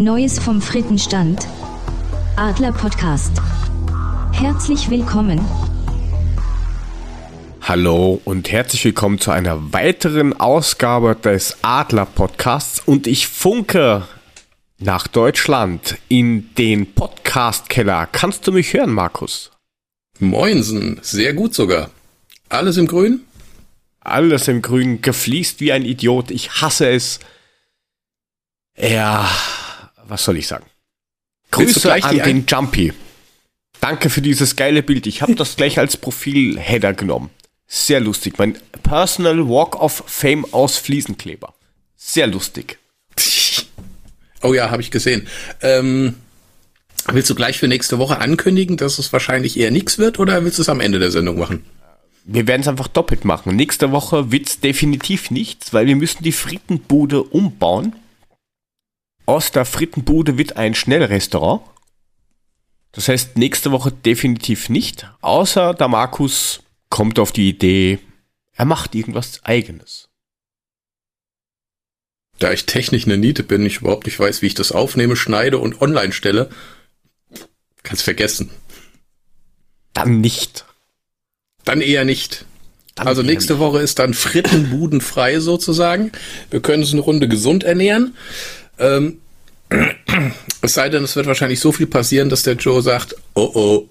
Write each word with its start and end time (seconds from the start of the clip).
Neues 0.00 0.38
vom 0.38 0.62
Frittenstand. 0.62 1.48
Adler 2.36 2.70
Podcast. 2.70 3.32
Herzlich 4.30 4.90
willkommen. 4.90 5.40
Hallo 7.62 8.20
und 8.24 8.52
herzlich 8.52 8.84
willkommen 8.84 9.18
zu 9.18 9.32
einer 9.32 9.72
weiteren 9.72 10.38
Ausgabe 10.38 11.16
des 11.16 11.56
Adler 11.62 12.06
Podcasts 12.06 12.80
und 12.86 13.08
ich 13.08 13.26
funke 13.26 14.06
nach 14.78 15.08
Deutschland 15.08 15.98
in 16.06 16.54
den 16.54 16.94
Podcast 16.94 17.68
Keller. 17.68 18.06
Kannst 18.06 18.46
du 18.46 18.52
mich 18.52 18.74
hören, 18.74 18.92
Markus? 18.92 19.50
Moinsen, 20.20 21.00
sehr 21.02 21.34
gut 21.34 21.54
sogar. 21.54 21.90
Alles 22.48 22.76
im 22.76 22.86
Grün? 22.86 23.22
Alles 23.98 24.46
im 24.46 24.62
Grün, 24.62 25.02
gefliest 25.02 25.58
wie 25.58 25.72
ein 25.72 25.84
Idiot. 25.84 26.30
Ich 26.30 26.62
hasse 26.62 26.88
es. 26.88 27.18
Ja, 28.76 29.28
was 30.08 30.24
soll 30.24 30.36
ich 30.36 30.46
sagen? 30.46 30.66
Grüße 31.50 31.92
an 31.92 32.18
den 32.18 32.44
Jumpy. 32.46 32.92
Danke 33.80 34.10
für 34.10 34.22
dieses 34.22 34.56
geile 34.56 34.82
Bild. 34.82 35.06
Ich 35.06 35.22
habe 35.22 35.34
das 35.34 35.56
gleich 35.56 35.78
als 35.78 35.96
Profil-Header 35.96 36.94
genommen. 36.94 37.30
Sehr 37.66 38.00
lustig. 38.00 38.38
Mein 38.38 38.58
Personal 38.82 39.48
Walk 39.48 39.80
of 39.80 40.04
Fame 40.06 40.46
aus 40.52 40.76
Fliesenkleber. 40.78 41.54
Sehr 41.96 42.26
lustig. 42.26 42.78
Oh 44.40 44.54
ja, 44.54 44.70
habe 44.70 44.80
ich 44.80 44.92
gesehen. 44.92 45.26
Ähm, 45.62 46.14
willst 47.08 47.28
du 47.28 47.34
gleich 47.34 47.58
für 47.58 47.66
nächste 47.66 47.98
Woche 47.98 48.18
ankündigen, 48.18 48.76
dass 48.76 49.00
es 49.00 49.12
wahrscheinlich 49.12 49.58
eher 49.58 49.72
nichts 49.72 49.98
wird 49.98 50.20
oder 50.20 50.44
willst 50.44 50.58
du 50.58 50.62
es 50.62 50.68
am 50.68 50.78
Ende 50.78 51.00
der 51.00 51.10
Sendung 51.10 51.40
machen? 51.40 51.64
Wir 52.22 52.46
werden 52.46 52.60
es 52.60 52.68
einfach 52.68 52.86
doppelt 52.86 53.24
machen. 53.24 53.56
Nächste 53.56 53.90
Woche 53.90 54.30
wird 54.30 54.48
es 54.48 54.60
definitiv 54.60 55.32
nichts, 55.32 55.72
weil 55.72 55.86
wir 55.86 55.96
müssen 55.96 56.22
die 56.22 56.30
Frittenbude 56.30 57.24
umbauen. 57.24 57.96
Aus 59.28 59.52
der 59.52 59.66
Frittenbude 59.66 60.38
wird 60.38 60.56
ein 60.56 60.74
Schnellrestaurant. 60.74 61.60
Das 62.92 63.08
heißt, 63.08 63.36
nächste 63.36 63.70
Woche 63.72 63.92
definitiv 63.92 64.70
nicht, 64.70 65.06
außer 65.20 65.74
der 65.74 65.88
Markus 65.88 66.62
kommt 66.88 67.18
auf 67.18 67.30
die 67.30 67.50
Idee, 67.50 67.98
er 68.54 68.64
macht 68.64 68.94
irgendwas 68.94 69.44
eigenes. 69.44 70.08
Da 72.38 72.52
ich 72.52 72.64
technisch 72.64 73.04
eine 73.04 73.18
Niete 73.18 73.42
bin, 73.42 73.66
ich 73.66 73.82
überhaupt 73.82 74.06
nicht 74.06 74.18
weiß, 74.18 74.40
wie 74.40 74.46
ich 74.46 74.54
das 74.54 74.72
aufnehme, 74.72 75.14
schneide 75.14 75.58
und 75.58 75.82
online 75.82 76.12
stelle, 76.12 76.48
kannst 77.82 78.04
vergessen. 78.04 78.48
Dann 79.92 80.22
nicht. 80.22 80.64
Dann 81.66 81.82
eher 81.82 82.06
nicht. 82.06 82.46
Dann 82.94 83.06
also 83.06 83.20
nächste 83.20 83.52
nicht. 83.52 83.60
Woche 83.60 83.80
ist 83.80 83.98
dann 83.98 84.14
Frittenbudenfrei 84.14 85.38
sozusagen. 85.40 86.12
Wir 86.50 86.60
können 86.60 86.82
uns 86.82 86.92
eine 86.92 87.02
Runde 87.02 87.28
gesund 87.28 87.62
ernähren. 87.62 88.16
Ähm, 88.78 89.18
es 90.62 90.74
sei 90.74 90.88
denn, 90.88 91.04
es 91.04 91.16
wird 91.16 91.26
wahrscheinlich 91.26 91.60
so 91.60 91.72
viel 91.72 91.86
passieren, 91.86 92.28
dass 92.28 92.42
der 92.42 92.54
Joe 92.54 92.82
sagt, 92.82 93.14
oh 93.34 93.50
oh. 93.54 93.88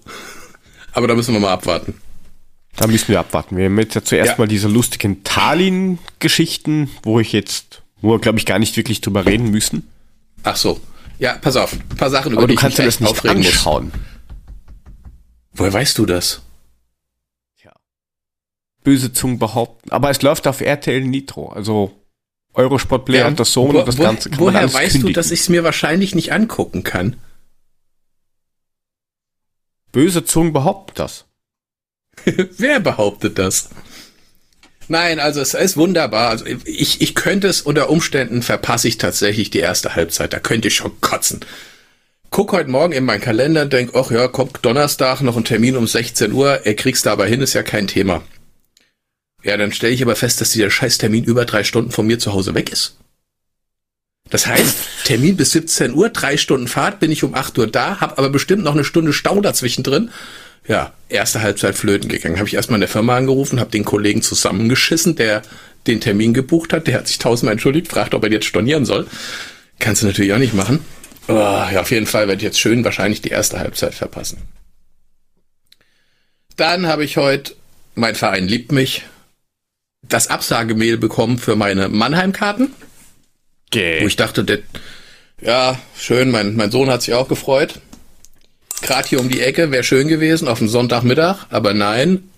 Aber 0.92 1.06
da 1.06 1.14
müssen 1.14 1.34
wir 1.34 1.40
mal 1.40 1.52
abwarten. 1.52 1.94
Da 2.76 2.86
müssen 2.86 3.08
wir 3.08 3.20
abwarten. 3.20 3.56
Wir 3.56 3.66
haben 3.66 3.78
jetzt 3.78 3.94
ja 3.94 4.04
zuerst 4.04 4.32
ja. 4.32 4.38
mal 4.38 4.46
diese 4.46 4.68
lustigen 4.68 5.24
Tallinn-Geschichten, 5.24 6.90
wo 7.02 7.18
ich 7.20 7.32
jetzt, 7.32 7.82
wo 8.00 8.12
wir, 8.12 8.20
glaube 8.20 8.38
ich, 8.38 8.46
gar 8.46 8.58
nicht 8.58 8.76
wirklich 8.76 9.00
drüber 9.00 9.26
reden 9.26 9.50
müssen. 9.50 9.88
Ach 10.44 10.56
so. 10.56 10.80
Ja, 11.18 11.34
pass 11.34 11.56
auf. 11.56 11.72
Ein 11.72 11.96
paar 11.96 12.10
Sachen, 12.10 12.32
über 12.32 12.42
Aber 12.42 12.48
die 12.48 12.54
du 12.54 12.60
kannst 12.60 12.78
dir 12.78 12.84
das 12.84 13.00
nicht 13.00 13.26
anschauen. 13.26 13.86
Muss. 13.86 13.94
Woher 15.54 15.72
weißt 15.72 15.98
du 15.98 16.06
das? 16.06 16.42
Ja. 17.64 17.72
Böse 18.84 19.12
Zungen 19.12 19.40
behaupten. 19.40 19.90
Aber 19.90 20.10
es 20.10 20.22
läuft 20.22 20.46
auf 20.46 20.60
RTL 20.60 21.00
Nitro. 21.00 21.48
Also 21.48 21.97
Eurosport 22.58 23.04
Player 23.04 23.20
ja, 23.20 23.28
und 23.28 23.38
das 23.38 23.52
Sohn 23.52 23.72
wo, 23.72 23.78
und 23.80 23.88
das 23.88 23.98
wo, 23.98 24.02
Ganze 24.02 24.30
kann 24.30 24.40
Woher 24.40 24.64
weißt 24.64 24.92
kündigen. 24.92 25.06
du, 25.06 25.12
dass 25.12 25.30
ich 25.30 25.40
es 25.40 25.48
mir 25.48 25.64
wahrscheinlich 25.64 26.14
nicht 26.14 26.32
angucken 26.32 26.82
kann? 26.82 27.16
Böse 29.92 30.24
Zungen 30.24 30.52
behaupten 30.52 30.92
das. 30.96 31.24
Wer 32.24 32.80
behauptet 32.80 33.38
das? 33.38 33.70
Nein, 34.88 35.20
also 35.20 35.40
es 35.40 35.54
ist 35.54 35.76
wunderbar. 35.76 36.30
Also 36.30 36.46
ich, 36.64 37.00
ich 37.00 37.14
könnte 37.14 37.46
es 37.46 37.62
unter 37.62 37.90
Umständen 37.90 38.42
verpasse 38.42 38.88
ich 38.88 38.98
tatsächlich 38.98 39.50
die 39.50 39.60
erste 39.60 39.94
Halbzeit. 39.94 40.32
Da 40.32 40.40
könnte 40.40 40.68
ich 40.68 40.74
schon 40.74 41.00
kotzen. 41.00 41.40
Guck 42.30 42.52
heute 42.52 42.70
Morgen 42.70 42.92
in 42.92 43.04
meinen 43.04 43.20
Kalender, 43.20 43.66
denk, 43.66 43.94
ach 43.94 44.10
ja, 44.10 44.28
kommt 44.28 44.58
Donnerstag 44.62 45.20
noch 45.22 45.36
ein 45.36 45.44
Termin 45.44 45.76
um 45.76 45.86
16 45.86 46.32
Uhr. 46.32 46.66
Er 46.66 46.74
kriegst 46.74 47.06
da 47.06 47.12
aber 47.12 47.26
hin, 47.26 47.40
ist 47.40 47.54
ja 47.54 47.62
kein 47.62 47.86
Thema. 47.86 48.22
Ja, 49.42 49.56
dann 49.56 49.72
stelle 49.72 49.94
ich 49.94 50.02
aber 50.02 50.16
fest, 50.16 50.40
dass 50.40 50.50
dieser 50.50 50.70
Scheißtermin 50.70 51.24
über 51.24 51.44
drei 51.44 51.64
Stunden 51.64 51.90
von 51.90 52.06
mir 52.06 52.18
zu 52.18 52.32
Hause 52.32 52.54
weg 52.54 52.70
ist. 52.72 52.96
Das 54.30 54.46
heißt, 54.46 54.76
Termin 55.04 55.36
bis 55.36 55.52
17 55.52 55.94
Uhr, 55.94 56.10
drei 56.10 56.36
Stunden 56.36 56.68
Fahrt, 56.68 57.00
bin 57.00 57.10
ich 57.10 57.24
um 57.24 57.34
8 57.34 57.56
Uhr 57.58 57.66
da, 57.66 58.00
habe 58.00 58.18
aber 58.18 58.28
bestimmt 58.28 58.62
noch 58.62 58.74
eine 58.74 58.84
Stunde 58.84 59.12
Stau 59.12 59.40
dazwischen 59.40 59.82
drin. 59.82 60.10
Ja, 60.66 60.92
erste 61.08 61.40
Halbzeit 61.40 61.76
flöten 61.76 62.10
gegangen. 62.10 62.36
Habe 62.36 62.46
ich 62.46 62.54
erstmal 62.54 62.76
in 62.76 62.82
der 62.82 62.90
Firma 62.90 63.16
angerufen, 63.16 63.58
habe 63.58 63.70
den 63.70 63.86
Kollegen 63.86 64.20
zusammengeschissen, 64.20 65.16
der 65.16 65.40
den 65.86 66.00
Termin 66.00 66.34
gebucht 66.34 66.74
hat. 66.74 66.86
Der 66.86 66.94
hat 66.94 67.08
sich 67.08 67.18
tausendmal 67.18 67.52
entschuldigt, 67.52 67.88
fragt, 67.88 68.12
ob 68.12 68.22
er 68.24 68.30
jetzt 68.30 68.44
stornieren 68.44 68.84
soll. 68.84 69.06
Kannst 69.78 70.02
du 70.02 70.06
natürlich 70.06 70.34
auch 70.34 70.38
nicht 70.38 70.52
machen. 70.52 70.80
Oh, 71.28 71.32
ja, 71.32 71.80
auf 71.80 71.90
jeden 71.90 72.06
Fall 72.06 72.28
werde 72.28 72.38
ich 72.38 72.44
jetzt 72.44 72.60
schön 72.60 72.84
wahrscheinlich 72.84 73.22
die 73.22 73.30
erste 73.30 73.58
Halbzeit 73.58 73.94
verpassen. 73.94 74.38
Dann 76.56 76.86
habe 76.86 77.04
ich 77.04 77.16
heute, 77.16 77.54
mein 77.94 78.14
Verein 78.14 78.48
liebt 78.48 78.72
mich, 78.72 79.04
das 80.02 80.28
Absagemail 80.28 80.96
bekommen 80.96 81.38
für 81.38 81.56
meine 81.56 81.88
Mannheim-Karten. 81.88 82.74
Okay. 83.68 84.00
Wo 84.00 84.06
ich 84.06 84.16
dachte, 84.16 84.44
der, 84.44 84.60
ja, 85.40 85.78
schön, 85.96 86.30
mein, 86.30 86.56
mein 86.56 86.70
Sohn 86.70 86.90
hat 86.90 87.02
sich 87.02 87.14
auch 87.14 87.28
gefreut. 87.28 87.80
Gerade 88.80 89.08
hier 89.08 89.20
um 89.20 89.28
die 89.28 89.40
Ecke 89.40 89.70
wäre 89.70 89.84
schön 89.84 90.08
gewesen, 90.08 90.48
auf 90.48 90.58
dem 90.58 90.68
Sonntagmittag, 90.68 91.46
aber 91.50 91.74
nein, 91.74 92.30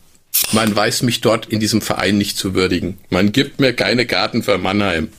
man 0.53 0.75
weiß 0.75 1.03
mich 1.03 1.21
dort 1.21 1.47
in 1.47 1.61
diesem 1.61 1.83
Verein 1.83 2.19
nicht 2.19 2.37
zu 2.37 2.55
würdigen. 2.55 2.99
Man 3.11 3.33
gibt 3.33 3.61
mir 3.61 3.75
keine 3.75 4.07
Karten 4.07 4.43
für 4.43 4.59
Mannheim. 4.59 5.11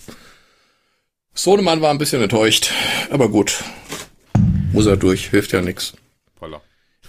Sohnemann 1.34 1.81
war 1.81 1.91
ein 1.91 1.97
bisschen 1.97 2.22
enttäuscht, 2.22 2.72
aber 3.09 3.29
gut. 3.29 3.63
Muss 4.73 4.85
er 4.85 4.97
durch, 4.97 5.29
hilft 5.29 5.53
ja 5.53 5.62
nichts. 5.62 5.94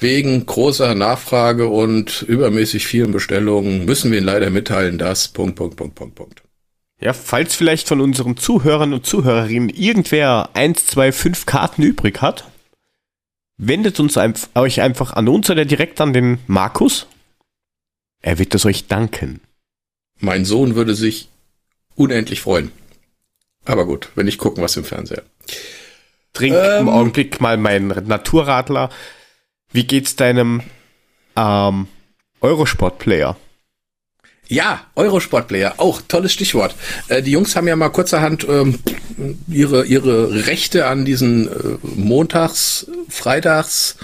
Wegen 0.02 0.44
großer 0.44 0.96
Nachfrage 0.96 1.68
und 1.68 2.22
übermäßig 2.22 2.86
vielen 2.86 3.12
Bestellungen 3.12 3.84
müssen 3.84 4.10
wir 4.10 4.18
Ihnen 4.18 4.26
leider 4.26 4.50
mitteilen, 4.50 4.98
dass 4.98 5.28
Punkt, 5.28 5.54
Punkt, 5.54 5.76
Punkt, 5.76 5.94
Punkt, 5.94 6.14
Punkt. 6.16 6.42
Ja, 7.00 7.12
falls 7.12 7.54
vielleicht 7.54 7.86
von 7.86 8.00
unseren 8.00 8.36
Zuhörern 8.36 8.92
und 8.92 9.06
Zuhörerinnen 9.06 9.68
irgendwer 9.68 10.50
eins, 10.54 10.86
zwei, 10.86 11.12
fünf 11.12 11.46
Karten 11.46 11.82
übrig 11.82 12.20
hat, 12.20 12.44
wendet 13.58 14.00
uns 14.00 14.16
ein, 14.16 14.34
euch 14.56 14.80
einfach 14.80 15.12
an 15.12 15.28
uns 15.28 15.48
oder 15.50 15.64
direkt 15.64 16.00
an 16.00 16.12
den 16.12 16.38
Markus. 16.48 17.06
Er 18.22 18.38
wird 18.40 18.56
es 18.56 18.66
euch 18.66 18.88
danken. 18.88 19.40
Mein 20.19 20.44
Sohn 20.44 20.74
würde 20.74 20.96
sich 20.96 21.28
unendlich 21.94 22.40
freuen. 22.40 22.72
Aber 23.64 23.86
gut, 23.86 24.08
wenn 24.16 24.26
ich 24.26 24.38
gucken, 24.38 24.64
was 24.64 24.76
im 24.76 24.84
Fernseher. 24.84 25.22
Trink 26.32 26.56
ähm, 26.56 26.80
im 26.82 26.88
Augenblick 26.88 27.40
mal 27.40 27.56
meinen 27.56 27.88
Naturradler. 28.08 28.90
Wie 29.72 29.84
geht's 29.84 30.16
deinem 30.16 30.62
ähm, 31.37 31.87
Eurosport-Player? 32.41 33.37
Ja, 34.49 34.83
Eurosport-Player, 34.97 35.75
auch 35.78 36.03
tolles 36.06 36.33
Stichwort. 36.33 36.75
Äh, 37.09 37.22
die 37.22 37.31
Jungs 37.31 37.56
haben 37.56 37.69
ja 37.69 37.77
mal 37.77 37.88
kurzerhand 37.88 38.47
ähm, 38.49 38.78
ihre, 39.49 39.87
ihre 39.87 40.47
Rechte 40.47 40.87
an 40.87 41.05
diesen 41.05 41.49
äh, 41.49 41.78
Montags, 41.82 42.87
Freitags 43.09 43.97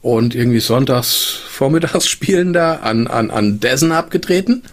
und 0.00 0.34
irgendwie 0.34 0.60
Sonntags, 0.60 1.38
Vormittagsspielen 1.48 2.52
da 2.52 2.76
an, 2.76 3.06
an, 3.06 3.30
an 3.30 3.60
Dessen 3.60 3.92
abgetreten. 3.92 4.64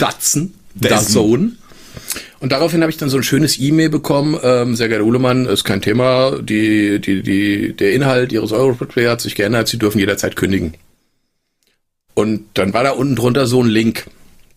Datsen, 0.00 0.54
Dazone. 0.74 1.52
Und 2.40 2.52
daraufhin 2.52 2.82
habe 2.82 2.90
ich 2.90 2.96
dann 2.96 3.08
so 3.08 3.16
ein 3.16 3.22
schönes 3.22 3.58
E-Mail 3.58 3.88
bekommen, 3.88 4.38
ähm, 4.42 4.74
sehr 4.74 4.88
geehrter 4.88 5.04
Uhlemann, 5.04 5.46
ist 5.46 5.64
kein 5.64 5.80
Thema, 5.80 6.38
die, 6.40 7.00
die, 7.00 7.22
die, 7.22 7.72
der 7.72 7.92
Inhalt 7.92 8.32
Ihres 8.32 8.52
Eurosport-Player 8.52 9.12
hat 9.12 9.20
sich 9.20 9.34
geändert, 9.34 9.68
Sie 9.68 9.78
dürfen 9.78 9.98
jederzeit 9.98 10.36
kündigen. 10.36 10.74
Und 12.14 12.44
dann 12.54 12.74
war 12.74 12.84
da 12.84 12.90
unten 12.90 13.16
drunter 13.16 13.46
so 13.46 13.62
ein 13.62 13.68
Link 13.68 14.06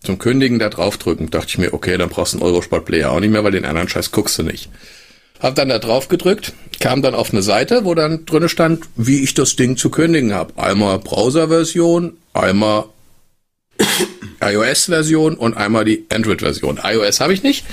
zum 0.02 0.18
Kündigen, 0.18 0.58
da 0.58 0.68
draufdrücken. 0.68 1.30
Dachte 1.30 1.48
ich 1.48 1.58
mir, 1.58 1.72
okay, 1.72 1.96
dann 1.96 2.08
brauchst 2.08 2.34
du 2.34 2.38
einen 2.38 2.46
Eurosport-Player 2.46 3.10
auch 3.10 3.20
nicht 3.20 3.30
mehr, 3.30 3.44
weil 3.44 3.52
den 3.52 3.64
anderen 3.64 3.88
Scheiß 3.88 4.12
guckst 4.12 4.38
du 4.38 4.42
nicht. 4.42 4.68
Hab 5.40 5.54
dann 5.54 5.68
da 5.68 5.78
drauf 5.78 6.08
gedrückt, 6.08 6.54
kam 6.80 7.02
dann 7.02 7.14
auf 7.14 7.32
eine 7.32 7.42
Seite, 7.42 7.84
wo 7.84 7.94
dann 7.94 8.24
drinne 8.24 8.48
stand, 8.48 8.84
wie 8.96 9.22
ich 9.22 9.34
das 9.34 9.56
Ding 9.56 9.76
zu 9.76 9.90
kündigen 9.90 10.32
habe. 10.32 10.54
Einmal 10.56 10.98
Browser-Version, 10.98 12.16
einmal 12.32 12.86
iOS-Version 14.40 15.36
und 15.36 15.56
einmal 15.56 15.84
die 15.84 16.04
Android-Version. 16.12 16.80
iOS 16.82 17.20
habe 17.20 17.32
ich 17.32 17.42
nicht. 17.42 17.64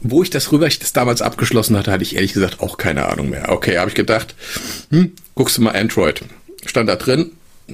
Wo 0.00 0.22
ich 0.22 0.30
das 0.30 0.52
rüber, 0.52 0.66
ich 0.68 0.78
das 0.78 0.92
damals 0.92 1.22
abgeschlossen 1.22 1.76
hatte, 1.76 1.90
hatte 1.90 2.04
ich 2.04 2.14
ehrlich 2.14 2.32
gesagt 2.32 2.60
auch 2.60 2.76
keine 2.78 3.06
Ahnung 3.06 3.30
mehr. 3.30 3.48
Okay, 3.48 3.78
habe 3.78 3.88
ich 3.88 3.96
gedacht, 3.96 4.34
hm, 4.90 5.12
guckst 5.34 5.58
du 5.58 5.62
mal 5.62 5.74
Android. 5.74 6.22
Stand 6.64 6.88
da 6.88 6.94
drin, 6.94 7.32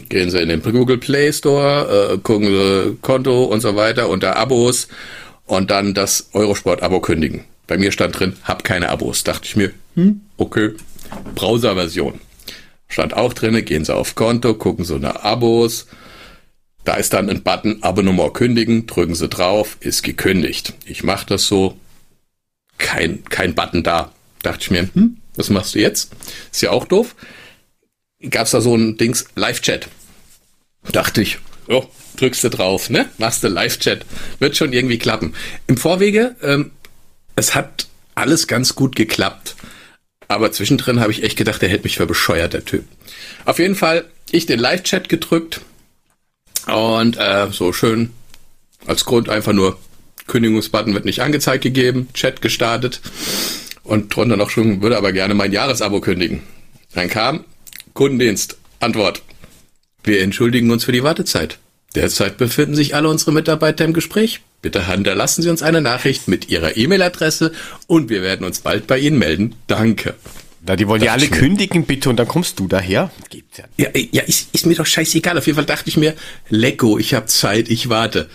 gehen 0.09 0.31
Sie 0.31 0.41
in 0.41 0.49
den 0.49 0.63
Google 0.63 0.97
Play 0.97 1.33
Store, 1.33 2.13
äh, 2.15 2.19
gucken 2.19 2.49
Sie 2.49 2.97
Konto 3.03 3.45
und 3.45 3.61
so 3.61 3.77
weiter 3.77 4.09
unter 4.09 4.37
Abos 4.37 4.89
und 5.45 5.71
dann 5.71 5.93
das 5.93 6.31
Eurosport-Abo 6.33 7.01
kündigen. 7.01 7.45
Bei 7.67 7.77
mir 7.77 7.93
stand 7.93 8.19
drin, 8.19 8.37
hab 8.45 8.65
keine 8.65 8.89
Abos. 8.89 9.25
Dachte 9.25 9.45
ich 9.45 9.57
mir, 9.57 9.73
Hm, 9.95 10.23
okay. 10.39 10.71
Browser-Version. 11.35 12.21
Stand 12.89 13.15
auch 13.15 13.33
drinne, 13.33 13.63
gehen 13.63 13.85
Sie 13.85 13.95
auf 13.95 14.15
Konto, 14.15 14.55
gucken 14.55 14.85
Sie 14.85 14.99
nach 14.99 15.17
Abos. 15.23 15.87
Da 16.85 16.95
ist 16.95 17.15
dann 17.15 17.31
ein 17.31 17.43
Button 17.43 17.83
Abonnement 17.83 18.35
kündigen, 18.35 18.87
drücken 18.87 19.15
Sie 19.15 19.29
drauf, 19.29 19.79
ist 19.81 20.03
gekündigt. 20.03 20.75
Ich 20.85 21.03
mache 21.03 21.27
das 21.27 21.47
so. 21.47 21.79
Kein, 22.77 23.25
kein 23.25 23.55
Button 23.55 23.83
da. 23.83 24.13
Dachte 24.43 24.61
ich 24.61 24.71
mir, 24.71 24.89
hm, 24.93 25.17
was 25.37 25.49
machst 25.49 25.75
du 25.75 25.79
jetzt? 25.79 26.13
Ist 26.53 26.61
ja 26.61 26.71
auch 26.71 26.85
doof. 26.85 27.15
Gab's 28.29 28.51
da 28.51 28.61
so 28.61 28.75
ein 28.75 28.99
Dings, 28.99 29.25
Live-Chat. 29.35 29.89
Dachte 30.93 31.23
ich, 31.23 31.39
oh, 31.69 31.87
drückst 32.17 32.45
du 32.45 32.51
drauf, 32.51 32.91
ne? 32.91 33.09
Machst 33.17 33.43
du 33.43 33.49
Live-Chat. 33.49 34.05
Wird 34.39 34.57
schon 34.57 34.75
irgendwie 34.75 34.99
klappen. 34.99 35.35
Im 35.67 35.79
Vorwege, 35.79 36.37
ähm, 36.43 36.73
es 37.37 37.55
hat 37.55 37.87
alles 38.15 38.47
ganz 38.47 38.75
gut 38.75 38.95
geklappt. 38.97 39.57
Aber 40.29 40.53
zwischendrin 40.53 41.01
habe 41.01 41.13
ich 41.13 41.23
echt 41.23 41.39
gedacht, 41.39 41.63
der 41.63 41.69
hält 41.69 41.85
mich 41.85 41.97
für 41.97 42.07
bescheuert, 42.07 42.53
der 42.53 42.65
Typ. 42.65 42.85
Auf 43.45 43.59
jeden 43.59 43.75
Fall, 43.75 44.05
ich 44.31 44.47
den 44.47 44.59
Live-Chat 44.59 45.09
gedrückt 45.09 45.61
und 46.67 47.17
äh, 47.17 47.49
so 47.51 47.73
schön 47.73 48.11
als 48.87 49.05
Grund 49.05 49.29
einfach 49.29 49.53
nur 49.53 49.79
Kündigungsbutton 50.27 50.95
wird 50.95 51.05
nicht 51.05 51.21
angezeigt 51.21 51.63
gegeben, 51.63 52.09
Chat 52.15 52.41
gestartet 52.41 53.01
und 53.83 54.15
drunter 54.15 54.37
noch 54.37 54.51
schon, 54.51 54.83
würde 54.83 54.97
aber 54.97 55.13
gerne 55.13 55.35
mein 55.35 55.53
Jahresabo 55.53 56.01
kündigen. 56.01 56.43
Dann 56.95 57.09
kam 57.09 57.45
Kundendienst, 57.93 58.57
Antwort. 58.81 59.23
Wir 60.03 60.23
entschuldigen 60.23 60.71
uns 60.71 60.85
für 60.85 60.93
die 60.93 61.05
Wartezeit. 61.05 61.59
Derzeit 61.95 62.39
befinden 62.39 62.75
sich 62.75 62.95
alle 62.95 63.09
unsere 63.09 63.33
Mitarbeiter 63.33 63.85
im 63.85 63.93
Gespräch. 63.93 64.41
Bitte 64.63 64.89
hinterlassen 64.89 65.43
Sie 65.43 65.51
uns 65.51 65.63
eine 65.63 65.81
Nachricht 65.81 66.27
mit 66.27 66.49
Ihrer 66.49 66.77
E-Mail-Adresse 66.77 67.53
und 67.87 68.09
wir 68.09 68.23
werden 68.23 68.45
uns 68.45 68.61
bald 68.61 68.87
bei 68.87 68.99
Ihnen 68.99 69.19
melden. 69.19 69.55
Danke. 69.67 70.15
Na, 70.67 70.77
die 70.77 70.89
wollen 70.89 71.03
ja 71.03 71.13
alle 71.13 71.29
kündigen, 71.29 71.85
bitte, 71.85 72.09
und 72.09 72.17
dann 72.17 72.27
kommst 72.27 72.59
du 72.59 72.67
daher. 72.67 73.11
Gibt's 73.29 73.59
ja. 73.59 73.65
Ja, 73.77 73.91
ja 74.13 74.23
ist, 74.23 74.55
ist 74.55 74.65
mir 74.65 74.75
doch 74.75 74.87
scheißegal. 74.87 75.37
Auf 75.37 75.47
jeden 75.47 75.57
Fall 75.57 75.67
dachte 75.67 75.91
ich 75.91 75.99
mir, 75.99 76.15
Lecko, 76.49 76.99
ich 76.99 77.13
habe 77.13 77.27
Zeit, 77.27 77.69
ich 77.69 77.91
warte. 77.91 78.31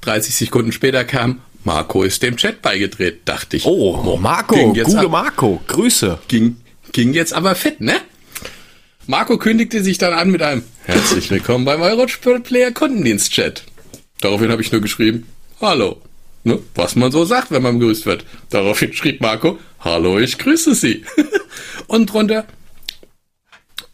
30 0.00 0.34
Sekunden 0.34 0.72
später 0.72 1.04
kam, 1.04 1.40
Marco 1.62 2.02
ist 2.02 2.24
dem 2.24 2.36
Chat 2.36 2.60
beigedreht, 2.62 3.20
dachte 3.26 3.58
ich. 3.58 3.64
Oh, 3.64 4.18
Marco, 4.20 4.72
gute 4.72 5.08
Marco, 5.08 5.62
Grüße. 5.68 6.18
Ging, 6.26 6.56
ging 6.90 7.12
jetzt 7.12 7.32
aber 7.32 7.54
fit, 7.54 7.80
ne? 7.80 7.94
Marco 9.06 9.38
kündigte 9.38 9.84
sich 9.84 9.98
dann 9.98 10.12
an 10.12 10.30
mit 10.30 10.42
einem 10.42 10.64
Herzlich 10.84 11.30
willkommen 11.30 11.64
beim 11.64 11.80
Eurosport-Player 11.80 12.72
Kundendienst-Chat. 12.72 13.62
Daraufhin 14.20 14.50
habe 14.50 14.62
ich 14.62 14.72
nur 14.72 14.80
geschrieben, 14.80 15.28
Hallo. 15.60 16.02
Ne, 16.44 16.58
was 16.74 16.96
man 16.96 17.12
so 17.12 17.24
sagt, 17.24 17.52
wenn 17.52 17.62
man 17.62 17.78
begrüßt 17.78 18.04
wird. 18.04 18.24
Daraufhin 18.50 18.92
schrieb 18.92 19.20
Marco, 19.20 19.60
Hallo, 19.78 20.18
ich 20.18 20.38
grüße 20.38 20.74
Sie. 20.74 21.04
Und 21.86 22.12
drunter, 22.12 22.46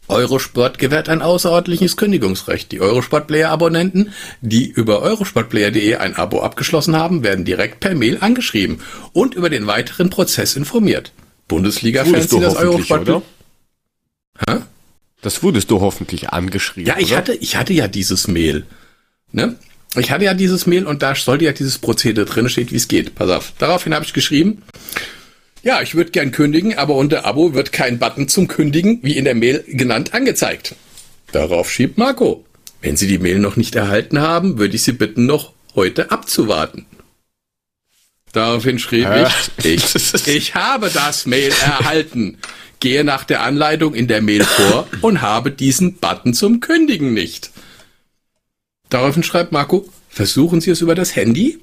Eurosport 0.09 0.79
gewährt 0.79 1.07
ein 1.07 1.21
außerordentliches 1.21 1.95
Kündigungsrecht. 1.95 2.71
Die 2.71 2.81
Eurosport-Player-Abonnenten, 2.81 4.11
die 4.41 4.67
über 4.67 5.01
eurosportplayer.de 5.01 5.95
ein 5.95 6.15
Abo 6.15 6.41
abgeschlossen 6.41 6.95
haben, 6.95 7.23
werden 7.23 7.45
direkt 7.45 7.79
per 7.79 7.95
Mail 7.95 8.17
angeschrieben 8.19 8.81
und 9.13 9.35
über 9.35 9.49
den 9.49 9.67
weiteren 9.67 10.09
Prozess 10.09 10.55
informiert. 10.55 11.11
Bundesliga-Fans, 11.47 12.27
die 12.27 12.39
das 12.39 12.55
Eurosport... 12.55 13.01
Oder? 13.01 13.21
Hä? 14.47 14.57
Das 15.21 15.43
wurdest 15.43 15.69
du 15.69 15.81
hoffentlich 15.81 16.29
angeschrieben. 16.29 16.87
Ja, 16.87 16.97
ich 16.97 17.07
oder? 17.07 17.17
hatte, 17.17 17.33
ich 17.33 17.55
hatte 17.55 17.73
ja 17.73 17.87
dieses 17.87 18.27
Mail. 18.27 18.65
Ne? 19.31 19.57
Ich 19.95 20.11
hatte 20.11 20.25
ja 20.25 20.33
dieses 20.33 20.65
Mail 20.65 20.85
und 20.85 21.01
da 21.03 21.13
sollte 21.15 21.45
ja 21.45 21.51
dieses 21.51 21.77
Prozedere 21.77 22.25
drin 22.25 22.47
steht, 22.49 22.71
wie 22.71 22.77
es 22.77 22.87
geht. 22.87 23.15
Pass 23.15 23.29
auf. 23.29 23.53
Daraufhin 23.57 23.93
habe 23.93 24.05
ich 24.05 24.13
geschrieben, 24.13 24.63
ja, 25.63 25.81
ich 25.81 25.95
würde 25.95 26.11
gern 26.11 26.31
kündigen, 26.31 26.77
aber 26.77 26.95
unter 26.95 27.25
Abo 27.25 27.53
wird 27.53 27.71
kein 27.71 27.99
Button 27.99 28.27
zum 28.27 28.47
Kündigen, 28.47 28.99
wie 29.01 29.17
in 29.17 29.25
der 29.25 29.35
Mail 29.35 29.63
genannt, 29.67 30.13
angezeigt. 30.13 30.75
Darauf 31.31 31.71
schiebt 31.71 31.97
Marco. 31.97 32.45
Wenn 32.81 32.95
Sie 32.95 33.07
die 33.07 33.19
Mail 33.19 33.39
noch 33.39 33.57
nicht 33.57 33.75
erhalten 33.75 34.19
haben, 34.19 34.57
würde 34.57 34.75
ich 34.75 34.83
Sie 34.83 34.93
bitten, 34.93 35.25
noch 35.25 35.53
heute 35.75 36.11
abzuwarten. 36.11 36.85
Daraufhin 38.31 38.79
schrieb 38.79 39.07
ich, 39.63 39.65
ich, 39.65 40.27
ich 40.27 40.55
habe 40.55 40.89
das 40.89 41.25
Mail 41.25 41.51
erhalten 41.61 42.37
gehe 42.79 43.03
nach 43.03 43.23
der 43.23 43.41
Anleitung 43.41 43.93
in 43.93 44.07
der 44.07 44.21
Mail 44.21 44.43
vor 44.43 44.87
und 45.01 45.21
habe 45.21 45.51
diesen 45.51 45.95
Button 45.95 46.33
zum 46.33 46.59
Kündigen 46.59 47.13
nicht. 47.13 47.51
Daraufhin 48.89 49.23
schreibt 49.23 49.51
Marco, 49.51 49.87
versuchen 50.09 50.61
Sie 50.61 50.71
es 50.71 50.81
über 50.81 50.95
das 50.95 51.15
Handy? 51.15 51.59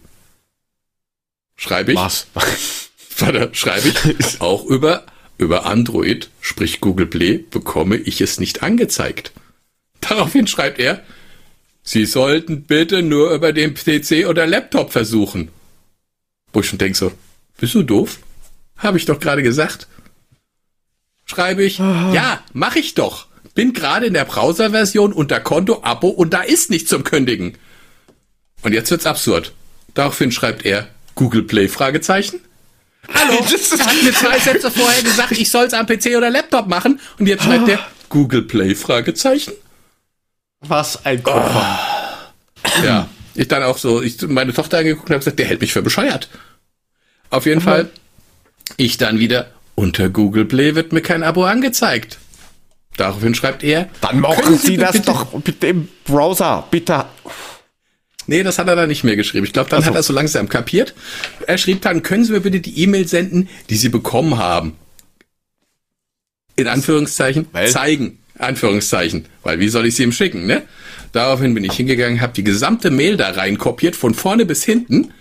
Schreibe 1.56 1.92
ich. 1.92 1.98
Was? 1.98 2.26
Warte, 3.18 3.50
schreibe 3.52 3.88
ich. 3.88 3.96
Auch 4.40 4.64
über, 4.64 5.04
über 5.38 5.66
Android, 5.66 6.30
sprich 6.40 6.80
Google 6.80 7.06
Play, 7.06 7.38
bekomme 7.38 7.96
ich 7.96 8.20
es 8.20 8.38
nicht 8.38 8.62
angezeigt. 8.62 9.32
Daraufhin 10.00 10.46
schreibt 10.46 10.78
er, 10.78 11.02
Sie 11.82 12.04
sollten 12.04 12.64
bitte 12.64 13.02
nur 13.02 13.30
über 13.30 13.52
den 13.52 13.74
PC 13.74 14.26
oder 14.28 14.46
Laptop 14.46 14.92
versuchen. 14.92 15.50
Wo 16.52 16.60
ich 16.60 16.66
schon 16.66 16.78
denke 16.78 16.98
so, 16.98 17.12
bist 17.58 17.74
du 17.74 17.82
doof? 17.82 18.18
Habe 18.76 18.98
ich 18.98 19.04
doch 19.04 19.20
gerade 19.20 19.42
gesagt 19.42 19.86
schreibe 21.26 21.64
ich, 21.64 21.80
Aha. 21.80 22.14
ja, 22.14 22.40
mache 22.52 22.78
ich 22.78 22.94
doch. 22.94 23.26
Bin 23.54 23.72
gerade 23.72 24.06
in 24.06 24.14
der 24.14 24.24
Browser-Version 24.24 25.12
unter 25.12 25.40
Konto, 25.40 25.82
Abo 25.82 26.08
und 26.08 26.32
da 26.32 26.42
ist 26.42 26.70
nichts 26.70 26.88
zum 26.90 27.04
Kündigen. 27.04 27.56
Und 28.62 28.72
jetzt 28.72 28.90
wird's 28.90 29.06
absurd. 29.06 29.52
Daraufhin 29.94 30.32
schreibt 30.32 30.64
er 30.64 30.88
Google 31.14 31.42
Play 31.42 31.68
Fragezeichen. 31.68 32.40
Hallo, 33.14 33.34
er 33.78 33.86
hat 33.86 34.02
mir 34.02 34.12
zwei 34.12 34.38
Sätze 34.38 34.70
vorher 34.70 35.02
gesagt, 35.02 35.32
ich 35.32 35.50
soll's 35.50 35.74
am 35.74 35.86
PC 35.86 36.16
oder 36.16 36.30
Laptop 36.30 36.68
machen 36.68 37.00
und 37.18 37.26
jetzt 37.26 37.44
schreibt 37.44 37.68
er 37.68 37.78
Google 38.08 38.42
Play 38.42 38.74
Fragezeichen. 38.74 39.52
Was 40.60 41.04
ein 41.04 41.22
Koffer. 41.22 41.78
Oh. 42.64 42.84
Ja, 42.84 43.08
ich 43.34 43.48
dann 43.48 43.62
auch 43.62 43.78
so, 43.78 44.02
ich 44.02 44.20
meine 44.22 44.52
Tochter 44.52 44.78
angeguckt 44.78 45.08
und 45.08 45.14
habe 45.14 45.20
gesagt, 45.20 45.38
der 45.38 45.46
hält 45.46 45.60
mich 45.60 45.72
für 45.72 45.82
bescheuert. 45.82 46.28
Auf 47.30 47.46
jeden 47.46 47.60
mhm. 47.60 47.64
Fall, 47.64 47.90
ich 48.76 48.96
dann 48.98 49.18
wieder, 49.18 49.50
unter 49.74 50.08
Google 50.08 50.44
Play 50.44 50.74
wird 50.74 50.92
mir 50.92 51.02
kein 51.02 51.22
Abo 51.22 51.44
angezeigt. 51.44 52.18
Daraufhin 52.96 53.34
schreibt 53.34 53.62
er. 53.62 53.88
Dann 54.00 54.20
machen 54.20 54.56
Sie, 54.56 54.68
Sie 54.68 54.76
das 54.78 55.02
doch 55.02 55.32
mit 55.44 55.62
dem 55.62 55.88
Browser, 56.04 56.66
bitte. 56.70 57.04
Nee, 58.26 58.42
das 58.42 58.58
hat 58.58 58.68
er 58.68 58.76
dann 58.76 58.88
nicht 58.88 59.04
mehr 59.04 59.16
geschrieben. 59.16 59.46
Ich 59.46 59.52
glaube, 59.52 59.70
dann 59.70 59.78
also. 59.78 59.90
hat 59.90 59.96
er 59.96 60.02
so 60.02 60.12
langsam 60.12 60.48
kapiert. 60.48 60.94
Er 61.46 61.58
schrieb 61.58 61.82
dann, 61.82 62.02
können 62.02 62.24
Sie 62.24 62.32
mir 62.32 62.40
bitte 62.40 62.60
die 62.60 62.82
E-Mail 62.82 63.06
senden, 63.06 63.48
die 63.70 63.76
Sie 63.76 63.88
bekommen 63.88 64.38
haben. 64.38 64.76
In 66.56 66.68
Anführungszeichen 66.68 67.46
Weil? 67.52 67.68
zeigen. 67.68 68.18
Anführungszeichen. 68.38 69.26
Weil 69.42 69.60
wie 69.60 69.68
soll 69.68 69.86
ich 69.86 69.96
sie 69.96 70.02
ihm 70.02 70.12
schicken, 70.12 70.46
ne? 70.46 70.62
Daraufhin 71.12 71.54
bin 71.54 71.64
ich 71.64 71.72
hingegangen, 71.72 72.20
habe 72.20 72.34
die 72.34 72.44
gesamte 72.44 72.90
Mail 72.90 73.16
da 73.16 73.30
rein 73.30 73.56
kopiert, 73.56 73.96
von 73.96 74.12
vorne 74.12 74.44
bis 74.44 74.64
hinten. 74.64 75.12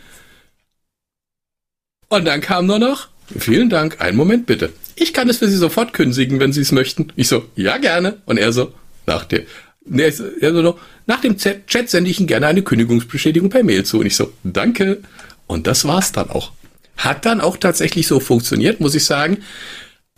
Und 2.10 2.26
dann 2.26 2.42
kam 2.42 2.66
nur 2.66 2.80
noch, 2.80 3.10
Vielen 3.38 3.70
Dank. 3.70 4.02
Einen 4.02 4.18
Moment 4.18 4.46
bitte. 4.46 4.72
Ich 4.96 5.14
kann 5.14 5.30
es 5.30 5.38
für 5.38 5.48
Sie 5.48 5.58
sofort 5.58 5.94
kündigen, 5.94 6.40
wenn 6.40 6.54
Sie 6.54 6.62
es 6.62 6.72
möchten. 6.72 7.12
Ich 7.16 7.28
so, 7.28 7.46
ja 7.56 7.78
gerne. 7.78 8.22
Und 8.26 8.38
er 8.38 8.54
so, 8.54 8.74
nach 9.06 9.26
dem, 9.26 9.44
nee, 9.86 10.04
er 10.04 10.54
so 10.54 10.62
noch, 10.62 10.80
nach 11.06 11.22
dem 11.22 11.38
Chat 11.38 11.90
sende 11.90 12.10
ich 12.10 12.20
Ihnen 12.20 12.28
gerne 12.28 12.48
eine 12.48 12.64
Kündigungsbestätigung 12.64 13.50
per 13.50 13.64
Mail 13.64 13.86
zu. 13.86 14.00
Und 14.00 14.06
ich 14.06 14.16
so, 14.16 14.34
danke. 14.44 15.02
Und 15.48 15.68
das 15.68 15.86
war's 15.86 16.12
dann 16.12 16.30
auch. 16.30 16.52
Hat 16.98 17.26
dann 17.26 17.42
auch 17.42 17.58
tatsächlich 17.58 18.08
so 18.08 18.20
funktioniert, 18.20 18.80
muss 18.80 18.96
ich 18.96 19.06
sagen. 19.06 19.44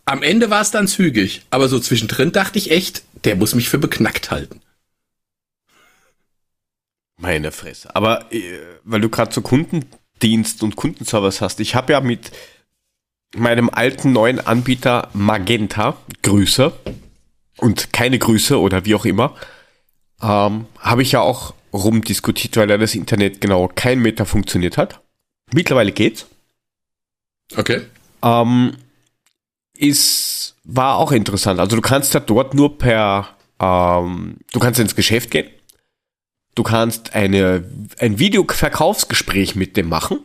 Am 0.05 0.23
Ende 0.23 0.49
war 0.49 0.61
es 0.61 0.71
dann 0.71 0.87
zügig, 0.87 1.41
aber 1.49 1.67
so 1.67 1.79
zwischendrin 1.79 2.31
dachte 2.31 2.57
ich 2.57 2.71
echt, 2.71 3.03
der 3.25 3.35
muss 3.35 3.55
mich 3.55 3.67
für 3.67 3.77
beknackt 3.77 4.31
halten. 4.31 4.61
Meine 7.17 7.51
Fresse. 7.51 7.93
Aber 7.95 8.31
äh, 8.31 8.59
weil 8.83 9.01
du 9.01 9.09
gerade 9.09 9.33
so 9.33 9.41
Kundendienst 9.41 10.63
und 10.63 10.75
Kundenservice 10.75 11.41
hast, 11.41 11.59
ich 11.59 11.75
habe 11.75 11.93
ja 11.93 11.99
mit 11.99 12.31
meinem 13.35 13.69
alten 13.69 14.13
neuen 14.13 14.39
Anbieter 14.39 15.09
Magenta 15.13 15.97
Grüße 16.21 16.71
und 17.57 17.91
keine 17.91 18.19
Grüße 18.19 18.59
oder 18.59 18.85
wie 18.85 18.95
auch 18.95 19.05
immer, 19.05 19.35
ähm, 20.21 20.65
habe 20.79 21.01
ich 21.01 21.11
ja 21.11 21.21
auch 21.21 21.53
rumdiskutiert, 21.73 22.57
weil 22.57 22.69
ja 22.69 22.77
das 22.77 22.95
Internet 22.95 23.41
genau 23.41 23.69
kein 23.73 23.99
Meter 23.99 24.25
funktioniert 24.25 24.77
hat. 24.77 25.01
Mittlerweile 25.53 25.91
geht's. 25.91 26.25
Okay. 27.55 27.81
Ähm, 28.23 28.73
ist, 29.77 30.55
war 30.63 30.97
auch 30.97 31.11
interessant. 31.11 31.59
Also 31.59 31.75
du 31.75 31.81
kannst 31.81 32.13
ja 32.13 32.19
dort 32.19 32.53
nur 32.53 32.77
per, 32.77 33.29
ähm, 33.59 34.37
du 34.51 34.59
kannst 34.59 34.79
ins 34.79 34.95
Geschäft 34.95 35.31
gehen. 35.31 35.49
Du 36.55 36.63
kannst 36.63 37.13
eine, 37.13 37.63
ein 37.99 38.17
Videoverkaufsgespräch 38.17 39.55
mit 39.55 39.77
dem 39.77 39.89
machen. 39.89 40.19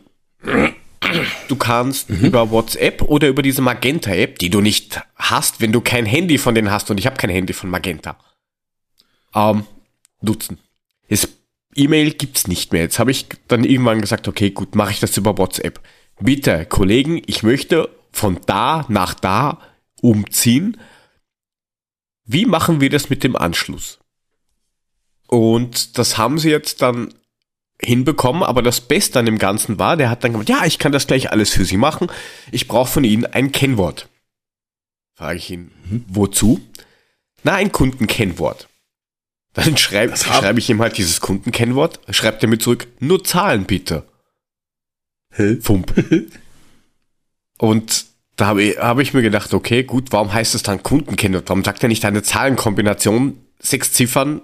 Du 1.47 1.55
kannst 1.55 2.09
mhm. 2.09 2.25
über 2.25 2.49
WhatsApp 2.49 3.03
oder 3.03 3.27
über 3.27 3.43
diese 3.43 3.61
Magenta-App, 3.61 4.39
die 4.39 4.49
du 4.49 4.61
nicht 4.61 5.01
hast, 5.15 5.61
wenn 5.61 5.71
du 5.71 5.81
kein 5.81 6.05
Handy 6.05 6.37
von 6.37 6.55
denen 6.55 6.71
hast 6.71 6.89
und 6.89 6.97
ich 6.97 7.05
habe 7.05 7.17
kein 7.17 7.29
Handy 7.29 7.53
von 7.53 7.69
Magenta, 7.69 8.17
ähm, 9.35 9.65
nutzen. 10.23 10.57
E-Mail 11.75 12.13
gibt's 12.13 12.47
nicht 12.47 12.71
mehr. 12.71 12.83
Jetzt 12.83 12.99
habe 12.99 13.11
ich 13.11 13.27
dann 13.47 13.63
irgendwann 13.63 14.01
gesagt, 14.01 14.27
okay, 14.27 14.51
gut, 14.51 14.75
mache 14.75 14.91
ich 14.91 14.99
das 14.99 15.17
über 15.17 15.37
WhatsApp. 15.37 15.79
Bitte, 16.19 16.65
Kollegen, 16.65 17.21
ich 17.25 17.43
möchte 17.43 17.89
von 18.11 18.39
da 18.45 18.85
nach 18.89 19.13
da 19.13 19.59
umziehen. 20.01 20.77
Wie 22.25 22.45
machen 22.45 22.81
wir 22.81 22.89
das 22.89 23.09
mit 23.09 23.23
dem 23.23 23.35
Anschluss? 23.35 23.99
Und 25.27 25.97
das 25.97 26.17
haben 26.17 26.37
sie 26.37 26.49
jetzt 26.49 26.81
dann 26.81 27.13
hinbekommen, 27.81 28.43
aber 28.43 28.61
das 28.61 28.81
Beste 28.81 29.19
an 29.19 29.25
dem 29.25 29.39
Ganzen 29.39 29.79
war, 29.79 29.97
der 29.97 30.09
hat 30.09 30.23
dann 30.23 30.33
gesagt, 30.33 30.49
ja, 30.49 30.65
ich 30.65 30.79
kann 30.79 30.91
das 30.91 31.07
gleich 31.07 31.31
alles 31.31 31.49
für 31.49 31.65
Sie 31.65 31.77
machen. 31.77 32.07
Ich 32.51 32.67
brauche 32.67 32.91
von 32.91 33.03
Ihnen 33.03 33.25
ein 33.25 33.51
Kennwort. 33.51 34.07
Frage 35.15 35.37
ich 35.37 35.49
ihn, 35.49 35.71
mhm. 35.89 36.05
wozu? 36.07 36.61
Na, 37.43 37.55
ein 37.55 37.71
Kundenkennwort. 37.71 38.69
Dann 39.53 39.77
schreibe 39.77 40.17
schreib 40.17 40.57
ich 40.57 40.69
ihm 40.69 40.81
halt 40.81 40.97
dieses 40.97 41.21
Kundenkennwort, 41.21 41.99
schreibt 42.09 42.41
er 42.43 42.49
mir 42.49 42.57
zurück, 42.57 42.87
nur 42.99 43.23
Zahlen 43.23 43.65
bitte. 43.65 44.07
Hä? 45.31 45.57
Fump. 45.61 45.93
Und 47.59 48.05
da 48.35 48.47
habe 48.47 48.63
ich, 48.63 48.77
hab 48.77 48.99
ich 48.99 49.13
mir 49.13 49.21
gedacht, 49.21 49.53
okay, 49.53 49.83
gut, 49.83 50.11
warum 50.11 50.33
heißt 50.33 50.55
es 50.55 50.63
dann 50.63 50.81
Kundenkennwort? 50.81 51.49
Warum 51.49 51.63
sagt 51.63 51.83
er 51.83 51.89
nicht 51.89 52.03
eine 52.03 52.23
Zahlenkombination, 52.23 53.37
sechs 53.59 53.93
Ziffern, 53.93 54.41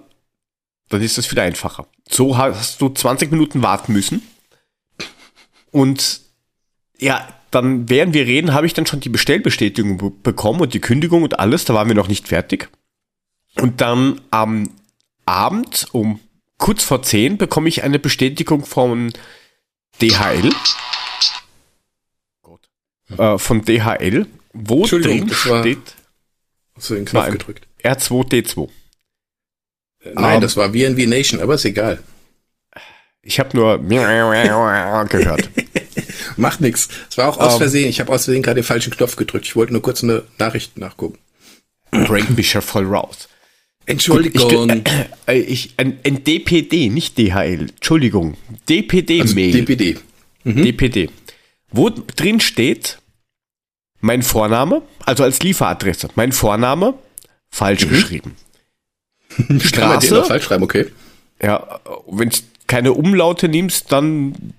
dann 0.88 1.02
ist 1.02 1.18
es 1.18 1.26
viel 1.26 1.40
einfacher. 1.40 1.86
So 2.08 2.38
hast 2.38 2.80
du 2.80 2.88
20 2.88 3.32
Minuten 3.32 3.62
warten 3.62 3.92
müssen. 3.92 4.22
Und 5.72 6.20
ja, 6.98 7.28
dann, 7.50 7.88
während 7.88 8.14
wir 8.14 8.26
reden, 8.26 8.52
habe 8.52 8.66
ich 8.66 8.74
dann 8.74 8.86
schon 8.86 9.00
die 9.00 9.08
Bestellbestätigung 9.08 10.22
bekommen 10.22 10.60
und 10.60 10.74
die 10.74 10.80
Kündigung 10.80 11.22
und 11.22 11.38
alles. 11.40 11.64
Da 11.64 11.74
waren 11.74 11.88
wir 11.88 11.94
noch 11.94 12.08
nicht 12.08 12.28
fertig. 12.28 12.68
Und 13.56 13.80
dann 13.80 14.20
am 14.30 14.70
Abend 15.30 15.86
um 15.92 16.18
kurz 16.58 16.82
vor 16.82 17.02
10 17.04 17.38
bekomme 17.38 17.68
ich 17.68 17.84
eine 17.84 18.00
Bestätigung 18.00 18.64
von 18.64 19.12
DHL. 20.02 20.50
Gott. 22.42 22.68
Äh, 23.16 23.38
von 23.38 23.64
DHL, 23.64 24.26
wo 24.52 24.84
drin 24.86 25.30
steht. 25.32 25.94
Hast 26.74 26.90
du 26.90 26.94
den 26.96 27.04
Knopf 27.04 27.30
gedrückt? 27.30 27.68
R2D2. 27.84 28.68
Nein, 30.02 30.16
um, 30.16 30.24
ähm, 30.24 30.40
das 30.40 30.56
war 30.56 30.70
VNV 30.70 31.06
Nation, 31.06 31.40
aber 31.40 31.54
ist 31.54 31.64
egal. 31.64 32.02
Ich 33.22 33.38
habe 33.38 33.56
nur 33.56 33.78
gehört. 35.08 35.48
Macht 36.36 36.60
nix. 36.60 36.88
Es 37.08 37.18
war 37.18 37.28
auch 37.28 37.38
aus 37.38 37.52
ähm. 37.52 37.58
Versehen. 37.58 37.88
Ich 37.88 38.00
habe 38.00 38.10
aus 38.12 38.24
Versehen 38.24 38.42
gerade 38.42 38.62
den 38.62 38.64
falschen 38.64 38.92
Knopf 38.92 39.14
gedrückt. 39.14 39.44
Ich 39.46 39.54
wollte 39.54 39.72
nur 39.72 39.82
kurz 39.82 40.02
eine 40.02 40.24
Nachricht 40.38 40.76
nachgucken. 40.76 41.18
Bringt 41.92 42.36
mich 42.36 42.52
ja 42.52 42.60
voll 42.60 42.86
raus. 42.86 43.28
Entschuldigung. 43.86 44.68
Gut, 44.68 44.82
ich, 44.86 44.92
äh, 45.26 45.38
ich, 45.38 45.74
ein, 45.76 45.98
ein, 46.04 46.22
DPD, 46.22 46.90
nicht 46.90 47.18
DHL. 47.18 47.70
Entschuldigung. 47.70 48.36
DPD-Mail. 48.68 49.22
Also 49.22 49.34
DPD. 49.34 49.98
Mhm. 50.44 50.62
DPD. 50.62 51.10
Wo 51.70 51.90
drin 51.90 52.40
steht 52.40 52.98
mein 54.00 54.22
Vorname, 54.22 54.82
also 55.04 55.24
als 55.24 55.40
Lieferadresse, 55.40 56.08
mein 56.14 56.32
Vorname 56.32 56.94
falsch 57.50 57.84
mhm. 57.84 57.90
geschrieben. 57.90 58.36
Straße. 59.60 60.08
Kann 60.08 60.18
man 60.18 60.24
falsch 60.26 60.44
schreiben, 60.44 60.64
okay. 60.64 60.86
Ja, 61.42 61.80
wenn 62.06 62.30
du 62.30 62.36
keine 62.66 62.92
Umlaute 62.92 63.48
nimmst, 63.48 63.92
dann 63.92 64.54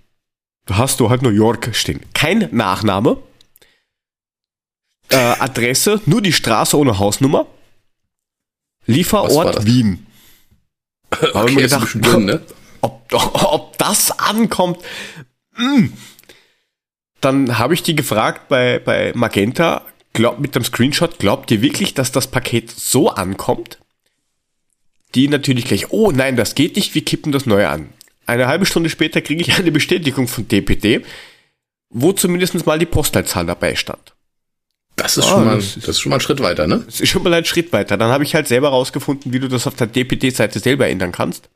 hast 0.69 0.99
du 0.99 1.09
halt 1.09 1.21
New 1.21 1.29
York 1.29 1.69
stehen. 1.73 2.01
Kein 2.13 2.47
Nachname. 2.51 3.17
Äh, 5.09 5.15
Adresse, 5.15 6.01
nur 6.05 6.21
die 6.21 6.33
Straße 6.33 6.77
ohne 6.77 6.99
Hausnummer. 6.99 7.47
Lieferort 8.85 9.65
Wien. 9.65 10.05
okay, 11.11 11.33
Habe 11.33 11.51
mir 11.51 11.61
gedacht, 11.63 11.93
dünn, 11.93 12.25
ne? 12.25 12.41
ob, 12.81 13.07
ob 13.11 13.77
das 13.77 14.11
ankommt. 14.19 14.79
Hm. 15.55 15.93
Dann 17.19 17.59
habe 17.59 17.73
ich 17.73 17.83
die 17.83 17.95
gefragt 17.95 18.47
bei, 18.49 18.79
bei 18.79 19.11
Magenta, 19.13 19.85
glaub, 20.13 20.39
mit 20.39 20.55
dem 20.55 20.63
Screenshot, 20.63 21.19
glaubt 21.19 21.51
ihr 21.51 21.61
wirklich, 21.61 21.93
dass 21.93 22.11
das 22.11 22.27
Paket 22.27 22.71
so 22.71 23.09
ankommt? 23.09 23.77
Die 25.13 25.27
natürlich 25.27 25.65
gleich, 25.65 25.91
oh 25.91 26.11
nein, 26.11 26.35
das 26.35 26.55
geht 26.55 26.75
nicht, 26.75 26.95
wir 26.95 27.05
kippen 27.05 27.31
das 27.31 27.45
neue 27.45 27.69
an. 27.69 27.89
Eine 28.25 28.47
halbe 28.47 28.65
Stunde 28.65 28.89
später 28.89 29.21
kriege 29.21 29.41
ich 29.41 29.57
eine 29.57 29.71
Bestätigung 29.71 30.27
von 30.27 30.47
DPD, 30.47 31.01
wo 31.89 32.13
zumindest 32.13 32.65
mal 32.65 32.79
die 32.79 32.85
Postleitzahl 32.85 33.45
dabei 33.45 33.75
stand. 33.75 34.15
Das 34.95 35.17
ist, 35.17 35.25
oh, 35.25 35.29
schon 35.29 35.45
mal, 35.45 35.55
das, 35.55 35.77
ist, 35.77 35.99
schon 35.99 36.09
mal 36.09 36.17
ein 36.17 36.21
Schritt 36.21 36.41
weiter, 36.41 36.67
ne? 36.67 36.83
Das 36.85 36.99
ist 36.99 37.09
schon 37.09 37.23
mal 37.23 37.33
ein 37.33 37.45
Schritt 37.45 37.73
weiter. 37.73 37.97
Dann 37.97 38.11
habe 38.11 38.23
ich 38.23 38.35
halt 38.35 38.47
selber 38.47 38.69
rausgefunden, 38.69 39.33
wie 39.33 39.39
du 39.39 39.47
das 39.47 39.65
auf 39.65 39.75
der 39.75 39.87
DPD-Seite 39.87 40.59
selber 40.59 40.87
ändern 40.87 41.11
kannst. 41.11 41.49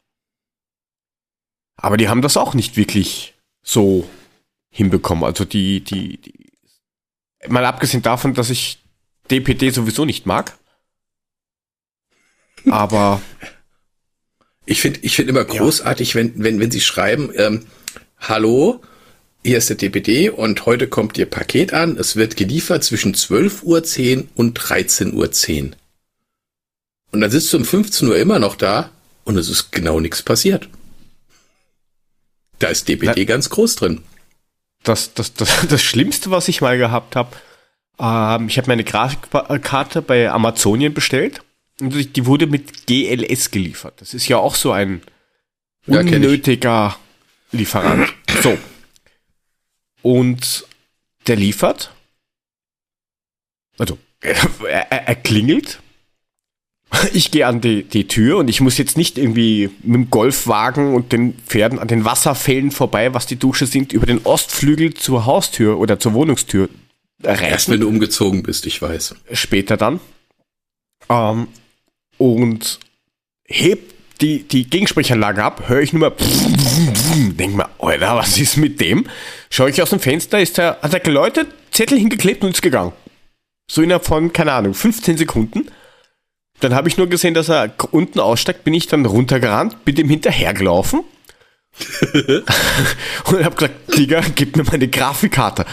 Aber 1.78 1.98
die 1.98 2.08
haben 2.10 2.22
das 2.22 2.38
auch 2.38 2.54
nicht 2.54 2.78
wirklich 2.78 3.36
so 3.62 4.10
hinbekommen. 4.72 5.24
Also 5.24 5.46
die, 5.46 5.82
die, 5.82 6.18
die, 6.18 6.52
mal 7.48 7.66
abgesehen 7.66 8.02
davon, 8.04 8.34
dass 8.34 8.50
ich 8.50 8.80
DPD 9.30 9.70
sowieso 9.70 10.06
nicht 10.06 10.26
mag. 10.26 10.58
Aber. 12.70 13.22
Ich 14.66 14.82
finde, 14.82 15.00
ich 15.04 15.16
finde 15.16 15.32
immer 15.32 15.46
großartig, 15.46 16.14
ja. 16.14 16.16
wenn, 16.16 16.44
wenn, 16.44 16.60
wenn 16.60 16.72
sie 16.72 16.82
schreiben, 16.82 17.32
ähm, 17.36 17.68
hallo, 18.18 18.82
hier 19.46 19.60
ist 19.60 19.70
der 19.70 19.76
DPD 19.76 20.30
und 20.30 20.66
heute 20.66 20.88
kommt 20.88 21.20
Ihr 21.20 21.28
Paket 21.28 21.72
an. 21.72 21.98
Es 21.98 22.16
wird 22.16 22.36
geliefert 22.36 22.84
zwischen 22.84 23.14
12.10 23.14 24.18
Uhr 24.18 24.28
und 24.34 24.60
13.10 24.60 25.14
Uhr. 25.14 25.72
Und 27.12 27.22
dann 27.22 27.30
sitzt 27.30 27.54
du 27.54 27.58
um 27.58 27.66
15 27.66 28.08
Uhr 28.08 28.18
immer 28.18 28.40
noch 28.40 28.56
da 28.56 28.90
und 29.24 29.38
es 29.38 29.48
ist 29.48 29.72
genau 29.72 30.00
nichts 30.00 30.24
passiert. 30.24 30.68
Da 32.58 32.70
ist 32.70 32.88
DPD 32.90 33.14
Na, 33.16 33.24
ganz 33.26 33.52
groß 33.52 33.76
drin. 33.76 34.02
Das, 34.84 35.14
das, 35.14 35.36
das, 35.36 35.68
das 35.70 35.84
Schlimmste, 35.84 36.32
was 36.32 36.48
ich 36.48 36.62
mal 36.62 36.80
gehabt 36.80 37.16
habe, 37.16 37.36
ähm, 38.00 38.48
ich 38.48 38.58
habe 38.58 38.68
meine 38.68 38.84
Grafikkarte 38.84 40.02
bei 40.02 40.32
Amazonien 40.32 40.96
bestellt 40.96 41.42
und 41.80 42.16
die 42.16 42.26
wurde 42.26 42.48
mit 42.48 42.88
GLS 42.88 43.52
geliefert. 43.52 43.94
Das 43.98 44.16
ist 44.16 44.28
ja 44.28 44.38
auch 44.38 44.56
so 44.56 44.72
ein 44.72 45.02
unnötiger 45.86 46.70
ja, 46.72 47.00
Lieferant. 47.52 48.12
So, 48.42 48.58
und 50.06 50.68
der 51.26 51.36
liefert. 51.36 51.92
Also, 53.80 53.98
er, 54.22 54.36
er, 54.70 55.08
er 55.08 55.16
klingelt. 55.16 55.80
Ich 57.12 57.32
gehe 57.32 57.48
an 57.48 57.60
die, 57.60 57.84
die 57.84 58.08
Tür 58.08 58.38
und 58.38 58.48
ich 58.48 58.62
muss 58.62 58.78
jetzt 58.78 58.98
nicht 58.98 59.18
irgendwie 59.18 59.72
mit 59.82 59.96
dem 59.96 60.10
Golfwagen 60.12 60.94
und 60.94 61.12
den 61.12 61.34
Pferden 61.48 61.80
an 61.80 61.88
den 61.88 62.06
Wasserfällen 62.06 62.70
vorbei, 62.70 63.16
was 63.16 63.26
die 63.26 63.38
Dusche 63.38 63.66
sind, 63.66 63.94
über 63.94 64.06
den 64.06 64.24
Ostflügel 64.24 64.94
zur 64.94 65.26
Haustür 65.26 65.80
oder 65.80 66.00
zur 66.00 66.14
Wohnungstür 66.14 66.70
reiten. 67.24 67.44
Erst 67.44 67.70
wenn 67.70 67.80
du 67.80 67.88
umgezogen 67.88 68.44
bist, 68.44 68.68
ich 68.68 68.80
weiß. 68.80 69.16
Später 69.32 69.76
dann. 69.76 70.00
Ähm, 71.10 71.48
und 72.20 72.80
hebt 73.46 73.96
die, 74.22 74.44
die 74.44 74.70
Gegensprechanlage 74.70 75.44
ab, 75.44 75.68
höre 75.68 75.82
ich 75.82 75.94
nur 75.94 76.10
mal, 76.10 76.16
denk 77.38 77.56
mal, 77.56 77.70
Alter, 77.80 78.16
was 78.16 78.38
ist 78.38 78.58
mit 78.58 78.80
dem? 78.80 79.08
Schaue 79.56 79.70
ich 79.70 79.82
aus 79.82 79.92
dem 79.92 80.02
Fenster, 80.02 80.42
ist 80.42 80.58
der, 80.58 80.80
hat 80.82 80.94
er 80.94 81.00
geläutet, 81.00 81.48
Zettel 81.72 81.98
hingeklebt 81.98 82.44
und 82.44 82.52
ist 82.52 82.62
gegangen. 82.62 82.92
So 83.72 83.82
innerhalb 83.82 84.04
von, 84.04 84.34
keine 84.34 84.52
Ahnung, 84.52 84.74
15 84.74 85.16
Sekunden. 85.16 85.72
Dann 86.60 86.76
habe 86.76 86.90
ich 86.90 86.98
nur 86.98 87.08
gesehen, 87.08 87.34
dass 87.34 87.48
er 87.48 87.74
unten 87.92 88.20
aussteigt, 88.20 88.66
bin 88.66 88.74
ich 88.74 88.88
dann 88.88 89.06
runtergerannt, 89.06 89.86
bin 89.86 89.96
dem 89.96 90.10
hinterhergelaufen. 90.10 91.06
und 93.28 93.46
habe 93.46 93.56
gesagt, 93.56 93.98
Digga, 93.98 94.24
gib 94.36 94.58
mir 94.58 94.66
meine 94.66 94.90
Grafikkarte. 94.90 95.66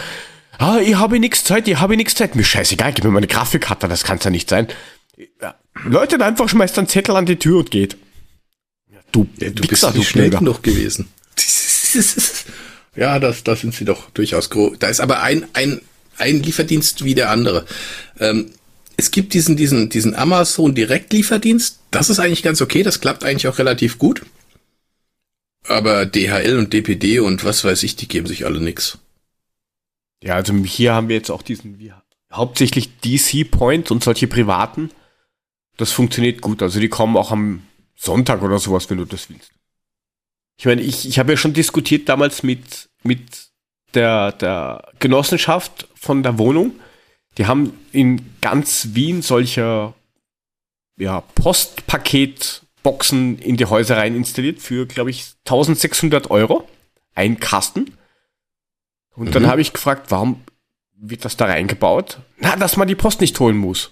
Ah, 0.59 0.77
ich 0.77 0.95
habe 0.95 1.19
nichts 1.19 1.43
Zeit, 1.43 1.67
ich 1.67 1.77
habe 1.77 1.97
nichts 1.97 2.15
Zeit. 2.15 2.37
Mir 2.37 2.45
scheißegal, 2.45 2.93
gib 2.93 3.03
mir 3.03 3.11
meine 3.11 3.27
Grafikkarte, 3.27 3.89
das 3.89 4.05
kann 4.05 4.17
es 4.17 4.23
ja 4.23 4.29
nicht 4.29 4.49
sein. 4.49 4.69
Leute, 5.83 6.23
einfach 6.23 6.47
schmeißt 6.47 6.77
einen 6.77 6.87
Zettel 6.87 7.17
an 7.17 7.25
die 7.25 7.35
Tür 7.35 7.57
und 7.57 7.69
geht. 7.69 7.97
Du, 9.11 9.27
ja, 9.39 9.49
du 9.49 9.63
Wichser, 9.63 9.87
bist 9.87 9.97
nicht 9.97 10.09
schnell 10.09 10.29
genug 10.29 10.63
gewesen. 10.63 11.09
ja, 12.95 13.19
das, 13.19 13.43
das 13.43 13.61
sind 13.61 13.73
sie 13.73 13.85
doch 13.85 14.09
durchaus 14.11 14.49
groß. 14.49 14.77
Da 14.79 14.87
ist 14.87 14.99
aber 14.99 15.21
ein, 15.23 15.45
ein, 15.53 15.81
ein 16.17 16.43
Lieferdienst 16.43 17.03
wie 17.03 17.15
der 17.15 17.31
andere. 17.31 17.65
Ähm, 18.19 18.51
es 18.97 19.11
gibt 19.11 19.33
diesen, 19.33 19.57
diesen, 19.57 19.89
diesen 19.89 20.15
Amazon 20.15 20.75
Direktlieferdienst. 20.75 21.79
Das 21.91 22.09
ist 22.09 22.19
eigentlich 22.19 22.43
ganz 22.43 22.61
okay. 22.61 22.83
Das 22.83 23.01
klappt 23.01 23.23
eigentlich 23.23 23.47
auch 23.47 23.57
relativ 23.57 23.97
gut. 23.97 24.23
Aber 25.67 26.05
DHL 26.05 26.57
und 26.57 26.73
DPD 26.73 27.19
und 27.19 27.43
was 27.43 27.63
weiß 27.63 27.83
ich, 27.83 27.95
die 27.95 28.07
geben 28.07 28.27
sich 28.27 28.45
alle 28.45 28.59
nix. 28.59 28.99
Ja, 30.21 30.35
also 30.35 30.53
hier 30.53 30.93
haben 30.93 31.09
wir 31.09 31.15
jetzt 31.15 31.31
auch 31.31 31.41
diesen, 31.41 31.79
wie, 31.79 31.93
hauptsächlich 32.31 32.97
DC 32.99 33.49
Point 33.49 33.91
und 33.91 34.03
solche 34.03 34.27
privaten. 34.27 34.89
Das 35.77 35.91
funktioniert 35.91 36.41
gut. 36.41 36.61
Also 36.61 36.79
die 36.79 36.89
kommen 36.89 37.17
auch 37.17 37.31
am 37.31 37.63
Sonntag 37.95 38.41
oder 38.41 38.59
sowas, 38.59 38.89
wenn 38.89 38.97
du 38.97 39.05
das 39.05 39.29
willst. 39.29 39.51
Ich 40.57 40.65
meine, 40.65 40.81
ich, 40.81 41.07
ich 41.07 41.19
habe 41.19 41.31
ja 41.31 41.37
schon 41.37 41.53
diskutiert 41.53 42.09
damals 42.09 42.43
mit, 42.43 42.89
mit 43.03 43.47
der, 43.93 44.33
der 44.33 44.91
Genossenschaft 44.99 45.87
von 45.95 46.21
der 46.23 46.37
Wohnung. 46.37 46.73
Die 47.37 47.47
haben 47.47 47.79
in 47.91 48.35
ganz 48.41 48.89
Wien 48.93 49.21
solche 49.21 49.93
ja, 50.97 51.21
Postpaketboxen 51.21 53.39
in 53.39 53.55
die 53.57 53.65
Häuser 53.65 53.97
rein 53.97 54.15
installiert 54.15 54.59
für, 54.59 54.85
glaube 54.85 55.09
ich, 55.09 55.33
1600 55.45 56.31
Euro. 56.31 56.65
Ein 57.15 57.39
Kasten. 57.39 57.97
Und 59.15 59.29
mhm. 59.29 59.31
dann 59.31 59.47
habe 59.47 59.61
ich 59.61 59.73
gefragt, 59.73 60.11
warum 60.11 60.43
wird 60.95 61.25
das 61.25 61.35
da 61.37 61.45
reingebaut? 61.45 62.19
Na, 62.37 62.55
dass 62.55 62.77
man 62.77 62.87
die 62.87 62.93
Post 62.95 63.21
nicht 63.21 63.39
holen 63.39 63.57
muss. 63.57 63.91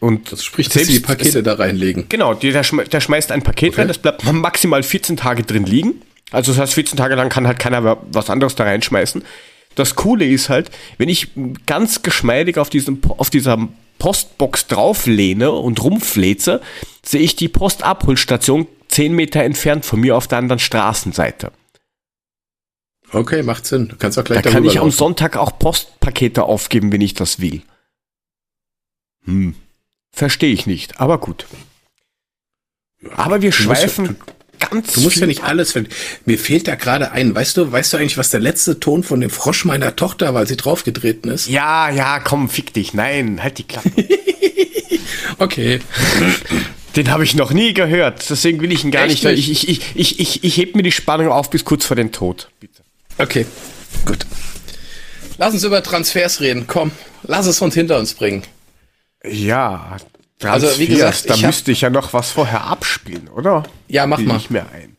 Und 0.00 0.32
das 0.32 0.42
spricht, 0.42 0.72
sie 0.72 0.86
die 0.86 1.00
Pakete 1.00 1.42
da 1.42 1.54
reinlegen. 1.54 2.06
Genau, 2.08 2.32
der, 2.32 2.52
der 2.62 3.00
schmeißt 3.00 3.32
ein 3.32 3.42
Paket 3.42 3.72
okay. 3.72 3.82
rein, 3.82 3.88
das 3.88 3.98
bleibt 3.98 4.24
maximal 4.32 4.82
14 4.82 5.18
Tage 5.18 5.42
drin 5.42 5.66
liegen. 5.66 6.00
Also 6.30 6.52
das 6.52 6.60
heißt, 6.60 6.74
14 6.74 6.96
Tage 6.96 7.14
lang 7.14 7.28
kann 7.28 7.46
halt 7.46 7.58
keiner 7.58 7.98
was 8.10 8.30
anderes 8.30 8.54
da 8.54 8.64
reinschmeißen. 8.64 9.22
Das 9.74 9.96
Coole 9.96 10.26
ist 10.26 10.48
halt, 10.48 10.70
wenn 10.96 11.08
ich 11.08 11.28
ganz 11.66 12.02
geschmeidig 12.02 12.56
auf, 12.56 12.70
diesem, 12.70 13.00
auf 13.18 13.30
dieser 13.30 13.68
Postbox 13.98 14.68
drauflehne 14.68 15.50
und 15.52 15.82
rumfleze, 15.82 16.60
sehe 17.04 17.20
ich 17.20 17.36
die 17.36 17.48
Postabholstation 17.48 18.66
10 18.88 19.14
Meter 19.14 19.42
entfernt 19.42 19.84
von 19.84 20.00
mir 20.00 20.16
auf 20.16 20.26
der 20.26 20.38
anderen 20.38 20.58
Straßenseite. 20.58 21.52
Okay, 23.12 23.42
macht 23.42 23.66
Sinn. 23.66 23.88
Du 23.88 23.96
kannst 23.96 24.18
auch 24.18 24.24
gleich 24.24 24.42
Da 24.42 24.50
kann 24.50 24.64
ich 24.64 24.80
am 24.80 24.90
Sonntag 24.90 25.36
auch 25.36 25.58
Postpakete 25.58 26.44
aufgeben, 26.44 26.90
wenn 26.92 27.00
ich 27.00 27.14
das 27.14 27.40
will. 27.40 27.62
Hm. 29.24 29.54
Verstehe 30.12 30.52
ich 30.52 30.66
nicht, 30.66 31.00
aber 31.00 31.18
gut. 31.18 31.46
Aber 33.16 33.40
wir 33.42 33.52
schweifen 33.52 34.16
ganz. 34.60 34.92
Du 34.92 35.00
musst 35.00 35.16
ja 35.16 35.26
nicht 35.26 35.42
alles 35.42 35.72
finden. 35.72 35.90
Mir 36.24 36.38
fehlt 36.38 36.68
da 36.68 36.76
gerade 36.76 37.12
ein. 37.12 37.34
Weißt 37.34 37.56
du, 37.56 37.72
weißt 37.72 37.92
du 37.92 37.96
eigentlich, 37.96 38.18
was 38.18 38.30
der 38.30 38.40
letzte 38.40 38.78
Ton 38.78 39.02
von 39.02 39.20
dem 39.20 39.30
Frosch 39.30 39.64
meiner 39.64 39.96
Tochter, 39.96 40.34
weil 40.34 40.46
sie 40.46 40.56
draufgetreten 40.56 41.30
ist? 41.30 41.48
Ja, 41.48 41.90
ja, 41.90 42.20
komm, 42.20 42.48
fick 42.48 42.72
dich. 42.72 42.94
Nein, 42.94 43.42
halt 43.42 43.58
die 43.58 43.64
Klappe. 43.64 43.90
okay. 45.38 45.80
Den 46.96 47.10
habe 47.10 47.24
ich 47.24 47.34
noch 47.34 47.52
nie 47.52 47.74
gehört. 47.74 48.28
Deswegen 48.28 48.60
will 48.60 48.72
ich 48.72 48.84
ihn 48.84 48.90
gar 48.90 49.04
Echt 49.04 49.24
nicht. 49.24 49.38
Ich, 49.38 49.68
ich, 49.68 49.68
ich, 49.68 49.96
ich, 49.96 50.20
ich, 50.20 50.44
ich 50.44 50.56
heb 50.58 50.76
mir 50.76 50.82
die 50.82 50.92
Spannung 50.92 51.28
auf 51.28 51.50
bis 51.50 51.64
kurz 51.64 51.84
vor 51.84 51.96
den 51.96 52.12
Tod. 52.12 52.48
Bitte. 52.60 52.82
Okay, 53.18 53.46
gut. 54.04 54.26
Lass 55.38 55.54
uns 55.54 55.64
über 55.64 55.82
Transfers 55.82 56.40
reden. 56.40 56.66
Komm, 56.66 56.90
lass 57.22 57.46
es 57.46 57.60
uns 57.62 57.74
hinter 57.74 57.98
uns 57.98 58.14
bringen. 58.14 58.42
Ja, 59.24 59.98
Transfers, 60.38 60.70
also 60.70 60.80
wie 60.80 60.86
gesagt, 60.86 61.28
da 61.28 61.34
ich 61.34 61.42
müsste 61.42 61.72
ich 61.72 61.82
ja 61.82 61.90
noch 61.90 62.14
was 62.14 62.30
vorher 62.30 62.64
abspielen, 62.64 63.28
oder? 63.28 63.64
Ja, 63.88 64.06
mach 64.06 64.18
mal. 64.20 64.38
Ich 64.38 64.48
mir 64.48 64.66
ein. 64.70 64.96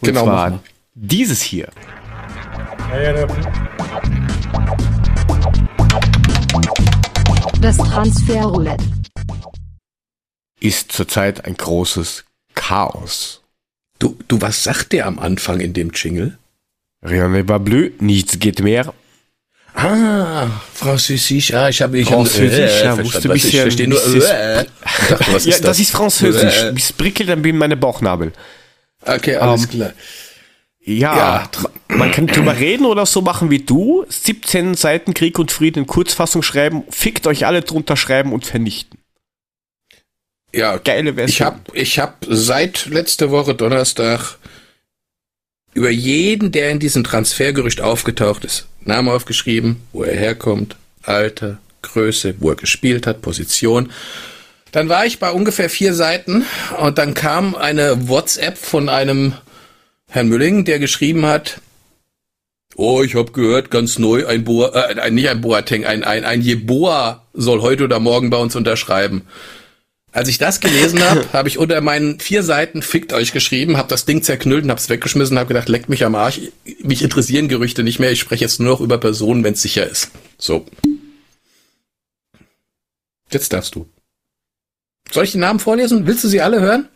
Und 0.00 0.08
genau, 0.08 0.24
zwar 0.24 0.60
dieses 0.94 1.42
hier. 1.42 1.68
Das 7.60 7.76
Transferroulette 7.76 8.84
ist 10.60 10.92
zurzeit 10.92 11.44
ein 11.44 11.56
großes 11.56 12.24
Chaos. 12.54 13.42
Du, 13.98 14.16
du, 14.28 14.40
was 14.40 14.62
sagt 14.62 14.92
der 14.92 15.06
am 15.06 15.18
Anfang 15.18 15.58
in 15.58 15.72
dem 15.72 15.90
Jingle? 15.92 16.38
Rien 17.02 17.32
ne 17.32 17.48
va 17.48 17.58
bleu, 17.58 17.90
nichts 17.98 18.38
geht 18.38 18.60
mehr. 18.60 18.94
Ah, 19.80 20.50
Französisch, 20.74 21.54
ah, 21.54 21.68
ich 21.68 21.80
habe 21.80 21.98
ich 21.98 22.08
Französisch, 22.08 22.82
äh, 22.82 22.84
ja, 22.84 22.96
musste 22.96 23.28
bisschen, 23.28 23.50
ich 23.50 23.60
verstehe 23.60 23.86
nur, 23.86 24.04
äh, 24.04 24.66
dachte, 25.08 25.32
was 25.32 25.46
ist 25.46 25.46
ja, 25.46 25.52
das? 25.52 25.60
das 25.60 25.78
ist 25.78 25.90
Französisch. 25.92 26.62
Äh. 26.64 26.72
Es 26.76 26.92
prickelt 26.92 27.30
ein 27.30 27.42
bisschen 27.42 27.58
meine 27.58 27.76
Bauchnabel. 27.76 28.32
Okay, 29.02 29.36
alles 29.36 29.66
um, 29.66 29.70
ähm, 29.70 29.70
klar. 29.70 29.92
Ja, 30.80 31.16
ja, 31.16 31.96
man 31.96 32.10
kann 32.10 32.26
drüber 32.26 32.58
reden 32.58 32.86
oder 32.86 33.06
so 33.06 33.20
machen 33.20 33.50
wie 33.50 33.60
du. 33.60 34.04
17 34.08 34.74
Seiten 34.74 35.14
Krieg 35.14 35.38
und 35.38 35.52
Frieden 35.52 35.80
in 35.80 35.86
Kurzfassung 35.86 36.42
schreiben, 36.42 36.82
fickt 36.90 37.28
euch 37.28 37.46
alle 37.46 37.60
drunter 37.60 37.96
schreiben 37.96 38.32
und 38.32 38.46
vernichten. 38.46 38.98
Ja, 40.52 40.78
geile 40.78 41.14
Version. 41.14 41.28
Ich 41.28 41.40
habe 41.42 41.60
ich 41.74 41.98
hab 42.00 42.26
seit 42.28 42.86
letzte 42.86 43.30
Woche 43.30 43.54
Donnerstag 43.54 44.38
über 45.74 45.90
jeden, 45.90 46.52
der 46.52 46.70
in 46.70 46.78
diesem 46.78 47.04
Transfergerücht 47.04 47.80
aufgetaucht 47.80 48.44
ist, 48.44 48.66
Name 48.84 49.12
aufgeschrieben, 49.12 49.76
wo 49.92 50.02
er 50.02 50.16
herkommt, 50.16 50.76
Alter, 51.02 51.58
Größe, 51.82 52.34
wo 52.38 52.50
er 52.50 52.56
gespielt 52.56 53.06
hat, 53.06 53.22
Position. 53.22 53.90
Dann 54.72 54.88
war 54.88 55.06
ich 55.06 55.18
bei 55.18 55.30
ungefähr 55.30 55.70
vier 55.70 55.94
Seiten 55.94 56.44
und 56.78 56.98
dann 56.98 57.14
kam 57.14 57.54
eine 57.54 58.08
WhatsApp 58.08 58.58
von 58.58 58.88
einem 58.88 59.34
Herrn 60.08 60.28
Mülling, 60.28 60.64
der 60.64 60.78
geschrieben 60.78 61.26
hat, 61.26 61.60
Oh, 62.80 63.02
ich 63.02 63.16
habe 63.16 63.32
gehört, 63.32 63.72
ganz 63.72 63.98
neu, 63.98 64.24
ein 64.28 64.44
Boa, 64.44 64.68
äh, 64.68 65.10
nicht 65.10 65.28
ein 65.28 65.40
Boateng, 65.40 65.84
ein, 65.84 66.04
ein, 66.04 66.24
ein 66.24 66.40
Jeboa 66.40 67.24
soll 67.34 67.60
heute 67.60 67.82
oder 67.82 67.98
morgen 67.98 68.30
bei 68.30 68.36
uns 68.36 68.54
unterschreiben. 68.54 69.22
Als 70.18 70.26
ich 70.26 70.38
das 70.38 70.58
gelesen 70.58 71.00
habe, 71.08 71.32
habe 71.32 71.46
ich 71.46 71.58
unter 71.58 71.80
meinen 71.80 72.18
vier 72.18 72.42
Seiten 72.42 72.82
fickt 72.82 73.12
euch 73.12 73.30
geschrieben, 73.30 73.76
habe 73.76 73.88
das 73.88 74.04
Ding 74.04 74.24
zerknüllt 74.24 74.64
und 74.64 74.70
habe 74.70 74.80
es 74.80 74.88
weggeschmissen, 74.88 75.38
habe 75.38 75.46
gedacht, 75.46 75.68
leckt 75.68 75.88
mich 75.88 76.04
am 76.04 76.16
Arsch. 76.16 76.40
Mich 76.82 77.04
interessieren 77.04 77.46
Gerüchte 77.46 77.84
nicht 77.84 78.00
mehr. 78.00 78.10
Ich 78.10 78.18
spreche 78.18 78.42
jetzt 78.44 78.58
nur 78.58 78.68
noch 78.68 78.80
über 78.80 78.98
Personen, 78.98 79.44
wenn 79.44 79.52
es 79.52 79.62
sicher 79.62 79.88
ist. 79.88 80.10
So. 80.36 80.66
Jetzt 83.30 83.52
darfst 83.52 83.76
du. 83.76 83.86
Soll 85.12 85.22
ich 85.22 85.30
die 85.30 85.38
Namen 85.38 85.60
vorlesen? 85.60 86.04
Willst 86.08 86.24
du 86.24 86.28
sie 86.28 86.40
alle 86.40 86.60
hören? 86.60 86.88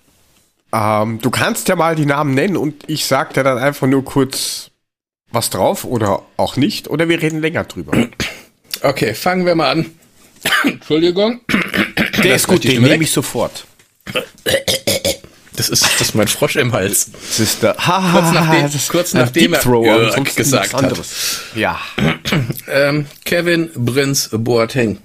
Ähm, 0.73 1.21
du 1.23 1.31
kannst 1.31 1.69
ja 1.69 1.77
mal 1.77 1.95
die 1.95 2.07
Namen 2.07 2.35
nennen 2.35 2.57
und 2.57 2.83
ich 2.89 3.07
sag 3.07 3.35
dir 3.35 3.45
dann 3.45 3.59
einfach 3.59 3.87
nur 3.87 4.05
kurz 4.05 4.73
was 5.31 5.49
drauf 5.49 5.85
oder 5.85 6.23
auch 6.37 6.57
nicht 6.57 6.89
oder 6.89 7.09
wir 7.09 7.23
reden 7.23 7.41
länger 7.41 7.63
drüber. 7.63 7.93
Okay, 8.83 9.15
fangen 9.15 9.47
wir 9.47 9.55
mal 9.55 9.71
an. 9.71 9.91
Entschuldigung. 10.65 11.41
Der 12.23 12.37
ist 12.37 12.47
gut, 12.47 12.65
den 12.65 12.83
nehme 12.83 13.05
ich 13.05 13.11
sofort. 13.11 13.67
Das 15.57 15.69
ist, 15.69 15.83
das 15.83 16.01
ist 16.01 16.15
mein 16.15 16.29
Frosch 16.29 16.57
im 16.57 16.73
Hals. 16.73 17.11
Das 17.13 17.39
ist 17.39 17.63
der, 17.63 17.77
ha, 17.77 18.13
kurz 18.13 18.33
nachdem, 18.33 18.73
das 18.73 18.89
kurz 18.89 19.15
nachdem 19.15 19.53
er 19.53 20.17
äh, 20.17 20.23
gesagt 20.23 20.73
hat. 20.73 21.05
Ja. 21.55 21.79
ähm, 22.69 23.07
Kevin 23.25 23.71
Prince 23.73 24.39
Boateng. 24.39 24.99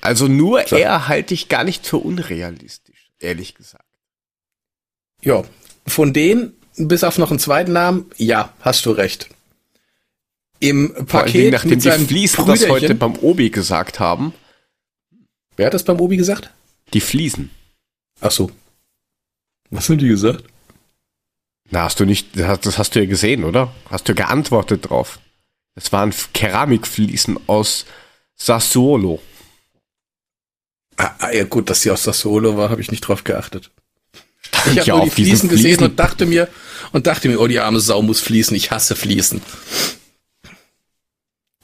Also 0.00 0.28
nur 0.28 0.64
so. 0.66 0.76
er 0.76 1.08
halte 1.08 1.34
ich 1.34 1.48
gar 1.48 1.64
nicht 1.64 1.86
für 1.86 1.96
unrealistisch, 1.96 3.10
ehrlich 3.18 3.54
gesagt. 3.54 3.84
Ja, 5.22 5.42
von 5.86 6.12
denen, 6.12 6.52
bis 6.76 7.02
auf 7.02 7.18
noch 7.18 7.30
einen 7.30 7.38
zweiten 7.38 7.72
Namen, 7.72 8.10
ja, 8.18 8.52
hast 8.60 8.86
du 8.86 8.92
recht 8.92 9.30
im 10.68 11.06
Paket 11.06 11.34
Dingen, 11.34 11.50
nachdem 11.50 11.78
die 11.78 11.90
Fliesen 12.06 12.46
das 12.46 12.68
heute 12.68 12.94
beim 12.94 13.16
Obi 13.16 13.50
gesagt 13.50 14.00
haben. 14.00 14.32
Wer 15.56 15.66
hat 15.66 15.74
das 15.74 15.84
beim 15.84 16.00
Obi 16.00 16.16
gesagt? 16.16 16.50
Die 16.92 17.00
Fliesen. 17.00 17.50
Ach 18.20 18.30
so. 18.30 18.50
Was 19.70 19.88
haben 19.88 19.98
die 19.98 20.08
gesagt? 20.08 20.44
Na, 21.70 21.84
hast 21.84 22.00
du 22.00 22.04
nicht, 22.04 22.28
das 22.38 22.78
hast 22.78 22.94
du 22.94 23.00
ja 23.00 23.06
gesehen, 23.06 23.44
oder? 23.44 23.72
Hast 23.90 24.08
du 24.08 24.14
geantwortet 24.14 24.90
drauf? 24.90 25.18
Es 25.74 25.92
waren 25.92 26.12
Keramikfliesen 26.32 27.38
aus 27.46 27.86
Sassuolo. 28.36 29.20
Ah, 30.96 31.10
ah, 31.18 31.30
ja 31.32 31.44
gut, 31.44 31.70
dass 31.70 31.80
sie 31.80 31.90
aus 31.90 32.04
Sassuolo 32.04 32.56
war, 32.56 32.70
habe 32.70 32.80
ich 32.80 32.90
nicht 32.90 33.00
drauf 33.00 33.24
geachtet. 33.24 33.70
Ich 34.66 34.78
habe 34.78 34.86
ja, 34.86 34.96
nur 34.96 35.04
die 35.06 35.10
Fliesen 35.10 35.48
gesehen 35.48 35.82
und 35.82 35.98
dachte 35.98 36.26
mir 36.26 36.48
und 36.92 37.06
dachte 37.06 37.28
mir, 37.28 37.40
oh 37.40 37.46
die 37.46 37.58
arme 37.58 37.80
Sau 37.80 38.02
muss 38.02 38.20
fließen, 38.20 38.56
ich 38.56 38.70
hasse 38.70 38.94
Fliesen. 38.94 39.40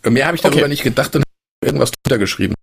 Mehr 0.02 0.26
habe 0.26 0.36
ich 0.36 0.42
darüber 0.42 0.60
okay. 0.62 0.68
nicht 0.68 0.82
gedacht 0.82 1.14
und 1.16 1.24
irgendwas 1.62 1.90
drunter 1.90 2.18
geschrieben. 2.18 2.54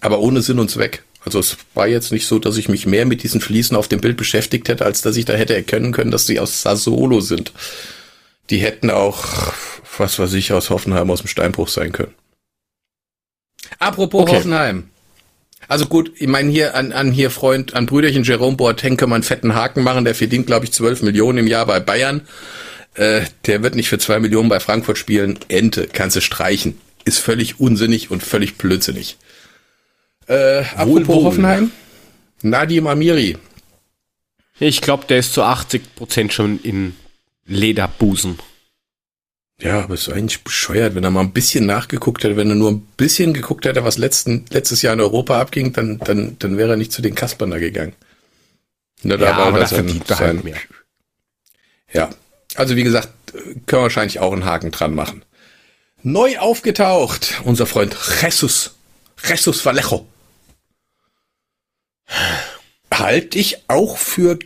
Aber 0.00 0.20
ohne 0.20 0.42
Sinn 0.42 0.58
und 0.58 0.70
Zweck. 0.70 1.04
Also 1.24 1.38
es 1.38 1.58
war 1.74 1.86
jetzt 1.86 2.12
nicht 2.12 2.26
so, 2.26 2.38
dass 2.38 2.56
ich 2.56 2.68
mich 2.68 2.86
mehr 2.86 3.04
mit 3.04 3.22
diesen 3.22 3.40
Fliesen 3.40 3.76
auf 3.76 3.88
dem 3.88 4.00
Bild 4.00 4.16
beschäftigt 4.16 4.68
hätte, 4.68 4.86
als 4.86 5.02
dass 5.02 5.16
ich 5.16 5.26
da 5.26 5.34
hätte 5.34 5.54
erkennen 5.54 5.92
können, 5.92 6.10
dass 6.10 6.26
sie 6.26 6.40
aus 6.40 6.62
Sassuolo 6.62 7.20
sind. 7.20 7.52
Die 8.48 8.58
hätten 8.58 8.90
auch, 8.90 9.52
was 9.98 10.18
weiß 10.18 10.32
ich, 10.34 10.52
aus 10.52 10.70
Hoffenheim 10.70 11.10
aus 11.10 11.20
dem 11.20 11.28
Steinbruch 11.28 11.68
sein 11.68 11.92
können. 11.92 12.14
Apropos 13.78 14.22
okay. 14.22 14.36
Hoffenheim. 14.36 14.88
Also 15.68 15.86
gut, 15.86 16.12
ich 16.16 16.26
meine 16.26 16.50
hier 16.50 16.74
an, 16.74 16.92
an 16.92 17.12
hier 17.12 17.30
Freund, 17.30 17.74
an 17.74 17.86
Brüderchen 17.86 18.24
Jerome 18.24 18.56
Boateng 18.56 18.96
kann 18.96 19.10
man 19.10 19.18
einen 19.18 19.22
fetten 19.22 19.54
Haken 19.54 19.84
machen, 19.84 20.04
der 20.04 20.14
verdient 20.14 20.46
glaube 20.46 20.64
ich 20.64 20.72
12 20.72 21.02
Millionen 21.02 21.38
im 21.38 21.46
Jahr 21.46 21.66
bei 21.66 21.80
Bayern. 21.80 22.22
Äh, 22.94 23.22
der 23.46 23.62
wird 23.62 23.74
nicht 23.74 23.88
für 23.88 23.98
zwei 23.98 24.18
Millionen 24.18 24.48
bei 24.48 24.60
Frankfurt 24.60 24.98
spielen. 24.98 25.38
Ente, 25.48 25.88
kannst 25.92 26.16
du 26.16 26.20
streichen. 26.20 26.80
Ist 27.04 27.18
völlig 27.18 27.60
unsinnig 27.60 28.10
und 28.10 28.22
völlig 28.22 28.56
blödsinnig. 28.56 29.16
Äh, 30.26 30.64
apropos 30.76 31.08
wohl. 31.08 31.24
Hoffenheim. 31.24 31.70
Nadim 32.42 32.86
Amiri. 32.86 33.38
Ich 34.58 34.80
glaube, 34.80 35.06
der 35.06 35.18
ist 35.18 35.32
zu 35.32 35.42
80 35.42 35.94
Prozent 35.94 36.32
schon 36.32 36.60
in 36.62 36.94
Lederbusen. 37.46 38.38
Ja, 39.60 39.82
aber 39.82 39.94
ist 39.94 40.08
eigentlich 40.08 40.42
bescheuert, 40.42 40.94
wenn 40.94 41.04
er 41.04 41.10
mal 41.10 41.20
ein 41.20 41.32
bisschen 41.32 41.66
nachgeguckt 41.66 42.24
hätte, 42.24 42.36
wenn 42.36 42.48
er 42.48 42.54
nur 42.54 42.70
ein 42.70 42.80
bisschen 42.96 43.34
geguckt 43.34 43.66
hätte, 43.66 43.84
was 43.84 43.98
letzten, 43.98 44.46
letztes 44.50 44.80
Jahr 44.82 44.94
in 44.94 45.00
Europa 45.00 45.38
abging, 45.38 45.72
dann, 45.72 45.98
dann, 45.98 46.36
dann 46.38 46.56
wäre 46.56 46.70
er 46.70 46.76
nicht 46.76 46.92
zu 46.92 47.02
den 47.02 47.14
Kaspern 47.14 47.50
da 47.50 47.58
gegangen. 47.58 47.94
Na, 49.02 49.16
da 49.16 49.30
ja, 49.30 49.36
war 49.36 49.46
aber 49.46 49.60
das 49.60 49.70
sein, 49.70 50.02
sein, 50.06 50.18
halt 50.18 50.44
mehr. 50.44 50.56
Ja, 51.92 52.10
also 52.56 52.76
wie 52.76 52.82
gesagt, 52.82 53.10
können 53.32 53.64
wir 53.66 53.82
wahrscheinlich 53.82 54.20
auch 54.20 54.32
einen 54.32 54.44
Haken 54.44 54.70
dran 54.70 54.94
machen. 54.94 55.24
Neu 56.02 56.38
aufgetaucht, 56.38 57.40
unser 57.44 57.66
Freund 57.66 57.96
Jesus. 58.22 58.74
Jesus 59.22 59.64
Vallejo. 59.64 60.06
Halte 62.92 63.38
ich 63.38 63.68
auch 63.68 63.96
für 63.98 64.38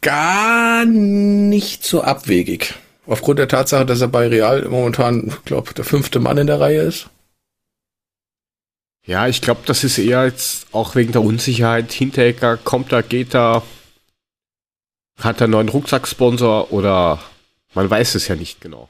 gar 0.00 0.84
nicht 0.84 1.84
so 1.84 2.02
abwegig. 2.02 2.74
Aufgrund 3.06 3.38
der 3.38 3.48
Tatsache, 3.48 3.86
dass 3.86 4.00
er 4.00 4.08
bei 4.08 4.28
Real 4.28 4.66
momentan, 4.68 5.28
ich 5.28 5.44
glaube, 5.44 5.74
der 5.74 5.84
fünfte 5.84 6.20
Mann 6.20 6.38
in 6.38 6.46
der 6.46 6.60
Reihe 6.60 6.82
ist. 6.82 7.08
Ja, 9.06 9.26
ich 9.28 9.40
glaube, 9.40 9.62
das 9.66 9.82
ist 9.82 9.98
eher 9.98 10.24
jetzt 10.24 10.66
auch 10.72 10.94
wegen 10.94 11.12
der 11.12 11.22
Unsicherheit. 11.22 11.92
Hinteregger 11.92 12.56
kommt 12.58 12.92
da, 12.92 13.02
geht 13.02 13.34
da, 13.34 13.62
hat 15.20 15.40
er 15.40 15.44
einen 15.44 15.52
neuen 15.52 15.68
Rucksacksponsor 15.68 16.72
oder 16.72 17.22
man 17.74 17.88
weiß 17.88 18.14
es 18.14 18.28
ja 18.28 18.36
nicht 18.36 18.60
genau. 18.60 18.88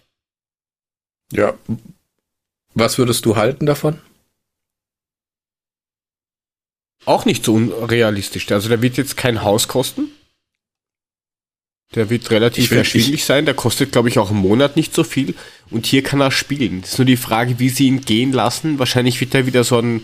Ja. 1.32 1.54
Was 2.74 2.98
würdest 2.98 3.24
du 3.26 3.36
halten 3.36 3.66
davon? 3.66 3.98
Auch 7.04 7.24
nicht 7.24 7.44
so 7.44 7.54
unrealistisch. 7.54 8.50
Also 8.50 8.68
der 8.68 8.82
wird 8.82 8.96
jetzt 8.96 9.16
kein 9.16 9.42
Haus 9.42 9.68
kosten. 9.68 10.10
Der 11.94 12.08
wird 12.08 12.30
relativ 12.30 12.70
erschwinglich 12.70 13.24
sein. 13.24 13.46
Der 13.46 13.54
kostet, 13.54 13.90
glaube 13.90 14.08
ich, 14.08 14.18
auch 14.18 14.30
im 14.30 14.36
Monat 14.36 14.76
nicht 14.76 14.94
so 14.94 15.02
viel. 15.02 15.34
Und 15.70 15.86
hier 15.86 16.02
kann 16.02 16.20
er 16.20 16.30
spielen. 16.30 16.82
Das 16.82 16.92
ist 16.92 16.98
nur 16.98 17.06
die 17.06 17.16
Frage, 17.16 17.58
wie 17.58 17.68
sie 17.68 17.88
ihn 17.88 18.02
gehen 18.02 18.32
lassen. 18.32 18.78
Wahrscheinlich 18.78 19.20
wird 19.20 19.34
er 19.34 19.46
wieder 19.46 19.64
so 19.64 19.78
ein, 19.78 20.02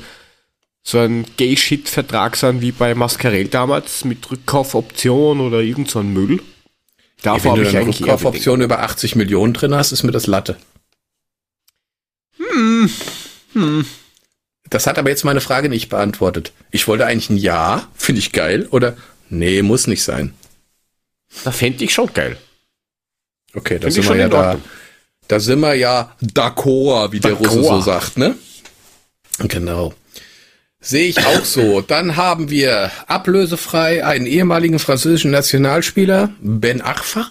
so 0.87 1.01
ein 1.01 1.27
Gay-Shit-Vertrag 1.37 2.37
sein 2.37 2.61
wie 2.61 2.71
bei 2.71 2.95
Mascarell 2.95 3.49
damals 3.49 4.05
mit 4.05 4.31
Rückkaufoption 4.31 5.41
oder 5.41 5.61
irgend 5.61 5.91
so 5.91 5.99
ein 5.99 6.13
Müll. 6.13 6.41
Davor 7.23 7.43
Wenn 7.43 7.51
habe 7.51 7.63
du 7.63 7.69
ich 7.69 7.77
eine 7.77 7.81
eigentlich 7.81 8.01
eher 8.03 8.07
Rückkaufoption 8.07 8.61
über 8.61 8.79
80 8.83 9.17
Millionen 9.17 9.53
drin 9.53 9.75
hast, 9.75 9.91
ist 9.91 10.05
mir 10.05 10.13
das 10.13 10.29
Latte. 10.29 10.57
Das 14.71 14.87
hat 14.87 14.99
aber 14.99 15.11
jetzt 15.11 15.25
meine 15.25 15.41
Frage 15.41 15.69
nicht 15.69 15.89
beantwortet. 15.89 16.53
Ich 16.71 16.87
wollte 16.87 17.05
eigentlich 17.05 17.31
ein 17.31 17.37
Ja, 17.37 17.89
finde 17.97 18.21
ich 18.21 18.31
geil, 18.31 18.69
oder 18.71 18.97
nee, 19.29 19.63
muss 19.63 19.89
nicht 19.89 20.05
sein. 20.05 20.35
Da 21.43 21.51
fände 21.51 21.83
ich 21.83 21.93
schon 21.93 22.15
geil. 22.15 22.37
Okay, 23.55 23.81
da 23.81 23.91
sind 23.91 24.09
wir 24.09 24.17
ja 24.17 24.29
da. 24.29 24.57
Da 25.27 25.41
sind 25.41 25.59
wir 25.59 25.75
ja 25.75 26.15
d'accord, 26.23 27.11
wie 27.11 27.19
der. 27.19 27.33
Russe 27.33 27.61
so 27.61 27.81
sagt, 27.81 28.19
ne? 28.19 28.37
Genau. 29.39 29.93
Sehe 30.81 31.09
ich 31.09 31.25
auch 31.25 31.45
so. 31.45 31.81
Dann 31.81 32.17
haben 32.17 32.51
wir 32.51 32.91
ablösefrei 33.07 34.05
einen 34.05 34.27
ehemaligen 34.27 34.79
französischen 34.79 35.31
Nationalspieler, 35.31 36.35
Ben 36.41 36.81
Arfa. 36.81 37.31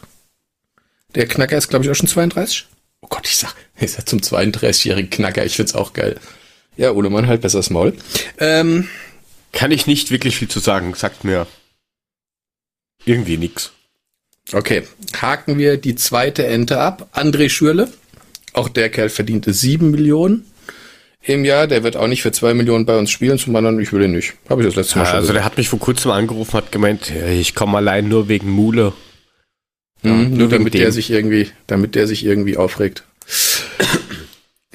Der 1.14 1.28
Knacker 1.28 1.58
ist, 1.58 1.70
glaube 1.70 1.86
ich, 1.86 1.92
auch 1.92 1.96
schon 1.96 2.08
32. 2.08 2.66
Oh 3.02 3.08
Gott, 3.08 3.26
ich 3.26 3.38
sag, 3.38 3.56
ist 3.80 3.98
ja 3.98 4.06
zum 4.06 4.20
32-jährigen 4.20 5.10
Knacker. 5.10 5.46
Ich 5.46 5.56
find's 5.56 5.76
auch 5.76 5.94
geil. 5.94 6.20
Ja, 6.78 6.92
Ole 6.92 7.10
Mann, 7.10 7.28
halt 7.28 7.42
besser 7.42 7.64
Maul. 7.72 7.94
Ähm, 8.38 8.90
Kann 9.54 9.72
ich 9.72 9.88
nicht 9.88 10.12
wirklich 10.12 10.36
viel 10.36 10.50
zu 10.50 10.60
sagen. 10.60 10.94
Sagt 10.94 11.24
mir 11.24 11.48
irgendwie 13.06 13.38
nix. 13.38 13.72
Okay, 14.52 14.84
haken 15.20 15.58
wir 15.58 15.78
die 15.78 15.96
zweite 15.96 16.46
Ente 16.46 16.80
ab. 16.80 17.10
André 17.14 17.50
Schürle, 17.50 17.92
auch 18.54 18.70
der 18.70 18.90
Kerl 18.90 19.10
verdiente 19.10 19.54
sieben 19.54 19.92
Millionen 19.92 20.46
im 21.28 21.46
Jahr. 21.46 21.68
Der 21.68 21.84
wird 21.84 21.98
auch 21.98 22.08
nicht 22.08 22.22
für 22.22 22.32
zwei 22.32 22.54
Millionen 22.54 22.86
bei 22.86 22.98
uns 22.98 23.12
spielen, 23.12 23.38
zum 23.38 23.56
anderen, 23.56 23.80
ich 23.80 23.92
will 23.94 24.04
ihn 24.04 24.12
nicht. 24.12 24.34
Habe 24.50 24.62
ich 24.62 24.68
das 24.68 24.76
letzte 24.76 25.00
Mal 25.00 25.06
schon 25.06 25.16
Also 25.16 25.28
gesagt. 25.28 25.38
der 25.38 25.46
hat 25.46 25.58
mich 25.58 25.70
vor 25.70 25.80
kurzem 25.80 26.12
angerufen, 26.12 26.54
hat 26.54 26.72
gemeint, 26.72 27.10
ja, 27.10 27.28
ich 27.28 27.56
komme 27.56 27.78
allein 27.78 28.08
nur 28.08 28.28
wegen 28.28 28.50
Mule. 28.50 28.94
Mhm, 30.02 30.12
nur 30.12 30.38
nur 30.40 30.50
damit 30.50 30.74
der 30.74 30.92
sich 30.92 31.10
irgendwie, 31.10 31.50
damit 31.68 31.96
der 31.96 32.08
sich 32.08 32.26
irgendwie 32.26 32.58
aufregt. 32.58 33.04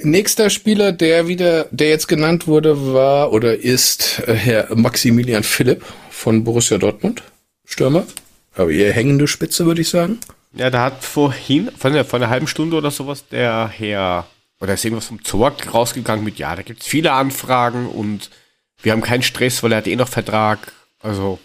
Nächster 0.02 0.48
Spieler, 0.48 0.92
der 0.92 1.28
wieder, 1.28 1.66
der 1.70 1.90
jetzt 1.90 2.08
genannt 2.08 2.46
wurde, 2.46 2.94
war 2.94 3.32
oder 3.32 3.58
ist 3.58 4.22
äh, 4.26 4.32
Herr 4.34 4.74
Maximilian 4.74 5.42
Philipp 5.42 5.84
von 6.10 6.42
Borussia 6.42 6.78
Dortmund, 6.78 7.22
Stürmer. 7.66 8.06
Aber 8.54 8.70
eher 8.70 8.92
hängende 8.92 9.26
Spitze, 9.28 9.66
würde 9.66 9.82
ich 9.82 9.90
sagen. 9.90 10.18
Ja, 10.54 10.70
da 10.70 10.82
hat 10.84 11.04
vorhin, 11.04 11.70
vor 11.78 11.90
einer, 11.90 12.04
vor 12.04 12.18
einer 12.18 12.30
halben 12.30 12.46
Stunde 12.46 12.76
oder 12.76 12.90
sowas, 12.90 13.24
der 13.30 13.68
Herr, 13.68 14.26
oder 14.60 14.74
ist 14.74 14.84
irgendwas 14.84 15.06
vom 15.06 15.24
Zorg 15.24 15.72
rausgegangen 15.72 16.24
mit, 16.24 16.38
ja, 16.38 16.54
da 16.54 16.62
gibt's 16.62 16.86
viele 16.86 17.12
Anfragen 17.12 17.86
und 17.88 18.30
wir 18.82 18.92
haben 18.92 19.00
keinen 19.02 19.22
Stress, 19.22 19.62
weil 19.62 19.72
er 19.72 19.78
hat 19.78 19.86
eh 19.86 19.96
noch 19.96 20.08
Vertrag. 20.08 20.72
Also 21.00 21.38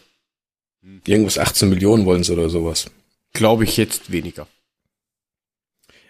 Irgendwas 1.05 1.37
18 1.39 1.69
Millionen 1.69 2.05
wollen 2.05 2.23
sie 2.23 2.31
oder 2.33 2.49
sowas. 2.49 2.91
glaube 3.33 3.63
ich 3.63 3.75
jetzt 3.77 4.11
weniger. 4.11 4.47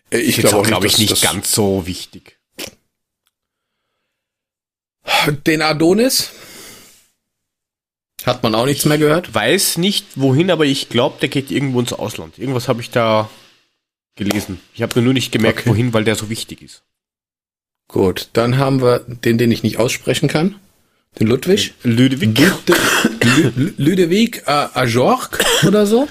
Äh, 0.09 0.17
Ich 0.19 0.37
glaube 0.37 0.57
auch 0.57 0.63
glaub 0.65 0.83
nicht, 0.83 0.99
ich 0.99 1.09
nicht 1.11 1.21
ganz 1.23 1.51
so 1.51 1.85
wichtig. 1.87 2.37
Den 5.45 5.61
Adonis 5.61 6.31
hat 8.25 8.41
man 8.43 8.55
auch 8.55 8.65
nichts 8.65 8.85
mehr 8.85 8.97
gehört. 8.97 9.33
Weiß 9.33 9.77
nicht 9.77 10.05
wohin, 10.19 10.49
aber 10.49 10.65
ich 10.65 10.89
glaube, 10.89 11.17
der 11.21 11.29
geht 11.29 11.51
irgendwo 11.51 11.79
ins 11.79 11.93
Ausland. 11.93 12.39
Irgendwas 12.39 12.67
habe 12.67 12.81
ich 12.81 12.89
da 12.89 13.29
gelesen. 14.15 14.59
Ich 14.73 14.81
habe 14.81 14.99
nur 15.01 15.13
nicht 15.13 15.31
gemerkt, 15.31 15.59
Okay. 15.61 15.69
wohin, 15.69 15.93
weil 15.93 16.03
der 16.03 16.15
so 16.15 16.29
wichtig 16.29 16.61
ist. 16.61 16.81
Gut, 17.87 18.29
dann 18.33 18.57
haben 18.57 18.81
wir 18.81 18.99
den, 18.99 19.37
den 19.37 19.51
ich 19.51 19.63
nicht 19.63 19.77
aussprechen 19.77 20.27
kann. 20.27 20.55
Den 21.19 21.27
Ludwig. 21.27 21.73
Ludwig. 21.83 22.37
Ludovic 23.77 24.43
äh, 24.47 24.67
Ajorc 24.73 25.39
oder 25.65 25.85
so. 25.85 26.07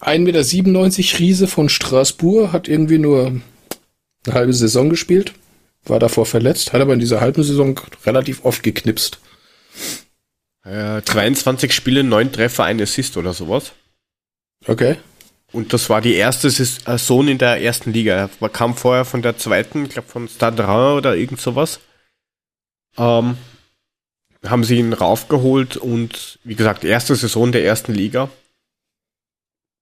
1,97 0.00 0.18
Meter 0.18 1.18
Riese 1.18 1.46
von 1.46 1.68
Straßburg, 1.68 2.52
hat 2.52 2.68
irgendwie 2.68 2.98
nur 2.98 3.40
eine 4.26 4.34
halbe 4.34 4.52
Saison 4.52 4.88
gespielt, 4.90 5.34
war 5.84 5.98
davor 5.98 6.26
verletzt, 6.26 6.72
hat 6.72 6.80
aber 6.80 6.94
in 6.94 7.00
dieser 7.00 7.20
halben 7.20 7.42
Saison 7.42 7.78
relativ 8.04 8.44
oft 8.44 8.62
geknipst. 8.62 9.20
Äh, 10.64 11.02
22 11.02 11.72
Spiele, 11.72 12.02
9 12.02 12.32
Treffer, 12.32 12.64
ein 12.64 12.80
Assist 12.80 13.16
oder 13.16 13.32
sowas. 13.32 13.72
Okay. 14.66 14.96
Und 15.52 15.72
das 15.72 15.90
war 15.90 16.00
die 16.00 16.14
erste 16.14 16.50
Saison 16.50 17.28
in 17.28 17.38
der 17.38 17.60
ersten 17.60 17.92
Liga. 17.92 18.30
Er 18.40 18.48
kam 18.48 18.74
vorher 18.74 19.04
von 19.04 19.20
der 19.20 19.36
zweiten, 19.36 19.84
ich 19.84 19.90
glaube 19.90 20.08
von 20.08 20.28
Stade 20.28 20.66
Reims 20.66 20.98
oder 20.98 21.14
irgend 21.14 21.40
sowas. 21.40 21.80
Ähm, 22.96 23.36
haben 24.44 24.64
sie 24.64 24.78
ihn 24.78 24.92
raufgeholt 24.92 25.76
und 25.76 26.38
wie 26.44 26.54
gesagt, 26.54 26.84
erste 26.84 27.14
Saison 27.14 27.52
der 27.52 27.64
ersten 27.64 27.92
Liga. 27.92 28.30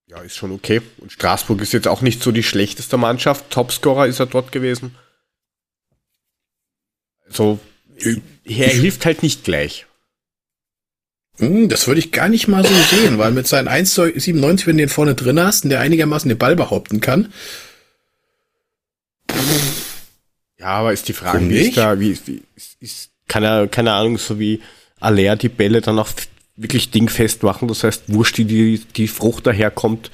Ja, 0.09 0.21
ist 0.23 0.37
schon 0.37 0.53
okay. 0.53 0.83
Und 0.99 1.13
Straßburg 1.13 1.61
ist 1.61 1.73
jetzt 1.73 1.87
auch 1.87 2.01
nicht 2.01 2.21
so 2.23 2.33
die 2.33 2.43
schlechteste 2.43 2.97
Mannschaft. 2.97 3.51
Topscorer 3.51 4.09
ist 4.09 4.19
er 4.19 4.27
dort 4.27 4.51
gewesen. 4.51 4.97
Also, 7.27 7.61
er 7.97 8.69
hilft 8.69 9.07
halt 9.07 9.23
nicht 9.23 9.45
gleich. 9.45 9.87
Hm, 11.41 11.69
Das 11.69 11.87
würde 11.87 11.99
ich 12.01 12.13
gar 12.13 12.29
nicht 12.29 12.47
mal 12.49 12.65
so 12.65 12.75
sehen, 12.97 13.19
weil 13.19 13.33
mit 13.33 13.47
seinen 13.49 13.69
1,97, 13.69 14.67
wenn 14.67 14.77
du 14.77 14.83
den 14.83 14.89
vorne 14.89 15.15
drin 15.15 15.41
hast 15.41 15.65
und 15.65 15.71
der 15.71 15.81
einigermaßen 15.81 16.29
den 16.29 16.39
Ball 16.39 16.55
behaupten 16.57 17.01
kann, 17.01 17.33
Ja, 20.59 20.67
aber 20.67 20.93
ist 20.93 21.09
die 21.09 21.13
Frage, 21.15 21.49
wie 21.49 21.57
ist 21.57 21.67
nicht? 21.69 21.77
da, 21.79 21.99
wie, 21.99 22.19
wie 22.27 22.43
ist, 22.81 23.11
er, 23.33 23.67
keine 23.69 23.93
Ahnung, 23.93 24.19
so 24.19 24.39
wie 24.39 24.61
Aller 25.01 25.37
die 25.37 25.49
Bälle 25.49 25.81
dann 25.81 25.99
auch 25.99 26.11
wirklich 26.57 26.91
dingfest 26.91 27.43
machen. 27.43 27.69
Das 27.69 27.83
heißt, 27.85 28.05
wurscht 28.13 28.37
die, 28.37 28.45
die, 28.45 28.79
die 28.97 29.09
Frucht 29.09 29.47
daherkommt, 29.47 30.11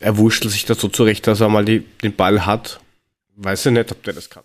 er 0.00 0.16
wurschtelt 0.16 0.52
sich 0.52 0.64
da 0.64 0.74
so 0.74 0.88
zurecht, 0.88 1.26
dass 1.28 1.40
er 1.40 1.48
mal 1.48 1.64
die, 1.64 1.80
den 2.02 2.14
Ball 2.16 2.46
hat. 2.46 2.80
Weiß 3.36 3.66
ich 3.66 3.72
nicht, 3.72 3.92
ob 3.92 4.02
der 4.02 4.14
das 4.14 4.28
kann. 4.30 4.42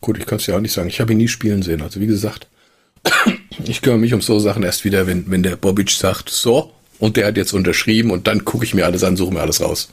Gut, 0.00 0.18
ich 0.18 0.26
kann 0.26 0.36
es 0.38 0.46
ja 0.46 0.56
auch 0.56 0.60
nicht 0.60 0.72
sagen. 0.72 0.88
Ich 0.88 1.00
habe 1.00 1.12
ihn 1.12 1.18
nie 1.18 1.28
spielen 1.28 1.62
sehen. 1.62 1.82
Also 1.82 2.00
wie 2.00 2.06
gesagt, 2.06 2.48
ich 3.64 3.82
kümmere 3.82 3.98
mich 3.98 4.14
um 4.14 4.20
so 4.22 4.38
Sachen 4.38 4.62
erst 4.62 4.84
wieder, 4.84 5.06
wenn, 5.06 5.30
wenn 5.30 5.42
der 5.42 5.56
Bobic 5.56 5.90
sagt, 5.90 6.30
so, 6.30 6.72
und 6.98 7.16
der 7.16 7.26
hat 7.26 7.36
jetzt 7.36 7.52
unterschrieben 7.52 8.10
und 8.10 8.26
dann 8.26 8.44
gucke 8.44 8.64
ich 8.64 8.74
mir 8.74 8.84
alles 8.86 9.02
an, 9.04 9.16
suche 9.16 9.32
mir 9.34 9.40
alles 9.40 9.60
raus. 9.60 9.88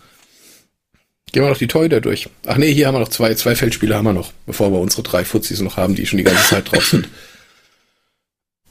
Gehen 1.32 1.44
wir 1.44 1.50
noch 1.50 1.58
die 1.58 1.68
Torhüter 1.68 2.00
durch. 2.00 2.30
Ach 2.46 2.58
nee, 2.58 2.74
hier 2.74 2.88
haben 2.88 2.96
wir 2.96 3.00
noch 3.00 3.10
zwei, 3.10 3.34
zwei 3.36 3.56
Feldspieler 3.56 3.98
haben 3.98 4.06
wir 4.06 4.14
noch, 4.14 4.32
bevor 4.46 4.72
wir 4.72 4.80
unsere 4.80 5.04
drei 5.04 5.26
Fuzis 5.26 5.60
noch 5.60 5.76
haben, 5.78 5.96
die 5.96 6.06
schon 6.06 6.18
die 6.18 6.24
ganze 6.24 6.44
Zeit 6.48 6.72
drauf 6.72 6.86
sind. 6.86 7.10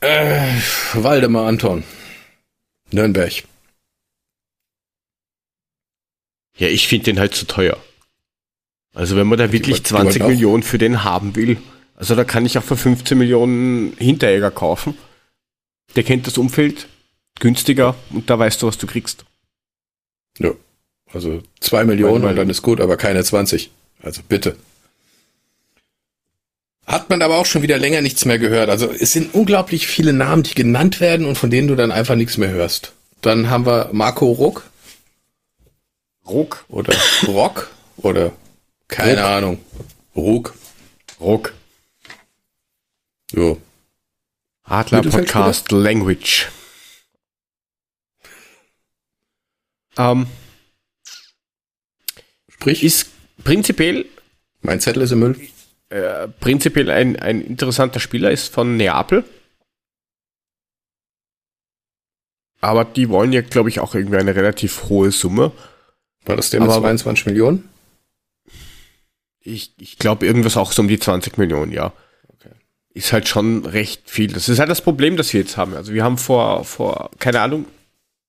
Äh, 0.01 0.53
Waldemar 0.93 1.47
Anton. 1.49 1.83
Nürnberg. 2.93 3.33
Ja, 6.59 6.69
ich 6.69 6.87
finde 6.87 7.05
den 7.07 7.19
halt 7.19 7.35
zu 7.35 7.47
teuer. 7.47 7.77
Also 8.95 9.17
wenn 9.17 9.27
man 9.27 9.39
da 9.39 9.53
wirklich 9.53 9.77
wollt- 9.77 9.87
die 9.87 9.89
20 9.89 10.07
wollten 10.07 10.23
auch- 10.23 10.29
Millionen 10.29 10.63
für 10.63 10.79
den 10.79 11.03
haben 11.03 11.35
will, 11.35 11.57
also 11.97 12.15
da 12.15 12.25
kann 12.25 12.47
ich 12.47 12.57
auch 12.59 12.63
für 12.63 12.77
15 12.77 13.17
Millionen 13.19 13.97
Hinteregger 13.97 14.51
kaufen. 14.51 14.97
Der 15.97 16.05
kennt 16.05 16.27
das 16.27 16.39
Umfeld 16.39 16.89
günstiger 17.41 17.95
und 18.11 18.31
da 18.31 18.39
weißt 18.39 18.63
du, 18.63 18.67
was 18.67 18.79
du 18.79 18.87
kriegst. 18.87 19.25
Ja. 20.39 20.53
Also 21.13 21.43
zwei 21.61 21.85
Millionen 21.85 22.23
Weil- 22.23 22.31
und 22.31 22.37
dann 22.37 22.51
ist 22.51 22.63
gut, 22.63 22.81
aber 22.81 22.97
keine 22.97 23.25
20. 23.25 23.71
Also 24.03 24.23
bitte. 24.29 24.57
Hat 26.87 27.11
man 27.11 27.23
aber 27.23 27.37
auch 27.39 27.47
schon 27.47 27.63
wieder 27.63 27.79
länger 27.79 28.01
nichts 28.01 28.25
mehr 28.27 28.39
gehört. 28.39 28.71
Also 28.71 28.93
es 28.93 29.13
sind 29.13 29.35
unglaublich 29.35 29.87
viele 29.89 30.13
Namen, 30.13 30.45
die 30.45 30.55
genannt 30.55 31.01
werden 31.01 31.27
und 31.27 31.37
von 31.37 31.51
denen 31.51 31.67
du 31.67 31.75
dann 31.75 31.91
einfach 31.91 32.15
nichts 32.15 32.37
mehr 32.37 32.51
hörst. 32.51 32.93
Dann 33.23 33.51
haben 33.51 33.67
wir 33.67 33.89
Marco 33.93 34.27
Ruck 34.31 34.65
Ruck. 36.29 36.65
oder 36.69 36.95
Rock 37.27 37.71
oder 37.97 38.33
keine 38.89 39.21
Ruck. 39.23 39.31
Ahnung. 39.31 39.59
Ruck. 40.15 40.55
Ruck. 41.21 41.55
Jo. 43.33 43.61
Adler? 44.65 45.03
Podcast 45.03 45.71
Language. 45.73 46.49
Ähm, 49.97 50.27
Sprich, 52.49 52.83
Ist 52.83 53.11
prinzipiell, 53.45 54.07
mein 54.63 54.81
Zettel 54.81 55.03
ist 55.03 55.13
im 55.13 55.21
Müll. 55.21 55.49
äh, 55.91 56.27
prinzipiell 56.29 56.91
ein, 56.91 57.17
ein 57.17 57.43
interessanter 57.43 58.01
Spieler, 58.01 58.31
ist 58.31 58.53
von 58.53 58.77
Neapel. 58.77 59.25
Aber 62.61 62.85
die 62.85 63.09
wollen 63.11 63.33
ja, 63.33 63.43
glaube 63.43 63.69
ich, 63.69 63.81
auch 63.81 63.95
irgendwie 63.95 64.17
eine 64.17 64.35
relativ 64.35 64.85
hohe 64.89 65.13
Summe. 65.13 65.53
War 66.25 66.37
das 66.37 66.51
der 66.51 66.61
mit 66.61 66.71
Aber- 66.71 66.81
22 66.81 67.27
Millionen? 67.27 67.69
Ich, 69.41 69.73
ich 69.79 69.99
glaube, 69.99 70.27
irgendwas 70.27 70.57
auch 70.57 70.73
so 70.73 70.83
um 70.83 70.89
die 70.89 70.99
20 70.99 71.39
Millionen, 71.39 71.71
ja. 71.71 71.93
Ist 72.97 73.13
halt 73.13 73.29
schon 73.29 73.67
recht 73.67 74.09
viel. 74.09 74.33
Das 74.33 74.49
ist 74.49 74.59
halt 74.59 74.71
das 74.71 74.81
Problem, 74.81 75.19
das 75.19 75.31
wir 75.35 75.41
jetzt 75.41 75.59
haben. 75.59 75.75
Also 75.75 75.93
wir 75.93 76.03
haben 76.03 76.17
vor, 76.17 76.65
vor, 76.65 77.11
keine 77.19 77.41
Ahnung, 77.43 77.67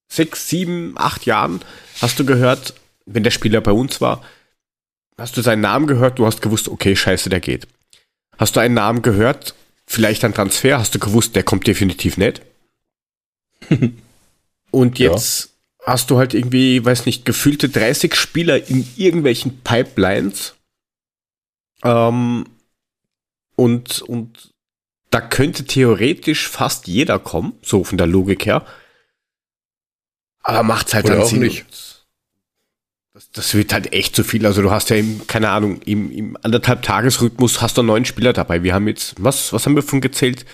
sechs, 0.10 0.49
sieben, 0.49 0.93
acht 0.97 1.25
Jahren, 1.25 1.62
hast 2.01 2.19
du 2.19 2.25
gehört, 2.25 2.73
wenn 3.06 3.23
der 3.23 3.32
Spieler 3.32 3.62
bei 3.62 3.71
uns 3.71 4.01
war, 4.01 4.21
hast 5.17 5.38
du 5.38 5.41
seinen 5.41 5.62
Namen 5.62 5.88
gehört, 5.88 6.19
du 6.19 6.25
hast 6.25 6.41
gewusst, 6.41 6.67
okay, 6.67 6.97
scheiße, 6.97 7.30
der 7.30 7.39
geht. 7.39 7.65
Hast 8.38 8.58
du 8.58 8.60
einen 8.60 8.73
Namen 8.73 9.01
gehört, 9.03 9.56
vielleicht 9.86 10.25
ein 10.25 10.34
Transfer, 10.34 10.80
hast 10.80 10.93
du 10.93 10.99
gewusst, 10.99 11.38
der 11.38 11.43
kommt 11.43 11.65
definitiv 11.65 12.17
nicht. 12.17 12.41
Und 14.71 14.99
Ja. 14.99 15.12
jetzt 15.12 15.53
hast 15.86 16.12
du 16.12 16.17
halt 16.17 16.34
irgendwie, 16.34 16.84
weiß 16.84 17.06
nicht, 17.06 17.23
gefühlte 17.23 17.69
30 17.69 18.15
Spieler 18.15 18.69
in 18.69 18.86
irgendwelchen 18.97 19.62
Pipelines. 19.62 20.56
Ähm, 21.86 22.47
und, 23.56 24.01
und 24.01 24.51
da 25.10 25.22
könnte 25.22 25.65
theoretisch 25.65 26.48
fast 26.48 26.88
jeder 26.88 27.20
kommen, 27.20 27.54
so 27.62 27.84
von 27.84 27.98
der 27.98 28.08
Logik 28.08 28.46
her. 28.46 28.65
Aber 30.43 30.63
macht's 30.63 30.93
halt 30.93 31.06
Oder 31.06 31.15
dann 31.15 31.24
auch 31.24 31.30
Sinn. 31.30 31.39
nicht. 31.39 31.65
Das, 33.13 33.32
das 33.32 33.54
wird 33.54 33.74
halt 33.74 33.93
echt 33.93 34.15
zu 34.15 34.24
viel. 34.24 34.46
Also 34.46 34.62
du 34.62 34.72
hast 34.72 34.89
ja 34.89 34.96
im, 34.96 35.26
keine 35.28 35.50
Ahnung, 35.50 35.82
im, 35.82 36.12
im 36.12 36.38
anderthalb 36.43 36.84
Tagesrhythmus 36.84 37.62
hast 37.62 37.78
du 37.78 37.84
neun 37.84 38.06
Spieler 38.06 38.32
dabei. 38.32 38.63
Wir 38.63 38.74
haben 38.74 38.88
jetzt, 38.88 39.15
was, 39.17 39.52
was 39.54 39.65
haben 39.65 39.76
wir 39.76 39.84
von 39.84 40.02
gezählt? 40.02 40.46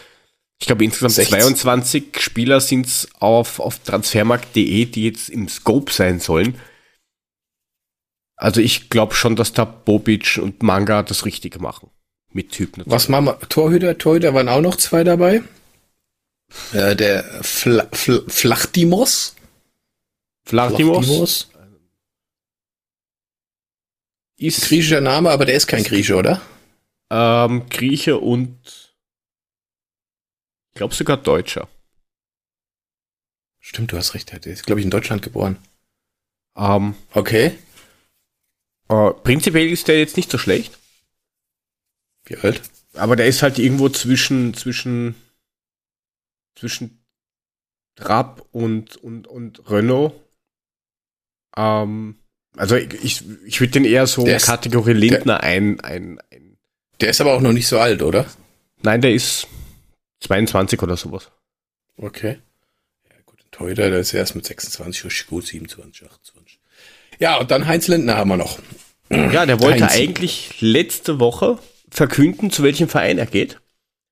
Ich 0.59 0.67
glaube 0.67 0.83
insgesamt 0.83 1.13
16. 1.13 1.41
22 1.41 2.03
Spieler 2.19 2.61
sind's 2.61 3.09
auf, 3.19 3.59
auf 3.59 3.79
transfermarkt.de, 3.79 4.85
die 4.85 5.03
jetzt 5.03 5.29
im 5.29 5.49
Scope 5.49 5.91
sein 5.91 6.19
sollen. 6.19 6.57
Also 8.35 8.61
ich 8.61 8.89
glaube 8.89 9.13
schon, 9.13 9.35
dass 9.35 9.53
da 9.53 9.65
Bobic 9.65 10.39
und 10.41 10.63
Manga 10.63 11.03
das 11.03 11.25
Richtige 11.25 11.59
machen. 11.59 11.89
Mit 12.33 12.51
Typ 12.51 12.77
natürlich. 12.77 12.91
Was 12.93 13.09
machen 13.09 13.25
wir? 13.25 13.39
Torhüter, 13.49 13.97
Torhüter 13.97 14.33
waren 14.33 14.49
auch 14.49 14.61
noch 14.61 14.75
zwei 14.77 15.03
dabei. 15.03 15.43
Äh, 16.73 16.95
der 16.95 17.23
Fla 17.43 17.87
Fl 17.91 18.23
Flachtimos. 18.27 19.35
Flachtimos 20.45 21.49
ist 24.37 24.67
Griechischer 24.67 24.99
Name, 25.01 25.29
aber 25.29 25.45
der 25.45 25.55
ist 25.55 25.67
kein 25.67 25.83
Grieche, 25.83 26.15
oder? 26.15 26.41
ähm, 27.09 27.69
Grieche 27.69 28.17
und 28.17 28.57
ich 30.69 30.75
glaube 30.75 30.95
sogar 30.95 31.17
Deutscher. 31.17 31.67
Stimmt, 33.59 33.91
du 33.91 33.97
hast 33.97 34.13
recht. 34.15 34.31
Der 34.31 34.51
ist, 34.51 34.65
glaube 34.65 34.81
ich, 34.81 34.85
in 34.85 34.91
Deutschland 34.91 35.21
geboren. 35.21 35.57
Ähm, 36.57 36.95
Okay. 37.13 37.57
äh, 38.89 39.11
prinzipiell 39.23 39.69
ist 39.69 39.87
der 39.87 39.99
jetzt 39.99 40.17
nicht 40.17 40.29
so 40.31 40.37
schlecht, 40.37 40.77
Wie 42.25 42.37
alt? 42.37 42.61
aber 42.95 43.15
der 43.15 43.25
ist 43.27 43.41
halt 43.41 43.57
irgendwo 43.59 43.89
zwischen 43.89 44.53
zwischen 44.53 45.15
zwischen 46.55 47.03
Trapp 47.95 48.45
und 48.51 48.95
und 48.97 49.27
und 49.27 49.69
Renault. 49.69 50.13
Ähm, 51.57 52.15
also 52.55 52.75
ich, 52.75 52.93
ich, 53.03 53.23
ich 53.45 53.59
würde 53.59 53.71
den 53.73 53.85
eher 53.85 54.07
so 54.07 54.23
Der 54.25 54.37
ist- 54.37 54.45
Kategorie 54.45 54.93
Lindner 54.93 55.41
ein, 55.41 55.79
ein, 55.81 56.19
ein. 56.31 56.57
Der 57.01 57.09
ist 57.09 57.21
aber 57.21 57.33
auch 57.33 57.41
noch 57.41 57.51
nicht 57.51 57.67
so 57.67 57.79
alt, 57.79 58.01
oder? 58.01 58.25
Nein, 58.81 59.01
der 59.01 59.13
ist 59.13 59.47
22 60.21 60.81
oder 60.81 60.95
sowas. 60.97 61.29
Okay. 61.97 62.39
Ja, 63.09 63.15
gut. 63.25 63.43
Torhüter, 63.51 63.89
der 63.89 63.99
ist 63.99 64.13
erst 64.13 64.35
mit 64.35 64.45
26 64.45 65.05
richtig 65.05 65.27
gut, 65.27 65.45
27, 65.47 66.05
28. 66.07 66.59
Ja, 67.19 67.37
und 67.37 67.51
dann 67.51 67.67
Heinz 67.67 67.87
Lindner 67.87 68.17
haben 68.17 68.29
wir 68.29 68.37
noch. 68.37 68.59
Ja, 69.09 69.45
der 69.45 69.59
wollte 69.59 69.83
Heinz. 69.85 69.93
eigentlich 69.93 70.61
letzte 70.61 71.19
Woche 71.19 71.59
verkünden, 71.93 72.51
zu 72.51 72.63
welchem 72.63 72.89
Verein 72.89 73.17
er 73.17 73.25
geht. 73.25 73.59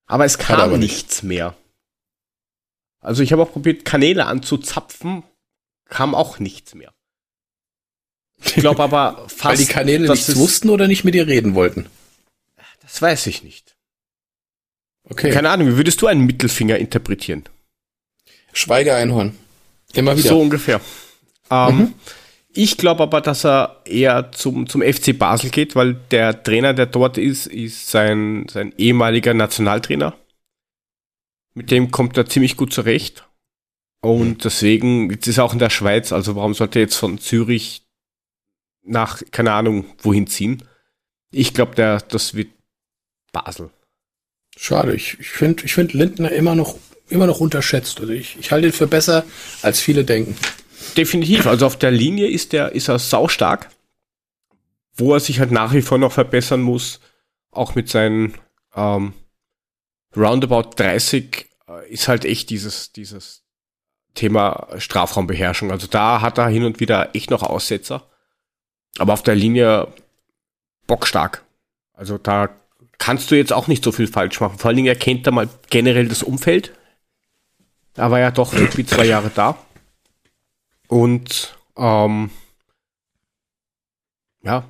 Aber 0.07 0.25
es 0.25 0.37
kam 0.37 0.59
aber 0.59 0.77
nicht. 0.77 0.91
nichts 0.93 1.23
mehr. 1.23 1.55
Also 2.99 3.23
ich 3.23 3.31
habe 3.31 3.41
auch 3.41 3.51
probiert, 3.51 3.85
Kanäle 3.85 4.25
anzuzapfen, 4.25 5.23
kam 5.89 6.13
auch 6.13 6.39
nichts 6.39 6.75
mehr. 6.75 6.93
Ich 8.43 8.55
glaube 8.55 8.83
aber 8.83 9.27
fast, 9.27 9.45
Weil 9.45 9.57
die 9.57 9.65
Kanäle 9.65 10.09
nichts 10.09 10.35
wussten 10.35 10.69
oder 10.69 10.87
nicht 10.87 11.03
mit 11.03 11.13
dir 11.15 11.27
reden 11.27 11.55
wollten. 11.55 11.87
Das 12.81 13.01
weiß 13.01 13.27
ich 13.27 13.43
nicht. 13.43 13.75
Okay. 15.03 15.31
Keine 15.31 15.49
Ahnung, 15.49 15.67
wie 15.67 15.77
würdest 15.77 16.01
du 16.01 16.07
einen 16.07 16.25
Mittelfinger 16.25 16.77
interpretieren? 16.77 17.43
Schweigeeinhorn. 18.53 19.37
Immer 19.93 20.17
wieder. 20.17 20.29
So 20.29 20.39
ungefähr. 20.39 20.81
Ähm, 21.49 21.77
Mhm. 21.77 21.93
Ich 22.53 22.77
glaube 22.77 23.03
aber, 23.03 23.21
dass 23.21 23.45
er 23.45 23.81
eher 23.85 24.31
zum, 24.33 24.67
zum 24.67 24.81
FC 24.81 25.17
Basel 25.17 25.49
geht, 25.49 25.75
weil 25.75 25.93
der 26.11 26.43
Trainer, 26.43 26.73
der 26.73 26.85
dort 26.85 27.17
ist, 27.17 27.47
ist 27.47 27.89
sein, 27.89 28.45
sein 28.49 28.73
ehemaliger 28.77 29.33
Nationaltrainer. 29.33 30.15
Mit 31.53 31.71
dem 31.71 31.91
kommt 31.91 32.17
er 32.17 32.25
ziemlich 32.25 32.57
gut 32.57 32.73
zurecht. 32.73 33.27
Und 34.01 34.43
deswegen, 34.43 35.09
jetzt 35.11 35.27
ist 35.27 35.37
er 35.37 35.45
auch 35.45 35.53
in 35.53 35.59
der 35.59 35.69
Schweiz, 35.69 36.11
also 36.11 36.35
warum 36.35 36.53
sollte 36.53 36.79
er 36.79 36.83
jetzt 36.83 36.95
von 36.95 37.19
Zürich 37.19 37.83
nach, 38.83 39.21
keine 39.31 39.53
Ahnung, 39.53 39.85
wohin 39.99 40.27
ziehen? 40.27 40.63
Ich 41.31 41.53
glaube, 41.53 41.75
der, 41.75 42.01
das 42.01 42.33
wird 42.33 42.49
Basel. 43.31 43.69
Schade. 44.57 44.93
Ich, 44.93 45.19
ich 45.19 45.29
finde 45.29 45.63
ich 45.63 45.73
find 45.73 45.93
Lindner 45.93 46.31
immer 46.31 46.55
noch, 46.55 46.77
immer 47.09 47.27
noch 47.27 47.39
unterschätzt. 47.39 48.01
Also 48.01 48.11
ich, 48.11 48.37
ich 48.39 48.51
halte 48.51 48.67
ihn 48.67 48.73
für 48.73 48.87
besser, 48.87 49.23
als 49.61 49.79
viele 49.79 50.03
denken. 50.03 50.35
Definitiv. 50.97 51.47
Also 51.47 51.65
auf 51.65 51.77
der 51.77 51.91
Linie 51.91 52.27
ist 52.27 52.53
er, 52.53 52.71
ist 52.73 52.87
er 52.87 52.99
saustark. 52.99 53.69
Wo 54.93 55.13
er 55.13 55.19
sich 55.19 55.39
halt 55.39 55.51
nach 55.51 55.73
wie 55.73 55.81
vor 55.81 55.97
noch 55.97 56.11
verbessern 56.11 56.61
muss, 56.61 56.99
auch 57.51 57.75
mit 57.75 57.89
seinen 57.89 58.35
ähm, 58.75 59.13
Roundabout 60.15 60.71
30, 60.75 61.47
äh, 61.67 61.89
ist 61.89 62.07
halt 62.07 62.25
echt 62.25 62.49
dieses, 62.49 62.91
dieses 62.91 63.43
Thema 64.13 64.67
Strafraumbeherrschung. 64.77 65.71
Also 65.71 65.87
da 65.87 66.21
hat 66.21 66.37
er 66.37 66.47
hin 66.47 66.63
und 66.63 66.79
wieder 66.79 67.15
echt 67.15 67.31
noch 67.31 67.43
Aussetzer. 67.43 68.03
Aber 68.97 69.13
auf 69.13 69.23
der 69.23 69.35
Linie 69.35 69.87
bockstark. 70.87 71.45
Also 71.93 72.17
da 72.17 72.49
kannst 72.97 73.31
du 73.31 73.35
jetzt 73.35 73.53
auch 73.53 73.67
nicht 73.67 73.83
so 73.83 73.91
viel 73.91 74.07
falsch 74.07 74.39
machen. 74.41 74.57
Vor 74.59 74.69
allen 74.69 74.75
Dingen 74.75 74.87
erkennt 74.87 75.25
er 75.25 75.31
mal 75.31 75.49
generell 75.69 76.07
das 76.07 76.23
Umfeld. 76.23 76.73
Da 77.93 78.11
war 78.11 78.19
ja 78.19 78.31
doch 78.31 78.53
irgendwie 78.53 78.85
zwei 78.85 79.05
Jahre 79.05 79.31
da. 79.33 79.57
Und 80.91 81.57
ähm, 81.77 82.31
ja, 84.43 84.65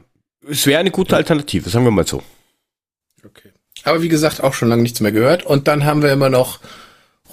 es 0.48 0.68
wäre 0.68 0.80
eine 0.80 0.92
gute 0.92 1.16
Alternative, 1.16 1.68
sagen 1.68 1.84
wir 1.84 1.90
mal 1.90 2.06
so. 2.06 2.22
Okay. 3.26 3.50
Aber 3.84 4.04
wie 4.04 4.08
gesagt, 4.08 4.44
auch 4.44 4.54
schon 4.54 4.70
lange 4.70 4.84
nichts 4.84 5.00
mehr 5.00 5.12
gehört. 5.12 5.44
Und 5.44 5.68
dann 5.68 5.84
haben 5.84 6.04
wir 6.04 6.14
immer 6.14 6.30
noch 6.30 6.60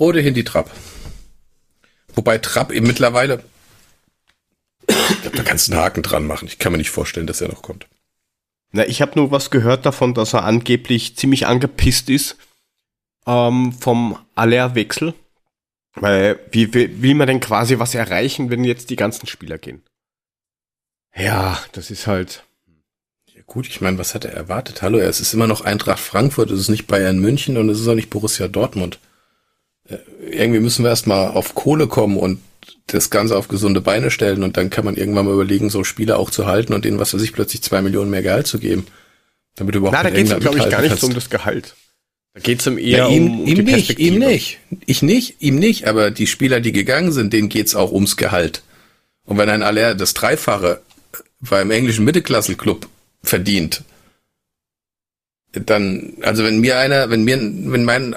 Rode 0.00 0.20
Hindi 0.20 0.42
Trapp. 0.42 0.70
Wobei 2.14 2.38
Trapp 2.38 2.72
eben 2.72 2.86
mittlerweile, 2.86 3.44
ich 4.88 5.20
glaube, 5.20 5.36
da 5.36 5.42
kannst 5.42 5.68
du 5.68 5.72
einen 5.72 5.82
Haken 5.82 6.02
dran 6.02 6.26
machen. 6.26 6.48
Ich 6.48 6.58
kann 6.58 6.72
mir 6.72 6.78
nicht 6.78 6.88
vorstellen, 6.88 7.26
dass 7.26 7.42
er 7.42 7.48
noch 7.48 7.60
kommt. 7.60 7.86
Na, 8.72 8.86
ich 8.86 9.02
habe 9.02 9.12
nur 9.16 9.30
was 9.30 9.50
gehört 9.50 9.84
davon, 9.84 10.14
dass 10.14 10.32
er 10.32 10.44
angeblich 10.44 11.14
ziemlich 11.14 11.46
angepisst 11.46 12.08
ist 12.08 12.38
ähm, 13.26 13.74
vom 13.74 14.18
Aller-Wechsel. 14.34 15.12
Weil, 15.94 16.38
wie 16.50 16.72
will, 16.74 17.02
will 17.02 17.14
man 17.14 17.26
denn 17.26 17.40
quasi 17.40 17.78
was 17.78 17.94
erreichen, 17.94 18.50
wenn 18.50 18.64
jetzt 18.64 18.90
die 18.90 18.96
ganzen 18.96 19.26
Spieler 19.26 19.58
gehen? 19.58 19.82
Ja, 21.14 21.58
das 21.72 21.90
ist 21.90 22.06
halt. 22.06 22.44
Ja 23.34 23.42
gut, 23.46 23.66
ich 23.66 23.80
meine, 23.80 23.98
was 23.98 24.14
hat 24.14 24.24
er 24.24 24.32
erwartet? 24.32 24.82
Hallo, 24.82 24.98
es 24.98 25.20
ist 25.20 25.34
immer 25.34 25.46
noch 25.46 25.62
Eintracht 25.62 26.00
Frankfurt, 26.00 26.50
es 26.50 26.60
ist 26.60 26.68
nicht 26.68 26.86
Bayern 26.86 27.18
München 27.18 27.56
und 27.56 27.68
es 27.68 27.80
ist 27.80 27.88
auch 27.88 27.94
nicht 27.94 28.10
Borussia 28.10 28.48
Dortmund. 28.48 28.98
Äh, 29.84 29.98
irgendwie 30.20 30.60
müssen 30.60 30.84
wir 30.84 30.90
erstmal 30.90 31.28
auf 31.28 31.54
Kohle 31.54 31.86
kommen 31.86 32.16
und 32.16 32.40
das 32.86 33.10
Ganze 33.10 33.36
auf 33.36 33.48
gesunde 33.48 33.80
Beine 33.80 34.10
stellen 34.10 34.42
und 34.42 34.56
dann 34.56 34.70
kann 34.70 34.84
man 34.84 34.96
irgendwann 34.96 35.26
mal 35.26 35.34
überlegen, 35.34 35.70
so 35.70 35.84
Spieler 35.84 36.18
auch 36.18 36.30
zu 36.30 36.46
halten 36.46 36.72
und 36.72 36.84
denen, 36.84 36.98
was 36.98 37.14
weiß 37.14 37.22
ich, 37.22 37.32
plötzlich 37.32 37.62
zwei 37.62 37.82
Millionen 37.82 38.10
mehr 38.10 38.22
Gehalt 38.22 38.46
zu 38.46 38.58
geben. 38.58 38.86
Damit 39.56 39.74
überhaupt 39.74 39.96
Na, 39.96 40.02
da 40.02 40.10
geht 40.10 40.30
es, 40.30 40.38
glaube 40.38 40.58
ich, 40.58 40.70
gar 40.70 40.82
nicht 40.82 40.98
so 40.98 41.06
um 41.06 41.14
das 41.14 41.30
Gehalt. 41.30 41.74
Da 42.34 42.40
geht 42.40 42.60
es 42.60 42.66
um 42.66 42.78
eher 42.78 42.98
Ja, 42.98 43.06
um, 43.06 43.14
ihm, 43.14 43.40
um 43.40 43.46
ihm 43.46 43.54
die 43.56 43.62
nicht, 43.62 43.74
Perspektive. 43.74 44.14
ihm 44.14 44.18
nicht. 44.18 44.58
Ich 44.86 45.02
nicht, 45.02 45.36
ihm 45.40 45.56
nicht, 45.56 45.86
aber 45.86 46.10
die 46.10 46.26
Spieler, 46.26 46.60
die 46.60 46.72
gegangen 46.72 47.12
sind, 47.12 47.32
denen 47.32 47.48
geht's 47.48 47.74
auch 47.74 47.92
ums 47.92 48.16
Gehalt. 48.16 48.62
Und 49.24 49.38
wenn 49.38 49.50
ein 49.50 49.62
Aller 49.62 49.94
das 49.94 50.14
Dreifache 50.14 50.80
beim 51.40 51.70
englischen 51.70 52.04
Mittelklassenclub 52.04 52.88
verdient, 53.22 53.82
dann, 55.52 56.14
also 56.22 56.44
wenn 56.44 56.60
mir 56.60 56.78
einer, 56.78 57.10
wenn 57.10 57.24
mir, 57.24 57.38
wenn 57.40 57.84
mein 57.84 58.16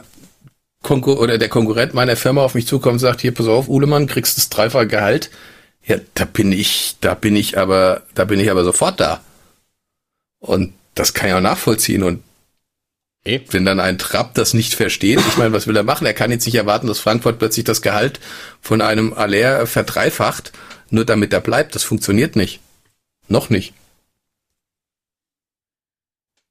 Konkur 0.84 1.20
oder 1.20 1.38
der 1.38 1.50
Konkurrent 1.50 1.94
meiner 1.94 2.16
Firma 2.16 2.44
auf 2.44 2.56
mich 2.56 2.68
zukommt 2.68 2.94
und 2.94 3.00
sagt, 3.00 3.22
hier, 3.22 3.34
pass 3.34 3.48
auf, 3.48 3.68
Uhlemann, 3.70 4.08
kriegst 4.08 4.38
das 4.38 4.50
dreifache 4.50 4.88
Gehalt, 4.88 5.30
ja, 5.86 5.98
da 6.14 6.26
bin 6.26 6.52
ich, 6.52 6.96
da 7.02 7.14
bin 7.14 7.36
ich 7.36 7.58
aber, 7.58 8.04
da 8.14 8.26
bin 8.26 8.40
ich 8.40 8.52
aber 8.52 8.64
sofort 8.64 9.00
da. 9.00 9.24
Und 10.40 10.74
das 10.96 11.14
kann 11.14 11.30
ich 11.30 11.36
auch 11.36 11.42
nachvollziehen. 11.42 12.04
Und. 12.04 12.24
Wenn 13.24 13.66
dann 13.66 13.80
ein 13.80 13.98
Trapp 14.00 14.34
das 14.34 14.54
nicht 14.54 14.74
versteht, 14.74 15.20
ich 15.20 15.38
meine, 15.38 15.54
was 15.54 15.68
will 15.68 15.78
er 15.78 15.84
machen? 15.84 16.08
Er 16.08 16.14
kann 16.14 16.32
jetzt 16.32 16.46
nicht 16.46 16.56
erwarten, 16.56 16.88
dass 16.88 17.00
Frankfurt 17.00 17.38
plötzlich 17.40 17.66
das 17.66 17.82
Gehalt 17.82 18.20
von 18.62 18.82
einem 18.82 19.14
Aller 19.14 19.68
verdreifacht, 19.68 20.52
nur 20.90 21.06
damit 21.06 21.32
er 21.32 21.42
bleibt. 21.42 21.76
Das 21.76 21.84
funktioniert 21.84 22.36
nicht. 22.36 22.60
Noch 23.28 23.50
nicht. 23.50 23.74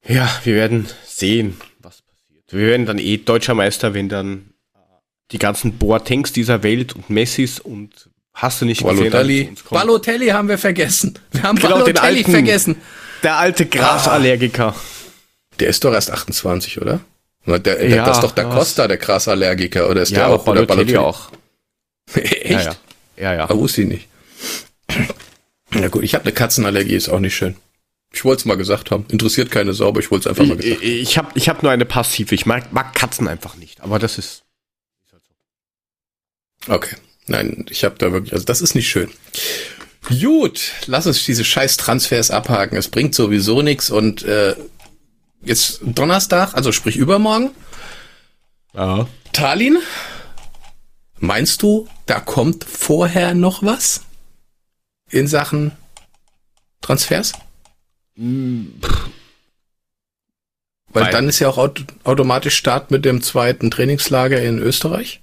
Ja, 0.07 0.29
wir 0.43 0.55
werden 0.55 0.87
sehen, 1.05 1.59
was 1.79 2.01
passiert. 2.01 2.43
Wir 2.49 2.67
werden 2.67 2.85
dann 2.85 2.97
eh 2.99 3.17
deutscher 3.17 3.53
Meister, 3.53 3.93
wenn 3.93 4.09
dann 4.09 4.49
die 5.31 5.37
ganzen 5.39 5.77
Boatengs 5.77 6.33
dieser 6.33 6.63
Welt 6.63 6.93
und 6.95 7.09
Messis 7.09 7.59
und 7.59 8.09
hast 8.33 8.61
du 8.61 8.65
nicht 8.65 8.81
gesehen, 8.83 8.97
Balotelli. 9.11 9.45
kommen. 9.45 9.57
Balotelli 9.81 10.27
haben 10.29 10.47
wir 10.49 10.57
vergessen. 10.57 11.19
Wir 11.31 11.43
haben 11.43 11.57
Genau, 11.57 11.75
Balotelli 11.79 11.99
alten. 11.99 12.31
vergessen. 12.31 12.75
Der 13.23 13.37
alte 13.37 13.65
Grasallergiker. 13.67 14.75
Der 15.61 15.69
ist 15.69 15.83
doch 15.83 15.93
erst 15.93 16.11
28, 16.11 16.81
oder? 16.81 16.99
Der, 17.45 17.59
der, 17.59 17.87
Ja, 17.87 18.05
das 18.05 18.17
ist 18.17 18.23
doch 18.23 18.31
der 18.31 18.47
was? 18.49 18.55
Costa, 18.55 18.87
der 18.87 18.97
Grasallergiker, 18.97 19.89
oder 19.89 20.01
ist 20.01 20.09
Ja, 20.09 20.17
der 20.17 20.25
aber 20.25 20.35
auch? 20.35 20.47
Oder 20.47 20.65
Balotelli 20.65 20.97
auch. 20.97 21.31
Echt? 22.13 22.49
Ja, 22.49 22.61
ja. 22.61 22.75
Ja, 23.17 23.33
ja. 23.35 23.49
Ah, 23.49 23.55
wusste 23.55 23.83
ich 23.83 23.87
nicht. 23.87 24.07
Na 25.69 25.87
gut, 25.87 26.03
ich 26.03 26.15
habe 26.15 26.25
eine 26.25 26.33
Katzenallergie, 26.33 26.95
ist 26.95 27.09
auch 27.09 27.19
nicht 27.19 27.35
schön. 27.35 27.55
Ich 28.11 28.25
wollte 28.25 28.41
es 28.41 28.45
mal 28.45 28.57
gesagt 28.57 28.91
haben. 28.91 29.05
Interessiert 29.09 29.51
keine 29.51 29.73
Sau, 29.73 29.87
aber 29.87 29.99
ich 29.99 30.11
wollte 30.11 30.27
es 30.27 30.29
einfach 30.31 30.45
mal 30.45 30.57
gesagt 30.57 30.83
ich, 30.83 31.01
ich 31.01 31.17
habe 31.17 31.29
ich 31.35 31.47
hab 31.47 31.63
nur 31.63 31.71
eine 31.71 31.85
passive. 31.85 32.35
Ich 32.35 32.45
mag, 32.45 32.73
mag 32.73 32.93
Katzen 32.93 33.27
einfach 33.27 33.55
nicht. 33.55 33.79
Aber 33.81 33.99
das 33.99 34.17
ist. 34.17 34.43
haben. 36.67 36.75
Okay. 36.75 36.95
Nein, 37.27 37.65
ich 37.69 37.83
habe 37.85 37.95
da 37.99 38.11
wirklich, 38.11 38.33
also 38.33 38.43
das 38.45 38.61
ist 38.61 38.75
nicht 38.75 38.89
schön. 38.89 39.09
Gut, 40.19 40.71
lass 40.87 41.05
uns 41.07 41.23
diese 41.23 41.45
scheiß 41.45 41.77
Transfers 41.77 42.31
abhaken. 42.31 42.77
Es 42.77 42.89
bringt 42.89 43.15
sowieso 43.15 43.61
nichts 43.61 43.91
und 43.91 44.23
äh, 44.23 44.55
jetzt 45.43 45.79
Donnerstag, 45.83 46.53
also 46.53 46.71
sprich 46.71 46.97
übermorgen, 46.97 47.51
Ja. 48.73 49.07
Tallinn. 49.33 49.77
Meinst 51.19 51.61
du, 51.61 51.87
da 52.07 52.19
kommt 52.19 52.63
vorher 52.63 53.33
noch 53.35 53.61
was 53.63 54.05
in 55.09 55.27
Sachen 55.27 55.71
Transfers? 56.81 57.33
Weil 58.15 58.65
Weil- 61.05 61.11
dann 61.11 61.29
ist 61.29 61.39
ja 61.39 61.47
auch 61.49 61.57
aut 61.57 61.85
automatisch 62.03 62.55
Start 62.57 62.91
mit 62.91 63.05
dem 63.05 63.21
zweiten 63.21 63.69
Trainingslager 63.71 64.41
in 64.41 64.57
Österreich. 64.59 65.21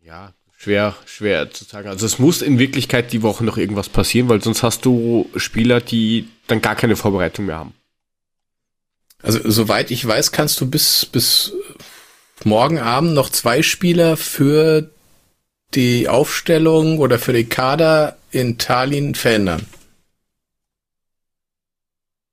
Ja, 0.00 0.32
schwer, 0.60 0.94
schwer 1.06 1.50
zu 1.50 1.64
sagen. 1.64 1.88
Also 1.88 2.06
es 2.06 2.18
muss 2.18 2.42
in 2.42 2.58
Wirklichkeit 2.58 3.12
die 3.12 3.22
Woche 3.22 3.44
noch 3.44 3.56
irgendwas 3.56 3.88
passieren, 3.88 4.28
weil 4.28 4.42
sonst 4.42 4.62
hast 4.62 4.84
du 4.84 5.28
Spieler, 5.36 5.80
die 5.80 6.28
dann 6.46 6.60
gar 6.60 6.76
keine 6.76 6.96
Vorbereitung 6.96 7.46
mehr 7.46 7.56
haben. 7.56 7.74
Also 9.22 9.40
soweit 9.50 9.90
ich 9.90 10.06
weiß, 10.06 10.32
kannst 10.32 10.60
du 10.60 10.70
bis 10.70 11.06
bis 11.06 11.52
morgen 12.44 12.78
Abend 12.78 13.14
noch 13.14 13.30
zwei 13.30 13.62
Spieler 13.62 14.16
für 14.16 14.90
die 15.74 16.08
Aufstellung 16.08 16.98
oder 16.98 17.18
für 17.18 17.32
den 17.32 17.48
Kader 17.48 18.16
in 18.30 18.58
Tallinn 18.58 19.14
verändern. 19.14 19.66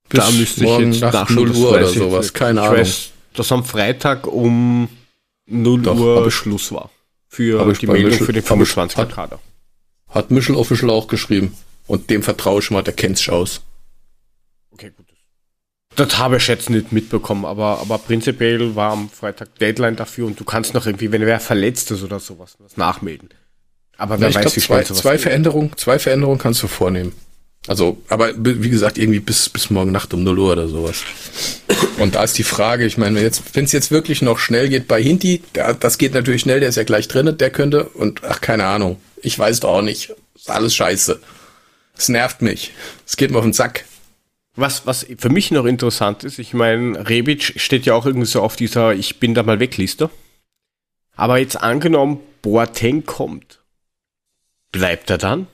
Bis 0.09 0.19
da 0.19 0.31
müsste 0.31 0.61
ich 0.61 0.69
morgen 0.69 0.91
jetzt 0.93 1.01
nachschauen. 1.01 1.35
0 1.35 1.47
das 1.49 1.57
Uhr 1.57 1.71
oder 1.71 1.87
sowas, 1.87 2.33
keine 2.33 2.61
ich 2.61 2.65
Ahnung. 2.65 2.79
Weiß, 2.79 3.09
dass 3.33 3.51
am 3.51 3.65
Freitag 3.65 4.25
um 4.27 4.89
0 5.45 5.81
Doch, 5.81 5.97
Uhr 5.97 6.31
Schluss 6.31 6.71
war. 6.71 6.89
Für 7.38 7.60
hab 7.67 7.78
die 7.78 7.86
Meldung 7.86 8.10
Michel- 8.10 8.26
für 8.26 8.34
den 8.34 8.43
hab 8.43 8.60
ich- 8.62 8.67
25er 8.69 8.97
hat- 8.97 9.12
Kader. 9.13 9.39
Hat 10.10 10.32
Michel 10.32 10.56
Official 10.56 10.89
auch 10.89 11.08
geschrieben. 11.08 11.56
Und 11.86 12.10
dem 12.10 12.23
vertraue 12.23 12.62
ich 12.62 12.71
mal, 12.71 12.82
der 12.82 12.93
kennt 12.95 13.17
sich 13.19 13.30
aus. 13.30 13.62
Okay, 14.71 14.91
gut. 14.95 15.06
Das 15.95 16.17
habe 16.17 16.38
ich 16.38 16.47
jetzt 16.47 16.69
nicht 16.71 16.91
mitbekommen, 16.91 17.45
aber, 17.45 17.80
aber 17.80 18.00
prinzipiell 18.00 18.76
war 18.76 18.91
am 18.93 19.10
Freitag 19.10 19.56
Deadline 19.60 19.95
dafür 19.95 20.26
und 20.26 20.39
du 20.39 20.43
kannst 20.45 20.73
noch 20.73 20.86
irgendwie, 20.88 21.12
wenn 21.12 21.21
wer 21.26 21.39
verletzt 21.39 21.91
ist 21.91 22.02
oder 22.04 22.19
sowas, 22.19 22.58
das 22.60 22.76
nachmelden. 22.76 23.30
Aber 23.97 24.19
wer 24.19 24.30
ich 24.30 24.36
weiß, 24.36 24.41
glaube, 24.41 24.56
wie 24.58 24.62
zwei, 24.62 24.84
zwei. 24.84 25.17
Veränderungen, 25.19 25.71
zwei 25.78 26.00
Veränderungen 26.00 26.39
kannst 26.39 26.62
du 26.63 26.67
vornehmen. 26.67 27.13
Also, 27.67 28.01
aber 28.08 28.32
wie 28.38 28.69
gesagt, 28.69 28.97
irgendwie 28.97 29.19
bis, 29.19 29.49
bis 29.49 29.69
morgen 29.69 29.91
Nacht 29.91 30.13
um 30.13 30.23
0 30.23 30.39
Uhr 30.39 30.51
oder 30.53 30.69
sowas. 30.69 31.03
Und 31.97 32.15
da 32.15 32.23
ist 32.23 32.38
die 32.38 32.43
Frage, 32.43 32.86
ich 32.86 32.97
meine, 32.97 33.21
jetzt, 33.21 33.43
wenn 33.53 33.65
es 33.65 33.73
jetzt 33.73 33.91
wirklich 33.91 34.21
noch 34.21 34.39
schnell 34.39 34.69
geht 34.69 34.88
bei 34.88 35.03
Hinti, 35.03 35.43
da, 35.51 35.73
das 35.73 35.97
geht 35.97 36.13
natürlich 36.13 36.41
schnell, 36.41 36.62
der 36.62 36.69
ist 36.69 36.75
ja 36.77 36.84
gleich 36.84 37.10
drin, 37.10 37.38
der 37.38 37.49
könnte, 37.49 37.84
und 37.89 38.23
ach, 38.23 38.39
keine 38.39 38.65
Ahnung. 38.65 39.01
Ich 39.21 39.38
weiß 39.38 39.60
doch 39.60 39.69
auch 39.69 39.82
nicht. 39.82 40.13
Ist 40.34 40.49
alles 40.49 40.75
scheiße. 40.75 41.19
Es 41.97 42.08
nervt 42.08 42.41
mich. 42.41 42.71
Es 43.06 43.17
geht 43.17 43.32
mir 43.32 43.38
auf 43.38 43.43
den 43.43 43.53
Sack. 43.53 43.84
Was, 44.56 44.86
was 44.86 45.06
für 45.17 45.30
mich 45.30 45.51
noch 45.51 45.65
interessant 45.65 46.23
ist, 46.23 46.39
ich 46.39 46.53
meine, 46.53 47.08
Rebic 47.10 47.60
steht 47.60 47.86
ja 47.86 47.93
auch 47.93 48.06
irgendwie 48.06 48.27
so 48.27 48.41
auf 48.41 48.56
dieser 48.56 48.93
Ich 48.93 49.19
bin 49.19 49.34
da 49.34 49.43
mal 49.43 49.60
weg 49.60 49.77
Liste. 49.77 50.10
Aber 51.15 51.38
jetzt 51.38 51.58
angenommen, 51.58 52.21
Boateng 52.41 53.06
kommt. 53.06 53.60
Bleibt 54.71 55.10
er 55.10 55.17
dann? 55.17 55.47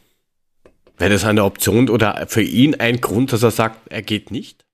Wäre 0.97 1.11
das 1.11 1.25
eine 1.25 1.43
Option 1.43 1.89
oder 1.89 2.25
für 2.27 2.41
ihn 2.41 2.75
ein 2.75 3.01
Grund, 3.01 3.33
dass 3.33 3.43
er 3.43 3.51
sagt, 3.51 3.91
er 3.91 4.01
geht 4.01 4.31
nicht? 4.31 4.65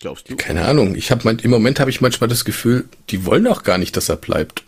Glaubst 0.00 0.28
du? 0.28 0.36
Keine 0.36 0.64
Ahnung. 0.64 0.94
Ich 0.94 1.10
habe 1.10 1.30
im 1.30 1.50
Moment 1.50 1.80
habe 1.80 1.90
ich 1.90 2.00
manchmal 2.00 2.28
das 2.28 2.44
Gefühl, 2.44 2.88
die 3.10 3.24
wollen 3.24 3.46
auch 3.46 3.62
gar 3.62 3.78
nicht, 3.78 3.96
dass 3.96 4.08
er 4.08 4.16
bleibt. 4.16 4.64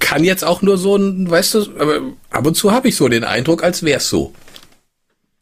Kann 0.00 0.24
jetzt 0.24 0.44
auch 0.44 0.62
nur 0.62 0.78
so 0.78 0.96
ein, 0.96 1.30
weißt 1.30 1.54
du, 1.54 1.78
aber 1.78 2.00
ab 2.30 2.46
und 2.46 2.56
zu 2.56 2.72
habe 2.72 2.88
ich 2.88 2.96
so 2.96 3.08
den 3.08 3.24
Eindruck, 3.24 3.62
als 3.62 3.82
wär's 3.82 4.08
so. 4.08 4.34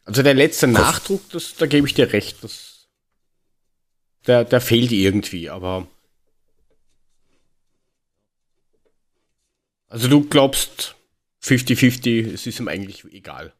Also 0.05 0.21
der 0.21 0.35
letzte 0.35 0.67
Nachdruck, 0.67 1.29
das, 1.31 1.55
da 1.55 1.65
gebe 1.65 1.87
ich 1.87 1.95
dir 1.95 2.13
recht, 2.13 2.43
das, 2.43 2.87
der, 4.27 4.45
der 4.45 4.61
fehlt 4.61 4.91
irgendwie, 4.91 5.49
aber. 5.49 5.87
Also 9.87 10.07
du 10.07 10.27
glaubst 10.27 10.95
50-50, 11.43 12.33
es 12.33 12.47
ist 12.47 12.59
ihm 12.59 12.67
eigentlich 12.67 13.03
egal. 13.11 13.53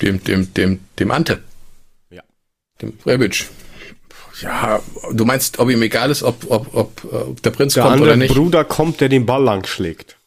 Dem, 0.00 0.22
dem, 0.22 0.54
dem, 0.54 0.80
dem 0.98 1.10
Ante. 1.10 1.42
Ja. 2.10 2.22
Dem 2.80 2.96
Rebic. 3.04 3.48
Ja, 4.40 4.80
du 5.12 5.24
meinst, 5.24 5.58
ob 5.58 5.68
ihm 5.70 5.82
egal 5.82 6.10
ist, 6.10 6.22
ob, 6.22 6.48
ob, 6.48 6.72
ob, 6.74 7.04
äh, 7.04 7.16
ob 7.16 7.42
der 7.42 7.50
Prinz 7.50 7.74
Der 7.74 7.82
kommt 7.82 7.94
andere 7.94 8.10
oder 8.10 8.16
nicht? 8.16 8.34
Bruder 8.34 8.64
kommt, 8.64 9.00
der 9.00 9.08
den 9.08 9.26
Ball 9.26 9.42
lang 9.42 9.66
schlägt. 9.66 10.17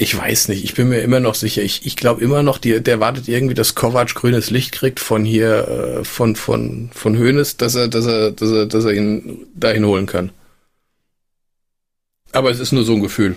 Ich 0.00 0.16
weiß 0.16 0.46
nicht, 0.46 0.62
ich 0.62 0.74
bin 0.74 0.90
mir 0.90 1.00
immer 1.00 1.18
noch 1.18 1.34
sicher. 1.34 1.60
Ich, 1.60 1.84
ich 1.84 1.96
glaube 1.96 2.22
immer 2.22 2.44
noch, 2.44 2.58
die, 2.58 2.80
der 2.80 3.00
wartet 3.00 3.26
irgendwie, 3.26 3.54
dass 3.54 3.74
Kovac 3.74 4.14
grünes 4.14 4.48
Licht 4.48 4.70
kriegt 4.70 5.00
von 5.00 5.24
hier, 5.24 5.66
äh, 5.66 6.04
von, 6.04 6.36
von, 6.36 6.88
von 6.92 7.18
Hoeneß, 7.18 7.56
dass 7.56 7.74
er, 7.74 7.88
dass 7.88 8.06
er, 8.06 8.30
dass 8.30 8.48
er, 8.48 8.66
dass 8.66 8.84
er 8.84 8.92
ihn 8.92 9.48
dahin 9.56 9.84
holen 9.84 10.06
kann. 10.06 10.30
Aber 12.30 12.48
es 12.52 12.60
ist 12.60 12.70
nur 12.70 12.84
so 12.84 12.94
ein 12.94 13.02
Gefühl. 13.02 13.34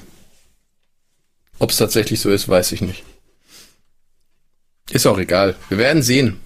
Ob 1.57 1.71
es 1.71 1.77
tatsächlich 1.77 2.19
so 2.19 2.29
ist, 2.29 2.47
weiß 2.47 2.73
ich 2.73 2.81
nicht. 2.81 3.03
Ist 4.91 5.07
auch 5.07 5.17
egal. 5.17 5.55
Wir 5.69 5.79
werden 5.79 6.03
sehen. 6.03 6.39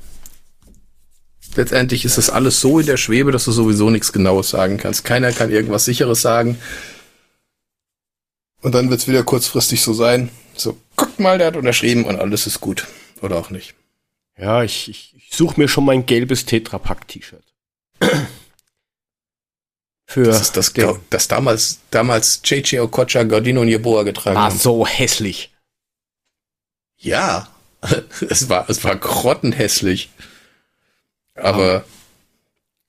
Letztendlich 1.58 2.06
ist 2.06 2.18
das 2.18 2.30
alles 2.30 2.62
so 2.62 2.80
in 2.80 2.86
der 2.86 2.98
Schwebe, 2.98 3.34
dass 3.34 3.44
du 3.44 3.52
sowieso 3.52 3.90
nichts 3.90 4.14
Genaues 4.14 4.50
sagen 4.50 4.78
kannst. 4.78 5.04
Keiner 5.04 5.34
kann 5.34 5.52
irgendwas 5.52 5.84
Sicheres 5.84 6.22
sagen. 6.22 6.58
Und 8.66 8.72
dann 8.74 8.90
wird's 8.90 9.08
wieder 9.08 9.22
kurzfristig 9.24 9.82
so 9.84 9.94
sein. 9.94 10.30
So, 10.56 10.76
guckt 10.96 11.20
mal, 11.20 11.38
der 11.38 11.48
hat 11.48 11.56
unterschrieben 11.56 12.04
und 12.06 12.20
alles 12.20 12.48
ist 12.48 12.62
gut. 12.62 12.88
Oder 13.22 13.38
auch 13.38 13.52
nicht. 13.52 13.76
Ja, 14.40 14.64
ich, 14.64 14.90
ich, 14.90 15.14
ich 15.16 15.30
suche 15.38 15.60
mir 15.60 15.68
schon 15.68 15.86
mein 15.86 16.08
gelbes 16.08 16.46
Tetrapack-T-Shirt. 16.46 17.44
Für 20.08 20.24
Das 20.24 20.42
ist 20.42 20.58
das, 20.58 20.74
den- 20.74 20.98
das 21.12 21.28
damals, 21.28 21.80
damals 21.92 22.42
JJ 22.44 22.80
Okocha, 22.80 23.22
Gordino 23.24 23.62
und 23.62 23.68
Jeboa 23.68 24.02
getragen 24.04 24.36
war 24.36 24.46
haben. 24.50 24.58
so 24.58 24.86
hässlich. 24.88 25.54
Ja, 26.98 27.48
es 28.30 28.50
war, 28.50 28.68
es 28.70 28.84
war 28.84 28.96
grottenhässlich. 28.96 30.10
Aber 31.36 31.84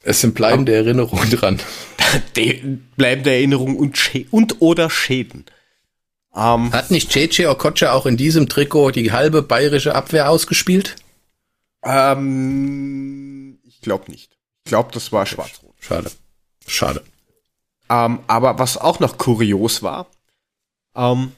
es 0.03 0.21
sind 0.23 0.35
bleibende 0.35 0.75
Erinnerungen 0.75 1.31
dran. 1.31 1.61
De 2.37 2.63
bleibende 2.97 3.31
Erinnerung 3.33 3.77
und, 3.77 3.99
und 4.31 4.61
oder 4.63 4.89
Schäden. 4.89 5.45
Ähm, 6.37 6.71
Hat 6.73 6.91
nicht 6.91 7.15
JJ 7.15 7.47
Okocha 7.47 7.93
auch 7.93 8.05
in 8.07 8.17
diesem 8.19 8.49
Trikot 8.49 8.91
die 8.91 9.11
halbe 9.13 9.43
bayerische 9.43 9.95
Abwehr 9.95 10.29
ausgespielt? 10.31 10.97
ähm, 11.83 13.59
ich 13.65 13.81
glaube 13.81 14.11
nicht. 14.11 14.37
Ich 14.65 14.71
glaube, 14.71 14.91
das 14.93 15.13
war 15.13 15.25
schwarz-rot. 15.27 15.75
Schade. 15.81 16.11
Schade. 16.67 17.03
Ähm, 17.89 18.19
aber 18.27 18.59
was 18.59 18.77
auch 18.77 18.99
noch 19.01 19.17
kurios 19.19 19.83
war, 19.83 20.07
ähm, 20.97 21.33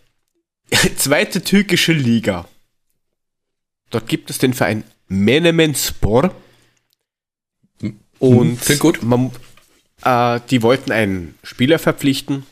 zweite 0.97 1.43
türkische 1.43 1.93
Liga. 1.93 2.47
Dort 3.91 4.09
gibt 4.09 4.31
es 4.31 4.39
den 4.39 4.55
Verein 4.55 4.85
Menemen 5.09 5.75
Spor. 5.75 6.35
Und 8.19 8.61
Klingt 8.61 8.81
gut. 8.81 9.03
Man, 9.03 9.31
Äh, 10.03 10.41
die 10.51 10.63
wollten 10.63 10.93
einen 10.93 11.39
Spieler 11.43 11.79
verpflichten. 11.79 12.47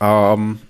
Ähm, 0.00 0.60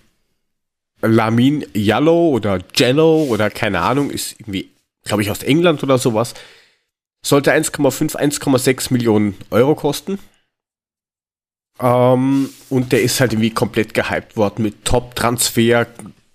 Lamin 1.01 1.64
Jallo 1.74 2.28
oder 2.28 2.59
Jello 2.74 3.24
oder 3.24 3.51
keine 3.51 3.80
Ahnung, 3.80 4.11
ist 4.11 4.40
irgendwie, 4.40 4.70
glaube 5.05 5.22
ich, 5.22 5.30
aus 5.30 5.42
England 5.42 5.82
oder 5.82 5.99
sowas. 5.99 6.34
Sollte 7.22 7.53
1,5, 7.53 8.16
1,6 8.16 8.92
Millionen 8.92 9.36
Euro 9.51 9.74
kosten. 9.74 10.18
Ähm, 11.80 12.51
und 12.68 12.92
der 12.92 13.03
ist 13.03 13.20
halt 13.20 13.32
irgendwie 13.32 13.51
komplett 13.51 13.94
gehypt 13.94 14.36
worden 14.36 14.62
mit 14.62 14.84
Top-Transfer, 14.84 15.86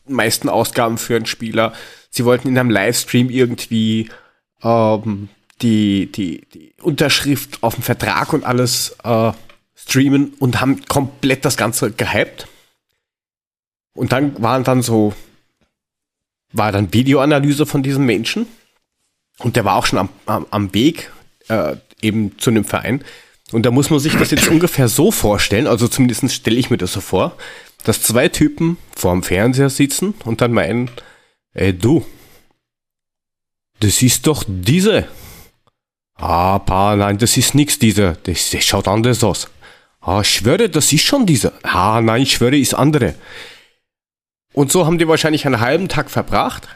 meisten 0.07 0.49
Ausgaben 0.49 0.97
für 0.97 1.15
einen 1.15 1.25
Spieler. 1.25 1.73
Sie 2.09 2.25
wollten 2.25 2.47
in 2.47 2.57
einem 2.57 2.69
Livestream 2.69 3.29
irgendwie 3.29 4.09
ähm, 4.61 5.29
die, 5.61 6.11
die, 6.11 6.45
die 6.53 6.73
Unterschrift 6.81 7.61
auf 7.61 7.75
dem 7.75 7.83
Vertrag 7.83 8.33
und 8.33 8.43
alles 8.43 8.95
äh, 9.03 9.31
streamen 9.75 10.33
und 10.39 10.61
haben 10.61 10.85
komplett 10.85 11.45
das 11.45 11.57
Ganze 11.57 11.91
gehypt. 11.91 12.47
Und 13.93 14.11
dann 14.11 14.41
waren 14.41 14.63
dann 14.63 14.81
so, 14.81 15.13
war 16.51 16.71
dann 16.71 16.93
Videoanalyse 16.93 17.65
von 17.65 17.83
diesem 17.83 18.05
Menschen. 18.05 18.47
Und 19.39 19.55
der 19.55 19.65
war 19.65 19.75
auch 19.75 19.85
schon 19.85 19.99
am, 19.99 20.09
am, 20.25 20.45
am 20.49 20.73
Weg 20.73 21.11
äh, 21.47 21.75
eben 22.01 22.37
zu 22.37 22.49
einem 22.49 22.65
Verein. 22.65 23.03
Und 23.51 23.65
da 23.65 23.71
muss 23.71 23.89
man 23.89 23.99
sich 23.99 24.13
das 24.13 24.31
jetzt 24.31 24.47
ungefähr 24.47 24.87
so 24.87 25.11
vorstellen, 25.11 25.67
also 25.67 25.87
zumindest 25.87 26.31
stelle 26.31 26.57
ich 26.57 26.69
mir 26.69 26.77
das 26.77 26.93
so 26.93 27.01
vor, 27.01 27.37
dass 27.83 28.01
zwei 28.01 28.29
Typen 28.29 28.77
vorm 28.95 29.21
Fernseher 29.21 29.69
sitzen 29.69 30.15
und 30.25 30.41
dann 30.41 30.53
meinen, 30.53 30.89
ey 31.53 31.77
du, 31.77 32.05
das 33.79 34.01
ist 34.01 34.25
doch 34.27 34.43
diese. 34.47 35.07
Ah, 36.15 36.59
pa, 36.59 36.95
nein, 36.95 37.17
das 37.17 37.35
ist 37.37 37.53
nix 37.53 37.77
dieser. 37.79 38.13
Das, 38.13 38.49
das 38.49 38.63
schaut 38.63 38.87
anders 38.87 39.23
aus. 39.23 39.49
Ah, 39.99 40.21
ich 40.21 40.29
schwöre, 40.29 40.69
das 40.69 40.93
ist 40.93 41.03
schon 41.03 41.25
dieser. 41.25 41.53
Ah, 41.63 41.99
nein, 42.01 42.21
ich 42.21 42.33
schwöre, 42.33 42.57
ist 42.57 42.73
andere. 42.73 43.15
Und 44.53 44.71
so 44.71 44.85
haben 44.85 44.97
die 44.97 45.07
wahrscheinlich 45.07 45.45
einen 45.45 45.59
halben 45.59 45.87
Tag 45.89 46.09
verbracht 46.09 46.67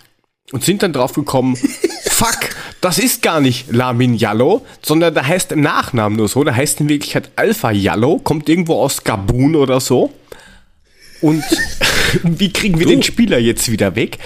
und 0.52 0.64
sind 0.64 0.84
dann 0.84 0.94
drauf 0.94 1.14
gekommen, 1.14 1.56
fuck, 2.06 2.50
das 2.82 2.98
ist 2.98 3.22
gar 3.22 3.40
nicht 3.40 3.72
Lamin 3.72 4.16
Yallo, 4.16 4.66
sondern 4.82 5.14
der 5.14 5.28
heißt 5.28 5.52
im 5.52 5.62
Nachnamen 5.62 6.18
nur 6.18 6.28
so, 6.28 6.44
der 6.44 6.56
heißt 6.56 6.82
in 6.82 6.90
Wirklichkeit 6.90 7.32
Alpha 7.36 7.72
Yallo, 7.72 8.20
kommt 8.20 8.50
irgendwo 8.50 8.82
aus 8.82 9.04
Gabun 9.04 9.56
oder 9.56 9.80
so. 9.80 10.12
Und 11.22 11.44
wie 12.24 12.52
kriegen 12.52 12.80
wir 12.80 12.86
Du. 12.86 12.92
den 12.92 13.04
Spieler 13.04 13.40
jetzt 13.40 13.72
wieder 13.72 13.96
weg? 13.96 14.18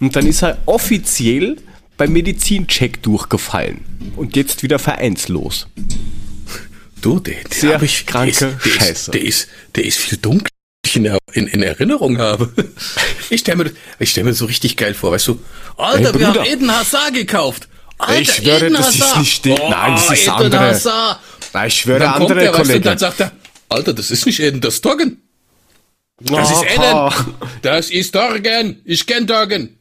Und 0.00 0.16
dann 0.16 0.26
ist 0.26 0.42
er 0.42 0.58
offiziell 0.66 1.56
beim 1.96 2.12
Medizincheck 2.12 3.02
durchgefallen 3.02 3.84
und 4.16 4.36
jetzt 4.36 4.62
wieder 4.62 4.78
vereinslos. 4.78 5.66
Du, 7.02 7.18
der, 7.18 7.34
der 7.34 7.52
Sehr 7.52 7.82
ich, 7.82 8.06
kranke 8.06 8.32
der 8.38 8.48
ist, 8.50 8.64
der 8.64 8.70
Scheiße. 8.70 8.90
Ist, 8.90 9.14
der, 9.14 9.22
ist, 9.22 9.48
der 9.74 9.84
ist 9.84 9.98
viel 9.98 10.18
dunkler, 10.18 10.48
ich 10.90 10.96
in, 10.96 11.18
in, 11.32 11.46
in 11.46 11.62
Erinnerung 11.62 12.18
habe. 12.18 12.50
Ich 13.32 13.40
stelle 13.42 13.62
mir, 13.64 13.70
ich 14.00 14.10
stell 14.10 14.24
mir 14.24 14.34
so 14.34 14.44
richtig 14.46 14.76
geil 14.76 14.92
vor, 14.92 15.12
weißt 15.12 15.28
du? 15.28 15.38
Alter, 15.76 16.18
wir 16.18 16.26
haben. 16.26 16.44
Eden 16.44 16.76
Hazard 16.76 17.14
gekauft. 17.14 17.68
Alter, 17.96 18.20
Ich 18.20 18.32
schwöre, 18.32 18.66
Eden 18.66 18.74
das 18.74 18.94
ist 18.96 19.16
nicht 19.18 19.44
der- 19.44 19.68
Nein, 19.68 19.92
das 19.94 20.10
ist 20.10 20.22
Eden 20.24 20.30
andere. 20.30 20.60
Hazard. 20.60 21.20
Na, 21.52 21.66
ich 21.66 21.74
schwöre, 21.74 22.00
dann 22.00 22.10
kommt 22.14 22.22
andere 22.32 22.40
der, 22.40 22.48
weißt 22.48 22.56
du, 22.58 22.60
und 22.62 22.66
Kollege. 22.68 22.84
dann 22.88 22.98
sagt 22.98 23.20
er, 23.20 23.32
Alter, 23.68 23.92
das 23.92 24.10
ist 24.10 24.26
nicht 24.26 24.40
Eden, 24.40 24.60
das 24.60 24.74
ist 24.74 24.84
Doggen. 24.84 25.22
Das 26.22 26.50
Oh, 26.50 26.62
ist. 26.64 26.74
Eden. 26.74 27.10
Das 27.62 27.90
ist 27.90 28.14
Doggen. 28.16 28.80
Ich 28.84 29.06
kenn 29.06 29.26
Doggen. 29.28 29.78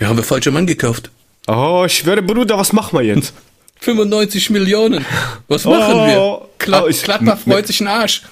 Die 0.00 0.04
haben 0.04 0.16
wir 0.16 0.24
falsche 0.24 0.50
Mann 0.50 0.66
gekauft. 0.66 1.10
Oh, 1.46 1.84
ich 1.86 1.98
schwöre, 1.98 2.22
Bruder, 2.22 2.58
was 2.58 2.72
machen 2.72 2.98
wir 2.98 3.04
jetzt? 3.04 3.32
95 3.84 4.50
Millionen. 4.50 5.04
Was 5.48 5.64
machen 5.64 5.94
Oh. 5.94 6.06
wir? 6.06 6.48
Glatt, 6.58 6.84
Oh, 6.88 6.90
Gladbach 7.02 7.38
freut 7.38 7.66
sich 7.66 7.80
einen 7.80 7.88
Arsch. 7.88 8.22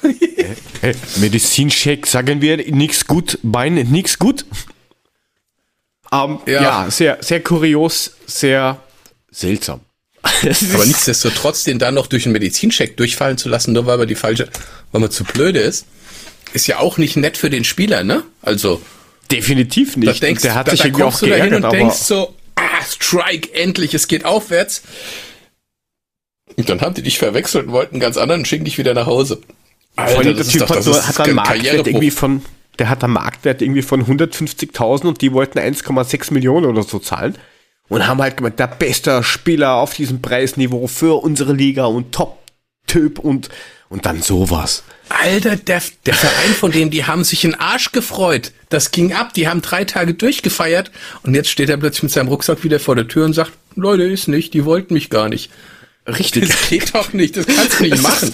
Hey, 0.80 0.94
Medizincheck, 1.16 2.07
sagen 2.07 2.40
wir 2.40 2.57
nix 2.57 3.07
gut, 3.07 3.38
Bein 3.42 3.74
nix 3.74 4.18
gut. 4.18 4.44
Ähm, 6.12 6.38
Ja. 6.46 6.62
ja. 6.62 6.90
sehr, 6.90 7.18
sehr 7.20 7.42
kurios, 7.42 8.12
sehr 8.26 8.80
seltsam. 9.30 9.80
Aber 10.74 10.86
nichtsdestotrotz, 10.86 11.64
den 11.64 11.78
dann 11.78 11.94
noch 11.94 12.07
durch 12.07 12.24
einen 12.26 12.32
Medizincheck 12.32 12.96
durchfallen 12.96 13.38
zu 13.38 13.48
lassen, 13.48 13.72
nur 13.72 13.86
weil 13.86 13.98
man 13.98 14.07
die 14.09 14.14
falsche, 14.14 14.48
weil 14.92 15.00
man 15.00 15.11
zu 15.11 15.24
blöde 15.24 15.59
ist, 15.59 15.86
ist 16.53 16.66
ja 16.66 16.78
auch 16.78 16.96
nicht 16.98 17.16
nett 17.16 17.36
für 17.36 17.50
den 17.50 17.64
Spieler, 17.64 18.05
ne? 18.05 18.22
Also, 18.40 18.80
definitiv 19.30 19.94
da 19.94 20.00
nicht. 20.00 20.22
denkst 20.22 20.42
Und 20.42 20.48
der 20.48 20.55
hat 20.55 20.68
da, 20.68 20.72
sich 20.72 20.80
da 20.80 20.86
irgendwie 20.86 21.03
auch 21.03 21.07
kommst 21.09 21.22
du 21.22 21.26
dahin 21.26 21.40
geärgert, 21.50 21.59
und 21.59 21.64
aber 21.64 21.76
denkst 21.76 21.96
so, 21.98 22.34
ah, 22.57 22.84
Strike, 22.88 23.53
endlich, 23.55 23.94
es 23.94 24.07
geht 24.07 24.24
aufwärts. 24.24 24.82
Und 26.57 26.68
dann 26.68 26.80
haben 26.80 26.94
die 26.94 27.03
dich 27.03 27.18
verwechselt 27.18 27.66
und 27.66 27.72
wollten 27.72 27.94
einen 27.96 28.00
ganz 28.00 28.16
anderen 28.16 28.42
und 28.42 28.48
schicken 28.48 28.64
dich 28.64 28.78
wieder 28.78 28.94
nach 28.94 29.07
Hause. 29.07 29.40
der 30.22 30.36
ist 30.38 30.61
doch- 30.61 30.68
hat, 30.70 30.76
das 30.86 31.18
einen 31.18 31.26
kein 31.26 31.34
Marktwert 31.34 31.86
irgendwie 31.86 32.11
von, 32.11 32.42
der 32.78 32.88
hat 32.88 33.05
einen 33.05 33.12
Marktwert 33.12 33.62
irgendwie 33.62 33.82
von 33.82 34.07
150.000 34.07 35.07
und 35.07 35.20
die 35.20 35.32
wollten 35.32 35.59
1,6 35.59 36.32
Millionen 36.32 36.66
oder 36.66 36.82
so 36.82 36.98
zahlen. 36.98 37.36
Und 37.88 38.07
haben 38.07 38.22
halt 38.22 38.38
gemeint, 38.38 38.59
der 38.59 38.68
beste 38.68 39.22
Spieler 39.22 39.74
auf 39.74 39.94
diesem 39.94 40.22
Preisniveau 40.22 40.86
für 40.86 41.22
unsere 41.22 41.53
Liga 41.53 41.84
und 41.84 42.12
Top-Typ 42.12 43.18
und, 43.18 43.50
und 43.90 44.07
dann 44.07 44.22
sowas. 44.22 44.82
Alter, 45.11 45.57
der, 45.57 45.82
der 46.07 46.14
Verein 46.14 46.55
von 46.59 46.72
denen, 46.72 46.90
die 46.90 47.05
haben 47.05 47.22
sich 47.24 47.44
in 47.44 47.55
Arsch 47.55 47.92
gefreut. 47.92 48.53
Das 48.70 48.92
ging 48.92 49.12
ab, 49.12 49.34
die 49.34 49.46
haben 49.46 49.61
drei 49.61 49.84
Tage 49.84 50.14
durchgefeiert 50.14 50.90
und 51.22 51.34
jetzt 51.34 51.50
steht 51.50 51.68
er 51.68 51.76
plötzlich 51.76 52.05
mit 52.05 52.12
seinem 52.12 52.28
Rucksack 52.28 52.64
wieder 52.64 52.80
vor 52.80 52.96
der 52.96 53.09
Tür 53.09 53.26
und 53.26 53.34
sagt, 53.34 53.53
Leute, 53.74 54.05
ist 54.05 54.26
nicht, 54.28 54.55
die 54.55 54.64
wollten 54.64 54.94
mich 54.94 55.11
gar 55.11 55.28
nicht. 55.28 55.50
Richtig. 56.07 56.48
Das 56.48 56.68
geht 56.68 56.94
doch 56.94 57.12
nicht, 57.12 57.36
das 57.36 57.46
kannst 57.46 57.80
du 57.80 57.84
nicht 57.84 58.03
machen. 58.03 58.32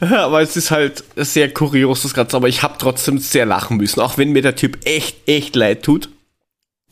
Aber 0.00 0.42
es 0.42 0.56
ist 0.56 0.70
halt 0.70 1.04
sehr 1.16 1.52
kurios, 1.52 2.02
das 2.02 2.14
Ganze. 2.14 2.36
Aber 2.36 2.48
ich 2.48 2.62
habe 2.62 2.76
trotzdem 2.78 3.18
sehr 3.18 3.46
lachen 3.46 3.78
müssen, 3.78 4.00
auch 4.00 4.18
wenn 4.18 4.32
mir 4.32 4.42
der 4.42 4.56
Typ 4.56 4.78
echt, 4.84 5.28
echt 5.28 5.56
leid 5.56 5.82
tut. 5.82 6.10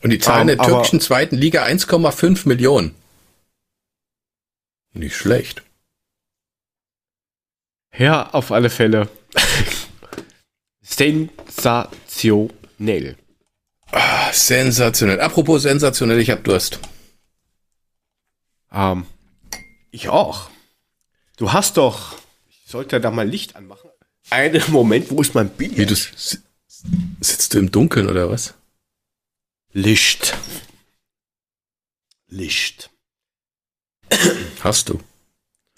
Und 0.03 0.11
die 0.11 0.19
zahlen 0.19 0.49
Ähm, 0.49 0.59
der 0.59 0.67
türkischen 0.67 1.01
zweiten 1.01 1.37
Liga 1.37 1.65
1,5 1.65 2.49
Millionen. 2.49 2.95
Nicht 4.93 5.17
schlecht. 5.17 5.63
Ja, 7.97 8.31
auf 8.31 8.53
alle 8.53 8.71
Fälle. 8.71 9.09
Sensationell. 10.83 13.17
Ah, 13.91 14.33
sensationell. 14.33 15.21
Apropos 15.21 15.63
sensationell, 15.63 16.21
ich 16.21 16.31
hab 16.31 16.45
Durst. 16.45 16.79
Ähm, 18.73 19.07
ich 19.95 20.09
auch. 20.09 20.51
Du 21.37 21.53
hast 21.53 21.77
doch. 21.77 22.15
Ich 22.49 22.71
sollte 22.71 23.01
da 23.01 23.11
mal 23.11 23.29
Licht 23.29 23.57
anmachen. 23.57 23.91
Einen 24.31 24.63
Moment, 24.69 25.11
wo 25.11 25.21
ist 25.21 25.35
mein 25.35 25.49
Bild? 25.49 25.77
Wie 25.77 25.87
du 25.87 25.95
sitzt 25.95 27.55
du 27.55 27.59
im 27.59 27.71
Dunkeln 27.71 28.09
oder 28.09 28.31
was? 28.31 28.55
Licht. 29.73 30.37
Licht. 32.29 32.91
Hast 34.63 34.89
du? 34.89 35.01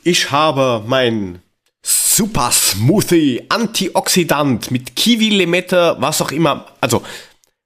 Ich 0.03 0.31
habe 0.31 0.83
mein 0.87 1.43
Super 1.83 2.51
Smoothie 2.51 3.47
Antioxidant 3.49 4.71
mit 4.71 4.97
Kiwi, 4.97 5.29
Limette, 5.29 5.97
was 5.99 6.21
auch 6.21 6.33
immer. 6.33 6.67
Also 6.81 7.05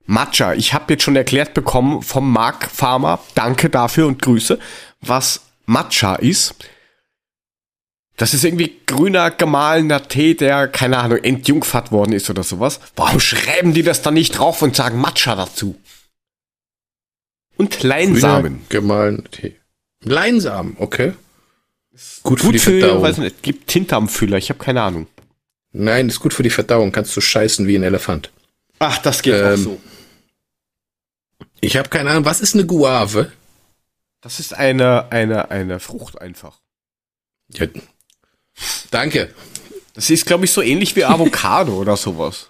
Matcha. 0.06 0.54
Ich 0.54 0.74
habe 0.74 0.92
jetzt 0.92 1.04
schon 1.04 1.16
erklärt 1.16 1.54
bekommen 1.54 2.02
vom 2.02 2.30
Mark 2.32 2.70
Farmer. 2.70 3.20
Danke 3.34 3.70
dafür 3.70 4.06
und 4.06 4.20
Grüße. 4.20 4.58
Was 5.00 5.49
Matcha 5.70 6.16
ist. 6.16 6.54
Das 8.16 8.34
ist 8.34 8.44
irgendwie 8.44 8.76
grüner 8.86 9.30
gemahlener 9.30 10.06
Tee, 10.08 10.34
der, 10.34 10.68
keine 10.68 10.98
Ahnung, 10.98 11.18
entjungfert 11.18 11.90
worden 11.92 12.12
ist 12.12 12.28
oder 12.28 12.42
sowas. 12.42 12.80
Warum 12.96 13.20
schreiben 13.20 13.72
die 13.72 13.82
das 13.82 14.02
dann 14.02 14.14
nicht 14.14 14.32
drauf 14.36 14.60
und 14.62 14.76
sagen 14.76 15.00
Matcha 15.00 15.36
dazu? 15.36 15.80
Und 17.56 17.82
Leinsamen. 17.82 18.54
Grüner 18.54 18.68
Gemahlen 18.68 19.30
Tee. 19.30 19.56
Leinsamen, 20.02 20.76
okay. 20.78 21.12
Gut, 22.22 22.40
für 22.40 22.46
Gut 22.46 22.54
die 22.54 22.58
für, 22.58 22.80
Verdauung. 22.80 23.02
weiß 23.02 23.18
nicht, 23.18 23.42
gibt 23.42 23.68
Tinte 23.68 23.96
am 23.96 24.08
Füller, 24.08 24.38
ich 24.38 24.50
habe 24.50 24.58
keine 24.58 24.82
Ahnung. 24.82 25.06
Nein, 25.72 26.08
ist 26.08 26.20
gut 26.20 26.34
für 26.34 26.42
die 26.42 26.50
Verdauung. 26.50 26.90
Kannst 26.90 27.16
du 27.16 27.20
scheißen 27.20 27.66
wie 27.66 27.76
ein 27.76 27.84
Elefant. 27.84 28.32
Ach, 28.80 28.98
das 28.98 29.22
geht 29.22 29.34
Ähm, 29.34 29.52
auch 29.52 29.56
so. 29.56 29.80
Ich 31.60 31.76
habe 31.76 31.88
keine 31.88 32.10
Ahnung, 32.10 32.24
was 32.24 32.40
ist 32.40 32.54
eine 32.54 32.66
Guave? 32.66 33.30
Das 34.20 34.40
ist 34.40 34.54
eine, 34.54 35.10
eine, 35.10 35.50
eine 35.50 35.80
Frucht 35.80 36.20
einfach. 36.20 36.60
Ja. 37.52 37.66
Danke. 38.90 39.34
Das 39.94 40.10
ist, 40.10 40.26
glaube 40.26 40.44
ich, 40.44 40.52
so 40.52 40.62
ähnlich 40.62 40.94
wie 40.96 41.04
Avocado 41.04 41.74
oder 41.74 41.96
sowas. 41.96 42.48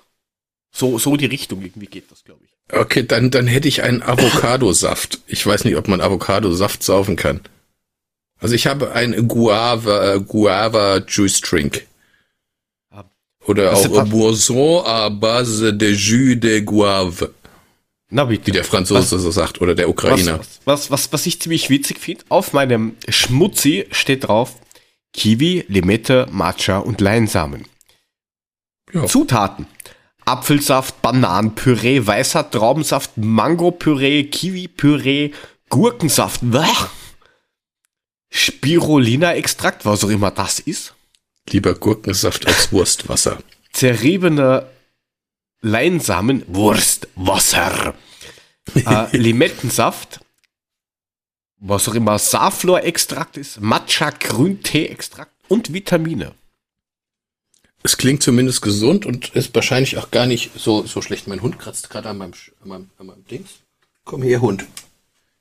So, 0.73 0.99
so 0.99 1.17
die 1.17 1.27
Richtung 1.27 1.63
irgendwie 1.63 1.87
geht 1.87 2.11
das, 2.11 2.25
glaube 2.25 2.45
ich. 2.45 2.51
Okay, 2.73 3.05
dann, 3.05 3.31
dann 3.31 3.47
hätte 3.47 3.69
ich 3.69 3.83
einen 3.83 4.03
Avocadosaft. 4.03 5.21
Ich 5.27 5.45
weiß 5.45 5.65
nicht, 5.65 5.77
ob 5.77 5.89
man 5.89 6.01
Avocadosaft 6.01 6.83
saufen 6.83 7.17
kann. 7.17 7.41
Also 8.39 8.55
ich 8.55 8.67
habe 8.67 8.93
einen 8.93 9.29
Guava, 9.29 10.15
äh, 10.15 10.21
Guava 10.21 10.99
Juice 11.07 11.41
Drink. 11.41 11.87
Ah. 12.91 13.05
Oder 13.47 13.73
Was 13.73 13.87
auch 13.87 14.05
Boisson 14.05 14.85
à 14.85 15.11
base 15.11 15.75
de 15.75 15.93
jus 15.93 16.39
de 16.41 16.63
Guave, 16.63 17.35
Na 18.11 18.25
bitte. 18.25 18.49
wie 18.49 18.51
der 18.51 18.65
Franzose 18.65 19.19
so 19.19 19.31
sagt, 19.31 19.61
oder 19.61 19.75
der 19.75 19.89
Ukrainer. 19.89 20.41
Was, 20.41 20.61
was, 20.65 20.91
was, 20.91 21.13
was 21.13 21.27
ich 21.27 21.41
ziemlich 21.41 21.71
witzig 21.71 21.99
finde, 21.99 22.25
auf 22.29 22.53
meinem 22.53 22.97
Schmutzi 23.09 23.87
steht 23.93 24.27
drauf, 24.27 24.57
Kiwi, 25.13 25.65
Limette, 25.69 26.27
Matcha 26.31 26.79
und 26.79 27.01
Leinsamen. 27.01 27.67
Ja. 28.93 29.07
Zutaten. 29.07 29.67
Apfelsaft, 30.25 31.01
Bananenpüree, 31.03 32.07
weißer 32.07 32.51
Traubensaft, 32.51 33.17
Mangopüree, 33.17 34.25
Kiwipüree, 34.25 35.31
Gurkensaft, 35.69 36.41
Bäh. 36.43 36.67
Spirulina-Extrakt, 38.31 39.85
was 39.85 40.05
auch 40.05 40.09
immer 40.09 40.31
das 40.31 40.61
ist. 40.61 40.95
Lieber 41.49 41.75
Gurkensaft 41.75 42.47
als 42.47 42.71
Wurstwasser. 42.73 43.39
Zerriebene 43.73 44.67
Leinsamen, 45.63 46.45
Wurstwasser. 46.49 47.95
äh, 48.75 49.17
Limettensaft, 49.17 50.21
was 51.59 51.89
auch 51.89 51.95
immer 51.95 52.19
Safflor-Extrakt 52.19 53.37
ist, 53.37 53.61
Matcha, 53.61 54.11
Grüntee-Extrakt 54.11 55.33
und 55.49 55.73
Vitamine. 55.73 56.35
Es 57.83 57.97
klingt 57.97 58.23
zumindest 58.23 58.61
gesund 58.63 59.07
und 59.07 59.31
ist 59.31 59.55
wahrscheinlich 59.55 59.97
auch 59.97 60.11
gar 60.11 60.27
nicht 60.27 60.51
so, 60.59 60.85
so 60.87 61.01
schlecht. 61.01 61.27
Mein 61.29 61.41
Hund 61.41 61.59
kratzt 61.59 61.89
gerade 61.89 62.11
an 62.11 62.19
meinem, 62.19 62.33
an 62.63 62.69
meinem, 62.69 62.91
an 62.99 63.07
meinem 63.07 63.27
Dings. 63.27 63.51
Komm 64.05 64.23
her, 64.23 64.41
Hund. 64.41 64.67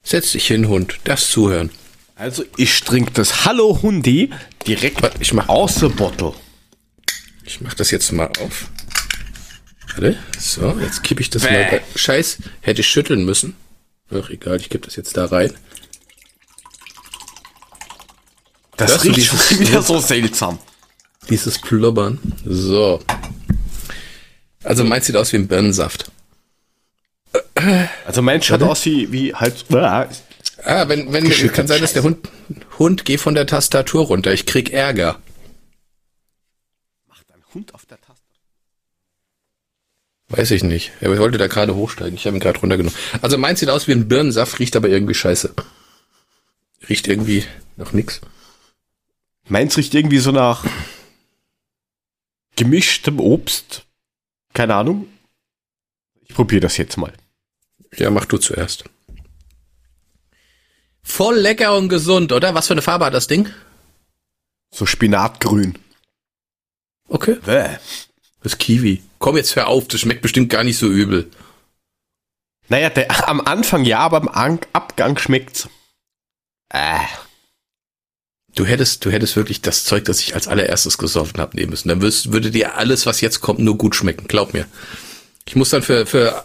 Setz 0.03 0.31
dich 0.31 0.47
hin, 0.47 0.67
Hund. 0.67 0.99
Das 1.03 1.29
zuhören. 1.29 1.69
Also 2.15 2.43
ich 2.57 2.79
trinke 2.81 3.11
das 3.11 3.45
Hallo 3.45 3.81
Hundi 3.81 4.29
direkt 4.67 5.01
ich 5.21 5.33
mach, 5.33 5.47
aus 5.47 5.75
der 5.75 5.89
Bottle. 5.89 6.33
ich 7.45 7.61
mach 7.61 7.73
das 7.73 7.91
jetzt 7.91 8.11
mal 8.11 8.29
auf. 8.41 8.69
Warte. 9.95 10.17
So, 10.39 10.77
jetzt 10.79 11.03
kippe 11.03 11.21
ich 11.21 11.29
das 11.29 11.43
Bäh. 11.43 11.51
mal. 11.51 11.69
Bei. 11.71 11.81
Scheiß, 11.95 12.37
hätte 12.61 12.81
ich 12.81 12.87
schütteln 12.87 13.25
müssen. 13.25 13.55
Ach, 14.11 14.29
egal, 14.29 14.57
ich 14.57 14.69
kipp 14.69 14.83
das 14.83 14.95
jetzt 14.95 15.15
da 15.17 15.25
rein. 15.25 15.53
Das 18.77 18.91
Hörst 18.91 19.03
du 19.05 19.07
riecht 19.09 19.17
dieses- 19.17 19.47
schon 19.49 19.59
wieder 19.59 19.81
so 19.81 19.99
seltsam. 19.99 20.59
Dieses 21.29 21.59
Plubbern. 21.59 22.17
So. 22.45 23.01
Also 24.63 24.83
meins 24.83 25.05
sieht 25.05 25.15
aus 25.15 25.31
wie 25.33 25.37
ein 25.37 25.47
Birnensaft. 25.47 26.11
Also 28.05 28.21
mein 28.21 28.41
schaut 28.41 28.63
aus 28.63 28.85
wie, 28.85 29.11
wie 29.11 29.35
halt. 29.35 29.65
Ah, 30.63 30.87
wenn, 30.87 31.11
wenn, 31.13 31.29
kann 31.51 31.67
sein, 31.67 31.81
dass 31.81 31.93
der 31.93 32.03
Hund, 32.03 32.27
Hund, 32.79 33.05
geh 33.05 33.17
von 33.17 33.35
der 33.35 33.45
Tastatur 33.45 34.05
runter. 34.05 34.33
Ich 34.33 34.45
krieg 34.45 34.71
Ärger. 34.71 35.19
Macht 37.07 37.25
ein 37.33 37.43
Hund 37.53 37.73
auf 37.75 37.85
der. 37.85 37.98
Weiß 40.29 40.51
ich 40.51 40.63
nicht. 40.63 40.91
Er 41.01 41.17
wollte 41.17 41.39
da 41.39 41.47
gerade 41.47 41.75
hochsteigen. 41.75 42.15
Ich 42.15 42.25
habe 42.27 42.37
ihn 42.37 42.39
gerade 42.39 42.59
runtergenommen. 42.59 42.97
Also 43.21 43.37
meins 43.37 43.59
sieht 43.59 43.69
aus 43.69 43.87
wie 43.87 43.93
ein 43.93 44.07
Birnensaft, 44.07 44.59
riecht 44.59 44.75
aber 44.75 44.87
irgendwie 44.87 45.15
scheiße. 45.15 45.53
Riecht 46.87 47.07
irgendwie 47.07 47.45
nach 47.77 47.93
nix. 47.93 48.21
Meins 49.47 49.75
riecht 49.75 49.95
irgendwie 49.95 50.19
so 50.19 50.31
nach 50.31 50.65
gemischtem 52.55 53.19
Obst. 53.19 53.85
Keine 54.53 54.75
Ahnung. 54.75 55.07
Ich 56.27 56.35
probiere 56.35 56.61
das 56.61 56.77
jetzt 56.77 56.97
mal. 56.97 57.13
Ja, 57.97 58.11
mach 58.11 58.25
du 58.25 58.37
zuerst. 58.37 58.83
Voll 61.01 61.37
lecker 61.37 61.75
und 61.75 61.89
gesund, 61.89 62.31
oder? 62.31 62.53
Was 62.53 62.67
für 62.67 62.73
eine 62.73 62.83
Farbe 62.83 63.05
hat 63.05 63.15
das 63.15 63.25
Ding? 63.25 63.49
So 64.69 64.85
Spinatgrün. 64.85 65.79
Okay. 67.07 67.37
Bäh. 67.43 67.77
Das 68.43 68.57
Kiwi. 68.57 69.01
Komm 69.17 69.37
jetzt 69.37 69.55
hör 69.55 69.67
auf, 69.67 69.87
das 69.87 69.99
schmeckt 69.99 70.21
bestimmt 70.21 70.49
gar 70.49 70.63
nicht 70.63 70.77
so 70.77 70.87
übel. 70.87 71.29
Naja, 72.69 72.89
der, 72.89 73.27
am 73.27 73.41
Anfang 73.41 73.83
ja, 73.83 73.99
aber 73.99 74.17
am 74.17 74.27
An 74.27 74.59
Abgang 74.73 75.17
schmeckt's. 75.17 75.67
Äh. 76.69 76.99
Du 78.55 78.65
hättest, 78.65 79.05
du 79.05 79.11
hättest 79.11 79.35
wirklich 79.35 79.61
das 79.61 79.83
Zeug, 79.85 80.05
das 80.05 80.19
ich 80.19 80.35
als 80.35 80.47
allererstes 80.47 80.97
gesoffen 80.97 81.39
habe, 81.39 81.55
nehmen 81.55 81.71
müssen. 81.71 81.89
Dann 81.89 82.01
würdest, 82.01 82.31
würde 82.31 82.51
dir 82.51 82.75
alles, 82.75 83.05
was 83.05 83.21
jetzt 83.21 83.41
kommt, 83.41 83.59
nur 83.59 83.77
gut 83.77 83.95
schmecken. 83.95 84.27
Glaub 84.27 84.53
mir. 84.53 84.65
Ich 85.45 85.55
muss 85.55 85.69
dann 85.69 85.81
für, 85.81 86.05
für 86.05 86.43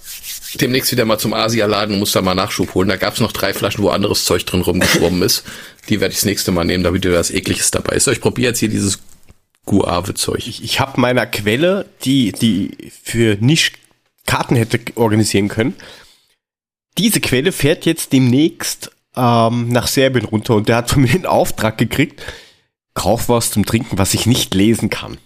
demnächst 0.54 0.92
wieder 0.92 1.04
mal 1.04 1.18
zum 1.18 1.34
Asialaden 1.34 1.94
und 1.94 2.00
muss 2.00 2.12
da 2.12 2.22
mal 2.22 2.34
Nachschub 2.34 2.74
holen. 2.74 2.88
Da 2.88 2.96
gab's 2.96 3.20
noch 3.20 3.32
drei 3.32 3.52
Flaschen, 3.52 3.82
wo 3.82 3.90
anderes 3.90 4.24
Zeug 4.24 4.46
drin 4.46 4.62
rumgeschwommen 4.62 5.22
ist. 5.22 5.44
Die 5.88 6.00
werde 6.00 6.12
ich 6.12 6.18
das 6.18 6.24
nächste 6.24 6.52
Mal 6.52 6.64
nehmen, 6.64 6.84
damit 6.84 7.04
wieder 7.04 7.18
was 7.18 7.30
Ekliges 7.30 7.70
dabei 7.70 7.96
ist. 7.96 8.04
So, 8.04 8.12
ich 8.12 8.20
probiere 8.20 8.50
jetzt 8.50 8.60
hier 8.60 8.70
dieses 8.70 8.98
Guave-Zeug. 9.66 10.46
Ich, 10.46 10.62
ich 10.62 10.80
habe 10.80 11.00
meiner 11.00 11.26
Quelle, 11.26 11.86
die, 12.04 12.32
die 12.32 12.90
für 13.02 13.36
nicht 13.40 13.78
Karten 14.26 14.56
hätte 14.56 14.80
organisieren 14.96 15.48
können, 15.48 15.74
diese 16.98 17.20
Quelle 17.20 17.52
fährt 17.52 17.86
jetzt 17.86 18.12
demnächst 18.12 18.90
ähm, 19.16 19.68
nach 19.68 19.86
Serbien 19.86 20.26
runter 20.26 20.54
und 20.54 20.68
der 20.68 20.76
hat 20.76 20.90
von 20.90 21.02
mir 21.02 21.12
den 21.12 21.26
Auftrag 21.26 21.78
gekriegt, 21.78 22.22
kauf 22.94 23.28
was 23.28 23.50
zum 23.50 23.66
Trinken, 23.66 23.98
was 23.98 24.14
ich 24.14 24.26
nicht 24.26 24.54
lesen 24.54 24.90
kann. 24.90 25.18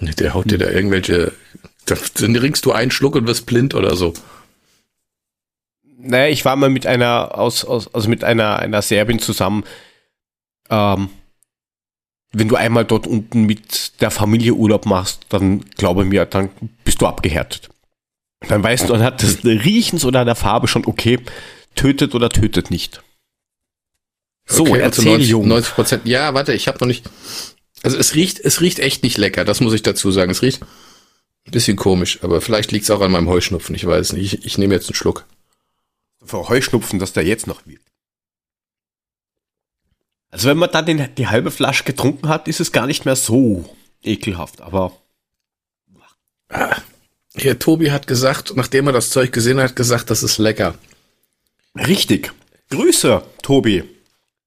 Der 0.00 0.34
haut 0.34 0.50
dir 0.50 0.58
da 0.58 0.70
irgendwelche. 0.70 1.32
Dann 1.86 2.34
trinkst 2.34 2.64
du 2.64 2.72
einen 2.72 2.90
Schluck 2.90 3.16
und 3.16 3.26
wirst 3.26 3.46
blind 3.46 3.74
oder 3.74 3.96
so. 3.96 4.14
Naja, 5.98 6.28
ich 6.30 6.44
war 6.44 6.54
mal 6.54 6.70
mit 6.70 6.86
einer 6.86 7.36
aus, 7.36 7.64
aus 7.64 7.92
also 7.92 8.08
mit 8.08 8.22
einer 8.22 8.58
einer 8.58 8.82
Serbin 8.82 9.18
zusammen. 9.18 9.64
Ähm, 10.70 11.10
wenn 12.32 12.48
du 12.48 12.56
einmal 12.56 12.84
dort 12.84 13.06
unten 13.06 13.44
mit 13.44 14.00
der 14.00 14.10
Familie 14.10 14.54
Urlaub 14.54 14.86
machst, 14.86 15.26
dann 15.30 15.60
glaube 15.76 16.04
mir, 16.04 16.26
dann 16.26 16.50
bist 16.84 17.00
du 17.00 17.06
abgehärtet. 17.06 17.70
Dann 18.46 18.62
weißt 18.62 18.88
du 18.88 18.94
anhand 18.94 19.22
des 19.22 19.44
Riechens 19.44 20.04
oder 20.04 20.24
der 20.24 20.34
Farbe 20.34 20.68
schon, 20.68 20.86
okay, 20.86 21.18
tötet 21.74 22.14
oder 22.14 22.28
tötet 22.28 22.70
nicht. 22.70 23.02
So, 24.46 24.66
Okay, 24.66 24.80
erzähl, 24.80 25.04
90, 25.04 25.28
Junge. 25.28 25.48
90 25.48 25.74
Prozent. 25.74 26.06
Ja, 26.06 26.32
warte, 26.34 26.54
ich 26.54 26.68
habe 26.68 26.78
noch 26.78 26.86
nicht. 26.86 27.04
Also 27.82 27.96
es 27.96 28.14
riecht, 28.14 28.40
es 28.40 28.60
riecht 28.60 28.78
echt 28.78 29.02
nicht 29.02 29.18
lecker, 29.18 29.44
das 29.44 29.60
muss 29.60 29.72
ich 29.72 29.82
dazu 29.82 30.10
sagen. 30.10 30.30
Es 30.30 30.42
riecht 30.42 30.62
ein 30.62 31.50
bisschen 31.50 31.76
komisch, 31.76 32.20
aber 32.22 32.40
vielleicht 32.40 32.72
liegt 32.72 32.84
es 32.84 32.90
auch 32.90 33.00
an 33.00 33.12
meinem 33.12 33.28
Heuschnupfen, 33.28 33.74
ich 33.74 33.86
weiß 33.86 34.14
nicht. 34.14 34.34
Ich, 34.34 34.44
ich 34.44 34.58
nehme 34.58 34.74
jetzt 34.74 34.88
einen 34.88 34.96
Schluck. 34.96 35.26
Für 36.24 36.48
Heuschnupfen, 36.48 36.98
dass 36.98 37.12
der 37.12 37.24
jetzt 37.24 37.46
noch 37.46 37.66
wird. 37.66 37.82
Also 40.30 40.48
wenn 40.48 40.58
man 40.58 40.70
dann 40.70 40.86
den, 40.86 41.14
die 41.16 41.26
halbe 41.28 41.50
Flasche 41.50 41.84
getrunken 41.84 42.28
hat, 42.28 42.48
ist 42.48 42.60
es 42.60 42.72
gar 42.72 42.86
nicht 42.86 43.04
mehr 43.04 43.16
so 43.16 43.64
ekelhaft, 44.02 44.60
aber 44.60 44.92
Hier, 47.36 47.58
Tobi 47.58 47.90
hat 47.90 48.06
gesagt, 48.06 48.52
nachdem 48.56 48.86
er 48.86 48.92
das 48.92 49.10
Zeug 49.10 49.32
gesehen 49.32 49.60
hat, 49.60 49.76
gesagt, 49.76 50.10
das 50.10 50.22
ist 50.22 50.38
lecker. 50.38 50.74
richtig. 51.76 52.32
Grüße, 52.70 53.22
Tobi. 53.42 53.84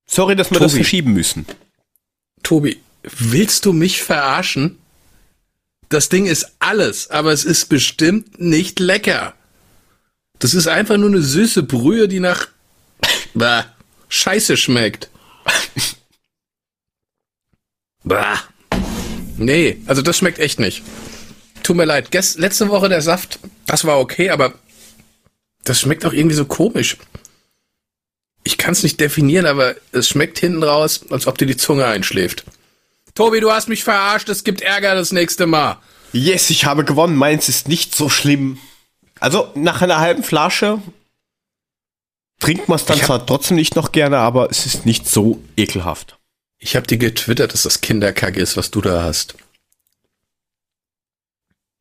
Sorry, 0.06 0.36
dass 0.36 0.52
wir 0.52 0.60
das 0.60 0.72
Tobi. 0.72 0.84
verschieben 0.84 1.14
müssen. 1.14 1.46
Tobi, 2.44 2.82
willst 3.04 3.66
du 3.66 3.74
mich 3.74 4.02
verarschen? 4.02 4.78
Das 5.90 6.10
Ding 6.10 6.26
ist 6.26 6.56
alles, 6.60 7.10
aber 7.10 7.32
es 7.32 7.44
ist 7.46 7.68
bestimmt 7.70 8.40
nicht 8.40 8.80
lecker. 8.80 9.34
Das 10.40 10.54
ist 10.54 10.68
einfach 10.68 10.98
nur 10.98 11.10
eine 11.10 11.22
süße 11.22 11.64
Brühe, 11.64 12.08
die 12.08 12.20
nach 12.20 12.48
bah, 13.34 13.66
Scheiße 14.10 14.58
schmeckt. 14.58 15.11
Bah. 18.04 18.40
Nee, 19.38 19.80
also 19.86 20.02
das 20.02 20.18
schmeckt 20.18 20.40
echt 20.40 20.60
nicht. 20.60 20.82
Tut 21.64 21.78
mir 21.78 21.86
leid. 21.86 22.12
Gest 22.12 22.40
letzte 22.40 22.70
Woche 22.70 22.90
der 22.90 23.02
Saft, 23.02 23.40
das 23.66 23.86
war 23.86 24.00
okay, 24.00 24.32
aber 24.32 24.54
das 25.64 25.80
schmeckt 25.80 26.06
auch 26.06 26.14
irgendwie 26.14 26.36
so 26.36 26.46
komisch. 26.46 26.98
Ich 28.44 28.58
kann 28.58 28.72
es 28.72 28.82
nicht 28.82 29.00
definieren, 29.00 29.46
aber 29.46 29.76
es 29.92 30.10
schmeckt 30.10 30.40
hinten 30.40 30.64
raus, 30.64 31.02
als 31.12 31.28
ob 31.28 31.38
dir 31.38 31.46
die 31.46 31.58
Zunge 31.58 31.86
einschläft. 31.86 32.44
Tobi, 33.14 33.40
du 33.40 33.52
hast 33.52 33.70
mich 33.70 33.84
verarscht, 33.84 34.30
es 34.30 34.44
gibt 34.44 34.62
Ärger 34.62 34.96
das 34.96 35.12
nächste 35.12 35.46
Mal. 35.46 35.78
Yes, 36.14 36.50
ich 36.50 36.66
habe 36.66 36.84
gewonnen. 36.84 37.16
Meins 37.16 37.50
ist 37.50 37.68
nicht 37.68 37.96
so 37.96 38.10
schlimm. 38.10 38.58
Also 39.20 39.52
nach 39.54 39.82
einer 39.82 40.00
halben 40.00 40.24
Flasche 40.24 40.82
trinkt 42.42 42.68
man 42.68 42.76
es 42.78 42.86
dann 42.86 42.98
hab- 43.00 43.06
zwar 43.06 43.26
trotzdem 43.26 43.56
nicht 43.56 43.76
noch 43.76 43.92
gerne, 43.94 44.18
aber 44.18 44.50
es 44.52 44.66
ist 44.66 44.86
nicht 44.86 45.08
so 45.08 45.42
ekelhaft. 45.56 46.18
Ich 46.58 46.76
habe 46.76 46.86
dir 46.86 46.98
getwittert, 46.98 47.54
dass 47.54 47.64
das 47.64 47.82
Kinderkacke 47.82 48.40
ist, 48.40 48.58
was 48.58 48.70
du 48.72 48.82
da 48.82 49.02
hast. 49.04 49.36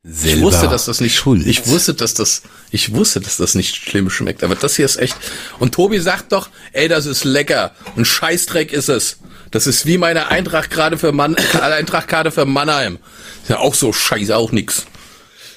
Ich 0.03 0.41
wusste, 0.41 0.67
dass 0.69 0.87
das 0.87 1.01
nicht 1.03 1.15
schuld. 1.15 1.47
Ich 1.47 1.67
wusste, 1.67 1.93
dass 1.93 2.15
das 2.15 2.43
ich 2.71 2.95
wusste, 2.95 3.21
dass 3.21 3.37
das 3.37 3.55
nicht 3.55 3.77
schlimm 3.77 4.09
schmeckt, 4.09 4.43
aber 4.43 4.55
das 4.55 4.77
hier 4.77 4.87
ist 4.87 4.97
echt 4.97 5.15
und 5.59 5.75
Tobi 5.75 5.99
sagt 5.99 6.33
doch, 6.33 6.49
ey, 6.73 6.89
das 6.89 7.05
ist 7.05 7.25
lecker. 7.25 7.73
Ein 7.97 8.07
Scheißdreck 8.07 8.73
ist 8.73 8.89
es. 8.89 9.19
Das 9.51 9.67
ist 9.67 9.85
wie 9.85 9.99
meine 9.99 10.29
Eintracht 10.29 10.71
gerade 10.71 10.97
für 10.97 11.13
Mann 11.13 11.35
Eintrachtkarte 11.61 12.31
für 12.31 12.47
Mannheim. 12.47 12.99
Ist 13.43 13.51
ja 13.51 13.59
auch 13.59 13.75
so 13.75 13.93
scheiße, 13.93 14.35
auch 14.35 14.53
nix. 14.53 14.87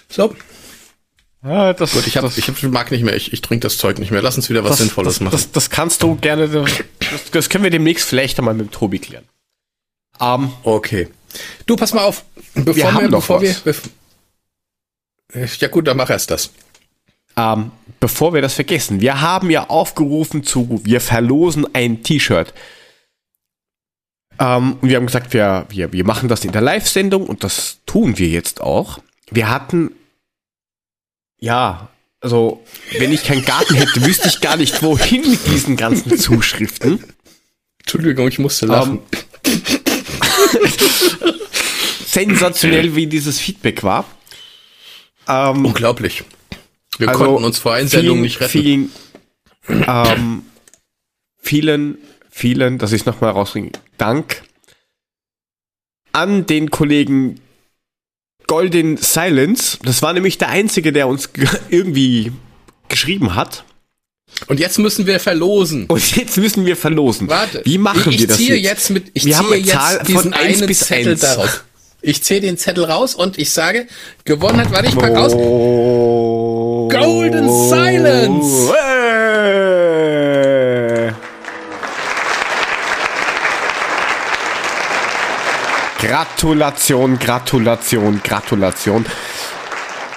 So, 0.10 0.36
Ja, 1.44 1.74
das, 1.74 1.92
gut, 1.92 2.08
ich 2.08 2.16
hab, 2.16 2.24
das, 2.24 2.38
ich 2.38 2.48
hab, 2.48 2.62
mag 2.64 2.90
nicht 2.92 3.04
mehr, 3.04 3.16
ich, 3.16 3.34
ich 3.34 3.42
trinke 3.42 3.64
das 3.64 3.78
Zeug 3.78 4.00
nicht 4.00 4.12
mehr. 4.12 4.22
Lass 4.22 4.38
uns 4.38 4.50
wieder 4.50 4.64
was 4.64 4.72
das, 4.72 4.80
Sinnvolles 4.80 5.16
das, 5.16 5.22
machen. 5.22 5.32
Das, 5.34 5.52
das 5.52 5.70
kannst 5.70 6.02
du 6.02 6.16
gerne. 6.16 6.48
Das, 6.48 7.32
das 7.32 7.50
können 7.50 7.66
wir 7.66 7.72
demnächst 7.72 8.08
vielleicht 8.08 8.40
einmal 8.40 8.54
mit 8.54 8.72
Tobi 8.72 9.00
klären. 9.00 9.26
Ähm, 10.22 10.52
Okay. 10.64 11.10
Du, 11.66 11.76
pass 11.76 11.94
mal 11.94 12.04
auf. 12.04 12.24
Bevor 12.54 12.76
Wir 12.76 12.94
haben 12.94 13.10
noch 13.10 13.20
bevor 13.20 13.42
wir, 13.42 13.50
was. 13.50 13.62
bev 13.62 13.82
ja 15.60 15.68
gut, 15.68 15.88
dann 15.88 15.98
mach 15.98 16.10
erst 16.12 16.30
das. 16.30 16.52
ähm, 17.36 17.72
bevor 18.00 18.34
wir 18.36 18.42
das 18.44 18.54
vergessen, 18.54 19.02
wir 19.02 19.20
haben 19.22 19.50
ja 19.50 19.68
aufgerufen 19.70 20.44
zu, 20.44 20.82
wir 20.84 21.02
verlosen 21.02 21.66
ein 21.74 22.04
T-Shirt. 22.04 22.54
Ähm, 24.40 24.78
und 24.80 24.90
wir 24.90 24.98
haben 24.98 25.08
gesagt, 25.08 25.34
wir, 25.34 25.66
wir, 25.70 25.92
wir 25.92 26.06
machen 26.06 26.30
das 26.30 26.46
in 26.46 26.52
der 26.52 26.62
Live-Sendung 26.62 27.26
und 27.26 27.44
das 27.44 27.80
tun 27.88 28.18
wir 28.20 28.28
jetzt 28.28 28.62
auch. 28.62 29.00
Wir 29.32 29.50
hatten, 29.50 29.92
ja, 31.44 31.90
also, 32.22 32.64
wenn 32.98 33.12
ich 33.12 33.26
keinen 33.26 33.44
Garten 33.44 33.76
hätte, 33.76 34.06
wüsste 34.06 34.30
ich 34.30 34.40
gar 34.40 34.56
nicht, 34.56 34.82
wohin 34.82 35.30
mit 35.30 35.46
diesen 35.48 35.76
ganzen 35.76 36.18
Zuschriften. 36.18 37.04
Entschuldigung, 37.80 38.30
ich 38.30 38.40
musste 38.40 38.66
lachen. 38.66 39.02
Ähm, 39.44 39.82
sensationell, 42.06 42.96
wie 42.96 43.08
dieses 43.08 43.40
Feedback 43.40 43.84
war. 43.84 44.06
Ähm, 45.28 45.66
Unglaublich. 45.66 46.24
Wir 46.98 47.10
also 47.10 47.26
konnten 47.26 47.44
uns 47.44 47.60
vor 47.60 47.74
Einsendung 47.74 48.22
nicht 48.22 48.40
retten. 48.40 48.50
Vielen, 48.50 48.92
ähm, 49.68 50.46
vielen, 51.42 51.98
vielen, 52.30 52.78
dass 52.78 52.94
ich 52.94 53.02
es 53.02 53.06
nochmal 53.06 53.32
rausbringe, 53.32 53.72
Dank 53.98 54.44
an 56.14 56.46
den 56.46 56.70
Kollegen 56.70 57.42
Golden 58.54 58.98
Silence. 58.98 59.78
Das 59.84 60.02
war 60.02 60.14
nämlich 60.14 60.38
der 60.38 60.50
einzige, 60.50 60.92
der 60.94 61.08
uns 61.08 61.34
ge- 61.34 61.48
irgendwie 61.70 62.32
geschrieben 62.88 63.34
hat. 63.36 63.64
Und 64.48 64.60
jetzt 64.60 64.78
müssen 64.80 65.06
wir 65.08 65.20
verlosen. 65.20 65.86
Und 65.88 66.16
jetzt 66.16 66.38
müssen 66.38 66.66
wir 66.66 66.76
verlosen. 66.76 67.30
Warte. 67.30 67.62
Wie 67.66 67.78
machen 67.78 68.12
ich, 68.12 68.20
wir 68.20 68.28
das 68.28 68.40
ich 68.40 68.46
ziehe 68.48 68.56
jetzt? 68.58 68.66
jetzt 68.66 68.90
mit, 68.92 69.12
ich 69.14 69.26
Wir 69.26 69.38
haben 69.38 69.48
ziehe 69.48 69.56
eine 69.58 69.66
Zahl 69.66 69.94
jetzt 69.94 70.00
von 70.12 70.16
diesen 70.24 70.34
1 70.34 70.58
einen 70.60 70.68
bis 70.68 70.80
Zettel 70.80 71.12
1. 71.14 71.22
daraus. 71.22 71.64
Ich 72.02 72.22
ziehe 72.24 72.42
den 72.42 72.58
Zettel 72.58 72.84
raus 72.86 73.16
und 73.16 73.38
ich 73.40 73.52
sage, 73.52 73.88
gewonnen 74.26 74.60
hat, 74.60 74.72
warte, 74.72 74.88
ich 74.90 74.96
pack 74.98 75.16
aus. 75.16 75.34
Oh. 75.34 76.90
Golden 76.92 77.50
Silence. 77.70 78.72
Äh. 78.72 78.93
Gratulation, 86.04 87.18
Gratulation, 87.18 88.22
Gratulation. 88.24 89.06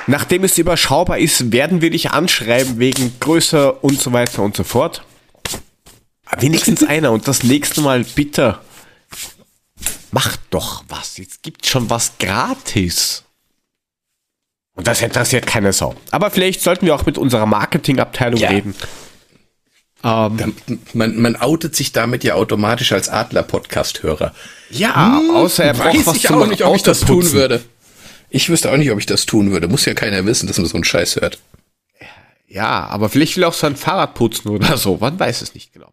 Nachdem 0.08 0.42
es 0.42 0.58
überschaubar 0.58 1.18
ist, 1.18 1.52
werden 1.52 1.80
wir 1.80 1.90
dich 1.90 2.10
anschreiben 2.10 2.78
wegen 2.80 3.18
Größe 3.20 3.70
und 3.72 4.00
so 4.00 4.12
weiter 4.12 4.42
und 4.42 4.56
so 4.56 4.64
fort. 4.64 5.04
Wenigstens 6.38 6.82
einer 6.88 7.12
und 7.12 7.28
das 7.28 7.44
nächste 7.44 7.82
Mal 7.82 8.02
bitte 8.02 8.58
macht 10.10 10.40
doch 10.50 10.82
was. 10.88 11.18
Jetzt 11.18 11.44
gibt 11.44 11.66
schon 11.66 11.88
was 11.88 12.12
gratis. 12.18 13.22
Und 14.74 14.88
das 14.88 15.00
interessiert 15.02 15.46
keine 15.46 15.72
Sau. 15.72 15.94
Aber 16.10 16.30
vielleicht 16.32 16.62
sollten 16.62 16.86
wir 16.86 16.94
auch 16.96 17.06
mit 17.06 17.16
unserer 17.16 17.46
Marketingabteilung 17.46 18.40
Ja. 18.40 18.50
reden. 18.50 18.74
Ähm, 20.04 20.54
Man, 20.92 21.20
man 21.20 21.36
outet 21.36 21.74
sich 21.74 21.92
damit 21.92 22.22
ja 22.24 22.34
automatisch 22.34 22.92
als 22.92 23.08
Adler-Podcast-Hörer. 23.08 24.34
ja, 24.70 25.20
außer 25.34 25.64
er 25.64 25.74
braucht 25.74 25.96
Weiß 25.96 26.06
was 26.06 26.16
ich 26.16 26.22
zum 26.26 26.42
auch 26.42 26.46
nicht, 26.46 26.64
ob 26.64 26.76
ich 26.76 26.82
das 26.82 27.00
tun 27.00 27.32
würde. 27.32 27.62
Ich 28.28 28.48
wüsste 28.48 28.70
auch 28.70 28.76
nicht, 28.76 28.90
ob 28.90 28.98
ich 28.98 29.06
das 29.06 29.24
tun 29.26 29.50
würde. 29.52 29.68
Muss 29.68 29.84
ja 29.84 29.94
keiner 29.94 30.24
wissen, 30.26 30.46
dass 30.46 30.58
man 30.58 30.66
so 30.66 30.74
einen 30.74 30.84
Scheiß 30.84 31.16
hört. 31.16 31.38
Ja, 32.48 32.86
aber 32.86 33.08
vielleicht 33.08 33.36
will 33.36 33.44
er 33.44 33.48
auch 33.48 33.52
sein 33.54 33.76
Fahrrad 33.76 34.14
putzen 34.14 34.48
oder 34.48 34.76
so. 34.76 34.96
Man 34.98 35.18
weiß 35.18 35.42
es 35.42 35.54
nicht 35.54 35.72
genau. 35.72 35.92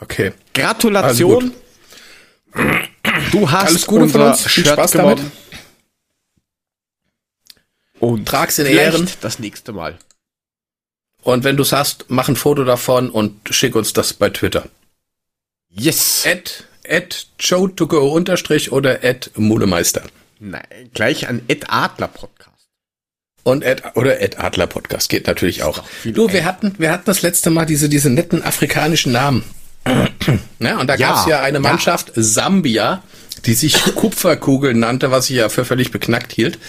Okay. 0.00 0.32
Gratulation. 0.54 1.52
Du 3.32 3.50
hast 3.50 3.68
Alles 3.68 3.86
Gute 3.86 4.08
von 4.08 4.20
unser 4.22 4.30
uns. 4.32 4.42
Viel 4.46 4.64
Shirt 4.64 4.74
Spaß 4.74 4.92
gewonnen. 4.92 5.16
damit. 5.16 5.32
Und 7.98 8.26
Trag's 8.28 8.58
in 8.58 8.66
vielleicht 8.66 8.94
Ehren. 8.94 9.08
das 9.20 9.38
nächste 9.38 9.72
Mal. 9.72 9.98
Und 11.26 11.42
wenn 11.42 11.56
du's 11.56 11.72
hast, 11.72 12.04
mach 12.06 12.28
ein 12.28 12.36
Foto 12.36 12.62
davon 12.62 13.10
und 13.10 13.48
schick 13.50 13.74
uns 13.74 13.92
das 13.92 14.12
bei 14.12 14.30
Twitter. 14.30 14.68
Yes. 15.68 16.24
At, 16.24 16.62
at 16.88 17.26
joe 17.40 17.68
to 17.74 17.88
go 17.88 18.12
unterstrich 18.12 18.70
oder 18.70 19.02
at 19.02 19.32
Modemeister. 19.34 20.02
Nein, 20.38 20.62
gleich 20.94 21.28
an 21.28 21.42
Ed 21.48 21.64
Adler 21.68 22.06
Podcast. 22.06 22.68
Und 23.42 23.64
at, 23.64 23.96
oder 23.96 24.22
at 24.22 24.38
Adler 24.38 24.68
Podcast 24.68 25.08
geht 25.08 25.26
natürlich 25.26 25.64
auch. 25.64 25.82
Du, 26.04 26.32
wir 26.32 26.44
hatten, 26.44 26.76
wir 26.78 26.92
hatten 26.92 27.06
das 27.06 27.22
letzte 27.22 27.50
Mal 27.50 27.66
diese, 27.66 27.88
diese 27.88 28.08
netten 28.08 28.44
afrikanischen 28.44 29.10
Namen. 29.10 29.42
ja, 30.60 30.78
und 30.78 30.86
da 30.86 30.94
Ja, 30.94 31.08
gab's 31.08 31.26
ja 31.26 31.40
eine 31.42 31.56
ja. 31.56 31.60
Mannschaft, 31.60 32.12
Sambia, 32.14 33.02
die 33.46 33.54
sich 33.54 33.82
Kupferkugel 33.96 34.74
nannte, 34.74 35.10
was 35.10 35.28
ich 35.28 35.34
ja 35.38 35.48
für 35.48 35.64
völlig 35.64 35.90
beknackt 35.90 36.32
hielt. 36.32 36.60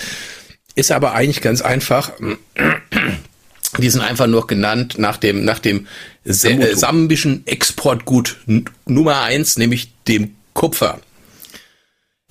Ist 0.74 0.92
aber 0.92 1.14
eigentlich 1.14 1.42
ganz 1.42 1.62
einfach. 1.62 2.14
Die 3.78 3.90
sind 3.90 4.02
einfach 4.02 4.28
nur 4.28 4.48
genannt 4.48 4.96
nach 4.98 5.18
dem, 5.18 5.46
nach 5.46 5.60
dem 5.60 5.88
äh, 6.24 6.34
sambischen 6.34 7.46
Exportgut 7.46 8.38
Nummer 8.86 9.22
eins, 9.22 9.58
nämlich 9.58 9.92
dem 10.08 10.36
Kupfer. 10.54 11.00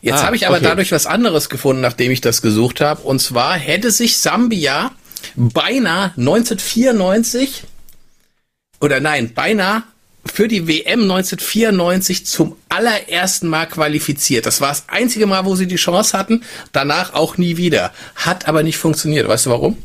Jetzt 0.03 0.21
Ah, 0.21 0.27
habe 0.27 0.37
ich 0.37 0.47
aber 0.47 0.57
okay. 0.57 0.65
dadurch 0.65 0.93
was 0.93 1.07
anderes 1.07 1.49
gefunden, 1.49 1.81
nachdem 1.83 2.11
ich 2.13 2.21
das 2.21 2.43
gesucht 2.43 2.81
habe. 2.81 3.03
Und 3.03 3.21
zwar 3.21 3.55
hätte 3.57 3.91
sich 3.91 4.19
Sambia 4.19 4.93
beinahe 5.35 6.13
1994 6.17 7.65
oder 8.81 9.01
nein, 9.01 9.33
beinahe 9.35 9.83
für 10.33 10.49
die 10.49 10.67
WM 10.69 11.03
1994 11.03 12.27
zum 12.27 12.57
allerersten 12.69 13.49
Mal 13.49 13.67
qualifiziert. 13.67 14.45
Das 14.47 14.61
war 14.61 14.69
das 14.69 14.85
einzige 14.89 15.27
Mal, 15.27 15.45
wo 15.45 15.55
sie 15.55 15.67
die 15.67 15.77
Chance 15.77 16.17
hatten. 16.19 16.43
Danach 16.73 17.15
auch 17.15 17.39
nie 17.39 17.57
wieder. 17.57 17.93
Hat 18.17 18.49
aber 18.49 18.63
nicht 18.63 18.77
funktioniert. 18.77 19.29
Weißt 19.29 19.47
du 19.47 19.51
warum? 19.51 19.79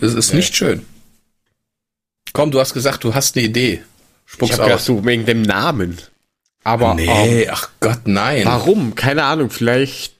Das 0.00 0.14
ist 0.14 0.32
nicht 0.34 0.54
schön. 0.56 0.84
Komm, 2.32 2.50
du 2.50 2.60
hast 2.60 2.74
gesagt, 2.74 3.04
du 3.04 3.14
hast 3.14 3.36
eine 3.36 3.46
Idee. 3.46 3.82
Ich 4.26 4.32
Spuck's 4.32 4.52
habe 4.52 4.62
gedacht, 4.64 4.80
aus. 4.80 4.86
so 4.86 5.04
wegen 5.04 5.26
dem 5.26 5.42
Namen. 5.42 5.98
Aber 6.64 6.90
ähm, 6.92 6.96
Nee, 6.96 7.48
ach 7.48 7.68
Gott, 7.80 8.00
nein. 8.06 8.44
warum? 8.46 8.94
Keine 8.94 9.24
Ahnung. 9.24 9.50
Vielleicht 9.50 10.14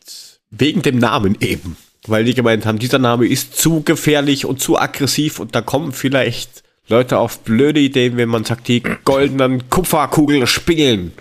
wegen 0.50 0.82
dem 0.82 0.98
Namen 0.98 1.36
eben. 1.40 1.76
Weil 2.06 2.24
die 2.24 2.34
gemeint 2.34 2.66
haben, 2.66 2.78
dieser 2.80 2.98
Name 2.98 3.26
ist 3.26 3.56
zu 3.56 3.82
gefährlich 3.82 4.44
und 4.44 4.60
zu 4.60 4.78
aggressiv 4.78 5.38
und 5.38 5.54
da 5.54 5.60
kommen 5.62 5.92
vielleicht 5.92 6.62
Leute 6.88 7.18
auf 7.18 7.38
blöde 7.40 7.78
Ideen, 7.80 8.16
wenn 8.16 8.28
man 8.28 8.44
sagt, 8.44 8.66
die 8.66 8.82
goldenen 9.04 9.70
Kupferkugeln 9.70 10.46
spielen. 10.48 11.12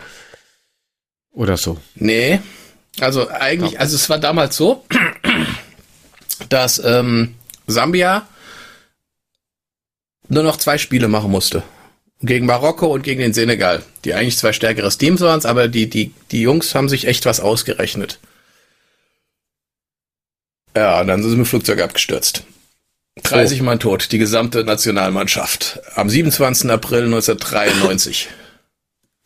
Oder 1.31 1.55
so. 1.55 1.77
Nee, 1.95 2.41
also 2.99 3.29
eigentlich, 3.29 3.79
also 3.79 3.95
es 3.95 4.09
war 4.09 4.17
damals 4.17 4.57
so, 4.57 4.83
dass 6.49 6.83
ähm, 6.83 7.35
Sambia 7.67 8.27
nur 10.31 10.43
noch 10.43 10.57
zwei 10.57 10.77
Spiele 10.77 11.07
machen 11.07 11.29
musste. 11.29 11.61
Gegen 12.21 12.45
Marokko 12.45 12.87
und 12.87 13.01
gegen 13.03 13.19
den 13.19 13.33
Senegal, 13.33 13.83
die 14.05 14.13
eigentlich 14.13 14.37
zwei 14.37 14.53
stärkere 14.53 14.89
Teams 14.89 15.21
waren, 15.21 15.43
aber 15.43 15.67
die, 15.67 15.89
die, 15.89 16.13
die 16.31 16.41
Jungs 16.41 16.73
haben 16.73 16.87
sich 16.87 17.07
echt 17.07 17.25
was 17.25 17.39
ausgerechnet. 17.39 18.19
Ja, 20.75 21.01
und 21.01 21.07
dann 21.07 21.21
sind 21.21 21.31
sie 21.31 21.37
mit 21.37 21.47
dem 21.47 21.49
Flugzeug 21.49 21.81
abgestürzt. 21.81 22.43
30 23.23 23.61
Mann 23.61 23.79
tot, 23.79 24.13
die 24.13 24.19
gesamte 24.19 24.63
Nationalmannschaft. 24.63 25.81
Am 25.95 26.09
27. 26.09 26.71
April 26.71 27.05
1993. 27.05 28.29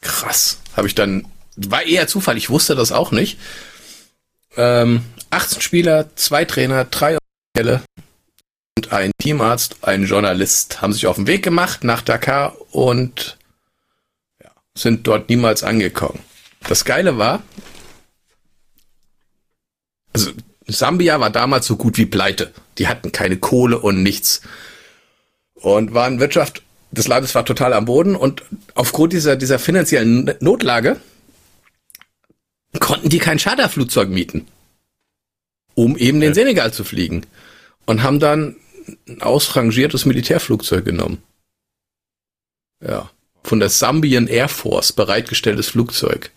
Krass. 0.01 0.57
Habe 0.75 0.87
ich 0.87 0.95
dann, 0.95 1.27
war 1.55 1.83
eher 1.83 2.07
Zufall, 2.07 2.37
ich 2.37 2.49
wusste 2.49 2.73
das 2.73 2.91
auch 2.91 3.11
nicht. 3.11 3.37
Ähm, 4.57 5.03
18 5.29 5.61
Spieler, 5.61 6.09
zwei 6.15 6.45
Trainer, 6.45 6.85
drei 6.85 7.17
Offizielle 7.17 7.83
und 8.85 8.93
ein 8.93 9.11
Teamarzt, 9.17 9.77
ein 9.81 10.05
Journalist 10.05 10.81
haben 10.81 10.93
sich 10.93 11.07
auf 11.07 11.15
den 11.15 11.27
Weg 11.27 11.43
gemacht 11.43 11.83
nach 11.83 12.01
Dakar 12.01 12.55
und 12.71 13.37
ja, 14.43 14.51
sind 14.75 15.07
dort 15.07 15.29
niemals 15.29 15.63
angekommen. 15.63 16.19
Das 16.67 16.85
Geile 16.85 17.17
war, 17.17 17.43
also 20.13 20.31
Sambia 20.67 21.19
war 21.19 21.29
damals 21.29 21.67
so 21.67 21.75
gut 21.75 21.97
wie 21.97 22.05
pleite. 22.05 22.51
Die 22.77 22.87
hatten 22.87 23.11
keine 23.11 23.37
Kohle 23.37 23.79
und 23.79 24.01
nichts. 24.01 24.41
Und 25.55 25.93
waren 25.93 26.19
Wirtschaft 26.19 26.61
des 26.91 27.07
Landes 27.07 27.35
war 27.35 27.45
total 27.45 27.73
am 27.73 27.85
Boden 27.85 28.15
und 28.15 28.43
aufgrund 28.73 29.13
dieser, 29.13 29.35
dieser 29.35 29.59
finanziellen 29.59 30.33
Notlage 30.39 30.99
konnten 32.79 33.09
die 33.09 33.19
kein 33.19 33.37
Charterflugzeug 33.37 34.09
mieten, 34.09 34.47
um 35.75 35.97
eben 35.97 36.19
den 36.19 36.33
Senegal 36.33 36.73
zu 36.73 36.83
fliegen. 36.83 37.25
Und 37.85 38.01
haben 38.01 38.19
dann 38.19 38.55
ein 39.07 39.21
ausrangiertes 39.21 40.05
Militärflugzeug 40.05 40.85
genommen. 40.85 41.23
Ja. 42.81 43.09
Von 43.43 43.59
der 43.59 43.69
Zambian 43.69 44.27
Air 44.27 44.49
Force 44.49 44.91
bereitgestelltes 44.91 45.69
Flugzeug. 45.69 46.31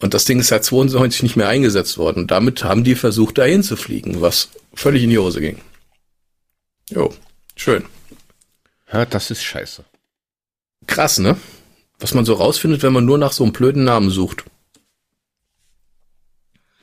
Und 0.00 0.14
das 0.14 0.24
Ding 0.24 0.40
ist 0.40 0.48
seit 0.48 0.64
92 0.64 1.22
nicht 1.22 1.36
mehr 1.36 1.48
eingesetzt 1.48 1.98
worden. 1.98 2.20
Und 2.20 2.30
damit 2.30 2.62
haben 2.64 2.84
die 2.84 2.94
versucht, 2.94 3.38
dahin 3.38 3.62
zu 3.62 3.76
fliegen, 3.76 4.20
was 4.20 4.50
völlig 4.74 5.02
in 5.02 5.10
die 5.10 5.18
Hose 5.18 5.40
ging. 5.40 5.60
Jo, 6.90 7.14
schön. 7.56 7.84
Ja, 8.92 9.06
das 9.06 9.30
ist 9.30 9.42
scheiße. 9.42 9.84
Krass, 10.86 11.18
ne? 11.18 11.36
Was 11.98 12.14
man 12.14 12.24
so 12.24 12.34
rausfindet, 12.34 12.82
wenn 12.82 12.92
man 12.92 13.04
nur 13.04 13.18
nach 13.18 13.32
so 13.32 13.44
einem 13.44 13.52
blöden 13.52 13.84
Namen 13.84 14.10
sucht. 14.10 14.44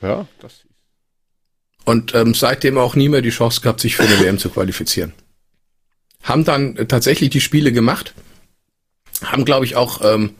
Ja, 0.00 0.26
das 0.40 0.64
Und 1.84 2.14
ähm, 2.14 2.34
seitdem 2.34 2.78
auch 2.78 2.94
nie 2.94 3.08
mehr 3.08 3.22
die 3.22 3.30
Chance 3.30 3.60
gehabt, 3.60 3.80
sich 3.80 3.96
für 3.96 4.04
eine 4.04 4.20
WM 4.20 4.38
zu 4.38 4.50
qualifizieren. 4.50 5.12
Haben 6.22 6.44
dann 6.44 6.76
äh, 6.76 6.86
tatsächlich 6.86 7.30
die 7.30 7.40
Spiele 7.40 7.72
gemacht. 7.72 8.14
Haben, 9.24 9.44
glaube 9.44 9.64
ich, 9.64 9.76
auch 9.76 10.00
ähm, 10.04 10.34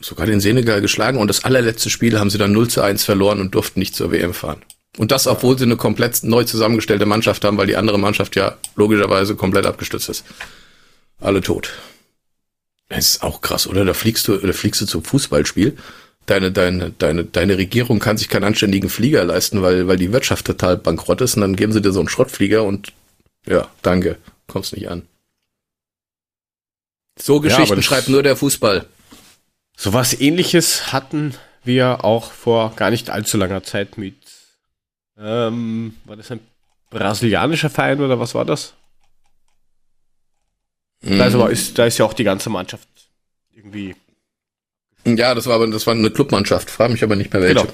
sogar 0.00 0.26
den 0.26 0.40
Senegal 0.40 0.80
geschlagen 0.80 1.18
und 1.18 1.28
das 1.28 1.44
allerletzte 1.44 1.90
Spiel 1.90 2.18
haben 2.18 2.30
sie 2.30 2.38
dann 2.38 2.52
0 2.52 2.68
zu 2.68 2.82
1 2.82 3.04
verloren 3.04 3.40
und 3.40 3.54
durften 3.54 3.78
nicht 3.78 3.94
zur 3.94 4.10
WM 4.10 4.34
fahren. 4.34 4.62
Und 4.98 5.12
das, 5.12 5.26
obwohl 5.26 5.58
sie 5.58 5.64
eine 5.64 5.76
komplett 5.76 6.22
neu 6.22 6.44
zusammengestellte 6.44 7.06
Mannschaft 7.06 7.44
haben, 7.44 7.58
weil 7.58 7.66
die 7.66 7.76
andere 7.76 7.98
Mannschaft 7.98 8.36
ja 8.36 8.56
logischerweise 8.76 9.36
komplett 9.36 9.66
abgestürzt 9.66 10.08
ist. 10.08 10.24
Alle 11.20 11.40
tot. 11.40 11.72
Das 12.88 12.98
ist 12.98 13.22
auch 13.22 13.40
krass, 13.40 13.66
oder? 13.66 13.84
Da 13.84 13.94
fliegst 13.94 14.28
du, 14.28 14.36
da 14.36 14.52
fliegst 14.52 14.80
du 14.80 14.86
zum 14.86 15.04
Fußballspiel. 15.04 15.76
Deine, 16.26 16.50
deine, 16.50 16.90
deine, 16.90 17.24
deine 17.24 17.56
Regierung 17.56 18.00
kann 18.00 18.18
sich 18.18 18.28
keinen 18.28 18.44
anständigen 18.44 18.90
Flieger 18.90 19.24
leisten, 19.24 19.62
weil, 19.62 19.86
weil 19.86 19.96
die 19.96 20.12
Wirtschaft 20.12 20.44
total 20.46 20.76
bankrott 20.76 21.20
ist 21.20 21.36
und 21.36 21.42
dann 21.42 21.56
geben 21.56 21.72
sie 21.72 21.80
dir 21.80 21.92
so 21.92 22.00
einen 22.00 22.08
Schrottflieger 22.08 22.64
und 22.64 22.92
ja, 23.46 23.68
danke, 23.82 24.18
kommst 24.48 24.74
nicht 24.74 24.88
an. 24.88 25.02
So 27.18 27.40
Geschichten 27.40 27.76
ja, 27.76 27.82
schreibt 27.82 28.08
nur 28.08 28.24
der 28.24 28.36
Fußball. 28.36 28.86
So 29.76 29.92
was 29.92 30.20
ähnliches 30.20 30.92
hatten 30.92 31.34
wir 31.62 32.04
auch 32.04 32.32
vor 32.32 32.74
gar 32.74 32.90
nicht 32.90 33.08
allzu 33.08 33.36
langer 33.36 33.62
Zeit 33.62 33.96
mit, 33.96 34.16
ähm, 35.18 35.96
war 36.04 36.16
das 36.16 36.30
ein 36.30 36.40
brasilianischer 36.90 37.70
Verein 37.70 38.00
oder 38.00 38.18
was 38.18 38.34
war 38.34 38.44
das? 38.44 38.74
Mhm. 41.02 41.20
Also 41.20 41.46
ist, 41.46 41.78
da 41.78 41.86
ist 41.86 41.98
ja 41.98 42.04
auch 42.04 42.14
die 42.14 42.24
ganze 42.24 42.50
Mannschaft 42.50 42.88
irgendwie. 43.52 43.94
Ja, 45.06 45.34
das 45.34 45.46
war 45.46 45.54
aber 45.54 45.68
das 45.68 45.86
war 45.86 45.94
eine 45.94 46.10
Clubmannschaft. 46.10 46.68
Frage 46.68 46.92
mich 46.92 47.04
aber 47.04 47.14
nicht 47.14 47.32
mehr 47.32 47.42
welche. 47.42 47.60
Genau. 47.62 47.72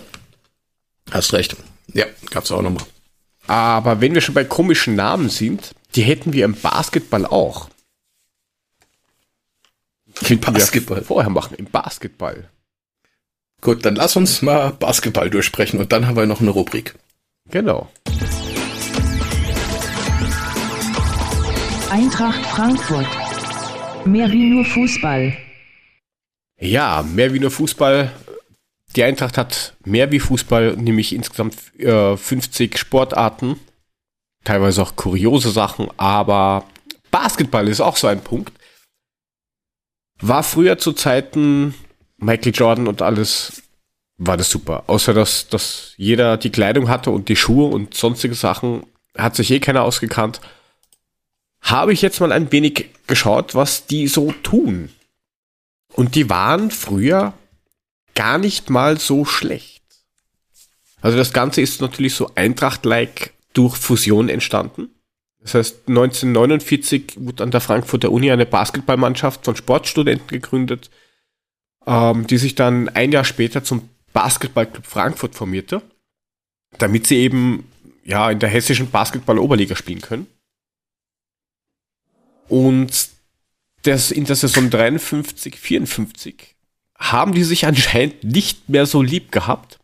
Hast 1.11 1.33
recht. 1.33 1.57
Ja, 1.95 2.05
gab's 2.31 2.53
auch 2.53 2.63
nochmal. 2.63 2.85
Aber 3.47 4.01
wenn 4.01 4.15
wir 4.15 4.21
schon 4.21 4.35
bei 4.35 4.45
komischen 4.45 4.95
Namen 4.95 5.31
sind, 5.31 5.75
die 5.95 6.03
hätten 6.03 6.33
wir 6.33 6.45
im 6.45 6.55
Basketball 6.55 7.27
auch. 7.27 7.69
Im 10.29 10.41
Basketball. 10.41 11.03
vorher 11.03 11.31
machen, 11.31 11.57
im 11.57 11.67
Basketball. 11.67 12.49
Gut, 13.63 13.85
dann 13.85 13.97
lass 13.97 14.17
uns 14.17 14.43
mal 14.43 14.73
Basketball 14.73 15.31
durchsprechen 15.31 15.81
und 15.81 15.93
dann 15.93 16.07
haben 16.07 16.17
wir 16.17 16.27
noch 16.27 16.41
eine 16.41 16.51
Rubrik. 16.51 16.95
Genau. 17.51 17.91
Eintracht 21.91 22.45
Frankfurt. 22.47 23.07
Mehr 24.05 24.31
wie 24.31 24.51
nur 24.51 24.65
Fußball. 24.65 25.37
Ja, 26.63 27.03
mehr 27.03 27.35
wie 27.35 27.41
nur 27.41 27.51
Fußball. 27.51 28.13
Die 28.95 29.03
Eintracht 29.03 29.37
hat 29.37 29.75
mehr 29.85 30.13
wie 30.13 30.21
Fußball, 30.21 30.77
nämlich 30.77 31.15
insgesamt 31.15 31.57
äh, 31.79 32.17
50 32.17 32.79
Sportarten. 32.79 33.59
Teilweise 34.45 34.83
auch 34.83 34.97
kuriose 34.97 35.51
Sachen, 35.51 35.89
aber 35.97 36.65
Basketball 37.11 37.69
ist 37.69 37.81
auch 37.81 37.97
so 37.97 38.07
ein 38.07 38.23
Punkt. 38.23 38.53
War 40.21 40.43
früher 40.43 40.79
zu 40.79 40.93
Zeiten 40.93 41.75
Michael 42.19 42.53
Jordan 42.55 42.87
und 42.87 43.03
alles, 43.03 43.63
war 44.19 44.37
das 44.37 44.51
super. 44.51 44.85
Außer 44.87 45.15
dass, 45.15 45.49
dass 45.49 45.95
jeder 45.97 46.37
die 46.37 46.51
Kleidung 46.51 46.89
hatte 46.89 47.11
und 47.11 47.29
die 47.29 47.37
Schuhe 47.37 47.69
und 47.73 47.95
sonstige 47.95 48.35
Sachen, 48.35 48.87
hat 49.17 49.37
sich 49.37 49.51
eh 49.51 49.61
keiner 49.61 49.83
ausgekannt 49.83 50.41
habe 51.63 51.93
ich 51.93 52.03
jetzt 52.03 52.21
mal 52.21 52.33
ein 52.33 52.53
wenig 52.53 52.91
geschaut, 53.07 53.55
was 53.55 53.87
die 53.87 54.09
so 54.09 54.33
tun. 54.43 54.91
Und 55.95 56.15
die 56.15 56.31
waren 56.31 56.71
früher 56.71 57.35
gar 58.15 58.39
nicht 58.39 58.71
mal 58.71 58.99
so 58.99 59.25
schlecht. 59.25 59.83
Also 61.01 61.19
das 61.19 61.33
Ganze 61.33 61.61
ist 61.61 61.81
natürlich 61.81 62.15
so 62.15 62.31
Eintracht-like 62.35 63.35
durch 63.53 63.77
Fusion 63.77 64.29
entstanden. 64.29 64.89
Das 65.41 65.55
heißt, 65.55 65.89
1949 65.89 67.15
wurde 67.17 67.43
an 67.43 67.51
der 67.51 67.61
Frankfurter 67.61 68.13
Uni 68.13 68.31
eine 68.31 68.47
Basketballmannschaft 68.47 69.45
von 69.45 69.57
Sportstudenten 69.57 70.29
gegründet, 70.29 70.91
ähm, 71.87 72.27
die 72.29 72.39
sich 72.39 72.55
dann 72.55 72.89
ein 72.89 73.11
Jahr 73.11 73.25
später 73.25 73.65
zum 73.65 73.89
Basketballclub 74.13 74.87
Frankfurt 74.87 75.35
formierte, 75.35 75.83
damit 76.79 77.09
sie 77.09 77.17
eben 77.17 77.69
ja 78.05 78.31
in 78.31 78.39
der 78.39 78.49
hessischen 78.49 78.91
Basketball-Oberliga 78.91 79.75
spielen 79.75 80.01
können. 80.01 80.27
Und 82.49 83.09
das 83.83 84.11
in 84.11 84.25
der 84.25 84.37
Saison 84.37 84.71
53, 84.71 85.59
54 85.59 86.57
haben 86.99 87.35
die 87.35 87.45
sich 87.45 87.67
anscheinend 87.67 88.23
nicht 88.25 88.69
mehr 88.69 88.87
so 88.87 89.03
lieb 89.03 89.33
gehabt, 89.33 89.79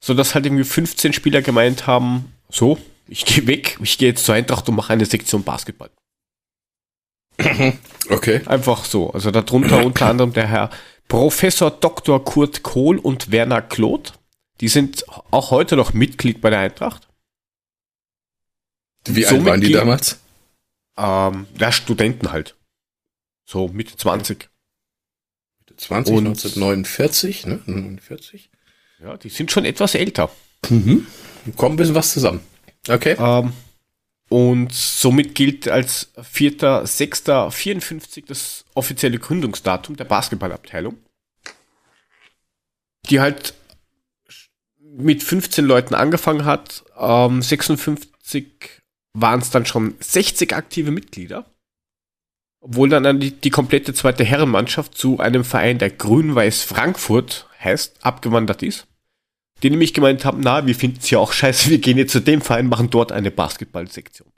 so 0.00 0.14
dass 0.14 0.34
halt 0.34 0.46
irgendwie 0.46 0.64
15 0.64 1.12
Spieler 1.12 1.42
gemeint 1.42 1.86
haben, 1.86 2.32
so, 2.48 2.78
ich 3.08 3.24
gehe 3.24 3.46
weg, 3.46 3.78
ich 3.82 3.98
gehe 3.98 4.10
jetzt 4.10 4.24
zur 4.24 4.34
Eintracht 4.34 4.68
und 4.68 4.76
mache 4.76 4.92
eine 4.92 5.06
Sektion 5.06 5.42
Basketball. 5.44 5.90
Okay. 8.10 8.40
Einfach 8.46 8.86
so. 8.86 9.10
Also 9.10 9.30
darunter 9.30 9.84
unter 9.84 10.06
anderem 10.06 10.32
der 10.32 10.46
Herr 10.46 10.70
Professor 11.08 11.70
Dr. 11.70 12.24
Kurt 12.24 12.62
Kohl 12.62 12.98
und 12.98 13.30
Werner 13.30 13.60
Kloth. 13.60 14.14
Die 14.62 14.68
sind 14.68 15.04
auch 15.30 15.50
heute 15.50 15.76
noch 15.76 15.92
Mitglied 15.92 16.40
bei 16.40 16.48
der 16.48 16.60
Eintracht. 16.60 17.06
Wie 19.06 19.26
alt 19.26 19.44
waren 19.44 19.60
die 19.60 19.72
damals? 19.72 20.20
Ähm, 20.96 21.46
ja, 21.58 21.70
Studenten 21.70 22.32
halt. 22.32 22.56
So 23.50 23.68
Mitte 23.68 23.96
20. 23.96 24.50
Mitte 25.60 25.76
20, 25.76 26.14
und 26.14 26.26
1949, 26.26 27.46
ne? 27.46 27.62
49. 27.64 28.50
Ja, 29.02 29.16
die 29.16 29.30
sind 29.30 29.50
schon 29.50 29.64
etwas 29.64 29.94
älter. 29.94 30.30
Mhm. 30.68 31.06
Kommt 31.56 31.72
ein 31.72 31.76
bisschen 31.78 31.94
was 31.94 32.12
zusammen. 32.12 32.40
Okay. 32.86 33.16
Ähm, 33.18 33.54
und 34.28 34.74
somit 34.74 35.34
gilt 35.34 35.66
als 35.66 36.14
4.6.54 36.18 38.26
das 38.26 38.66
offizielle 38.74 39.18
Gründungsdatum 39.18 39.96
der 39.96 40.04
Basketballabteilung. 40.04 40.98
Die 43.08 43.20
halt 43.20 43.54
mit 44.78 45.22
15 45.22 45.64
Leuten 45.64 45.94
angefangen 45.94 46.44
hat, 46.44 46.84
ähm, 46.98 47.40
56 47.40 48.82
waren 49.14 49.40
es 49.40 49.48
dann 49.48 49.64
schon 49.64 49.94
60 50.00 50.54
aktive 50.54 50.90
Mitglieder. 50.90 51.46
Obwohl 52.60 52.88
dann 52.88 53.20
die, 53.20 53.30
die 53.30 53.50
komplette 53.50 53.94
zweite 53.94 54.24
Herrenmannschaft 54.24 54.96
zu 54.96 55.20
einem 55.20 55.44
Verein, 55.44 55.78
der 55.78 55.90
Grün-Weiß 55.90 56.62
Frankfurt 56.62 57.46
heißt, 57.62 57.96
abgewandert 58.02 58.62
ist. 58.62 58.86
Die 59.62 59.70
nämlich 59.70 59.94
gemeint 59.94 60.24
haben, 60.24 60.40
na, 60.40 60.66
wir 60.66 60.74
finden 60.74 60.98
es 61.02 61.10
ja 61.10 61.18
auch 61.18 61.32
scheiße, 61.32 61.70
wir 61.70 61.78
gehen 61.78 61.98
jetzt 61.98 62.12
zu 62.12 62.20
dem 62.20 62.40
Verein, 62.40 62.68
machen 62.68 62.90
dort 62.90 63.12
eine 63.12 63.30
Basketballsektion. 63.30 64.28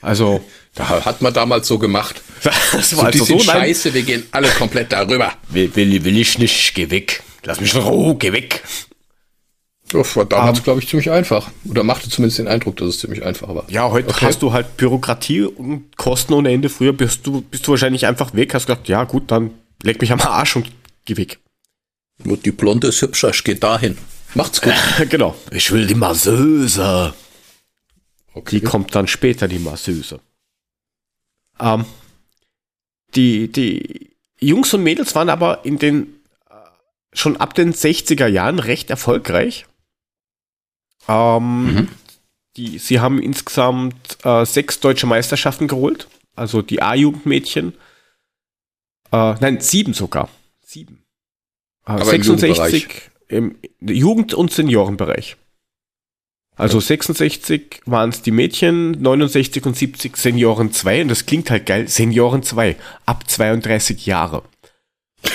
Also. 0.00 0.44
Da 0.74 1.04
hat 1.04 1.22
man 1.22 1.32
damals 1.32 1.66
so 1.66 1.78
gemacht. 1.78 2.20
Das 2.42 2.72
war 2.72 2.82
so, 2.82 3.00
also 3.00 3.24
die 3.24 3.32
so 3.32 3.38
scheiße, 3.38 3.94
wir 3.94 4.02
gehen 4.02 4.26
alle 4.32 4.48
komplett 4.48 4.92
darüber. 4.92 5.32
Will, 5.48 5.74
will, 5.76 6.04
will 6.04 6.18
ich 6.18 6.38
nicht, 6.38 6.74
geh 6.74 6.90
weg. 6.90 7.22
Lass 7.44 7.60
mich 7.60 7.74
in 7.74 7.80
Ruhe, 7.80 8.16
geh 8.16 8.32
weg. 8.32 8.62
Das 9.90 10.16
war 10.16 10.24
damals, 10.24 10.58
um, 10.58 10.64
glaube 10.64 10.80
ich, 10.80 10.88
ziemlich 10.88 11.10
einfach. 11.10 11.50
Oder 11.68 11.82
machte 11.82 12.08
zumindest 12.08 12.38
den 12.38 12.48
Eindruck, 12.48 12.76
dass 12.76 12.88
es 12.88 12.98
ziemlich 12.98 13.24
einfach 13.24 13.54
war. 13.54 13.64
Ja, 13.68 13.90
heute 13.90 14.08
okay. 14.08 14.26
hast 14.26 14.42
du 14.42 14.52
halt 14.52 14.76
Bürokratie 14.76 15.42
und 15.42 15.96
Kosten 15.96 16.32
ohne 16.32 16.50
Ende. 16.50 16.68
Früher 16.68 16.92
bist 16.92 17.26
du, 17.26 17.42
bist 17.42 17.66
du 17.66 17.72
wahrscheinlich 17.72 18.06
einfach 18.06 18.34
weg, 18.34 18.54
hast 18.54 18.66
gesagt, 18.66 18.88
ja 18.88 19.04
gut, 19.04 19.30
dann 19.30 19.50
leg 19.82 20.00
mich 20.00 20.10
am 20.10 20.20
Arsch 20.20 20.56
und 20.56 20.70
geh 21.04 21.16
weg. 21.16 21.38
Nur 22.22 22.36
die 22.36 22.52
Blonde 22.52 22.88
ist 22.88 23.02
hübscher, 23.02 23.30
ich 23.30 23.44
geh 23.44 23.54
dahin. 23.54 23.98
Macht's 24.34 24.60
gut. 24.60 24.74
genau. 25.10 25.34
Ich 25.50 25.70
will 25.70 25.86
die 25.86 25.94
Masseuse. 25.94 27.14
Okay. 28.32 28.58
Die 28.58 28.64
kommt 28.64 28.94
dann 28.94 29.06
später, 29.06 29.46
die 29.46 29.58
Masseuse. 29.58 30.20
Ähm, 31.60 31.84
die, 33.14 33.50
die 33.50 34.16
Jungs 34.40 34.74
und 34.74 34.82
Mädels 34.82 35.14
waren 35.14 35.28
aber 35.28 35.64
in 35.64 35.78
den 35.78 36.14
äh, 36.50 36.54
schon 37.12 37.36
ab 37.36 37.54
den 37.54 37.72
60er 37.72 38.26
Jahren 38.26 38.58
recht 38.58 38.90
erfolgreich. 38.90 39.66
Ähm, 41.08 41.74
mhm. 41.74 41.88
die, 42.56 42.78
sie 42.78 43.00
haben 43.00 43.20
insgesamt 43.20 44.18
äh, 44.24 44.44
sechs 44.44 44.80
deutsche 44.80 45.06
Meisterschaften 45.06 45.68
geholt. 45.68 46.08
Also 46.34 46.62
die 46.62 46.82
A-Jugendmädchen. 46.82 47.74
Äh, 49.12 49.34
nein, 49.40 49.60
sieben 49.60 49.94
sogar. 49.94 50.28
Sieben. 50.64 51.04
Äh, 51.86 51.92
Aber 51.92 52.04
66 52.04 53.10
im, 53.28 53.56
im 53.80 53.88
Jugend- 53.88 54.34
und 54.34 54.52
Seniorenbereich. 54.52 55.36
Also 56.56 56.78
66 56.78 57.80
waren 57.84 58.10
es 58.10 58.22
die 58.22 58.30
Mädchen, 58.30 58.92
69 59.02 59.66
und 59.66 59.76
70 59.76 60.16
Senioren 60.16 60.72
2 60.72 61.02
und 61.02 61.08
das 61.08 61.26
klingt 61.26 61.50
halt 61.50 61.66
geil, 61.66 61.88
Senioren 61.88 62.44
2, 62.44 62.76
ab 63.06 63.28
32 63.28 64.06
Jahre. 64.06 64.42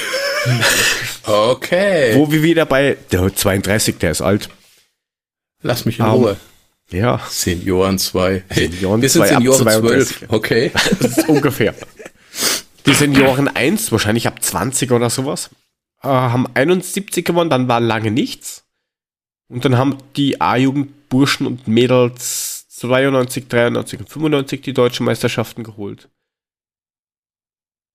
Okay. 1.25 2.15
Wo 2.15 2.31
wir 2.31 2.41
wieder 2.41 2.65
bei, 2.65 2.97
der 3.11 3.35
32, 3.35 3.99
der 3.99 4.09
ist 4.09 4.21
alt. 4.21 4.49
Lass 5.61 5.85
mich 5.85 5.99
in 5.99 6.05
um, 6.05 6.11
Ruhe. 6.11 6.37
Ja. 6.91 7.21
Senioren 7.29 7.99
2. 7.99 8.43
Senioren 8.49 9.01
wir 9.01 9.09
sind 9.09 9.27
Senioren 9.27 9.67
12. 9.67 10.25
Okay. 10.29 10.71
ungefähr. 11.27 11.75
Die 12.85 12.93
Senioren 12.93 13.47
1, 13.47 13.91
wahrscheinlich 13.91 14.27
ab 14.27 14.41
20 14.41 14.91
oder 14.91 15.09
sowas, 15.09 15.49
äh, 16.01 16.07
haben 16.07 16.47
71 16.53 17.25
gewonnen, 17.25 17.49
dann 17.49 17.67
war 17.67 17.79
lange 17.79 18.11
nichts. 18.11 18.63
Und 19.49 19.65
dann 19.65 19.77
haben 19.77 19.97
die 20.15 20.41
A-Jugend 20.41 21.09
Burschen 21.09 21.45
und 21.45 21.67
Mädels 21.67 22.67
92, 22.69 23.47
93 23.47 23.99
und 23.99 24.09
95 24.09 24.61
die 24.61 24.73
deutschen 24.73 25.05
Meisterschaften 25.05 25.63
geholt. 25.63 26.07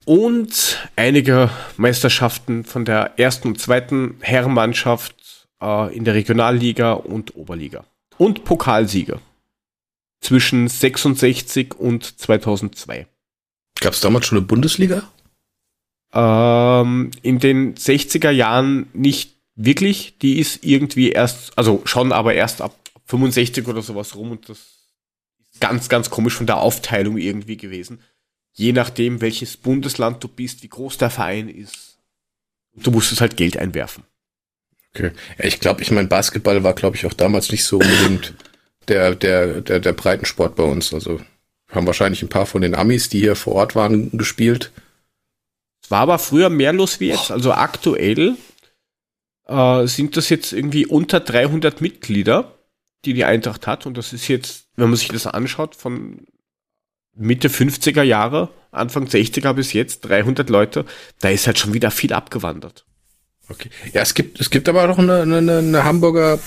und 0.05 0.91
einige 0.97 1.51
Meisterschaften 1.77 2.65
von 2.65 2.85
der 2.85 3.19
ersten 3.19 3.49
und 3.49 3.61
zweiten 3.61 4.19
Herrenmannschaft 4.21 5.14
äh, 5.65 5.97
in 5.97 6.05
der 6.05 6.15
Regionalliga 6.15 6.93
und 6.93 7.35
Oberliga. 7.37 7.85
Und 8.19 8.45
Pokalsieger 8.45 9.21
zwischen 10.21 10.69
66 10.69 11.75
und 11.75 12.19
2002. 12.19 13.07
Gab 13.81 13.93
es 13.93 14.01
damals 14.01 14.27
schon 14.27 14.39
eine 14.39 14.47
Bundesliga? 14.47 15.03
Ähm, 16.13 17.11
in 17.23 17.39
den 17.41 17.75
60er 17.75 18.31
Jahren 18.31 18.87
nicht 18.93 19.35
wirklich. 19.57 20.19
Die 20.19 20.39
ist 20.39 20.65
irgendwie 20.65 21.11
erst, 21.11 21.57
also 21.59 21.83
schon, 21.85 22.13
aber 22.13 22.35
erst 22.35 22.63
ab 22.63 22.75
65 23.07 23.67
oder 23.69 23.83
sowas 23.83 24.15
rum 24.15 24.31
und 24.31 24.49
das 24.49 24.59
ist 24.59 25.61
ganz, 25.61 25.89
ganz 25.89 26.09
komisch 26.09 26.35
von 26.35 26.47
der 26.47 26.59
Aufteilung 26.59 27.19
irgendwie 27.19 27.57
gewesen. 27.57 28.01
Je 28.53 28.73
nachdem, 28.73 29.21
welches 29.21 29.57
Bundesland 29.57 30.23
du 30.23 30.29
bist, 30.29 30.63
wie 30.63 30.69
groß 30.69 30.99
der 30.99 31.11
Verein 31.11 31.49
ist. 31.49 31.99
Du 32.77 32.91
musstest 32.91 33.21
halt 33.21 33.37
Geld 33.37 33.57
einwerfen. 33.57 34.05
Okay. 34.95 35.11
Ja, 35.39 35.45
ich 35.45 35.61
glaube, 35.61 35.83
ich 35.83 35.91
mein 35.91 36.09
Basketball 36.09 36.63
war, 36.63 36.75
glaube 36.75 36.97
ich, 36.97 37.05
auch 37.07 37.13
damals 37.13 37.51
nicht 37.51 37.65
so 37.65 37.79
unbedingt 37.79 38.35
der, 38.89 39.15
der, 39.15 39.61
der, 39.61 39.81
der 39.81 39.93
Breitensport 39.93 40.55
bei 40.55 40.63
uns. 40.63 40.95
Also 40.95 41.21
haben 41.71 41.87
wahrscheinlich 41.87 42.23
ein 42.23 42.29
paar 42.29 42.47
von 42.47 42.63
den 42.63 42.75
Amis, 42.75 43.09
die 43.09 43.21
hier 43.21 43.35
vor 43.35 43.55
Ort 43.55 43.75
waren, 43.75 44.17
gespielt. 44.17 44.73
Es 45.83 45.91
war 45.91 46.01
aber 46.01 46.19
früher 46.19 46.49
mehr 46.49 46.73
los 46.73 47.01
wie 47.01 47.09
jetzt. 47.09 47.31
Also 47.31 47.53
aktuell 47.53 48.37
äh, 49.47 49.87
sind 49.87 50.17
das 50.17 50.29
jetzt 50.29 50.53
irgendwie 50.53 50.87
unter 50.87 51.21
300 51.21 51.81
Mitglieder, 51.81 52.55
die 53.05 53.15
die 53.15 53.25
Eintracht 53.25 53.67
hat. 53.67 53.87
Und 53.87 53.99
das 53.99 54.13
ist 54.13 54.29
jetzt, 54.29 54.69
wenn 54.77 54.89
man 54.89 54.97
sich 54.97 55.09
das 55.09 55.27
anschaut, 55.27 55.75
von 55.75 56.27
Mitte 57.17 57.49
50er 57.49 58.03
Jahre, 58.03 58.51
Anfang 58.71 59.07
60er 59.07 59.53
bis 59.53 59.73
jetzt, 59.73 60.03
300 60.03 60.49
Leute, 60.49 60.85
da 61.21 61.31
ist 61.31 61.47
halt 61.47 61.59
schon 61.59 61.75
wieder 61.75 61.91
viel 61.91 62.13
abgewandert. 62.13 62.87
Okay. 63.49 63.69
Ja, 63.93 64.01
es 64.03 64.15
gibt, 64.15 64.41
es 64.41 64.49
gibt 64.49 64.69
aber 64.69 64.89
auch 64.89 64.99
eine, 64.99 65.23
eine, 65.23 65.59
eine 65.59 65.85
Hamburger, 65.85 66.39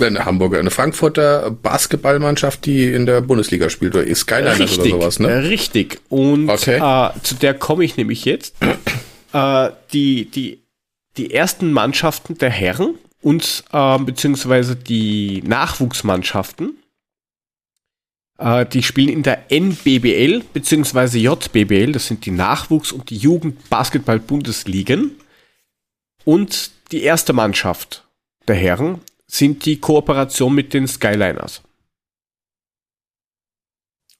äh, 0.00 0.04
eine 0.04 0.24
Hamburger, 0.24 0.58
eine 0.58 0.70
Frankfurter 0.70 1.50
Basketballmannschaft, 1.50 2.66
die 2.66 2.92
in 2.92 3.06
der 3.06 3.20
Bundesliga 3.20 3.70
spielt, 3.70 3.94
oder 3.94 4.12
Skyliners 4.14 4.58
richtig, 4.58 4.92
oder 4.94 5.02
sowas, 5.02 5.20
ne? 5.20 5.44
Richtig. 5.44 6.00
Und 6.08 6.48
Okay. 6.50 6.78
äh, 6.78 7.10
zu 7.22 7.36
der 7.36 7.54
komme 7.54 7.84
ich 7.84 7.96
nämlich 7.96 8.24
jetzt. 8.24 8.56
äh, 9.32 9.70
die, 9.92 10.24
die, 10.30 10.62
die 11.16 11.32
ersten 11.32 11.72
Mannschaften 11.72 12.36
der 12.38 12.50
Herren 12.50 12.94
und 13.22 13.64
äh, 13.72 13.98
beziehungsweise 13.98 14.74
die 14.74 15.42
Nachwuchsmannschaften, 15.46 16.74
äh, 18.38 18.66
die 18.66 18.82
spielen 18.82 19.10
in 19.10 19.22
der 19.22 19.52
NBBL 19.52 20.42
beziehungsweise 20.52 21.18
JBBL, 21.18 21.92
das 21.92 22.06
sind 22.08 22.26
die 22.26 22.32
Nachwuchs- 22.32 22.92
und 22.92 23.08
die 23.10 23.18
Jugendbasketball-Bundesligen. 23.18 25.12
Und 26.30 26.70
die 26.92 27.02
erste 27.02 27.32
Mannschaft 27.32 28.06
der 28.46 28.54
Herren 28.54 29.00
sind 29.26 29.64
die 29.64 29.80
Kooperation 29.80 30.54
mit 30.54 30.72
den 30.74 30.86
Skyliners. 30.86 31.60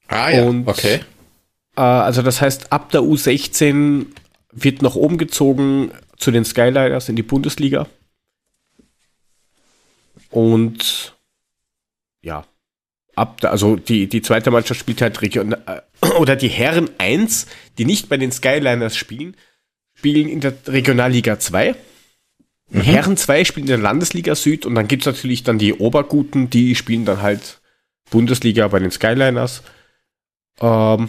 Ah 0.09 0.31
ja, 0.31 0.43
Und- 0.43 0.67
okay. 0.67 1.03
Äh, 1.77 1.83
also 1.83 2.23
das 2.23 2.41
heißt, 2.41 2.73
ab 2.73 2.91
der 2.91 3.03
U16 3.03 4.07
wird 4.51 4.83
nach 4.83 4.97
oben 4.97 5.19
gezogen 5.19 5.93
zu 6.17 6.33
den 6.33 6.45
Skyliners 6.45 7.09
in 7.09 7.15
die 7.15 7.23
Bundesliga. 7.23 7.87
Und 10.31 11.17
ja, 12.23 12.45
ab 13.15 13.41
der, 13.41 13.53
also 13.53 13.77
die, 13.77 14.09
die 14.09 14.23
zweite 14.23 14.51
Mannschaft 14.51 14.81
spielt 14.81 15.01
halt 15.01 15.23
Region, 15.23 15.53
äh, 15.53 15.81
oder 16.19 16.35
die 16.35 16.49
Herren 16.49 16.91
1, 16.99 17.47
die 17.79 17.85
nicht 17.85 18.09
bei 18.09 18.17
den 18.17 18.33
Skyliners 18.33 18.97
spielen, 18.97 19.37
spielen 19.95 20.29
in 20.29 20.41
der 20.41 20.55
Regionalliga 20.67 21.39
2. 21.39 21.77
Die 22.73 22.83
Herren 22.83 23.17
2 23.17 23.45
spielen 23.45 23.65
in 23.65 23.71
der 23.71 23.79
Landesliga 23.79 24.35
Süd 24.35 24.65
und 24.65 24.77
dann 24.77 24.87
gibt's 24.87 25.07
natürlich 25.07 25.43
dann 25.43 25.59
die 25.59 25.75
Oberguten, 25.75 26.51
die 26.51 26.77
spielen 26.77 27.05
dann 27.05 27.21
halt 27.21 27.61
Bundesliga 28.11 28.69
bei 28.69 28.79
den 28.79 28.93
Skyliners. 28.93 29.63
Ähm, 30.61 31.09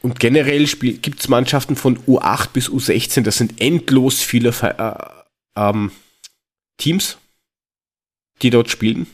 und 0.00 0.18
generell 0.18 0.64
gibt 0.66 1.20
es 1.20 1.28
Mannschaften 1.28 1.76
von 1.76 1.98
U8 2.06 2.48
bis 2.52 2.68
U16, 2.68 3.22
das 3.22 3.36
sind 3.36 3.60
endlos 3.60 4.20
viele 4.20 4.50
äh, 4.62 4.94
ähm, 5.56 5.92
Teams, 6.78 7.18
die 8.40 8.50
dort 8.50 8.70
spielen. 8.70 9.06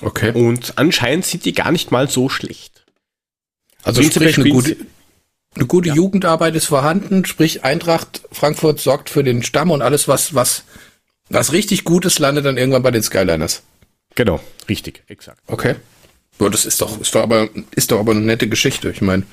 Okay. 0.00 0.32
Und 0.32 0.76
anscheinend 0.76 1.26
sind 1.26 1.44
die 1.44 1.52
gar 1.52 1.70
nicht 1.70 1.92
mal 1.92 2.08
so 2.08 2.28
schlecht. 2.28 2.84
Also 3.82 4.02
sprich, 4.02 4.38
eine 4.38 4.48
gute, 4.50 4.76
eine 5.54 5.66
gute 5.66 5.90
Jugendarbeit 5.90 6.56
ist 6.56 6.64
vorhanden, 6.66 7.24
sprich 7.26 7.62
Eintracht 7.62 8.22
Frankfurt 8.32 8.80
sorgt 8.80 9.10
für 9.10 9.22
den 9.22 9.42
Stamm 9.42 9.70
und 9.70 9.82
alles, 9.82 10.08
was, 10.08 10.34
was, 10.34 10.64
was 11.28 11.52
richtig 11.52 11.84
Gutes 11.84 12.18
landet 12.18 12.44
dann 12.44 12.56
irgendwann 12.56 12.82
bei 12.82 12.90
den 12.90 13.02
Skyliners. 13.02 13.62
Genau, 14.14 14.40
richtig, 14.68 15.02
exakt. 15.08 15.40
Okay. 15.46 15.76
Ja, 16.40 16.48
das 16.48 16.66
ist 16.66 16.80
doch, 16.80 17.00
ist 17.00 17.14
doch 17.14 17.22
aber, 17.22 17.48
ist 17.74 17.90
doch 17.90 18.00
aber 18.00 18.12
eine 18.12 18.20
nette 18.20 18.48
Geschichte. 18.48 18.90
Ich 18.90 19.00
meine, 19.00 19.24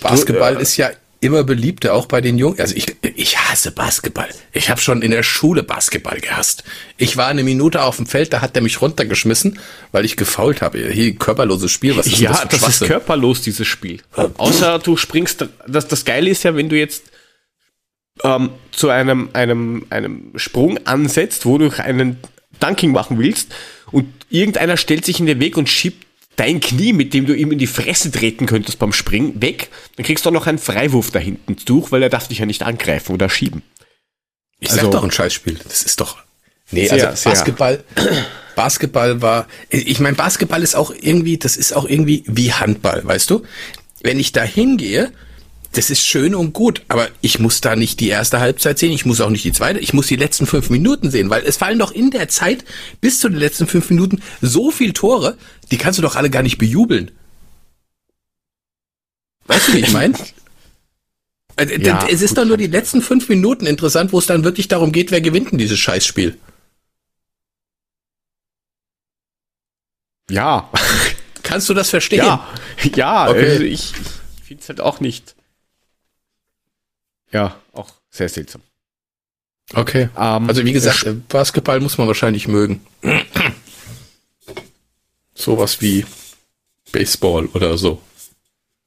Basketball 0.00 0.56
äh, 0.56 0.62
ist 0.62 0.76
ja 0.76 0.90
immer 1.20 1.42
beliebter, 1.42 1.94
auch 1.94 2.06
bei 2.06 2.20
den 2.20 2.38
Jungen. 2.38 2.60
Also 2.60 2.76
ich, 2.76 2.96
ich 3.02 3.38
hasse 3.38 3.72
Basketball. 3.72 4.28
Ich 4.52 4.70
habe 4.70 4.80
schon 4.80 5.02
in 5.02 5.10
der 5.10 5.24
Schule 5.24 5.62
Basketball 5.64 6.20
gehasst. 6.20 6.62
Ich 6.96 7.16
war 7.16 7.26
eine 7.26 7.42
Minute 7.42 7.82
auf 7.82 7.96
dem 7.96 8.06
Feld, 8.06 8.32
da 8.32 8.40
hat 8.40 8.54
der 8.54 8.62
mich 8.62 8.80
runtergeschmissen, 8.80 9.58
weil 9.90 10.04
ich 10.04 10.16
gefault 10.16 10.62
habe. 10.62 10.90
Hier 10.90 11.14
körperloses 11.16 11.72
Spiel, 11.72 11.96
was 11.96 12.06
ist 12.06 12.20
Ja, 12.20 12.30
das 12.30 12.40
für 12.40 12.48
das 12.48 12.68
ist 12.68 12.84
körperlos, 12.86 13.42
dieses 13.42 13.66
Spiel. 13.66 14.00
Außer 14.36 14.78
du 14.78 14.96
springst, 14.96 15.46
das, 15.66 15.88
das 15.88 16.04
Geile 16.04 16.30
ist 16.30 16.44
ja, 16.44 16.54
wenn 16.54 16.68
du 16.68 16.78
jetzt 16.78 17.04
ähm, 18.24 18.50
zu 18.72 18.88
einem, 18.90 19.30
einem, 19.32 19.86
einem 19.90 20.32
Sprung 20.36 20.78
ansetzt, 20.86 21.46
wo 21.46 21.58
du 21.58 21.70
einen 21.78 22.18
Dunking 22.60 22.92
machen 22.92 23.18
willst 23.18 23.54
und 23.92 24.06
irgendeiner 24.30 24.76
stellt 24.76 25.04
sich 25.04 25.20
in 25.20 25.26
den 25.26 25.40
Weg 25.40 25.56
und 25.56 25.68
schiebt 25.68 26.06
dein 26.36 26.60
Knie, 26.60 26.92
mit 26.92 27.14
dem 27.14 27.26
du 27.26 27.34
ihm 27.34 27.50
in 27.50 27.58
die 27.58 27.66
Fresse 27.66 28.10
treten 28.12 28.46
könntest 28.46 28.78
beim 28.78 28.92
Springen, 28.92 29.42
weg, 29.42 29.70
dann 29.96 30.06
kriegst 30.06 30.24
du 30.24 30.30
auch 30.30 30.34
noch 30.34 30.46
einen 30.46 30.58
Freiwurf 30.58 31.10
da 31.10 31.18
hinten 31.18 31.56
durch, 31.64 31.90
weil 31.90 32.02
er 32.02 32.08
darf 32.10 32.28
dich 32.28 32.38
ja 32.38 32.46
nicht 32.46 32.62
angreifen 32.62 33.12
oder 33.12 33.28
schieben. 33.28 33.62
Ich 34.60 34.68
sag 34.70 34.78
Also- 34.80 34.90
doch 34.92 35.04
ein 35.04 35.10
Scheißspiel. 35.10 35.58
Das 35.68 35.82
ist 35.82 36.00
doch. 36.00 36.18
Nee, 36.70 36.86
Sehr, 36.86 37.08
also 37.08 37.16
sehr. 37.22 37.32
Basketball, 37.32 37.84
Basketball 38.54 39.22
war. 39.22 39.46
Ich 39.70 40.00
meine, 40.00 40.16
Basketball 40.16 40.62
ist 40.62 40.74
auch 40.74 40.92
irgendwie, 41.00 41.38
das 41.38 41.56
ist 41.56 41.72
auch 41.74 41.88
irgendwie 41.88 42.24
wie 42.26 42.52
Handball, 42.52 43.04
weißt 43.04 43.30
du? 43.30 43.42
Wenn 44.02 44.20
ich 44.20 44.32
da 44.32 44.42
hingehe, 44.42 45.12
das 45.72 45.90
ist 45.90 46.04
schön 46.04 46.34
und 46.34 46.52
gut, 46.54 46.82
aber 46.88 47.08
ich 47.20 47.38
muss 47.38 47.60
da 47.60 47.76
nicht 47.76 48.00
die 48.00 48.08
erste 48.08 48.40
Halbzeit 48.40 48.78
sehen, 48.78 48.90
ich 48.92 49.04
muss 49.04 49.20
auch 49.20 49.30
nicht 49.30 49.44
die 49.44 49.52
zweite, 49.52 49.78
ich 49.80 49.92
muss 49.92 50.06
die 50.06 50.16
letzten 50.16 50.46
fünf 50.46 50.70
Minuten 50.70 51.10
sehen, 51.10 51.28
weil 51.30 51.44
es 51.44 51.58
fallen 51.58 51.78
doch 51.78 51.92
in 51.92 52.10
der 52.10 52.28
Zeit 52.28 52.64
bis 53.00 53.20
zu 53.20 53.28
den 53.28 53.38
letzten 53.38 53.66
fünf 53.66 53.90
Minuten 53.90 54.22
so 54.40 54.70
viel 54.70 54.92
Tore, 54.92 55.36
die 55.70 55.76
kannst 55.78 55.98
du 55.98 56.02
doch 56.02 56.16
alle 56.16 56.30
gar 56.30 56.42
nicht 56.42 56.58
bejubeln. 56.58 57.10
Weißt 59.46 59.68
du, 59.68 59.72
wie 59.74 59.78
ich 59.80 59.92
meine? 59.92 60.14
Äh, 61.56 61.82
Ja, 61.84 62.06
es 62.08 62.22
ist 62.22 62.38
doch 62.38 62.44
nur 62.44 62.56
die 62.56 62.68
letzten 62.68 63.02
fünf 63.02 63.28
Minuten 63.28 63.66
interessant, 63.66 64.12
wo 64.12 64.20
es 64.20 64.26
dann 64.26 64.44
wirklich 64.44 64.68
darum 64.68 64.92
geht, 64.92 65.10
wer 65.10 65.20
gewinnt 65.20 65.50
denn 65.50 65.58
dieses 65.58 65.78
Scheißspiel. 65.80 66.38
Ja, 70.30 70.70
Kannst 71.42 71.68
du 71.68 71.74
das 71.74 71.90
verstehen? 71.90 72.18
ja, 72.18 72.46
ja, 72.94 73.28
Okay. 73.30 73.50
also 73.50 73.62
ich, 73.64 73.92
ich 74.36 74.42
finde 74.44 74.62
es 74.62 74.68
halt 74.68 74.80
auch 74.80 75.00
nicht. 75.00 75.34
Ja, 77.32 77.60
auch 77.72 77.92
sehr 78.10 78.28
seltsam. 78.28 78.62
Okay. 79.74 80.08
Ähm, 80.16 80.48
Also 80.48 80.64
wie 80.64 80.72
gesagt, 80.72 81.06
Basketball 81.28 81.80
muss 81.80 81.98
man 81.98 82.06
wahrscheinlich 82.06 82.48
mögen. 82.48 82.84
Sowas 85.34 85.80
wie 85.80 86.06
Baseball 86.90 87.46
oder 87.46 87.76
so. 87.76 88.00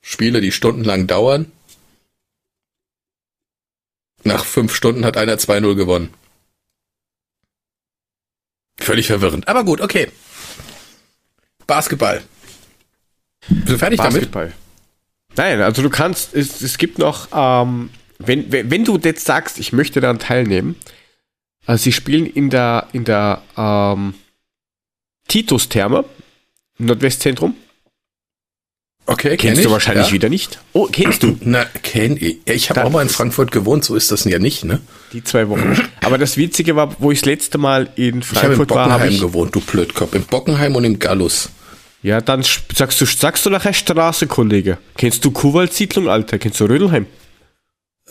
Spiele, 0.01 0.41
die 0.41 0.51
stundenlang 0.51 1.07
dauern. 1.07 1.51
Nach 4.23 4.43
fünf 4.45 4.75
Stunden 4.75 5.05
hat 5.05 5.17
einer 5.17 5.35
2-0 5.35 5.75
gewonnen. 5.75 6.13
Völlig 8.77 9.07
verwirrend. 9.07 9.47
Aber 9.47 9.63
gut, 9.63 9.81
okay. 9.81 10.11
Basketball. 11.67 12.23
Bist 13.47 13.69
du 13.69 13.77
fertig 13.77 13.97
damit? 13.97 14.13
Basketball. 14.13 14.53
Nein, 15.37 15.61
also 15.61 15.81
du 15.81 15.89
kannst, 15.89 16.33
es, 16.33 16.61
es 16.61 16.77
gibt 16.77 16.97
noch, 16.97 17.29
ähm, 17.33 17.89
wenn, 18.25 18.51
wenn, 18.51 18.85
du 18.85 18.97
jetzt 18.97 19.25
sagst, 19.25 19.59
ich 19.59 19.73
möchte 19.73 20.01
daran 20.01 20.19
teilnehmen, 20.19 20.75
also 21.65 21.83
sie 21.83 21.91
spielen 21.91 22.25
in 22.25 22.49
der, 22.49 22.87
in 22.93 23.03
der 23.03 23.41
ähm, 23.57 24.13
Titus-Therme 25.27 26.05
im 26.79 26.85
Nordwestzentrum. 26.85 27.55
Okay, 29.05 29.29
kenn 29.29 29.37
Kennst 29.37 29.59
ich, 29.59 29.65
du 29.65 29.71
wahrscheinlich 29.71 30.07
ja. 30.07 30.13
wieder 30.13 30.29
nicht. 30.29 30.59
Oh, 30.73 30.87
kennst 30.91 31.23
du 31.23 31.37
Na, 31.41 31.65
kenn 31.83 32.17
ich. 32.17 32.37
Ich 32.45 32.69
habe 32.69 32.85
auch 32.85 32.91
mal 32.91 33.01
in 33.01 33.09
Frankfurt 33.09 33.51
gewohnt, 33.51 33.83
so 33.83 33.95
ist 33.95 34.11
das 34.11 34.23
ja 34.25 34.39
nicht, 34.39 34.63
ne? 34.63 34.79
die 35.11 35.23
zwei 35.23 35.49
Wochen. 35.49 35.79
Aber 36.01 36.17
das 36.17 36.37
Witzige 36.37 36.75
war, 36.75 36.95
wo 36.99 37.11
ich 37.11 37.19
das 37.19 37.25
letzte 37.25 37.57
Mal 37.57 37.89
in 37.95 38.19
Ich 38.19 38.29
habe 38.29 38.53
in 38.53 38.55
Frankfurt 38.55 38.69
war, 38.71 38.77
habe 38.85 38.91
Bockenheim 38.91 39.13
ich, 39.13 39.21
gewohnt, 39.21 39.55
du 39.55 39.61
Blödkopf. 39.61 40.13
In 40.13 40.23
Bockenheim 40.23 40.75
und 40.75 40.83
im 40.83 40.99
Gallus. 40.99 41.49
Ja, 42.03 42.19
dann 42.19 42.43
sagst 42.43 42.99
du, 42.99 43.05
sagst 43.05 43.45
du 43.45 43.49
nachher 43.49 43.73
Straße, 43.73 44.27
Kollege. 44.27 44.77
Kennst 44.97 45.23
du 45.23 45.31
Kuwait-Siedlung, 45.31 46.07
Alter? 46.09 46.39
Kennst 46.39 46.59
du 46.59 46.65
Rödelheim? 46.65 47.05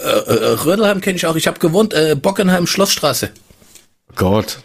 Äh, 0.01 0.09
äh, 0.09 0.47
Rödelheim 0.65 1.01
kenne 1.01 1.17
ich 1.17 1.27
auch. 1.27 1.37
Ich 1.37 1.47
habe 1.47 1.59
gewohnt, 1.59 1.93
äh, 1.95 2.15
Bockenheim 2.21 2.67
Schlossstraße, 2.67 3.31
Gott. 4.17 4.59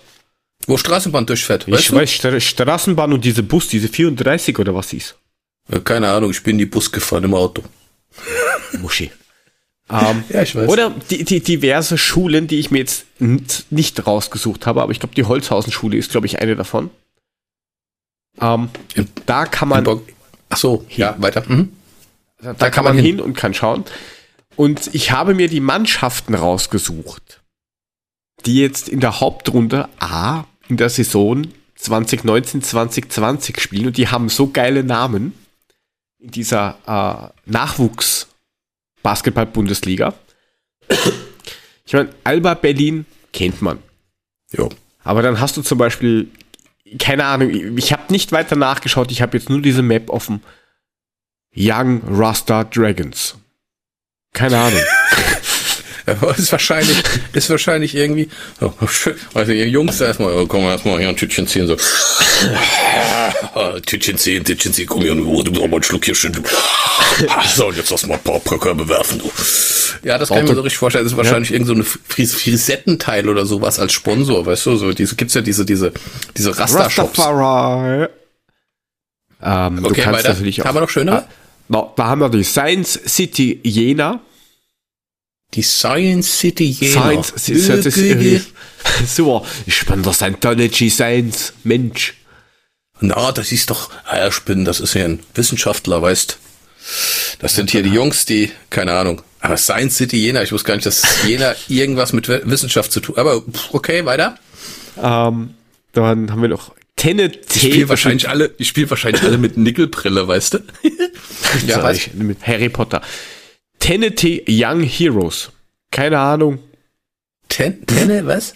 wo 0.67 0.77
Straßenbahn 0.77 1.25
durchfährt. 1.25 1.67
Ich 1.67 1.88
du? 1.88 1.95
weiß, 1.95 2.11
Stra 2.11 2.39
Straßenbahn 2.39 3.11
und 3.13 3.25
diese 3.25 3.43
Bus, 3.43 3.67
diese 3.67 3.88
34 3.89 4.57
oder 4.59 4.73
was 4.75 4.93
ist? 4.93 5.17
Äh, 5.71 5.79
Keine 5.79 6.09
Ahnung, 6.09 6.31
ich 6.31 6.41
bin 6.43 6.57
die 6.57 6.65
Bus 6.65 6.91
gefahren 6.91 7.23
im 7.25 7.33
Auto. 7.33 7.63
Muschi. 8.79 9.11
Ähm, 9.89 10.23
Ja, 10.29 10.41
ich 10.41 10.55
weiß. 10.55 10.67
Oder 10.69 10.91
die, 11.09 11.23
die 11.25 11.41
diverse 11.41 11.97
Schulen, 11.97 12.47
die 12.47 12.59
ich 12.59 12.71
mir 12.71 12.79
jetzt 12.79 13.05
nicht, 13.19 14.07
rausgesucht 14.07 14.65
habe, 14.65 14.81
aber 14.81 14.91
ich 14.91 14.99
glaube, 14.99 15.15
die 15.15 15.25
Holzhausen-Schule 15.25 15.97
ist, 15.97 16.11
glaube 16.11 16.25
ich, 16.27 16.39
eine 16.39 16.55
davon. 16.55 16.89
Ähm, 18.41 18.69
da 19.25 19.45
kann 19.45 19.69
man, 19.69 19.86
Ach 20.49 20.57
so, 20.57 20.86
ja, 20.89 21.15
weiter. 21.19 21.43
Mhm. 21.47 21.71
da, 22.41 22.53
kann 22.53 22.71
kann 22.71 22.83
man 22.86 22.95
man 22.95 23.03
hin. 23.05 23.15
hin 23.17 23.19
und 23.25 23.36
kann 23.36 23.53
schauen. 23.53 23.86
Und 24.56 24.93
ich 24.93 25.12
habe 25.12 25.34
mir 25.34 25.49
die 25.49 25.60
Mannschaften 25.60 26.34
rausgesucht, 26.34 27.43
die 28.45 28.60
jetzt 28.60 28.88
in 28.89 28.99
der 28.99 29.20
Hauptrunde 29.20 29.89
A 29.99 30.45
in 30.68 30.78
der 30.78 30.89
Saison 30.89 31.47
2019, 31.76 32.64
2020 32.64 33.60
spielen 33.60 33.86
und 33.88 33.97
die 33.97 34.08
haben 34.08 34.30
so 34.30 34.49
geile 34.49 34.84
Namen 34.84 35.34
in 36.20 36.32
dieser 36.32 36.78
äh, 36.88 37.28
Nachwuchs-Basketball-Bundesliga. 37.51 40.14
Ich 41.86 41.93
meine, 41.93 42.10
Alba 42.24 42.56
Berlin 42.56 43.06
kennt 43.34 43.62
man. 43.62 43.80
Jo. 44.51 44.70
Aber 45.03 45.22
dann 45.22 45.39
hast 45.39 45.58
du 45.58 45.62
zum 45.62 45.78
Beispiel, 45.78 46.32
keine 46.97 47.26
Ahnung, 47.26 47.78
ich 47.78 47.93
habe 47.93 48.12
nicht 48.12 48.32
weiter 48.32 48.56
nachgeschaut, 48.56 49.12
ich 49.12 49.22
habe 49.22 49.38
jetzt 49.38 49.49
nur 49.49 49.62
diese 49.62 49.84
Map 49.84 50.10
offen. 50.10 50.41
Young 51.56 52.01
Rasta 52.08 52.64
Dragons. 52.64 53.36
Keine 54.36 54.59
Ahnung. 54.59 54.81
Ja, 56.07 56.13
ist 56.38 56.51
wahrscheinlich, 56.51 57.01
ist 57.33 57.49
wahrscheinlich 57.49 57.95
irgendwie, 57.95 58.29
oh, 58.61 58.71
also 59.33 59.51
ihr 59.51 59.67
Jungs 59.67 59.99
erstmal, 59.99 60.33
oh, 60.33 60.45
komm 60.45 60.61
erstmal 60.65 60.99
hier 60.99 61.09
ein 61.09 61.15
Tütchen 61.15 61.47
ziehen, 61.47 61.65
so. 61.65 61.75
Tütchen 63.88 64.15
ziehen, 64.15 64.43
Tütchen 64.43 64.71
ziehen, 64.71 64.86
komm 64.86 65.01
hier, 65.01 65.15
du 65.15 65.25
brauchst 65.25 65.51
mal 65.55 65.63
einen 65.63 65.81
Schluck 65.81 66.05
hier 66.05 66.13
schön. 66.13 66.38
So, 67.55 67.69
und 67.69 67.77
jetzt 67.77 67.89
lass 67.89 68.05
mal 68.05 68.19
ein 68.23 68.41
paar 68.43 68.59
Körbe 68.59 68.88
werfen, 68.88 69.17
du. 69.17 69.31
Ja, 70.07 70.19
das 70.19 70.29
kann 70.29 70.43
ich 70.43 70.49
mir 70.49 70.53
so 70.55 70.61
richtig 70.61 70.77
vorstellen. 70.77 71.05
Das 71.05 71.13
ist 71.13 71.17
wahrscheinlich 71.17 71.51
irgend 71.51 71.67
so 71.67 71.73
eine 71.73 71.83
Fris 71.83 72.36
Frisettenteil 72.36 73.27
oder 73.27 73.47
sowas 73.47 73.79
als 73.79 73.91
Sponsor, 73.93 74.45
weißt 74.45 74.63
du, 74.67 74.75
so 74.75 74.93
diese, 74.93 75.15
gibt's 75.15 75.33
ja 75.33 75.41
diese, 75.41 75.65
diese, 75.65 75.91
diese. 76.38 76.55
Rastafari. 76.55 78.09
Ähm, 79.41 79.81
du 79.81 79.89
Okay, 79.89 80.01
kannst 80.03 80.19
weiter. 80.19 80.33
natürlich 80.33 80.61
auch. 80.61 80.65
Haben 80.65 80.75
wir 80.75 80.81
noch 80.81 80.89
schönere? 80.89 81.25
Na, 81.68 81.91
da 81.95 82.05
haben 82.05 82.22
wir 82.22 82.30
die 82.30 82.43
Science 82.43 82.99
City 83.07 83.59
Jena. 83.63 84.20
Die 85.53 85.63
Science 85.63 86.39
City 86.39 86.66
Jena. 86.66 87.24
Science 87.24 87.84
City. 87.84 88.36
Äh, 88.36 88.41
so, 89.05 89.45
ich 89.66 89.86
bin 89.86 90.03
der 90.03 90.13
Scientology 90.13 90.89
Science 90.89 91.53
Mensch. 91.63 92.16
Na, 92.99 93.32
das 93.32 93.51
ist 93.51 93.70
doch, 93.70 93.89
ah 94.05 94.18
ja, 94.18 94.32
Spinnen, 94.32 94.66
das 94.66 94.80
ist 94.80 94.93
ja 94.93 95.05
ein 95.05 95.20
Wissenschaftler, 95.34 96.01
weißt. 96.01 96.38
Das 97.39 97.55
sind 97.55 97.72
hier 97.72 97.84
die 97.84 97.89
Jungs, 97.89 98.26
die, 98.26 98.51
keine 98.70 98.93
Ahnung. 98.93 99.22
Aber 99.39 99.57
Science 99.57 99.97
City 99.97 100.18
Jena, 100.18 100.43
ich 100.43 100.51
wusste 100.51 100.68
gar 100.68 100.76
nicht, 100.76 100.86
dass 100.86 101.03
Jena 101.26 101.55
irgendwas 101.68 102.13
mit 102.13 102.28
Wissenschaft 102.28 102.91
zu 102.91 102.99
tun. 102.99 103.18
Aber 103.18 103.43
okay, 103.72 104.05
weiter. 104.05 104.38
Ähm, 105.01 105.55
dann 105.93 106.32
haben 106.32 106.41
wir 106.41 106.49
noch 106.49 106.74
Tennessee. 106.95 107.39
Ich 107.53 107.61
spiele 107.61 107.89
wahrscheinlich 107.89 108.29
alle, 108.29 108.53
ich 108.57 108.67
spiele 108.67 108.89
wahrscheinlich 108.89 109.23
alle 109.23 109.37
mit 109.37 109.57
Nickelbrille, 109.57 110.27
weißt 110.27 110.55
du? 110.55 110.59
ja, 111.67 111.83
weiß 111.83 111.97
ich, 111.97 112.13
mit 112.13 112.45
Harry 112.45 112.69
Potter. 112.69 113.01
Tennessee 113.79 114.43
Young 114.47 114.81
Heroes. 114.81 115.51
Keine 115.91 116.19
Ahnung. 116.19 116.59
Ten, 117.49 117.85
Tenne, 117.85 118.25
was? 118.25 118.53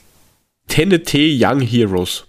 Tennessee 0.67 1.37
Young 1.39 1.61
Heroes. 1.61 2.25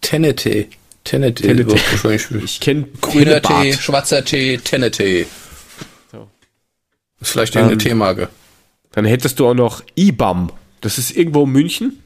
Tennetee. 0.00 0.68
Tennetee. 1.04 1.56
wird 1.56 1.70
wahrscheinlich 1.70 2.44
Ich 2.44 2.60
kenne 2.60 2.88
Grüner 3.00 3.40
Tee, 3.42 3.74
schwarzer 3.74 4.24
Tee, 4.24 4.58
Tennetee. 4.58 5.26
So. 6.10 6.28
Ist 7.20 7.30
vielleicht 7.30 7.54
irgendeine 7.54 7.82
Ähm, 7.82 7.88
Teemarke. 7.90 8.28
Dann 8.92 9.04
hättest 9.04 9.38
du 9.38 9.48
auch 9.48 9.54
noch 9.54 9.82
IBAM. 9.96 10.50
Das 10.80 10.98
ist 10.98 11.10
irgendwo 11.10 11.44
in 11.44 11.50
München. 11.50 12.02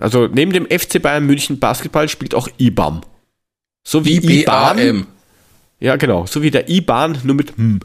Also 0.00 0.26
neben 0.26 0.52
dem 0.52 0.66
FC 0.66 1.00
Bayern 1.00 1.26
München 1.26 1.58
Basketball 1.58 2.08
spielt 2.08 2.34
auch 2.34 2.48
IBAM. 2.58 3.02
So 3.86 4.04
wie. 4.04 4.16
IBAM. 4.16 5.06
Ja, 5.78 5.96
genau. 5.96 6.26
So 6.26 6.42
wie 6.42 6.50
der 6.50 6.68
IBAN, 6.68 7.18
nur 7.22 7.36
mit 7.36 7.56
hm. 7.56 7.80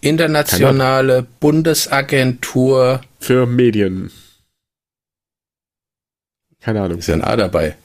Internationale 0.00 1.26
Bundesagentur. 1.40 3.00
Für 3.18 3.46
Medien. 3.46 4.10
Keine 6.60 6.82
Ahnung. 6.82 6.98
Ist 6.98 7.06
ja 7.06 7.14
ein 7.14 7.24
A 7.24 7.36
dabei. 7.36 7.76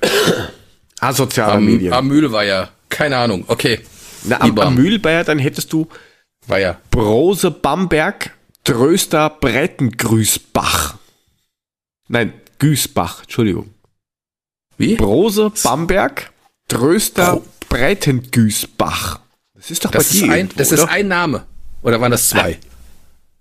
Asoziale 1.00 1.52
Am, 1.54 1.64
Medien. 1.64 1.92
am 1.92 2.08
Mühlweiher. 2.08 2.70
Keine 2.88 3.16
Ahnung. 3.16 3.44
Okay. 3.48 3.80
Na, 4.24 4.40
am, 4.40 4.50
IBAM. 4.50 4.68
am 4.68 4.74
Mühlbayer, 4.74 5.24
dann 5.24 5.38
hättest 5.38 5.72
du 5.72 5.88
Weiher. 6.46 6.80
Brose 6.90 7.50
Bamberg, 7.50 8.32
Tröster 8.64 9.30
Breitengrüßbach. 9.30 10.98
Nein, 12.12 12.34
Güßbach, 12.58 13.22
Entschuldigung. 13.22 13.72
Wie? 14.76 14.96
Brose 14.96 15.50
Bamberg, 15.64 16.30
Tröster 16.68 17.36
Bro- 17.36 17.44
Breitengüßbach. 17.70 19.18
Das 19.54 19.70
ist 19.70 19.84
doch 19.84 19.90
Das, 19.90 20.04
bei 20.08 20.10
ist 20.10 20.20
dir 20.20 20.24
ein, 20.32 20.38
irgendwo, 20.38 20.58
das 20.58 20.72
ist 20.72 20.80
oder? 20.80 20.90
ein 20.92 21.08
Name. 21.08 21.46
Oder 21.82 22.00
waren 22.02 22.10
das 22.10 22.28
zwei? 22.28 22.58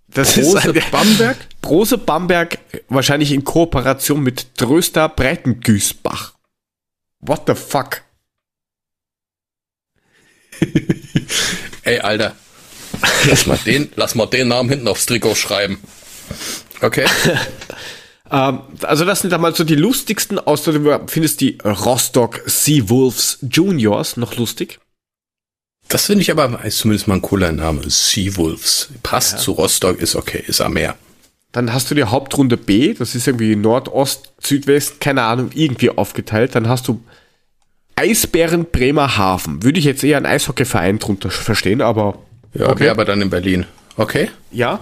das 0.07 0.36
Brose 0.36 0.69
ist 0.72 0.89
Bamberg? 0.91 1.38
Brose 1.61 1.97
Bamberg, 1.97 2.59
wahrscheinlich 2.88 3.34
in 3.34 3.43
Kooperation 3.43 4.22
mit 4.24 4.55
Tröster 4.57 5.09
Breitengüßbach. 5.09 6.34
What 7.19 7.43
the 7.47 7.55
fuck? 7.55 8.03
Ey, 11.84 11.99
Alter. 11.99 12.36
Lass 13.28 13.45
mal 13.47 13.57
den, 13.65 13.91
lass 13.95 14.15
mal 14.15 14.28
den 14.28 14.47
Namen 14.47 14.69
hinten 14.69 14.88
aufs 14.88 15.05
Trikot 15.07 15.36
schreiben. 15.36 15.82
Okay. 16.82 17.05
Ähm, 18.32 18.59
also 18.84 19.05
das 19.05 19.21
sind 19.21 19.32
da 19.32 19.38
mal 19.38 19.53
so 19.53 19.63
die 19.63 19.75
lustigsten, 19.75 20.39
außerdem 20.39 20.84
du 20.84 21.01
findest 21.07 21.41
die 21.41 21.57
Rostock 21.63 22.41
Seawolves 22.45 23.39
Juniors 23.41 24.17
noch 24.17 24.38
lustig. 24.38 24.79
Das 25.89 26.05
finde 26.05 26.21
ich 26.21 26.32
aber 26.32 26.63
ist 26.63 26.77
zumindest 26.77 27.07
mal 27.07 27.15
ein 27.15 27.21
cooler 27.21 27.51
Name. 27.51 27.82
Seawolves. 27.89 28.89
Passt 29.03 29.39
zu 29.39 29.51
Rostock, 29.51 29.99
ist 29.99 30.15
okay, 30.15 30.43
ist 30.47 30.61
am 30.61 30.73
Meer. 30.73 30.95
Dann 31.51 31.73
hast 31.73 31.91
du 31.91 31.95
die 31.95 32.05
Hauptrunde 32.05 32.55
B, 32.55 32.93
das 32.93 33.13
ist 33.13 33.27
irgendwie 33.27 33.57
Nordost, 33.57 34.32
Südwest, 34.41 35.01
keine 35.01 35.23
Ahnung, 35.23 35.49
irgendwie 35.53 35.89
aufgeteilt. 35.89 36.55
Dann 36.55 36.69
hast 36.69 36.88
du 36.88 37.03
Eisbären 37.95 38.65
Bremerhaven. 38.71 39.61
Würde 39.63 39.77
ich 39.79 39.84
jetzt 39.86 40.01
eher 40.03 40.15
einen 40.15 40.25
Eishockeyverein 40.25 40.99
drunter 40.99 41.29
verstehen, 41.29 41.82
aber 41.82 42.19
Ja, 42.53 42.67
Okay. 42.67 42.71
okay. 42.71 42.89
aber 42.89 43.03
dann 43.03 43.21
in 43.21 43.29
Berlin. 43.29 43.65
Okay. 43.97 44.29
ja. 44.51 44.79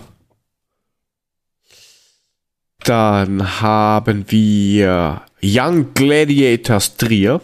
Dann 2.84 3.62
haben 3.62 4.26
wir 4.30 5.22
Young 5.42 5.94
Gladiators 5.94 6.98
Trier. 6.98 7.42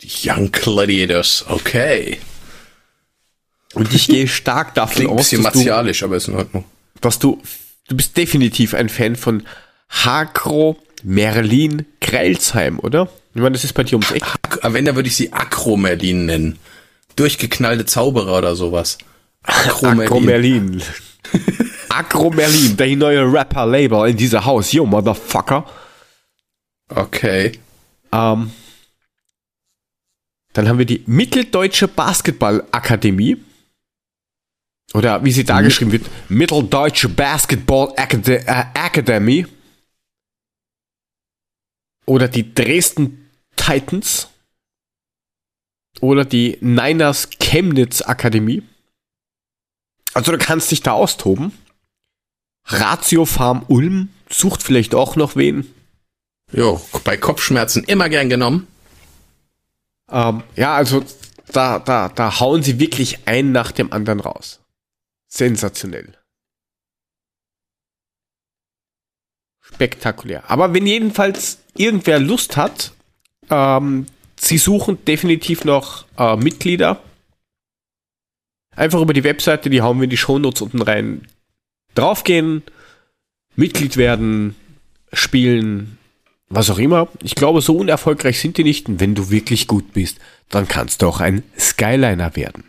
Die 0.00 0.28
Young 0.28 0.50
Gladiators. 0.52 1.44
Okay. 1.48 2.18
Und 3.74 3.92
ich 3.92 4.08
gehe 4.08 4.26
stark 4.28 4.74
davon 4.74 4.94
Klingt 4.96 5.10
ein 5.10 5.18
aus, 5.18 5.30
bisschen 5.30 5.42
dass 5.42 5.52
du, 5.52 5.58
martialisch, 5.58 6.02
aber 6.02 6.16
ist 6.16 6.28
in 6.28 6.34
Ordnung. 6.34 6.64
dass 7.00 7.18
du, 7.18 7.40
du 7.88 7.96
bist 7.96 8.16
definitiv 8.16 8.74
ein 8.74 8.88
Fan 8.88 9.16
von 9.16 9.42
Hakro 9.88 10.78
Merlin 11.02 11.84
Kreilsheim, 12.00 12.78
oder? 12.78 13.08
Ich 13.34 13.40
meine, 13.40 13.52
das 13.52 13.64
ist 13.64 13.74
bei 13.74 13.84
dir 13.84 13.94
ums 13.96 14.10
Eck. 14.12 14.24
Wenn, 14.62 14.86
dann 14.86 14.96
würde 14.96 15.08
ich 15.08 15.16
sie 15.16 15.32
Akromerlin 15.32 16.24
nennen. 16.26 16.58
Durchgeknallte 17.16 17.84
Zauberer 17.84 18.38
oder 18.38 18.56
sowas. 18.56 18.96
Akro 19.42 19.94
Merlin. 19.94 20.02
Akro 20.06 20.20
Merlin, 20.20 20.82
der 22.76 22.96
neue 22.96 23.32
Rapper-Label 23.32 24.10
in 24.10 24.16
dieser 24.16 24.44
Haus. 24.44 24.72
Yo, 24.72 24.86
Motherfucker. 24.86 25.68
Okay. 26.88 27.58
Ähm, 28.12 28.50
dann 30.52 30.68
haben 30.68 30.78
wir 30.78 30.86
die 30.86 31.02
Mitteldeutsche 31.06 31.88
Basketball-Akademie. 31.88 33.36
Oder 34.94 35.24
wie 35.24 35.32
sie 35.32 35.44
da 35.44 35.60
geschrieben 35.60 35.92
wird, 35.92 36.06
Mitteldeutsche 36.28 37.08
Basketball 37.08 37.92
äh, 37.96 38.64
Academy. 38.74 39.46
Oder 42.06 42.28
die 42.28 42.54
Dresden 42.54 43.30
Titans. 43.56 44.28
Oder 46.00 46.24
die 46.24 46.58
Niners 46.60 47.28
Chemnitz 47.40 48.00
Akademie. 48.02 48.62
Also 50.14 50.32
du 50.32 50.38
kannst 50.38 50.70
dich 50.70 50.82
da 50.82 50.92
austoben. 50.92 51.52
Ratio 52.66 53.24
Farm 53.24 53.64
Ulm 53.68 54.10
sucht 54.28 54.62
vielleicht 54.62 54.94
auch 54.94 55.16
noch 55.16 55.36
wen. 55.36 55.72
Jo, 56.52 56.80
bei 57.04 57.16
Kopfschmerzen 57.16 57.84
immer 57.84 58.08
gern 58.08 58.28
genommen. 58.28 58.66
Ähm, 60.10 60.42
ja, 60.54 60.74
also 60.74 61.04
da, 61.52 61.78
da, 61.78 62.08
da 62.08 62.40
hauen 62.40 62.62
sie 62.62 62.78
wirklich 62.78 63.26
ein 63.26 63.52
nach 63.52 63.72
dem 63.72 63.92
anderen 63.92 64.20
raus. 64.20 64.60
Sensationell. 65.28 66.16
Spektakulär. 69.60 70.48
Aber 70.48 70.74
wenn 70.74 70.86
jedenfalls 70.86 71.58
irgendwer 71.74 72.20
Lust 72.20 72.56
hat, 72.56 72.92
ähm, 73.50 74.06
sie 74.38 74.58
suchen 74.58 75.04
definitiv 75.04 75.64
noch 75.64 76.06
äh, 76.16 76.36
Mitglieder. 76.36 77.02
Einfach 78.74 79.00
über 79.00 79.12
die 79.12 79.24
Webseite, 79.24 79.70
die 79.70 79.82
hauen 79.82 79.98
wir 79.98 80.04
in 80.04 80.10
die 80.10 80.16
Shownotes 80.16 80.62
unten 80.62 80.82
rein. 80.82 81.26
Draufgehen, 81.96 82.62
Mitglied 83.56 83.96
werden, 83.96 84.54
spielen, 85.12 85.98
was 86.48 86.70
auch 86.70 86.78
immer. 86.78 87.08
Ich 87.22 87.34
glaube, 87.34 87.60
so 87.60 87.76
unerfolgreich 87.76 88.38
sind 88.38 88.58
die 88.58 88.64
nicht. 88.64 88.88
Und 88.88 89.00
wenn 89.00 89.14
du 89.14 89.30
wirklich 89.30 89.66
gut 89.66 89.92
bist, 89.92 90.18
dann 90.48 90.68
kannst 90.68 91.02
du 91.02 91.08
auch 91.08 91.20
ein 91.20 91.42
Skyliner 91.58 92.36
werden. 92.36 92.64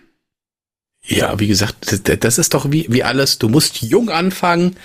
Ja, 1.04 1.40
wie 1.40 1.48
gesagt, 1.48 2.02
das 2.24 2.38
ist 2.38 2.54
doch 2.54 2.72
wie, 2.72 2.88
wie 2.90 3.04
alles. 3.04 3.38
Du 3.38 3.48
musst 3.48 3.82
jung 3.82 4.10
anfangen, 4.10 4.76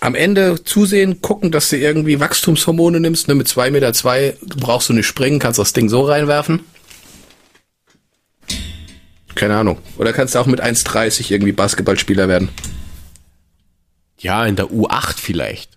am 0.00 0.14
Ende 0.14 0.62
zusehen, 0.62 1.22
gucken, 1.22 1.50
dass 1.50 1.70
du 1.70 1.76
irgendwie 1.76 2.20
Wachstumshormone 2.20 3.00
nimmst. 3.00 3.28
Ne, 3.28 3.34
mit 3.34 3.48
zwei 3.48 3.70
Meter 3.70 3.92
zwei 3.92 4.36
brauchst 4.42 4.88
du 4.88 4.92
nicht 4.92 5.06
springen, 5.06 5.38
kannst 5.38 5.58
das 5.58 5.72
Ding 5.72 5.88
so 5.88 6.02
reinwerfen. 6.02 6.60
Keine 9.34 9.56
Ahnung. 9.56 9.78
Oder 9.96 10.12
kannst 10.12 10.34
du 10.34 10.38
auch 10.38 10.46
mit 10.46 10.62
1,30 10.62 11.30
irgendwie 11.30 11.52
Basketballspieler 11.52 12.28
werden? 12.28 12.50
Ja, 14.22 14.46
in 14.46 14.56
der 14.56 14.66
U8 14.66 15.18
vielleicht. 15.18 15.70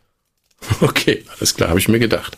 Okay, 0.81 1.23
alles 1.37 1.53
klar, 1.53 1.69
habe 1.69 1.79
ich 1.79 1.87
mir 1.87 1.99
gedacht. 1.99 2.37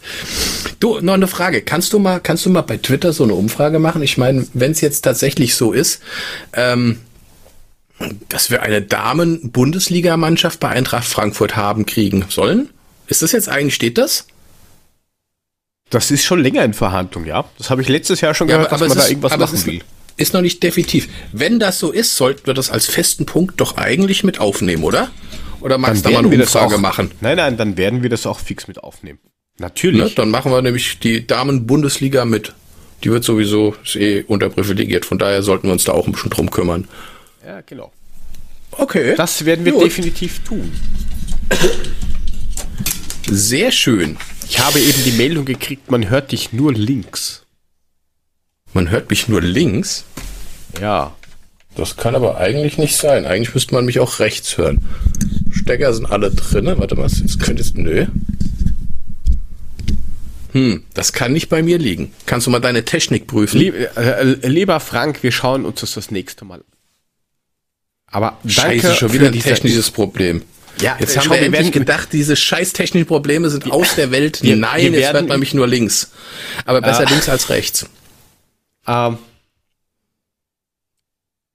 Du, 0.79 0.99
noch 0.99 1.13
eine 1.13 1.27
Frage. 1.27 1.61
Kannst 1.61 1.93
du 1.93 1.99
mal, 1.99 2.19
kannst 2.19 2.45
du 2.45 2.49
mal 2.49 2.61
bei 2.61 2.77
Twitter 2.77 3.13
so 3.13 3.23
eine 3.23 3.33
Umfrage 3.33 3.79
machen? 3.79 4.01
Ich 4.01 4.17
meine, 4.17 4.45
wenn 4.53 4.71
es 4.71 4.81
jetzt 4.81 5.01
tatsächlich 5.01 5.55
so 5.55 5.71
ist, 5.71 6.01
ähm, 6.53 6.99
dass 8.29 8.51
wir 8.51 8.61
eine 8.61 8.81
Damen-Bundesligamannschaft 8.81 10.59
bei 10.59 10.69
Eintracht 10.69 11.07
Frankfurt 11.07 11.55
haben 11.55 11.85
kriegen 11.85 12.25
sollen? 12.29 12.69
Ist 13.07 13.21
das 13.21 13.31
jetzt 13.31 13.49
eigentlich, 13.49 13.75
steht 13.75 13.97
das? 13.97 14.27
Das 15.89 16.11
ist 16.11 16.25
schon 16.25 16.41
länger 16.41 16.63
in 16.63 16.73
Verhandlung, 16.73 17.25
ja. 17.25 17.45
Das 17.57 17.69
habe 17.69 17.81
ich 17.81 17.87
letztes 17.87 18.21
Jahr 18.21 18.33
schon 18.33 18.49
ja, 18.49 18.57
gehört, 18.57 18.73
aber, 18.73 18.87
dass 18.87 18.91
aber 18.91 18.99
man 18.99 19.05
da 19.05 19.09
irgendwas 19.09 19.37
machen 19.37 19.65
will. 19.65 19.81
Ist 20.17 20.33
noch 20.33 20.41
nicht 20.41 20.61
definitiv. 20.63 21.07
Wenn 21.31 21.59
das 21.59 21.79
so 21.79 21.91
ist, 21.91 22.17
sollten 22.17 22.45
wir 22.47 22.53
das 22.53 22.69
als 22.69 22.87
festen 22.87 23.25
Punkt 23.25 23.61
doch 23.61 23.77
eigentlich 23.77 24.23
mit 24.23 24.39
aufnehmen, 24.39 24.83
oder? 24.83 25.09
Oder 25.61 25.77
magst 25.77 26.05
du 26.05 26.09
da 26.09 26.21
mal 26.21 26.27
eine 26.27 26.41
Umfrage 26.41 26.75
auch, 26.75 26.79
machen? 26.79 27.11
Nein, 27.21 27.37
nein, 27.37 27.57
dann 27.57 27.77
werden 27.77 28.03
wir 28.03 28.09
das 28.09 28.25
auch 28.25 28.39
fix 28.39 28.67
mit 28.67 28.83
aufnehmen. 28.83 29.19
Natürlich. 29.57 30.01
Ne, 30.01 30.11
dann 30.15 30.29
machen 30.29 30.51
wir 30.51 30.61
nämlich 30.61 30.99
die 30.99 31.25
Damen-Bundesliga 31.25 32.25
mit. 32.25 32.53
Die 33.03 33.11
wird 33.11 33.23
sowieso 33.23 33.75
ist 33.83 33.95
eh 33.95 34.23
unterprivilegiert. 34.23 35.05
Von 35.05 35.19
daher 35.19 35.43
sollten 35.43 35.67
wir 35.67 35.73
uns 35.73 35.83
da 35.83 35.93
auch 35.93 36.07
ein 36.07 36.13
bisschen 36.13 36.29
drum 36.29 36.49
kümmern. 36.49 36.87
Ja, 37.45 37.61
genau. 37.61 37.91
Okay. 38.71 39.15
Das 39.15 39.45
werden 39.45 39.65
wir 39.65 39.73
Gut. 39.73 39.85
definitiv 39.85 40.43
tun. 40.43 40.71
Sehr 43.29 43.71
schön. 43.71 44.17
Ich 44.49 44.59
habe 44.59 44.79
eben 44.79 45.03
die 45.03 45.11
Meldung 45.11 45.45
gekriegt, 45.45 45.91
man 45.91 46.09
hört 46.09 46.31
dich 46.31 46.53
nur 46.53 46.73
links. 46.73 47.45
Man 48.73 48.89
hört 48.89 49.09
mich 49.09 49.27
nur 49.27 49.41
links? 49.41 50.05
Ja. 50.79 51.15
Das 51.77 51.95
kann 51.95 52.15
aber 52.15 52.37
eigentlich 52.37 52.79
nicht 52.79 52.97
sein. 52.97 53.25
Eigentlich 53.25 53.53
müsste 53.53 53.75
man 53.75 53.85
mich 53.85 53.99
auch 53.99 54.19
rechts 54.19 54.57
hören. 54.57 54.83
Stecker 55.51 55.93
sind 55.93 56.11
alle 56.11 56.31
drinne. 56.31 56.79
Warte 56.79 56.95
mal, 56.95 57.07
jetzt 57.07 57.39
könnte 57.39 57.61
es. 57.61 57.75
Nö. 57.75 58.07
Hm, 60.53 60.83
das 60.95 61.13
kann 61.13 61.33
nicht 61.33 61.49
bei 61.49 61.61
mir 61.61 61.77
liegen. 61.77 62.11
Kannst 62.25 62.47
du 62.47 62.51
mal 62.51 62.59
deine 62.59 62.83
Technik 62.83 63.27
prüfen? 63.27 63.59
Lieb, 63.59 63.75
äh, 63.95 64.23
lieber 64.47 64.79
Frank, 64.79 65.21
wir 65.21 65.31
schauen 65.31 65.65
uns 65.65 65.81
das 65.81 65.93
das 65.93 66.09
nächste 66.09 66.45
Mal 66.45 66.55
an. 66.55 66.63
Aber 68.09 68.37
Scheiße, 68.47 68.95
schon 68.95 69.13
wieder 69.13 69.27
ein 69.27 69.39
technisches 69.39 69.91
Problem. 69.91 70.41
Ja, 70.81 70.95
jetzt 70.99 71.15
äh, 71.15 71.19
haben 71.19 71.29
wir 71.29 71.41
endlich 71.41 71.71
gedacht, 71.71 72.09
diese 72.11 72.35
scheiß 72.35 72.73
technischen 72.73 73.05
Probleme 73.05 73.49
sind 73.51 73.69
aus 73.71 73.95
der 73.95 74.09
Welt. 74.09 74.41
Wir, 74.41 74.55
Nein, 74.55 74.93
wir 74.93 74.99
jetzt 74.99 75.13
hört 75.13 75.27
man 75.27 75.39
mich 75.39 75.53
nur 75.53 75.67
links. 75.67 76.11
Aber 76.65 76.81
besser 76.81 77.05
ah. 77.05 77.09
links 77.09 77.29
als 77.29 77.49
rechts. 77.49 77.85
Ähm, 78.87 79.17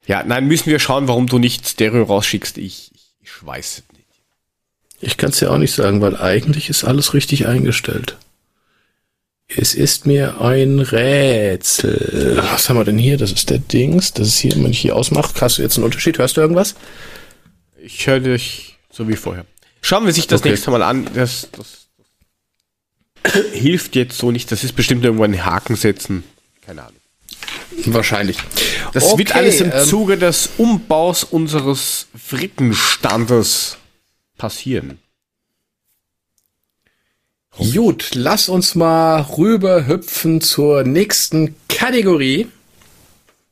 ja, 0.07 0.25
nein, 0.25 0.47
müssen 0.47 0.67
wir 0.67 0.79
schauen, 0.79 1.09
warum 1.09 1.27
du 1.27 1.39
nicht 1.39 1.69
Stereo 1.69 2.05
rausschickst. 2.05 2.59
Ich, 2.59 2.91
ich, 2.95 3.15
ich 3.21 3.47
weiß 3.47 3.79
es 3.79 3.97
nicht. 3.97 4.09
Ich 5.01 5.17
kann 5.17 5.31
es 5.31 5.41
ja 5.41 5.51
auch 5.51 5.59
nicht 5.59 5.75
sagen, 5.75 6.01
weil 6.01 6.17
eigentlich 6.17 6.69
ist 6.69 6.85
alles 6.85 7.15
richtig 7.15 7.47
eingestellt. 7.47 8.17
Es 9.49 9.75
ist 9.75 10.07
mir 10.07 10.41
ein 10.41 10.81
Rätsel. 10.81 12.39
Was 12.53 12.69
haben 12.69 12.79
wir 12.79 12.85
denn 12.85 12.99
hier? 12.99 13.19
Das 13.19 13.33
ist 13.33 13.51
der 13.51 13.59
Dings. 13.59 14.13
Das 14.13 14.29
ist 14.29 14.39
hier, 14.39 14.55
wenn 14.55 14.71
ich 14.71 14.81
hier 14.81 14.97
ausmache. 14.97 15.33
Hast 15.41 15.59
du 15.59 15.63
jetzt 15.63 15.77
einen 15.77 15.85
Unterschied? 15.85 16.19
Hörst 16.19 16.37
du 16.37 16.41
irgendwas? 16.41 16.75
Ich 17.81 18.07
höre 18.07 18.21
dich 18.21 18.79
so 18.91 19.09
wie 19.09 19.17
vorher. 19.17 19.45
Schauen 19.83 20.07
wir 20.07 20.13
sich 20.13 20.27
das 20.27 20.41
okay. 20.41 20.51
nächste 20.51 20.71
Mal 20.71 20.83
an. 20.83 21.09
Das, 21.15 21.49
das, 21.53 21.89
das 23.25 23.35
hilft 23.53 23.95
jetzt 23.97 24.17
so 24.17 24.31
nicht. 24.31 24.51
Das 24.51 24.65
ist 24.65 24.75
bestimmt 24.75 25.05
irgendwo 25.05 25.25
ein 25.25 25.45
Haken 25.45 25.77
setzen. 25.77 26.25
Keine 26.65 26.83
Ahnung. 26.83 27.02
Wahrscheinlich. 27.87 28.39
Das 28.93 29.05
okay, 29.05 29.19
wird 29.19 29.35
alles 29.35 29.61
im 29.61 29.73
ähm, 29.73 29.85
Zuge 29.85 30.19
des 30.19 30.51
Umbaus 30.57 31.25
unseres 31.25 32.09
Frittenstandes 32.17 33.79
passieren. 34.37 34.99
Gut, 37.75 38.11
lass 38.15 38.49
uns 38.49 38.75
mal 38.75 39.21
rüber 39.21 39.87
hüpfen 39.87 40.41
zur 40.41 40.85
nächsten 40.85 41.55
Kategorie. 41.69 42.49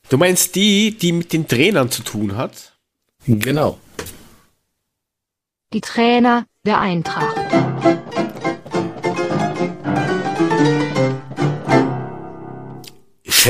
Du 0.08 0.16
meinst 0.16 0.54
die, 0.54 0.96
die 0.96 1.12
mit 1.12 1.32
den 1.32 1.46
Trainern 1.46 1.90
zu 1.90 2.02
tun 2.02 2.36
hat? 2.36 2.72
Genau. 3.26 3.78
Die 5.72 5.80
Trainer 5.80 6.46
der 6.64 6.80
Eintracht. 6.80 7.36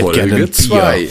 Gerne 0.03 0.51
zwei. 0.51 1.09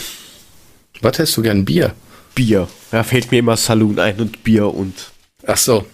Was 1.01 1.17
hättest 1.17 1.37
du 1.37 1.41
gern 1.41 1.65
Bier? 1.65 1.93
Bier. 2.35 2.67
Da 2.91 3.03
fällt 3.03 3.31
mir 3.31 3.39
immer 3.39 3.57
Saloon 3.57 3.99
ein 3.99 4.19
und 4.19 4.43
Bier 4.43 4.73
und. 4.73 5.11
Ach 5.45 5.57
so. 5.57 5.85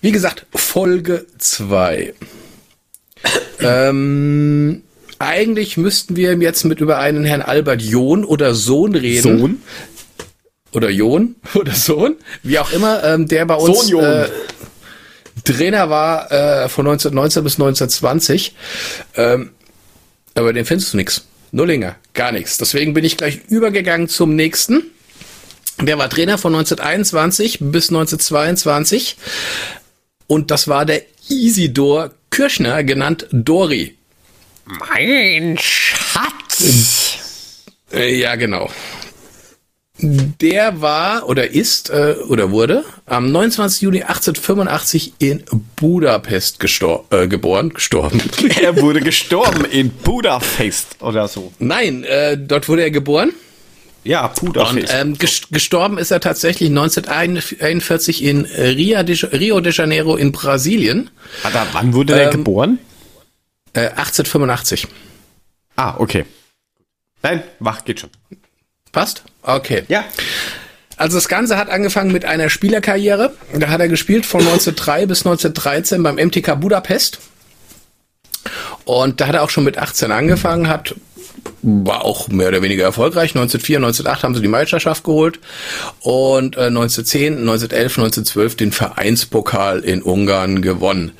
Wie 0.00 0.12
gesagt, 0.12 0.46
Folge 0.54 1.26
2. 1.38 2.14
ähm, 3.60 4.82
eigentlich 5.18 5.76
müssten 5.76 6.16
wir 6.16 6.36
jetzt 6.36 6.64
mit 6.64 6.80
über 6.80 6.98
einen 6.98 7.24
Herrn 7.24 7.42
Albert 7.42 7.82
John 7.82 8.24
oder 8.24 8.54
Sohn 8.54 8.94
reden. 8.94 9.38
Sohn? 9.38 9.62
Oder 10.72 10.90
John 10.90 11.36
oder 11.54 11.74
Sohn, 11.74 12.16
wie 12.42 12.58
auch 12.58 12.70
immer, 12.72 13.02
ähm, 13.04 13.26
der 13.28 13.46
bei 13.46 13.54
uns 13.54 13.90
äh, 13.92 14.28
Trainer 15.44 15.88
war 15.88 16.30
äh, 16.30 16.68
von 16.68 16.86
1919 16.86 17.44
bis 17.44 17.54
1920. 17.54 18.54
Ähm, 19.16 19.50
aber 20.34 20.52
den 20.52 20.64
findest 20.66 20.92
du 20.92 20.98
nix. 20.98 21.26
Nullinger, 21.56 21.96
gar 22.12 22.32
nichts. 22.32 22.58
Deswegen 22.58 22.92
bin 22.92 23.02
ich 23.02 23.16
gleich 23.16 23.40
übergegangen 23.48 24.08
zum 24.08 24.36
nächsten. 24.36 24.90
Der 25.80 25.96
war 25.96 26.10
Trainer 26.10 26.36
von 26.36 26.54
1921 26.54 27.58
bis 27.60 27.88
1922. 27.88 29.16
Und 30.26 30.50
das 30.50 30.68
war 30.68 30.84
der 30.84 31.02
Isidor 31.30 32.10
Kirschner, 32.30 32.84
genannt 32.84 33.26
Dori. 33.32 33.96
Mein 34.66 35.56
Schatz. 35.58 37.16
Äh, 37.90 38.20
ja, 38.20 38.34
genau. 38.36 38.70
Der 39.98 40.82
war 40.82 41.26
oder 41.26 41.50
ist 41.50 41.88
äh, 41.88 42.16
oder 42.28 42.50
wurde 42.50 42.84
am 43.06 43.32
29. 43.32 43.80
Juni 43.80 44.02
1885 44.02 45.14
in 45.18 45.42
Budapest 45.76 46.60
gestor 46.60 47.06
äh, 47.10 47.26
geboren, 47.26 47.70
gestorben. 47.70 48.20
Er 48.60 48.80
wurde 48.80 49.00
gestorben 49.00 49.64
in 49.64 49.90
Budapest 49.90 50.96
oder 51.00 51.28
so. 51.28 51.52
Nein, 51.58 52.04
äh, 52.04 52.36
dort 52.36 52.68
wurde 52.68 52.82
er 52.82 52.90
geboren. 52.90 53.32
Ja, 54.04 54.28
Budapest. 54.28 54.92
Und 54.94 55.00
ähm, 55.00 55.18
gestorben 55.50 55.96
ist 55.96 56.10
er 56.10 56.20
tatsächlich 56.20 56.68
1941 56.68 58.22
in 58.22 58.44
Rio 58.44 59.02
de, 59.02 59.16
Rio 59.32 59.60
de 59.60 59.72
Janeiro 59.72 60.16
in 60.16 60.30
Brasilien. 60.30 61.10
Warte, 61.42 61.58
wann 61.72 61.94
wurde 61.94 62.12
ähm, 62.12 62.18
er 62.18 62.30
geboren? 62.30 62.78
Äh, 63.72 63.88
1885. 63.88 64.86
Ah, 65.76 65.94
okay. 65.98 66.24
Nein, 67.22 67.42
wach, 67.58 67.84
geht 67.84 68.00
schon. 68.00 68.10
Passt? 68.92 69.24
Okay. 69.46 69.84
Ja. 69.88 70.04
Also 70.96 71.16
das 71.16 71.28
Ganze 71.28 71.56
hat 71.56 71.70
angefangen 71.70 72.12
mit 72.12 72.24
einer 72.24 72.50
Spielerkarriere. 72.50 73.34
Da 73.54 73.68
hat 73.68 73.80
er 73.80 73.88
gespielt 73.88 74.26
von 74.26 74.40
1903 74.40 75.06
bis 75.06 75.26
1913 75.26 76.02
beim 76.02 76.16
MTK 76.16 76.60
Budapest. 76.60 77.18
Und 78.84 79.20
da 79.20 79.26
hat 79.26 79.34
er 79.34 79.42
auch 79.42 79.50
schon 79.50 79.64
mit 79.64 79.78
18 79.78 80.12
angefangen, 80.12 80.68
hat 80.68 80.94
war 81.62 82.04
auch 82.04 82.28
mehr 82.28 82.48
oder 82.48 82.62
weniger 82.62 82.84
erfolgreich. 82.84 83.30
1904, 83.30 83.78
1908 83.78 84.22
haben 84.22 84.34
sie 84.34 84.40
die 84.40 84.48
Meisterschaft 84.48 85.04
geholt 85.04 85.40
und 86.00 86.56
äh, 86.56 86.66
1910, 86.66 87.38
1911, 87.38 87.98
1912 87.98 88.56
den 88.56 88.72
Vereinspokal 88.72 89.80
in 89.80 90.02
Ungarn 90.02 90.62
gewonnen. 90.62 91.12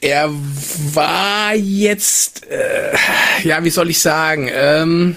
Er 0.00 0.30
war 0.30 1.54
jetzt, 1.54 2.46
äh, 2.48 2.96
ja, 3.42 3.64
wie 3.64 3.70
soll 3.70 3.90
ich 3.90 4.00
sagen, 4.00 4.48
ähm, 4.52 5.16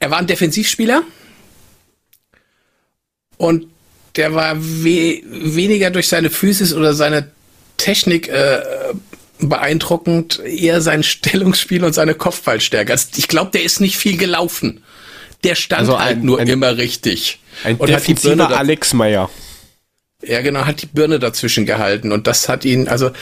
er 0.00 0.10
war 0.10 0.18
ein 0.18 0.26
Defensivspieler 0.26 1.02
und 3.36 3.66
der 4.16 4.34
war 4.34 4.56
we 4.58 5.22
weniger 5.24 5.90
durch 5.90 6.08
seine 6.08 6.30
Physis 6.30 6.72
oder 6.74 6.94
seine 6.94 7.30
Technik 7.76 8.28
äh, 8.28 8.60
beeindruckend, 9.40 10.40
eher 10.44 10.80
sein 10.80 11.02
Stellungsspiel 11.04 11.84
und 11.84 11.92
seine 11.94 12.14
Kopfballstärke. 12.14 12.92
Also 12.92 13.08
ich 13.16 13.28
glaube, 13.28 13.50
der 13.52 13.62
ist 13.62 13.80
nicht 13.80 13.96
viel 13.96 14.16
gelaufen. 14.16 14.82
Der 15.44 15.54
stand 15.54 15.80
Also 15.80 16.00
halt 16.00 16.18
ein- 16.18 16.24
nur 16.24 16.40
ein- 16.40 16.48
immer 16.48 16.76
richtig. 16.76 17.38
Ein 17.62 17.76
Und 17.76 17.90
hat 17.92 18.06
die 18.06 18.14
Birne 18.14 18.36
defensiver 18.36 18.58
Alex 18.58 18.92
Meyer. 18.92 19.30
Ja, 20.24 20.42
genau, 20.42 20.64
hat 20.66 20.82
die 20.82 20.86
Birne 20.86 21.20
dazwischen 21.20 21.64
gehalten 21.64 22.10
und 22.10 22.26
das 22.26 22.48
hat 22.48 22.64
ihn, 22.64 22.88
also 22.88 23.12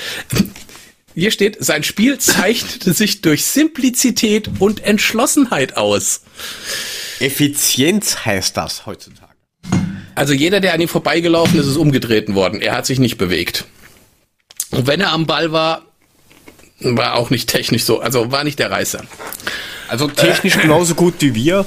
hier 1.19 1.31
steht, 1.31 1.57
sein 1.65 1.83
Spiel 1.83 2.19
zeichnete 2.19 2.93
sich 2.93 3.23
durch 3.23 3.47
Simplizität 3.47 4.51
und 4.59 4.85
Entschlossenheit 4.85 5.75
aus. 5.75 6.21
Effizienz 7.21 8.27
heißt 8.27 8.55
das 8.55 8.85
heutzutage. 8.85 9.33
Also 10.15 10.35
jeder, 10.35 10.61
der 10.61 10.75
an 10.75 10.81
ihm 10.83 10.89
vorbeigelaufen 10.89 11.59
ist, 11.59 11.67
ist 11.67 11.79
umgetreten 11.79 12.35
worden. 12.35 12.61
Er 12.61 12.75
hat 12.75 12.85
sich 12.85 12.99
nicht 12.99 13.17
bewegt. 13.17 13.65
Und 14.73 14.87
wenn 14.87 15.01
er 15.01 15.13
am 15.13 15.27
Ball 15.27 15.53
war, 15.53 15.87
war 16.81 17.15
auch 17.15 17.31
nicht 17.31 17.49
technisch 17.49 17.85
so, 17.85 18.01
also 18.01 18.31
war 18.31 18.45
nicht 18.45 18.59
der 18.59 18.71
Reißer. 18.71 19.03
Also 19.89 20.09
technisch 20.09 20.59
genauso 20.59 20.95
gut 20.95 21.15
wie 21.21 21.35
wir. 21.35 21.65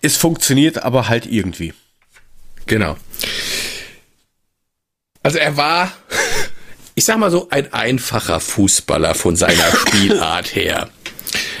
Es 0.00 0.16
funktioniert 0.16 0.84
aber 0.84 1.08
halt 1.08 1.26
irgendwie. 1.26 1.74
Genau. 2.66 2.96
Also 5.24 5.38
er 5.38 5.56
war, 5.56 5.92
ich 6.94 7.04
sag 7.04 7.18
mal 7.18 7.30
so, 7.30 7.48
ein 7.50 7.72
einfacher 7.72 8.40
Fußballer 8.40 9.14
von 9.14 9.36
seiner 9.36 9.64
Spielart 9.86 10.54
her. 10.54 10.88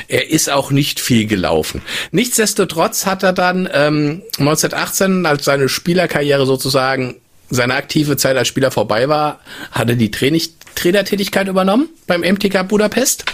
Er 0.08 0.28
ist 0.30 0.50
auch 0.50 0.70
nicht 0.70 1.00
viel 1.00 1.26
gelaufen. 1.26 1.80
Nichtsdestotrotz 2.10 3.06
hat 3.06 3.22
er 3.22 3.32
dann 3.32 3.68
ähm, 3.72 4.22
1918, 4.38 5.24
als 5.24 5.44
seine 5.44 5.68
Spielerkarriere 5.68 6.44
sozusagen, 6.44 7.16
seine 7.48 7.74
aktive 7.74 8.16
Zeit 8.16 8.36
als 8.36 8.48
Spieler 8.48 8.70
vorbei 8.70 9.08
war, 9.08 9.40
hat 9.70 9.88
er 9.88 9.96
die 9.96 10.10
Training 10.10 10.42
Trainertätigkeit 10.74 11.48
übernommen 11.48 11.88
beim 12.06 12.22
MTK 12.22 12.66
Budapest 12.66 13.24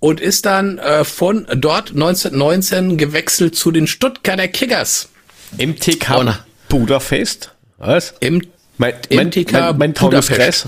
und 0.00 0.20
ist 0.20 0.44
dann 0.44 0.78
äh, 0.78 1.04
von 1.04 1.46
dort 1.54 1.90
1919 1.90 2.96
gewechselt 2.96 3.54
zu 3.56 3.70
den 3.70 3.86
Stuttgarter 3.86 4.48
Kickers. 4.48 5.08
MTK. 5.56 6.44
Budapest? 6.68 7.52
Was? 7.78 8.14
Im 8.20 8.42
Mein, 8.76 8.94
mein, 9.10 9.28
MTK 9.28 9.52
mein, 9.52 9.78
mein 9.78 9.92
Budapest. 9.92 10.66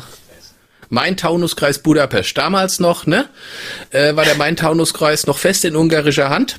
Taunuskreis? 0.91 1.03
Main-Taunus-Kreis 1.03 1.79
Budapest. 1.79 2.37
Damals 2.37 2.81
noch, 2.81 3.07
ne, 3.07 3.29
äh, 3.91 4.15
war 4.17 4.25
der 4.25 4.35
Main-Taunus-Kreis 4.35 5.27
noch 5.27 5.39
fest 5.39 5.65
in 5.65 5.77
ungarischer 5.77 6.29
Hand. 6.29 6.57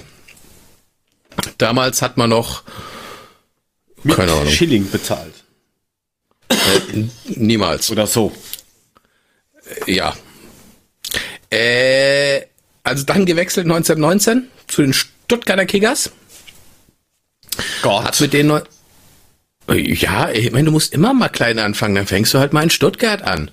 Damals 1.57 2.01
hat 2.01 2.17
man 2.17 2.29
noch, 2.29 2.63
Mit 4.03 4.15
Keine 4.15 4.31
Ahnung. 4.31 4.47
Schilling 4.47 4.89
bezahlt. 4.89 5.33
niemals, 7.25 7.91
Oder 7.91 8.07
so. 8.07 8.31
ja. 9.85 10.15
Äh, 11.49 12.41
also 12.83 13.03
dann 13.05 13.25
gewechselt 13.25 13.65
1919 13.65 14.47
zu 14.67 14.81
den 14.81 14.93
Stuttgarter 14.93 15.65
Kickers. 15.65 16.11
Gott. 17.81 18.05
Hat 18.05 18.19
mit 18.21 18.33
denen 18.33 18.61
ja, 19.73 20.29
ich 20.31 20.51
meine, 20.51 20.65
du 20.65 20.71
musst 20.71 20.93
immer 20.93 21.13
mal 21.13 21.29
klein 21.29 21.59
anfangen, 21.59 21.95
dann 21.95 22.07
fängst 22.07 22.33
du 22.33 22.39
halt 22.39 22.51
mal 22.51 22.63
in 22.63 22.69
Stuttgart 22.69 23.21
an. 23.21 23.51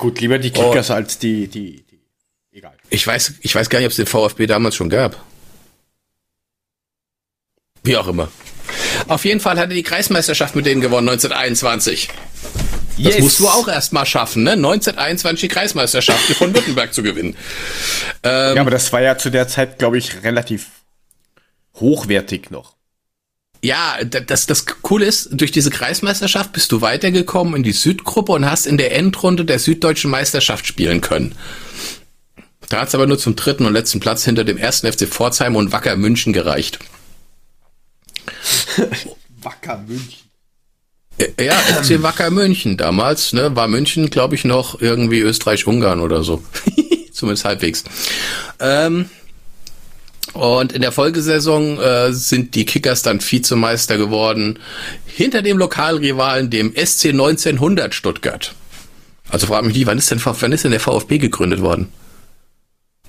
Gut, 0.00 0.18
lieber 0.20 0.38
die 0.38 0.50
Kickers 0.50 0.90
als 0.90 1.18
die, 1.18 1.46
die, 1.46 1.82
die. 1.82 2.00
Egal. 2.52 2.72
Ich 2.88 3.06
weiß, 3.06 3.34
ich 3.42 3.54
weiß 3.54 3.68
gar 3.68 3.78
nicht, 3.78 3.86
ob 3.86 3.90
es 3.90 3.96
den 3.96 4.06
VfB 4.06 4.46
damals 4.46 4.74
schon 4.74 4.88
gab. 4.88 5.22
Wie 7.82 7.96
auch 7.98 8.08
immer. 8.08 8.28
Auf 9.08 9.26
jeden 9.26 9.40
Fall 9.40 9.58
hat 9.58 9.68
er 9.68 9.74
die 9.74 9.82
Kreismeisterschaft 9.82 10.56
mit 10.56 10.64
denen 10.64 10.80
gewonnen, 10.80 11.08
1921. 11.08 12.08
Das 12.98 13.18
musst 13.18 13.40
du 13.40 13.48
auch 13.48 13.68
erst 13.68 13.92
mal 13.92 14.06
schaffen, 14.06 14.42
ne? 14.42 14.52
1921 14.52 15.40
die 15.42 15.48
Kreismeisterschaft 15.48 16.22
von 16.34 16.54
Württemberg 16.54 16.94
zu 16.94 17.02
gewinnen. 17.02 17.36
Ähm, 18.22 18.56
Ja, 18.56 18.62
aber 18.62 18.70
das 18.70 18.92
war 18.92 19.02
ja 19.02 19.18
zu 19.18 19.30
der 19.30 19.48
Zeit, 19.48 19.78
glaube 19.78 19.98
ich, 19.98 20.22
relativ 20.22 20.68
hochwertig 21.74 22.50
noch. 22.50 22.74
Ja, 23.62 23.98
da- 24.04 24.20
das, 24.20 24.46
das 24.46 24.64
Coole 24.66 25.04
ist, 25.06 25.28
durch 25.32 25.52
diese 25.52 25.70
Kreismeisterschaft 25.70 26.52
bist 26.52 26.72
du 26.72 26.80
weitergekommen 26.80 27.54
in 27.56 27.62
die 27.62 27.72
Südgruppe 27.72 28.32
und 28.32 28.48
hast 28.50 28.66
in 28.66 28.78
der 28.78 28.94
Endrunde 28.96 29.44
der 29.44 29.58
süddeutschen 29.58 30.10
Meisterschaft 30.10 30.66
spielen 30.66 31.00
können. 31.00 31.34
Da 32.70 32.80
hat 32.80 32.88
es 32.88 32.94
aber 32.94 33.06
nur 33.06 33.18
zum 33.18 33.36
dritten 33.36 33.66
und 33.66 33.72
letzten 33.72 34.00
Platz 34.00 34.24
hinter 34.24 34.44
dem 34.44 34.56
ersten 34.56 34.90
FC 34.90 35.06
Pforzheim 35.08 35.56
und 35.56 35.72
Wacker 35.72 35.96
München 35.96 36.32
gereicht. 36.32 36.78
Wacker 39.42 39.78
München. 39.86 40.30
Ja, 41.38 41.52
FC 41.54 42.02
Wacker 42.02 42.30
München 42.30 42.76
damals, 42.76 43.32
ne, 43.32 43.54
war 43.56 43.68
München, 43.68 44.08
glaube 44.10 44.34
ich, 44.36 44.44
noch 44.44 44.80
irgendwie 44.80 45.20
Österreich-Ungarn 45.20 46.00
oder 46.00 46.22
so. 46.22 46.42
Zumindest 47.12 47.44
halbwegs. 47.44 47.84
Ähm, 48.60 49.10
und 50.32 50.72
in 50.72 50.82
der 50.82 50.92
Folgesaison 50.92 51.78
äh, 51.80 52.12
sind 52.12 52.54
die 52.54 52.64
Kickers 52.64 53.02
dann 53.02 53.20
Vizemeister 53.20 53.96
geworden, 53.96 54.58
hinter 55.06 55.42
dem 55.42 55.58
Lokalrivalen, 55.58 56.50
dem 56.50 56.74
SC 56.74 57.06
1900 57.06 57.94
Stuttgart. 57.94 58.54
Also 59.28 59.46
frag 59.46 59.64
mich 59.64 59.74
nicht, 59.76 59.86
wann 59.86 59.98
ist 59.98 60.10
denn, 60.10 60.20
wann 60.24 60.52
ist 60.52 60.64
denn 60.64 60.70
der 60.70 60.80
VfB 60.80 61.18
gegründet 61.18 61.60
worden? 61.60 61.88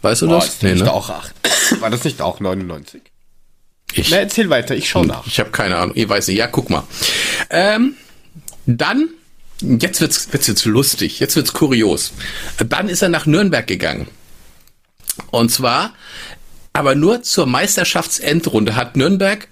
Weißt 0.01 0.23
du 0.23 0.29
War 0.29 0.39
das? 0.39 0.59
das 0.59 0.71
nicht 0.71 0.87
auch 0.87 1.09
acht? 1.09 1.33
War 1.79 1.89
das 1.89 2.03
nicht 2.03 2.21
auch 2.21 2.39
99? 2.39 3.01
Ich, 3.93 4.09
Na, 4.09 4.17
erzähl 4.17 4.49
weiter, 4.49 4.75
ich 4.75 4.89
schau 4.89 5.03
nach. 5.03 5.27
Ich 5.27 5.39
habe 5.39 5.51
keine 5.51 5.77
Ahnung. 5.77 5.95
Ich 5.95 6.07
weiß 6.07 6.27
nicht. 6.27 6.37
Ja, 6.37 6.47
guck 6.47 6.69
mal. 6.69 6.83
Ähm, 7.49 7.95
dann, 8.65 9.09
jetzt 9.61 9.99
wird's, 10.01 10.31
wird's 10.31 10.47
jetzt 10.47 10.65
lustig. 10.65 11.19
Jetzt 11.19 11.35
wird's 11.35 11.53
kurios. 11.53 12.13
Dann 12.65 12.87
ist 12.87 13.01
er 13.01 13.09
nach 13.09 13.25
Nürnberg 13.25 13.67
gegangen. 13.67 14.07
Und 15.29 15.51
zwar, 15.51 15.93
aber 16.73 16.95
nur 16.95 17.23
zur 17.23 17.45
Meisterschaftsendrunde 17.45 18.75
hat 18.75 18.95
Nürnberg 18.95 19.47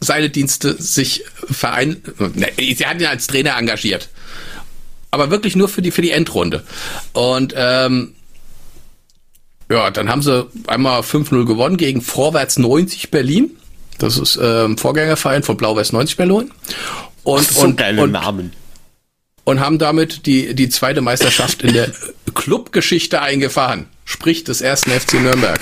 seine 0.00 0.30
Dienste 0.30 0.80
sich 0.80 1.24
verein, 1.50 2.02
ne, 2.34 2.48
sie 2.58 2.86
hat 2.86 3.00
ihn 3.00 3.06
als 3.06 3.26
Trainer 3.26 3.56
engagiert. 3.56 4.08
Aber 5.10 5.30
wirklich 5.30 5.56
nur 5.56 5.68
für 5.68 5.82
die, 5.82 5.90
für 5.90 6.02
die 6.02 6.10
Endrunde. 6.10 6.64
Und, 7.12 7.54
ähm, 7.56 8.14
ja, 9.70 9.90
dann 9.90 10.08
haben 10.08 10.22
sie 10.22 10.48
einmal 10.66 11.00
5-0 11.00 11.44
gewonnen 11.44 11.76
gegen 11.76 12.02
Vorwärts 12.02 12.58
90 12.58 13.10
Berlin. 13.10 13.50
Das 13.98 14.18
ist 14.18 14.38
ähm, 14.40 14.78
Vorgängerverein 14.78 15.42
von 15.42 15.56
Blau-Weiß 15.56 15.92
90 15.92 16.16
Berlin. 16.16 16.50
Und, 17.24 17.48
so 17.48 17.62
und, 17.62 17.76
geile 17.76 18.02
und, 18.02 18.12
Namen. 18.12 18.52
und 19.44 19.58
haben 19.58 19.78
damit 19.78 20.26
die, 20.26 20.54
die 20.54 20.68
zweite 20.68 21.00
Meisterschaft 21.00 21.62
in 21.62 21.72
der 21.72 21.90
Clubgeschichte 22.34 23.22
eingefahren. 23.22 23.86
Sprich 24.04 24.44
des 24.44 24.60
ersten 24.60 24.90
FC 24.90 25.14
Nürnberg. 25.14 25.58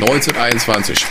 1921. 0.00 1.06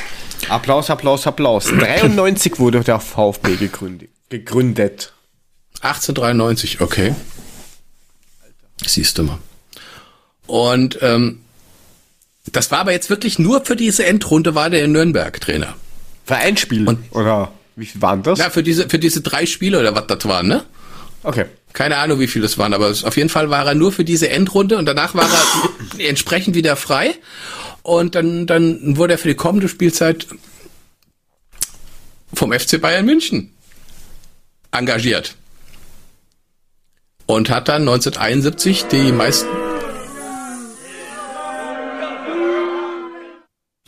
Applaus, 0.49 0.90
Applaus, 0.90 1.26
Applaus. 1.28 1.66
93 1.80 2.60
wurde 2.60 2.82
der 2.82 2.99
VfB 2.99 3.56
gegründet. 3.56 4.10
gegründet. 4.30 5.14
1893, 5.82 6.82
okay. 6.82 7.16
Siehst 8.86 9.18
du 9.18 9.24
mal. 9.24 9.40
Und 10.48 10.99
ähm, 11.02 11.41
das 12.52 12.70
war 12.72 12.80
aber 12.80 12.91
jetzt 12.91 13.10
wirklich 13.10 13.40
nur 13.40 13.66
für 13.66 13.76
diese 13.76 14.06
Endrunde 14.06 14.53
war 14.56 14.70
der 14.70 14.84
in 14.84 14.91
Nürnberg 14.91 15.40
Trainer. 15.41 15.76
Vereinsspiel. 16.26 16.88
Und- 16.88 16.99
Oder 17.12 17.52
wie 17.76 17.86
viel 17.86 18.02
waren 18.02 18.22
das? 18.24 18.40
Ja, 18.40 18.49
für 18.49 18.64
diese, 18.64 18.88
für 18.90 18.99
diese 18.99 19.22
drei 19.22 19.45
Spiele 19.45 19.80
oder 19.80 19.95
was 19.95 20.07
das 20.07 20.26
waren, 20.26 20.48
ne? 20.48 20.64
Okay. 21.24 21.45
Keine 21.74 21.98
Ahnung, 21.98 22.20
wie 22.20 22.28
viele 22.28 22.45
es 22.45 22.57
waren, 22.57 22.74
aber 22.74 22.90
auf 22.90 23.18
jeden 23.18 23.30
Fall 23.30 23.49
war 23.49 23.66
er 23.66 23.74
nur 23.76 23.91
für 23.91 24.06
diese 24.06 24.30
Endrunde 24.30 24.78
und 24.78 24.86
danach 24.86 25.14
war 25.16 25.28
er 25.30 25.99
entsprechend 26.07 26.56
wieder 26.56 26.76
frei. 26.76 27.16
Und 27.86 28.16
dann, 28.16 28.48
dann 28.48 28.98
wurde 28.98 29.14
er 29.14 29.20
für 29.20 29.28
die 29.28 29.36
kommende 29.36 29.70
Spielzeit 29.70 30.26
vom 32.34 32.52
FC 32.52 32.82
Bayern 32.82 33.06
München 33.06 33.53
engagiert. 34.72 35.36
Und 37.28 37.52
hat 37.52 37.68
dann 37.68 37.84
1971 37.84 38.86
die 38.86 39.12
meisten. 39.12 39.48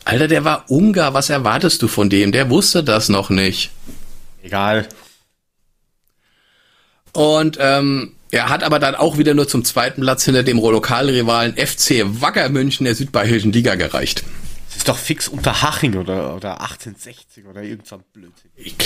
Alter, 0.04 0.28
der 0.28 0.44
war 0.44 0.70
Ungar. 0.70 1.12
Was 1.12 1.28
erwartest 1.28 1.82
du 1.82 1.88
von 1.88 2.08
dem? 2.08 2.30
Der 2.30 2.50
wusste 2.50 2.84
das 2.84 3.08
noch 3.08 3.30
nicht. 3.30 3.72
Egal. 4.44 4.88
Und 7.12 7.58
ähm, 7.60 8.14
er 8.30 8.48
hat 8.48 8.62
aber 8.62 8.78
dann 8.78 8.94
auch 8.94 9.16
wieder 9.18 9.34
nur 9.34 9.48
zum 9.48 9.64
zweiten 9.64 10.02
Platz 10.02 10.24
hinter 10.24 10.42
dem 10.42 10.58
Lokalrivalen 10.58 11.56
FC 11.56 12.04
Wacker 12.20 12.48
München 12.50 12.84
der 12.84 12.94
südbayerischen 12.94 13.52
Liga 13.52 13.74
gereicht. 13.74 14.22
Das 14.68 14.76
ist 14.76 14.88
doch 14.88 14.98
fix 14.98 15.28
unter 15.28 15.62
Haching 15.62 15.96
oder, 15.96 16.36
oder 16.36 16.60
1860 16.60 17.46
oder 17.46 17.62
irgend 17.62 17.86
so 17.86 17.96
ein 17.96 18.02
Blödsinn. 18.12 18.50
Ich, 18.56 18.76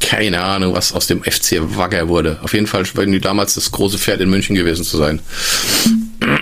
keine 0.00 0.42
Ahnung, 0.42 0.72
was 0.72 0.92
aus 0.92 1.06
dem 1.06 1.22
FC 1.22 1.58
Wagger 1.76 2.08
wurde. 2.08 2.38
Auf 2.42 2.54
jeden 2.54 2.66
Fall 2.66 2.86
scheinen 2.86 3.12
die 3.12 3.20
damals 3.20 3.54
das 3.54 3.70
große 3.70 3.98
Pferd 3.98 4.22
in 4.22 4.30
München 4.30 4.56
gewesen 4.56 4.84
zu 4.84 4.96
sein. 4.96 5.20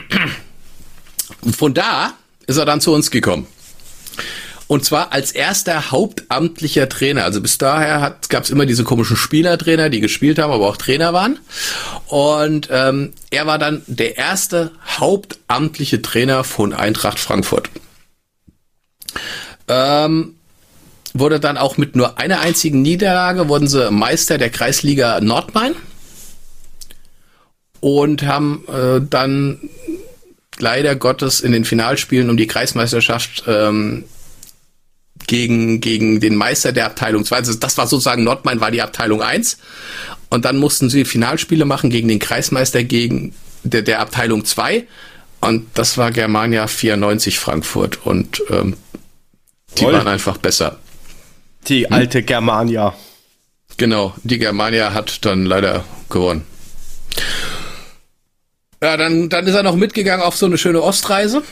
Von 1.56 1.74
da 1.74 2.14
ist 2.46 2.56
er 2.56 2.64
dann 2.64 2.80
zu 2.80 2.94
uns 2.94 3.10
gekommen. 3.10 3.48
Und 4.66 4.84
zwar 4.84 5.12
als 5.12 5.32
erster 5.32 5.90
hauptamtlicher 5.90 6.88
Trainer. 6.88 7.24
Also 7.24 7.40
bis 7.40 7.58
daher 7.58 8.16
gab 8.28 8.44
es 8.44 8.50
immer 8.50 8.64
diese 8.64 8.84
komischen 8.84 9.16
Spielertrainer, 9.16 9.90
die 9.90 10.00
gespielt 10.00 10.38
haben, 10.38 10.52
aber 10.52 10.66
auch 10.66 10.78
Trainer 10.78 11.12
waren. 11.12 11.38
Und 12.06 12.68
ähm, 12.70 13.12
er 13.30 13.46
war 13.46 13.58
dann 13.58 13.82
der 13.86 14.16
erste 14.16 14.72
hauptamtliche 14.86 16.00
Trainer 16.00 16.44
von 16.44 16.72
Eintracht 16.72 17.18
Frankfurt. 17.18 17.68
Ähm, 19.68 20.34
wurde 21.12 21.40
dann 21.40 21.58
auch 21.58 21.76
mit 21.76 21.94
nur 21.94 22.18
einer 22.18 22.40
einzigen 22.40 22.82
Niederlage, 22.82 23.48
wurden 23.48 23.68
sie 23.68 23.90
Meister 23.90 24.38
der 24.38 24.50
Kreisliga 24.50 25.20
Nordmain 25.20 25.74
und 27.80 28.22
haben 28.24 28.64
äh, 28.66 29.00
dann 29.08 29.68
leider 30.58 30.96
Gottes 30.96 31.40
in 31.40 31.52
den 31.52 31.64
Finalspielen 31.64 32.30
um 32.30 32.36
die 32.36 32.46
Kreismeisterschaft 32.46 33.44
ähm, 33.46 34.04
gegen, 35.26 35.80
gegen 35.80 36.20
den 36.20 36.36
Meister 36.36 36.72
der 36.72 36.86
Abteilung 36.86 37.24
2. 37.24 37.36
Also 37.36 37.54
das 37.54 37.76
war 37.78 37.86
sozusagen 37.86 38.24
Nordmain 38.24 38.60
war 38.60 38.70
die 38.70 38.82
Abteilung 38.82 39.22
1. 39.22 39.58
Und 40.30 40.44
dann 40.44 40.56
mussten 40.56 40.90
sie 40.90 41.04
Finalspiele 41.04 41.64
machen 41.64 41.90
gegen 41.90 42.08
den 42.08 42.18
Kreismeister 42.18 42.84
gegen 42.84 43.34
der, 43.62 43.82
der 43.82 44.00
Abteilung 44.00 44.44
2. 44.44 44.86
Und 45.40 45.66
das 45.74 45.98
war 45.98 46.10
Germania 46.10 46.66
94 46.66 47.38
Frankfurt. 47.38 48.04
Und 48.04 48.42
ähm, 48.50 48.76
die 49.78 49.84
Toll. 49.84 49.92
waren 49.92 50.08
einfach 50.08 50.38
besser. 50.38 50.78
Die 51.68 51.90
alte 51.90 52.18
hm? 52.18 52.26
Germania. 52.26 52.94
Genau, 53.76 54.14
die 54.22 54.38
Germania 54.38 54.92
hat 54.94 55.24
dann 55.24 55.46
leider 55.46 55.84
gewonnen. 56.08 56.44
Ja, 58.82 58.96
dann, 58.96 59.28
dann 59.28 59.46
ist 59.46 59.54
er 59.54 59.62
noch 59.62 59.76
mitgegangen 59.76 60.24
auf 60.24 60.36
so 60.36 60.46
eine 60.46 60.58
schöne 60.58 60.82
Ostreise 60.82 61.42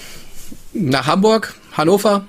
nach 0.73 1.07
Hamburg, 1.07 1.55
Hannover, 1.73 2.27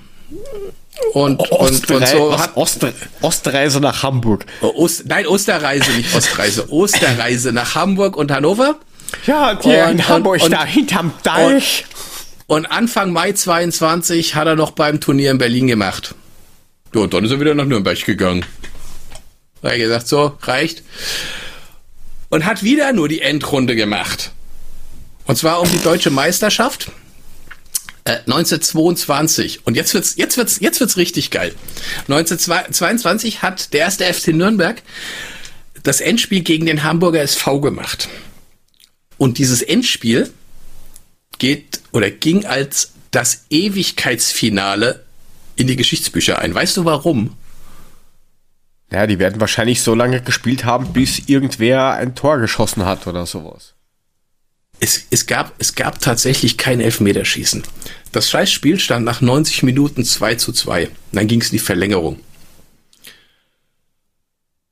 und, 1.13 1.39
und, 1.51 1.91
und 1.91 2.07
so 2.07 2.39
hat 2.39 2.55
Ost, 2.55 2.85
Ostreise 3.21 3.79
nach 3.79 4.03
Hamburg. 4.03 4.45
Ost, 4.61 5.05
nein, 5.07 5.27
Osterreise, 5.27 5.91
nicht 5.91 6.13
Ostreise. 6.15 6.69
Osterreise 6.71 7.51
nach 7.51 7.75
Hamburg 7.75 8.15
und 8.15 8.31
Hannover. 8.31 8.75
Ja, 9.25 9.59
hier 9.61 9.85
und, 9.85 9.91
in 9.91 10.07
Hamburg, 10.07 10.43
und, 10.43 10.51
da 10.51 10.65
hinterm 10.65 11.13
Deich. 11.23 11.85
Und, 12.47 12.57
und 12.57 12.65
Anfang 12.67 13.11
Mai 13.11 13.31
22 13.33 14.35
hat 14.35 14.47
er 14.47 14.55
noch 14.55 14.71
beim 14.71 14.99
Turnier 14.99 15.31
in 15.31 15.37
Berlin 15.37 15.67
gemacht. 15.67 16.15
Ja, 16.93 17.01
und 17.01 17.13
dann 17.13 17.25
ist 17.25 17.31
er 17.31 17.39
wieder 17.39 17.55
nach 17.55 17.65
Nürnberg 17.65 18.03
gegangen. 18.05 18.45
Da 19.61 19.69
hat 19.69 19.75
er 19.75 19.79
gesagt, 19.79 20.07
so, 20.07 20.37
reicht. 20.41 20.83
Und 22.29 22.45
hat 22.45 22.63
wieder 22.63 22.93
nur 22.93 23.07
die 23.07 23.21
Endrunde 23.21 23.75
gemacht. 23.75 24.31
Und 25.25 25.37
zwar 25.37 25.61
um 25.61 25.69
die 25.71 25.81
deutsche 25.81 26.09
Meisterschaft. 26.09 26.91
1922 28.05 29.55
äh, 29.55 29.59
und 29.63 29.75
jetzt 29.75 29.93
wird's 29.93 30.15
jetzt 30.17 30.37
wird's 30.37 30.59
jetzt 30.59 30.79
wird's 30.79 30.97
richtig 30.97 31.31
geil. 31.31 31.53
1922 32.09 33.41
hat 33.41 33.73
der 33.73 33.81
erste 33.81 34.11
FC 34.11 34.29
Nürnberg 34.29 34.81
das 35.83 36.01
Endspiel 36.01 36.41
gegen 36.41 36.65
den 36.65 36.83
Hamburger 36.83 37.21
SV 37.21 37.61
gemacht. 37.61 38.09
Und 39.17 39.37
dieses 39.37 39.61
Endspiel 39.61 40.31
geht 41.39 41.81
oder 41.91 42.09
ging 42.09 42.45
als 42.45 42.93
das 43.11 43.45
Ewigkeitsfinale 43.49 45.03
in 45.55 45.67
die 45.67 45.75
Geschichtsbücher 45.75 46.39
ein. 46.39 46.53
Weißt 46.53 46.77
du 46.77 46.85
warum? 46.85 47.35
Ja, 48.91 49.07
die 49.07 49.19
werden 49.19 49.39
wahrscheinlich 49.39 49.81
so 49.81 49.95
lange 49.95 50.21
gespielt 50.21 50.65
haben, 50.65 50.93
bis 50.93 51.19
irgendwer 51.27 51.93
ein 51.93 52.15
Tor 52.15 52.39
geschossen 52.39 52.85
hat 52.85 53.07
oder 53.07 53.25
sowas 53.25 53.73
es, 54.83 55.05
es, 55.11 55.27
gab, 55.27 55.53
es 55.59 55.75
gab 55.75 56.01
tatsächlich 56.01 56.57
kein 56.57 56.81
Elfmeterschießen. 56.81 57.63
Das 58.11 58.29
Scheißspiel 58.29 58.81
stand 58.81 59.05
nach 59.05 59.21
90 59.21 59.63
Minuten 59.63 60.03
2 60.03 60.35
zu 60.35 60.51
2. 60.51 60.89
Dann 61.13 61.27
ging 61.27 61.39
es 61.39 61.51
in 61.51 61.53
die 61.53 61.63
Verlängerung. 61.63 62.19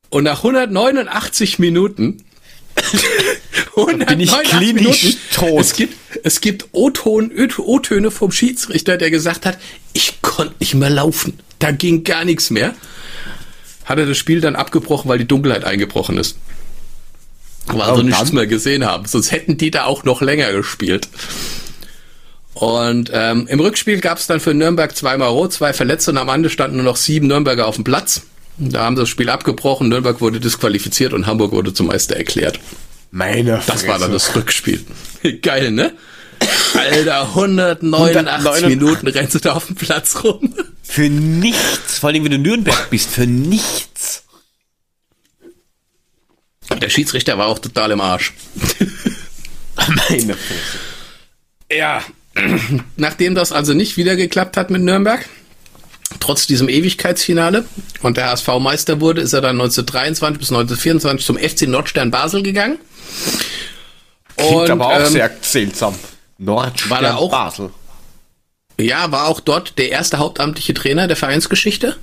Und 0.10 0.26
nach 0.26 0.40
189 0.40 1.60
Minuten 1.60 2.26
189 3.78 4.10
bin 4.10 4.20
ich 4.20 4.32
klinisch 4.50 5.04
Minuten, 5.04 5.20
tot. 5.34 5.62
Es 5.62 5.74
gibt, 5.74 5.96
es 6.24 6.42
gibt 6.42 6.66
O-Töne 6.74 8.12
vom 8.12 8.34
Schiedsrichter, 8.34 8.98
der 8.98 9.12
gesagt 9.12 9.46
hat, 9.46 9.58
ich 9.94 10.22
konnte 10.22 10.56
nicht 10.60 10.74
mehr 10.74 10.90
laufen. 10.90 11.40
Da 11.60 11.72
ging 11.72 12.04
gar 12.04 12.26
nichts 12.26 12.50
mehr. 12.50 12.76
Hat 13.86 13.98
er 13.98 14.06
das 14.06 14.18
Spiel 14.18 14.42
dann 14.42 14.58
abgebrochen, 14.58 15.08
weil 15.08 15.20
die 15.20 15.28
Dunkelheit 15.28 15.64
eingebrochen 15.64 16.18
ist. 16.18 16.36
Weil 17.68 17.96
sie 17.96 18.04
nichts 18.04 18.32
mehr 18.32 18.48
gesehen 18.48 18.86
haben. 18.86 19.06
Sonst 19.06 19.32
hätten 19.32 19.58
die 19.58 19.72
da 19.72 19.86
auch 19.86 20.04
noch 20.04 20.22
länger 20.22 20.52
gespielt. 20.52 21.08
Und 22.54 23.10
ähm, 23.14 23.48
im 23.48 23.60
Rückspiel 23.60 24.02
gab 24.02 24.18
es 24.18 24.28
dann 24.28 24.40
für 24.40 24.54
Nürnberg 24.54 24.96
zweimal 24.96 25.30
Rot, 25.30 25.54
zwei 25.54 25.74
Verletzte 25.74 26.12
und 26.12 26.18
am 26.18 26.30
Ende 26.30 26.50
standen 26.50 26.78
nur 26.78 26.86
noch 26.86 26.98
sieben 26.98 27.28
Nürnberger 27.28 27.66
auf 27.66 27.76
dem 27.76 27.84
Platz. 27.84 28.24
Da 28.58 28.84
haben 28.84 28.96
sie 28.96 29.04
das 29.04 29.10
Spiel 29.10 29.30
abgebrochen, 29.30 29.90
Nürnberg 29.90 30.22
wurde 30.22 30.40
disqualifiziert 30.40 31.14
und 31.14 31.26
Hamburg 31.26 31.54
wurde 31.54 31.74
zum 31.74 31.88
Meister 31.88 32.18
erklärt. 32.18 32.60
Meine 33.12 33.58
Fresse. 33.58 33.72
Das 33.72 33.88
war 33.88 34.00
dann 34.00 34.12
das 34.12 34.36
Rückspiel. 34.36 34.86
Geil, 35.42 35.72
ne? 35.72 35.94
Alter, 36.76 37.30
189 37.30 38.18
189. 38.18 38.68
Minuten 38.68 39.08
rennst 39.08 39.36
du 39.36 39.40
da 39.40 39.54
auf 39.54 39.68
dem 39.68 39.76
Platz 39.76 40.24
rum. 40.24 40.54
Für 40.84 41.10
nichts. 41.10 42.00
Vor 42.00 42.10
allem, 42.10 42.24
wenn 42.24 42.32
du 42.32 42.38
Nürnberg 42.38 42.90
bist, 42.90 43.10
für 43.10 43.28
nichts. 43.28 44.24
Der 46.80 46.90
Schiedsrichter 46.90 47.38
war 47.38 47.48
auch 47.48 47.60
total 47.60 47.92
im 47.92 48.02
Arsch. 48.02 48.34
Meine 49.76 50.36
Fresse. 50.36 50.80
Ja, 51.72 52.04
nachdem 52.98 53.36
das 53.36 53.52
also 53.52 53.74
nicht 53.74 53.98
wieder 53.98 54.16
geklappt 54.16 54.58
hat 54.58 54.70
mit 54.70 54.82
Nürnberg, 54.82 55.26
trotz 56.20 56.48
diesem 56.48 56.70
Ewigkeitsfinale 56.70 57.66
und 58.02 58.18
der 58.18 58.30
HSV 58.30 58.48
Meister 58.60 59.00
wurde, 59.00 59.22
ist 59.22 59.34
er 59.34 59.42
dann 59.42 59.60
1923 59.60 60.40
bis 60.40 60.52
1924 60.52 61.26
zum 61.26 61.38
FC 61.38 61.70
Nordstern 61.70 62.12
Basel 62.12 62.44
gegangen. 62.44 62.78
Klingt 64.36 64.54
und, 64.54 64.70
aber 64.70 64.88
auch 64.88 65.00
ähm, 65.00 65.12
sehr 65.12 65.32
seltsam. 65.42 65.96
Nordstern 66.38 66.90
war 66.90 67.18
auch, 67.18 67.32
Basel. 67.32 67.70
Ja, 68.80 69.12
war 69.12 69.28
auch 69.28 69.40
dort 69.40 69.78
der 69.78 69.90
erste 69.90 70.18
hauptamtliche 70.18 70.74
Trainer 70.74 71.08
der 71.08 71.18
Vereinsgeschichte 71.18 71.98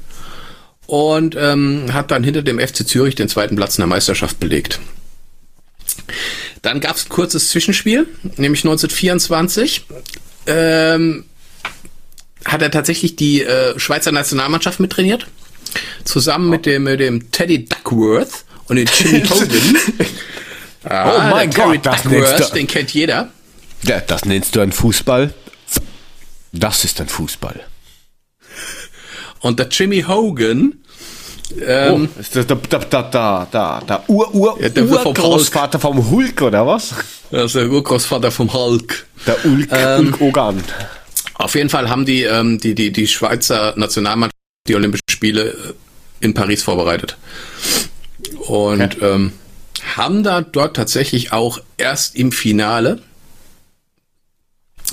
und 0.88 1.36
ähm, 1.38 1.92
hat 1.92 2.10
dann 2.10 2.24
hinter 2.24 2.40
dem 2.40 2.58
FC 2.58 2.88
Zürich 2.88 3.14
den 3.14 3.28
zweiten 3.28 3.56
Platz 3.56 3.76
in 3.76 3.82
der 3.82 3.88
Meisterschaft 3.88 4.40
belegt. 4.40 4.80
Dann 6.62 6.80
gab 6.80 6.96
es 6.96 7.04
ein 7.04 7.08
kurzes 7.10 7.50
Zwischenspiel, 7.50 8.08
nämlich 8.36 8.64
1924. 8.64 9.84
Ähm, 10.46 11.24
hat 12.46 12.62
er 12.62 12.70
tatsächlich 12.70 13.16
die 13.16 13.42
äh, 13.42 13.78
Schweizer 13.78 14.12
Nationalmannschaft 14.12 14.80
mittrainiert. 14.80 15.26
Zusammen 16.04 16.48
mit 16.48 16.64
dem, 16.64 16.84
mit 16.84 17.00
dem 17.00 17.30
Teddy 17.32 17.66
Duckworth 17.66 18.46
und 18.68 18.76
dem 18.76 18.88
Jimmy 18.98 19.22
Hogan. 19.28 19.76
ah, 20.84 21.12
oh 21.12 21.30
mein 21.30 21.50
Gott, 21.50 21.84
Duckworth, 21.84 22.54
den 22.54 22.66
kennt 22.66 22.94
jeder. 22.94 23.30
Ja, 23.82 24.00
das 24.00 24.24
nennst 24.24 24.56
du 24.56 24.60
ein 24.60 24.72
Fußball? 24.72 25.34
Das 26.52 26.84
ist 26.84 26.98
ein 27.02 27.08
Fußball. 27.08 27.60
Und 29.40 29.58
der 29.58 29.68
Jimmy 29.68 30.02
Hogan, 30.02 30.74
ähm, 31.66 32.08
oh, 32.14 32.20
ist 32.20 32.36
das 32.36 32.46
der, 32.46 32.56
der, 32.56 32.78
der, 32.80 33.02
der, 33.04 33.48
der, 33.52 33.82
der 33.88 34.04
Ur, 34.08 34.34
Ur, 34.34 34.58
ja, 34.60 34.68
der 34.68 34.84
Urgroßvater 34.84 35.78
vom 35.78 36.10
Hulk, 36.10 36.42
oder 36.42 36.66
was? 36.66 36.94
Das 37.30 37.46
ist 37.46 37.54
der 37.54 37.70
Urgroßvater 37.70 38.30
vom 38.30 38.52
Hulk. 38.52 39.06
Der 39.26 39.44
Ulk, 39.44 39.68
ähm, 39.72 40.06
Ulk 40.08 40.20
Ogan. 40.20 40.62
Auf 41.34 41.54
jeden 41.54 41.70
Fall 41.70 41.88
haben 41.88 42.04
die, 42.04 42.24
ähm, 42.24 42.58
die, 42.58 42.74
die, 42.74 42.92
die 42.92 43.06
Schweizer 43.06 43.74
Nationalmannschaft 43.76 44.34
die 44.66 44.74
Olympischen 44.74 45.04
Spiele 45.10 45.50
äh, 45.50 45.54
in 46.20 46.34
Paris 46.34 46.62
vorbereitet. 46.62 47.16
Und 48.46 48.82
okay. 48.82 49.04
ähm, 49.04 49.32
haben 49.96 50.22
da 50.22 50.42
dort 50.42 50.76
tatsächlich 50.76 51.32
auch 51.32 51.60
erst 51.78 52.16
im 52.16 52.32
Finale 52.32 53.00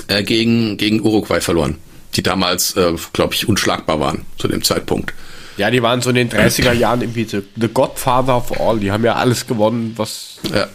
äh, 0.07 0.23
gegen, 0.23 0.77
gegen 0.77 1.01
Uruguay 1.01 1.41
verloren 1.41 1.77
die 2.15 2.23
damals, 2.23 2.75
äh, 2.75 2.93
glaube 3.13 3.33
ich, 3.33 3.47
unschlagbar 3.47 3.99
waren 3.99 4.25
zu 4.37 4.47
dem 4.47 4.63
Zeitpunkt. 4.63 5.13
Ja, 5.57 5.71
die 5.71 5.81
waren 5.81 6.01
so 6.01 6.09
in 6.09 6.15
den 6.15 6.29
30er 6.29 6.73
Jahren 6.73 7.01
irgendwie 7.01 7.25
so 7.25 7.41
The 7.55 7.67
Godfather 7.67 8.37
of 8.37 8.59
All. 8.59 8.79
Die 8.79 8.91
haben 8.91 9.05
ja 9.05 9.15
alles 9.15 9.47
gewonnen, 9.47 9.93
was. 9.95 10.37
Ja. 10.53 10.67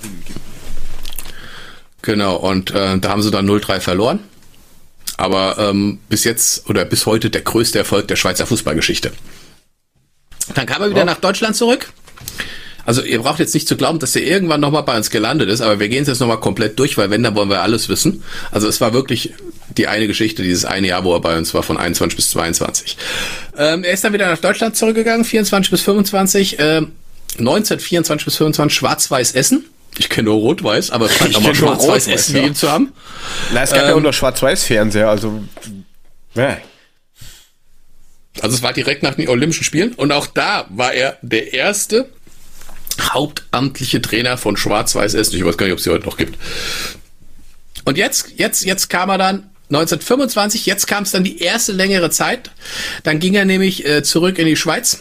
Genau, 2.02 2.36
und 2.36 2.70
äh, 2.70 2.98
da 2.98 3.10
haben 3.10 3.22
sie 3.22 3.30
dann 3.30 3.48
0-3 3.48 3.80
verloren. 3.80 4.20
Aber 5.18 5.58
ähm, 5.58 5.98
bis 6.08 6.24
jetzt 6.24 6.68
oder 6.70 6.86
bis 6.86 7.04
heute 7.04 7.28
der 7.28 7.42
größte 7.42 7.78
Erfolg 7.78 8.08
der 8.08 8.16
Schweizer 8.16 8.46
Fußballgeschichte. 8.46 9.12
Dann 10.54 10.64
kam 10.64 10.80
er 10.80 10.88
wieder 10.88 11.00
ja. 11.00 11.04
nach 11.04 11.20
Deutschland 11.20 11.56
zurück. 11.56 11.92
Also 12.86 13.02
ihr 13.02 13.20
braucht 13.20 13.38
jetzt 13.38 13.52
nicht 13.52 13.68
zu 13.68 13.76
glauben, 13.76 13.98
dass 13.98 14.16
er 14.16 14.22
irgendwann 14.22 14.60
nochmal 14.60 14.82
bei 14.82 14.96
uns 14.96 15.10
gelandet 15.10 15.50
ist, 15.50 15.60
aber 15.60 15.78
wir 15.78 15.88
gehen 15.90 16.02
es 16.02 16.08
jetzt 16.08 16.20
nochmal 16.20 16.40
komplett 16.40 16.78
durch, 16.78 16.96
weil 16.96 17.10
wenn, 17.10 17.22
dann 17.22 17.34
wollen 17.34 17.50
wir 17.50 17.60
alles 17.60 17.90
wissen. 17.90 18.22
Also 18.50 18.66
es 18.66 18.80
war 18.80 18.94
wirklich 18.94 19.34
die 19.76 19.86
eine 19.86 20.06
Geschichte, 20.06 20.42
dieses 20.42 20.64
eine 20.64 20.88
Jahr, 20.88 21.04
wo 21.04 21.14
er 21.14 21.20
bei 21.20 21.36
uns 21.36 21.54
war, 21.54 21.62
von 21.62 21.76
21 21.76 22.16
bis 22.16 22.30
22. 22.30 22.96
Ähm, 23.56 23.84
er 23.84 23.92
ist 23.92 24.04
dann 24.04 24.12
wieder 24.12 24.28
nach 24.28 24.38
Deutschland 24.38 24.76
zurückgegangen, 24.76 25.24
24 25.24 25.70
bis 25.70 25.82
25. 25.82 26.56
Ähm, 26.58 26.92
1924 27.38 28.24
bis 28.24 28.36
25 28.36 28.76
Schwarz-Weiß 28.76 29.32
Essen. 29.32 29.64
Ich 29.98 30.08
kenne 30.08 30.30
nur 30.30 30.36
Rot-Weiß, 30.36 30.90
aber 30.90 31.06
es 31.06 31.14
scheint 31.14 31.36
auch 31.36 31.40
mal 31.40 31.54
Schwarz-Weiß 31.54 32.08
Essen 32.08 32.34
ja. 32.34 32.40
gegeben 32.40 32.54
zu 32.54 32.70
haben. 32.70 32.92
Na, 33.52 33.62
es 33.62 33.70
gab 33.70 33.82
ja 33.82 33.90
Ähm, 33.90 33.98
auch 33.98 34.00
noch 34.00 34.12
Schwarz-Weiß-Fernseher, 34.12 35.08
also. 35.08 35.42
Ja. 36.34 36.58
Also 38.40 38.56
es 38.56 38.62
war 38.62 38.72
direkt 38.72 39.02
nach 39.02 39.14
den 39.14 39.28
Olympischen 39.28 39.64
Spielen 39.64 39.92
und 39.94 40.12
auch 40.12 40.26
da 40.26 40.66
war 40.70 40.94
er 40.94 41.18
der 41.22 41.52
erste 41.52 42.08
hauptamtliche 43.00 44.00
Trainer 44.00 44.38
von 44.38 44.56
Schwarz-Weiß 44.56 45.14
Essen. 45.14 45.36
Ich 45.36 45.44
weiß 45.44 45.56
gar 45.56 45.66
nicht, 45.66 45.72
ob 45.72 45.78
es 45.78 45.84
sie 45.84 45.90
heute 45.90 46.06
noch 46.06 46.16
gibt. 46.16 46.38
Und 47.84 47.98
jetzt, 47.98 48.32
jetzt, 48.36 48.64
jetzt 48.64 48.88
kam 48.88 49.10
er 49.10 49.18
dann 49.18 49.49
1925, 49.70 50.66
jetzt 50.66 50.86
kam 50.86 51.04
es 51.04 51.12
dann 51.12 51.22
die 51.22 51.38
erste 51.38 51.72
längere 51.72 52.10
Zeit. 52.10 52.50
Dann 53.04 53.20
ging 53.20 53.34
er 53.34 53.44
nämlich 53.44 53.86
äh, 53.86 54.02
zurück 54.02 54.38
in 54.38 54.46
die 54.46 54.56
Schweiz 54.56 55.00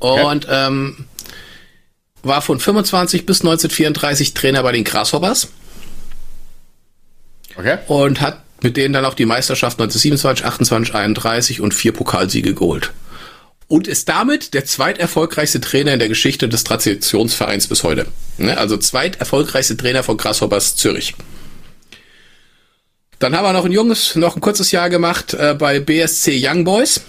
und 0.00 0.46
ähm, 0.50 1.06
war 2.22 2.42
von 2.42 2.58
25 2.58 3.24
bis 3.24 3.40
1934 3.40 4.34
Trainer 4.34 4.62
bei 4.62 4.72
den 4.72 4.84
Grasshoppers 4.84 5.48
Okay. 7.56 7.78
und 7.86 8.20
hat 8.20 8.42
mit 8.62 8.76
denen 8.76 8.92
dann 8.92 9.04
auch 9.04 9.14
die 9.14 9.26
Meisterschaft 9.26 9.78
1927, 9.80 10.44
28, 10.44 10.94
31 10.94 11.60
und 11.60 11.74
vier 11.74 11.92
Pokalsiege 11.92 12.54
geholt. 12.54 12.92
Und 13.68 13.86
ist 13.88 14.08
damit 14.08 14.54
der 14.54 14.64
zweiterfolgreichste 14.64 15.60
Trainer 15.60 15.92
in 15.92 15.98
der 15.98 16.08
Geschichte 16.08 16.48
des 16.48 16.64
Traditionsvereins 16.64 17.66
bis 17.66 17.82
heute. 17.82 18.06
Ne? 18.38 18.56
Also 18.56 18.76
zweiterfolgreichste 18.76 19.76
Trainer 19.76 20.02
von 20.02 20.16
Grasshoppers 20.16 20.76
Zürich. 20.76 21.14
Dann 23.18 23.34
haben 23.34 23.44
wir 23.44 23.52
noch 23.52 23.64
ein 23.64 23.72
junges, 23.72 24.14
noch 24.14 24.36
ein 24.36 24.40
kurzes 24.40 24.72
Jahr 24.72 24.90
gemacht 24.90 25.34
äh, 25.34 25.54
bei 25.54 25.80
BSC 25.80 26.38
Young 26.42 26.64
Boys. 26.64 27.00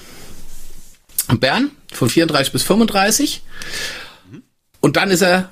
Bern 1.39 1.71
von 1.91 2.09
34 2.09 2.53
bis 2.53 2.63
35. 2.63 3.41
Und 4.79 4.95
dann 4.95 5.11
ist 5.11 5.21
er 5.21 5.49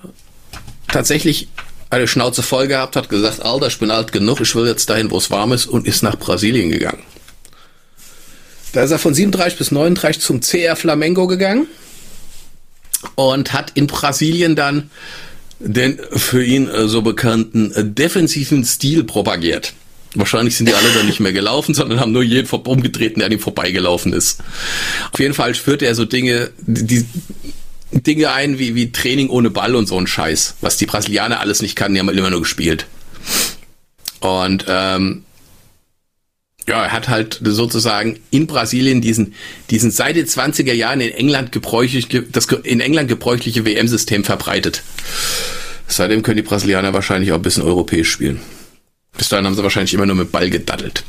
tatsächlich 0.87 1.49
eine 1.89 2.07
Schnauze 2.07 2.41
voll 2.41 2.67
gehabt, 2.67 2.95
hat 2.95 3.09
gesagt, 3.09 3.41
Alter, 3.41 3.67
ich 3.67 3.79
bin 3.79 3.91
alt 3.91 4.11
genug, 4.11 4.39
ich 4.41 4.55
will 4.55 4.67
jetzt 4.67 4.89
dahin, 4.89 5.11
wo 5.11 5.17
es 5.17 5.29
warm 5.31 5.51
ist 5.51 5.65
und 5.65 5.87
ist 5.87 6.03
nach 6.03 6.17
Brasilien 6.17 6.69
gegangen. 6.71 7.03
Da 8.73 8.83
ist 8.83 8.91
er 8.91 8.99
von 8.99 9.13
37 9.13 9.57
bis 9.57 9.71
39 9.71 10.21
zum 10.21 10.41
CR 10.41 10.75
Flamengo 10.75 11.27
gegangen 11.27 11.67
und 13.15 13.53
hat 13.53 13.71
in 13.75 13.87
Brasilien 13.87 14.55
dann 14.55 14.89
den 15.59 15.99
für 16.11 16.43
ihn 16.43 16.67
äh, 16.67 16.87
so 16.87 17.01
bekannten 17.01 17.71
äh, 17.71 17.85
defensiven 17.85 18.65
Stil 18.65 19.05
propagiert. 19.05 19.73
Wahrscheinlich 20.15 20.55
sind 20.55 20.69
die 20.69 20.73
alle 20.73 20.89
dann 20.95 21.05
nicht 21.05 21.19
mehr 21.19 21.33
gelaufen, 21.33 21.73
sondern 21.73 21.99
haben 21.99 22.11
nur 22.11 22.23
jeden 22.23 22.47
umgetreten, 22.47 23.19
der 23.19 23.27
an 23.27 23.31
ihm 23.33 23.39
vorbeigelaufen 23.39 24.13
ist. 24.13 24.41
Auf 25.11 25.19
jeden 25.19 25.33
Fall 25.33 25.53
führte 25.53 25.85
er 25.85 25.95
so 25.95 26.05
Dinge, 26.05 26.51
die, 26.65 27.05
Dinge 27.91 28.31
ein 28.31 28.59
wie, 28.59 28.75
wie 28.75 28.91
Training 28.91 29.29
ohne 29.29 29.49
Ball 29.49 29.75
und 29.75 29.87
so 29.87 29.97
ein 29.97 30.07
Scheiß, 30.07 30.55
was 30.61 30.77
die 30.77 30.85
Brasilianer 30.85 31.39
alles 31.39 31.61
nicht 31.61 31.75
kannten, 31.75 31.95
die 31.95 31.99
haben 31.99 32.07
halt 32.07 32.17
immer 32.17 32.29
nur 32.29 32.41
gespielt. 32.41 32.87
Und 34.19 34.65
ähm, 34.67 35.23
ja, 36.67 36.83
er 36.83 36.91
hat 36.91 37.09
halt 37.09 37.39
sozusagen 37.43 38.19
in 38.31 38.47
Brasilien 38.47 39.01
diesen, 39.01 39.35
diesen 39.69 39.91
seit 39.91 40.15
den 40.15 40.25
20er 40.25 40.73
Jahren 40.73 40.99
in 40.99 41.11
England 41.11 41.51
gebräuchlich, 41.51 42.07
das 42.31 42.45
in 42.45 42.79
England 42.79 43.07
gebräuchliche 43.07 43.65
WM-System 43.65 44.23
verbreitet. 44.23 44.81
Seitdem 45.87 46.23
können 46.23 46.37
die 46.37 46.43
Brasilianer 46.43 46.93
wahrscheinlich 46.93 47.31
auch 47.31 47.37
ein 47.37 47.43
bisschen 47.43 47.63
europäisch 47.63 48.09
spielen. 48.09 48.41
Bis 49.17 49.29
dahin 49.29 49.45
haben 49.45 49.55
sie 49.55 49.63
wahrscheinlich 49.63 49.93
immer 49.93 50.05
nur 50.05 50.15
mit 50.15 50.31
Ball 50.31 50.49
gedaddelt. 50.49 51.03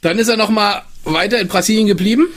Dann 0.00 0.18
ist 0.18 0.28
er 0.28 0.36
noch 0.36 0.50
mal 0.50 0.82
weiter 1.04 1.40
in 1.40 1.48
Brasilien 1.48 1.86
geblieben. 1.86 2.28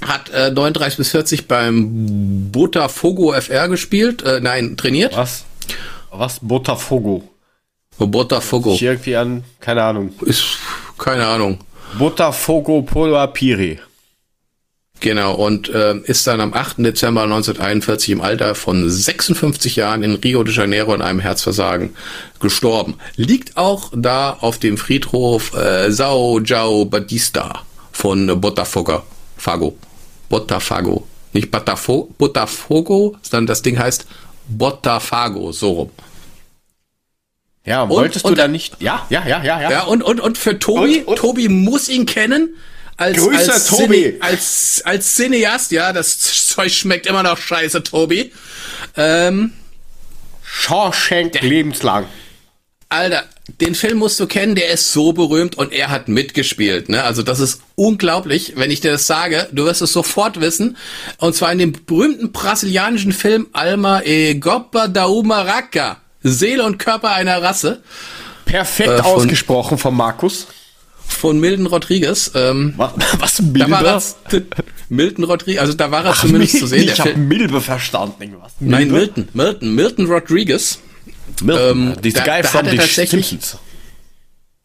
Hat 0.00 0.30
äh, 0.30 0.50
39 0.50 0.96
bis 0.96 1.10
40 1.10 1.48
beim 1.48 2.50
Botafogo 2.52 3.32
FR 3.32 3.68
gespielt. 3.68 4.22
Äh, 4.22 4.40
nein, 4.40 4.76
trainiert. 4.76 5.16
Was? 5.16 5.44
Was? 6.10 6.38
Botafogo. 6.40 7.28
Botafogo. 7.98 8.74
Ich 8.74 8.82
irgendwie 8.82 9.16
an, 9.16 9.44
keine 9.60 9.82
Ahnung. 9.82 10.12
Ist, 10.22 10.44
keine 10.96 11.26
Ahnung. 11.26 11.58
Botafogo 11.98 12.82
Pola 12.82 13.26
Piri. 13.26 13.80
Genau, 15.00 15.34
und 15.34 15.68
äh, 15.68 15.96
ist 16.04 16.26
dann 16.26 16.40
am 16.40 16.52
8. 16.54 16.78
Dezember 16.78 17.22
1941 17.22 18.10
im 18.10 18.20
Alter 18.20 18.56
von 18.56 18.90
56 18.90 19.76
Jahren 19.76 20.02
in 20.02 20.14
Rio 20.16 20.42
de 20.42 20.52
Janeiro 20.52 20.92
an 20.92 21.02
einem 21.02 21.20
Herzversagen 21.20 21.94
gestorben. 22.40 22.96
Liegt 23.14 23.56
auch 23.56 23.92
da 23.94 24.32
auf 24.40 24.58
dem 24.58 24.76
Friedhof 24.76 25.54
äh, 25.54 25.92
Sao 25.92 26.38
João 26.40 26.84
Batista 26.90 27.62
von 27.92 28.40
Botafogo. 28.40 29.02
Fago. 29.36 29.76
Botafogo. 30.28 31.06
Nicht 31.32 31.50
Botafogo, 31.52 32.12
Botafogo, 32.18 33.16
sondern 33.22 33.46
das 33.46 33.62
Ding 33.62 33.78
heißt 33.78 34.06
Botafogo, 34.48 35.52
so 35.52 35.70
rum. 35.72 35.90
Ja, 37.64 37.82
Und- 37.82 37.90
wolltest 37.90 38.24
und 38.24 38.32
du 38.32 38.34
da 38.36 38.42
der- 38.42 38.48
nicht? 38.48 38.80
Ja, 38.80 39.06
ja, 39.10 39.26
ja, 39.28 39.44
ja, 39.44 39.60
ja. 39.60 39.70
Ja, 39.70 39.82
und, 39.84 40.02
und, 40.02 40.20
und 40.20 40.38
für 40.38 40.58
Tobi, 40.58 40.98
Und- 41.00 41.06
und- 41.08 41.16
Tobi 41.18 41.48
muss 41.48 41.88
ihn 41.88 42.04
kennen. 42.06 42.54
Als, 42.98 43.16
Grüße, 43.16 43.52
als 43.52 43.66
Tobi. 43.66 44.02
Cine, 44.04 44.16
als, 44.20 44.82
als 44.84 45.14
Cineast, 45.14 45.70
ja, 45.70 45.92
das 45.94 46.18
Zeug 46.48 46.70
schmeckt 46.72 47.06
immer 47.06 47.22
noch 47.22 47.38
scheiße, 47.38 47.82
Tobi. 47.84 48.32
Ähm, 48.96 49.52
Shawshank 50.44 51.40
lebenslang. 51.40 52.06
Alter, 52.90 53.24
den 53.60 53.74
Film 53.74 53.98
musst 53.98 54.18
du 54.18 54.26
kennen, 54.26 54.54
der 54.54 54.70
ist 54.70 54.92
so 54.92 55.12
berühmt 55.12 55.56
und 55.56 55.72
er 55.72 55.90
hat 55.90 56.08
mitgespielt. 56.08 56.88
Ne? 56.88 57.02
Also 57.04 57.22
das 57.22 57.38
ist 57.38 57.60
unglaublich, 57.74 58.54
wenn 58.56 58.70
ich 58.70 58.80
dir 58.80 58.92
das 58.92 59.06
sage. 59.06 59.46
Du 59.52 59.66
wirst 59.66 59.82
es 59.82 59.92
sofort 59.92 60.40
wissen. 60.40 60.76
Und 61.18 61.34
zwar 61.36 61.52
in 61.52 61.58
dem 61.58 61.72
berühmten 61.84 62.32
brasilianischen 62.32 63.12
Film 63.12 63.46
Alma 63.52 64.00
e 64.02 64.34
Gopa 64.34 64.88
da 64.88 65.04
Umaraca. 65.04 65.98
Seele 66.22 66.64
und 66.64 66.78
Körper 66.78 67.12
einer 67.12 67.42
Rasse 67.42 67.82
Perfekt 68.46 68.88
Äh, 68.88 68.96
von- 69.02 69.04
ausgesprochen 69.04 69.76
von 69.78 69.94
Markus. 69.94 70.46
Von 71.08 71.40
Milton 71.40 71.66
Rodriguez. 71.66 72.30
Ähm, 72.34 72.74
Was, 72.76 72.92
was 73.18 73.36
da 73.36 73.70
war 73.70 73.82
Milbe? 73.82 74.46
er, 74.56 74.64
Milton 74.88 75.24
Rodriguez, 75.24 75.60
also 75.60 75.72
da 75.74 75.90
war 75.90 76.04
er 76.04 76.14
zumindest 76.14 76.58
zu 76.58 76.66
sehen. 76.66 76.84
Ich 76.84 77.00
habe 77.00 77.16
Milbe 77.16 77.60
verstanden. 77.60 78.22
Irgendwas. 78.22 78.52
Nein, 78.60 78.90
Milbe? 78.90 78.96
Milton, 78.98 79.28
Milton, 79.32 79.74
Milton 79.74 80.06
Rodriguez. 80.06 80.78
Milton. 81.42 81.88
ähm, 81.92 82.02
Dieser 82.02 82.20
da- 82.20 82.24
Guy 82.34 82.42
da 82.42 82.48
from 82.48 82.66
hat 82.66 82.74
er 82.74 82.82
the 82.82 83.06
Simpsons. 83.06 83.58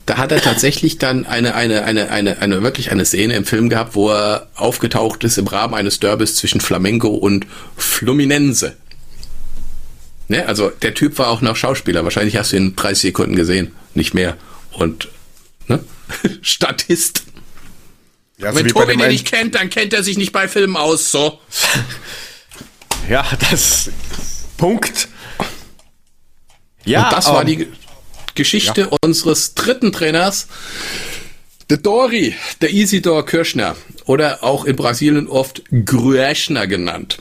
Da 0.05 0.17
hat 0.17 0.33
er 0.33 0.41
tatsächlich 0.41 0.97
dann 0.97 1.25
eine, 1.25 1.55
eine, 1.55 1.85
eine, 1.85 2.11
eine, 2.11 2.39
eine, 2.39 2.61
wirklich 2.61 2.91
eine 2.91 3.05
Szene 3.05 3.35
im 3.35 3.45
Film 3.45 3.69
gehabt, 3.69 3.95
wo 3.95 4.09
er 4.11 4.47
aufgetaucht 4.55 5.23
ist 5.23 5.37
im 5.37 5.47
Rahmen 5.47 5.73
eines 5.73 5.99
Derbys 6.01 6.35
zwischen 6.35 6.59
Flamengo 6.59 7.07
und 7.07 7.47
Fluminense. 7.77 8.75
Ne? 10.27 10.45
Also 10.45 10.69
der 10.69 10.93
Typ 10.93 11.17
war 11.19 11.29
auch 11.29 11.39
noch 11.41 11.55
Schauspieler. 11.55 12.03
Wahrscheinlich 12.03 12.35
hast 12.35 12.51
du 12.51 12.57
ihn 12.57 12.67
in 12.67 12.75
30 12.75 13.01
Sekunden 13.01 13.35
gesehen, 13.37 13.71
nicht 13.93 14.13
mehr. 14.13 14.35
Und 14.73 15.07
ne? 15.67 15.83
Statist. 16.41 17.23
Ja, 18.37 18.51
so 18.51 18.57
Wenn 18.59 18.67
Tobi 18.67 18.97
den 18.97 19.07
nicht 19.09 19.25
kennt, 19.27 19.55
dann 19.55 19.69
kennt 19.69 19.93
er 19.93 20.03
sich 20.03 20.17
nicht 20.17 20.31
bei 20.31 20.47
Filmen 20.47 20.75
aus. 20.77 21.11
So. 21.11 21.39
Ja, 23.09 23.25
das. 23.51 23.89
Punkt. 24.55 25.09
Ja, 26.85 27.03
Und 27.09 27.13
das 27.13 27.25
war 27.27 27.41
ähm, 27.41 27.47
die 27.47 27.55
Ge- 27.57 27.67
Geschichte 28.35 28.89
unseres 29.03 29.55
dritten 29.55 29.91
Trainers, 29.91 30.47
der 31.69 31.77
Dori, 31.77 32.33
der 32.61 32.71
Isidor 32.73 33.25
Kirschner. 33.25 33.75
Oder 34.05 34.43
auch 34.43 34.63
in 34.65 34.75
Brasilien 34.77 35.27
oft 35.27 35.63
Grueschner 35.85 36.65
genannt. 36.67 37.19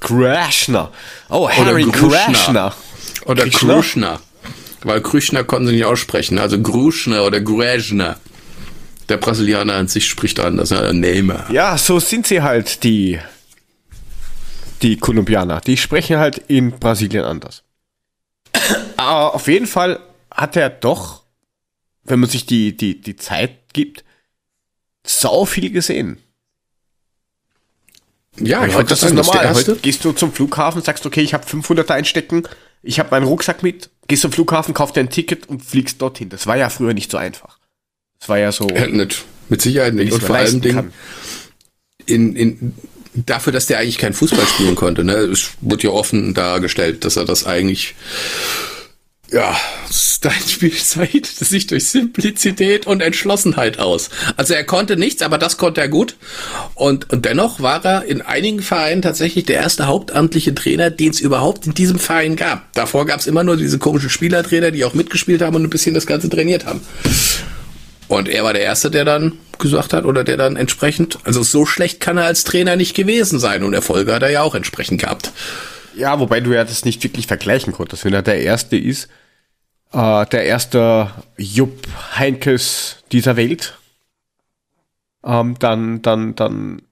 Krashner. 0.00 0.92
Oh, 1.28 1.48
Harry. 1.48 1.84
Krashner. 1.90 2.74
Oder 3.26 3.48
Krishner? 3.48 4.20
Weil 4.82 5.00
Krüschner 5.02 5.44
konnten 5.44 5.68
sie 5.68 5.74
nicht 5.74 5.84
aussprechen. 5.84 6.38
Also 6.38 6.60
Gruschner 6.60 7.24
oder 7.24 7.40
Grueschner. 7.40 8.18
Der 9.08 9.16
Brasilianer 9.16 9.74
an 9.74 9.88
sich 9.88 10.08
spricht 10.08 10.40
anders. 10.40 10.70
Ja, 10.70 10.92
Name. 10.92 11.44
Ja, 11.50 11.76
so 11.76 11.98
sind 11.98 12.26
sie 12.26 12.42
halt, 12.42 12.84
die, 12.84 13.18
die 14.82 14.96
Kolumbianer. 14.96 15.60
Die 15.60 15.76
sprechen 15.76 16.18
halt 16.18 16.38
in 16.38 16.70
Brasilien 16.72 17.24
anders. 17.24 17.64
Aber 18.96 19.34
auf 19.34 19.48
jeden 19.48 19.66
Fall 19.66 20.00
hat 20.30 20.56
er 20.56 20.70
doch, 20.70 21.24
wenn 22.04 22.20
man 22.20 22.30
sich 22.30 22.46
die, 22.46 22.76
die, 22.76 23.00
die 23.00 23.16
Zeit 23.16 23.72
gibt, 23.72 24.04
sau 25.04 25.44
viel 25.44 25.70
gesehen. 25.70 26.18
Ja, 28.38 28.64
ich 28.64 28.72
finde, 28.72 28.86
das 28.88 29.02
ist 29.02 29.12
normal. 29.12 29.54
gehst 29.82 30.04
du 30.04 30.12
zum 30.12 30.32
Flughafen, 30.32 30.82
sagst, 30.82 31.04
okay, 31.04 31.20
ich 31.20 31.34
habe 31.34 31.46
500 31.46 31.90
einstecken, 31.90 32.44
ich 32.82 32.98
habe 32.98 33.10
meinen 33.10 33.26
Rucksack 33.26 33.62
mit, 33.62 33.90
gehst 34.10 34.22
zum 34.22 34.32
Flughafen, 34.32 34.74
kaufst 34.74 34.96
dir 34.96 35.00
ein 35.00 35.08
Ticket 35.08 35.48
und 35.48 35.64
fliegst 35.64 36.02
dorthin. 36.02 36.28
Das 36.28 36.46
war 36.46 36.56
ja 36.56 36.68
früher 36.68 36.92
nicht 36.92 37.10
so 37.10 37.16
einfach. 37.16 37.58
Das 38.18 38.28
war 38.28 38.38
ja 38.38 38.52
so, 38.52 38.68
Äh, 38.68 38.88
nicht. 38.88 39.24
Mit 39.48 39.62
Sicherheit 39.62 39.94
nicht. 39.94 40.12
Und 40.12 40.22
vor 40.22 40.36
allem 40.36 40.60
Dingen, 40.60 40.74
kann. 40.74 40.92
in, 42.06 42.36
in, 42.36 42.74
dafür, 43.14 43.52
dass 43.52 43.66
der 43.66 43.78
eigentlich 43.78 43.98
kein 43.98 44.12
Fußball 44.12 44.46
spielen 44.46 44.74
konnte, 44.74 45.04
ne, 45.04 45.14
es 45.14 45.52
wird 45.60 45.82
ja 45.82 45.90
offen 45.90 46.34
dargestellt, 46.34 47.04
dass 47.04 47.16
er 47.16 47.24
das 47.24 47.46
eigentlich 47.46 47.94
ja, 49.32 49.56
dein 50.22 50.32
Spiel 50.32 50.72
zeichnet 50.72 51.26
sich 51.26 51.66
durch 51.66 51.86
Simplizität 51.86 52.86
und 52.86 53.00
Entschlossenheit 53.00 53.78
aus. 53.78 54.10
Also 54.36 54.54
er 54.54 54.64
konnte 54.64 54.96
nichts, 54.96 55.22
aber 55.22 55.38
das 55.38 55.56
konnte 55.56 55.80
er 55.80 55.88
gut. 55.88 56.16
Und, 56.74 57.10
und 57.10 57.24
dennoch 57.24 57.60
war 57.60 57.84
er 57.84 58.04
in 58.04 58.22
einigen 58.22 58.60
Vereinen 58.60 59.02
tatsächlich 59.02 59.44
der 59.44 59.56
erste 59.56 59.86
hauptamtliche 59.86 60.54
Trainer, 60.54 60.90
den 60.90 61.10
es 61.10 61.20
überhaupt 61.20 61.66
in 61.66 61.74
diesem 61.74 61.98
Verein 61.98 62.36
gab. 62.36 62.72
Davor 62.72 63.06
gab 63.06 63.20
es 63.20 63.26
immer 63.26 63.44
nur 63.44 63.56
diese 63.56 63.78
komischen 63.78 64.10
Spielertrainer, 64.10 64.72
die 64.72 64.84
auch 64.84 64.94
mitgespielt 64.94 65.42
haben 65.42 65.56
und 65.56 65.62
ein 65.62 65.70
bisschen 65.70 65.94
das 65.94 66.06
Ganze 66.06 66.28
trainiert 66.28 66.66
haben. 66.66 66.80
Und 68.08 68.28
er 68.28 68.42
war 68.42 68.52
der 68.52 68.62
Erste, 68.62 68.90
der 68.90 69.04
dann 69.04 69.34
gesagt 69.60 69.92
hat, 69.92 70.04
oder 70.04 70.24
der 70.24 70.36
dann 70.36 70.56
entsprechend, 70.56 71.18
also 71.22 71.44
so 71.44 71.64
schlecht 71.64 72.00
kann 72.00 72.16
er 72.16 72.24
als 72.24 72.42
Trainer 72.42 72.74
nicht 72.74 72.96
gewesen 72.96 73.38
sein. 73.38 73.62
Und 73.62 73.74
Erfolge 73.74 74.12
hat 74.12 74.22
er 74.22 74.30
ja 74.30 74.42
auch 74.42 74.56
entsprechend 74.56 75.00
gehabt. 75.00 75.30
Ja, 75.94 76.18
wobei 76.18 76.40
du 76.40 76.52
ja 76.52 76.64
das 76.64 76.84
nicht 76.84 77.02
wirklich 77.02 77.26
vergleichen 77.26 77.72
konntest. 77.72 78.04
Wenn 78.04 78.14
er 78.14 78.22
der 78.22 78.40
Erste 78.40 78.76
ist, 78.76 79.08
äh, 79.92 80.26
der 80.26 80.44
erste 80.44 81.10
Jupp 81.36 81.86
Heinkes 82.16 82.98
dieser 83.12 83.36
Welt, 83.36 83.78
ähm, 85.24 85.56
dann, 85.58 86.02
dann, 86.02 86.34
dann 86.34 86.82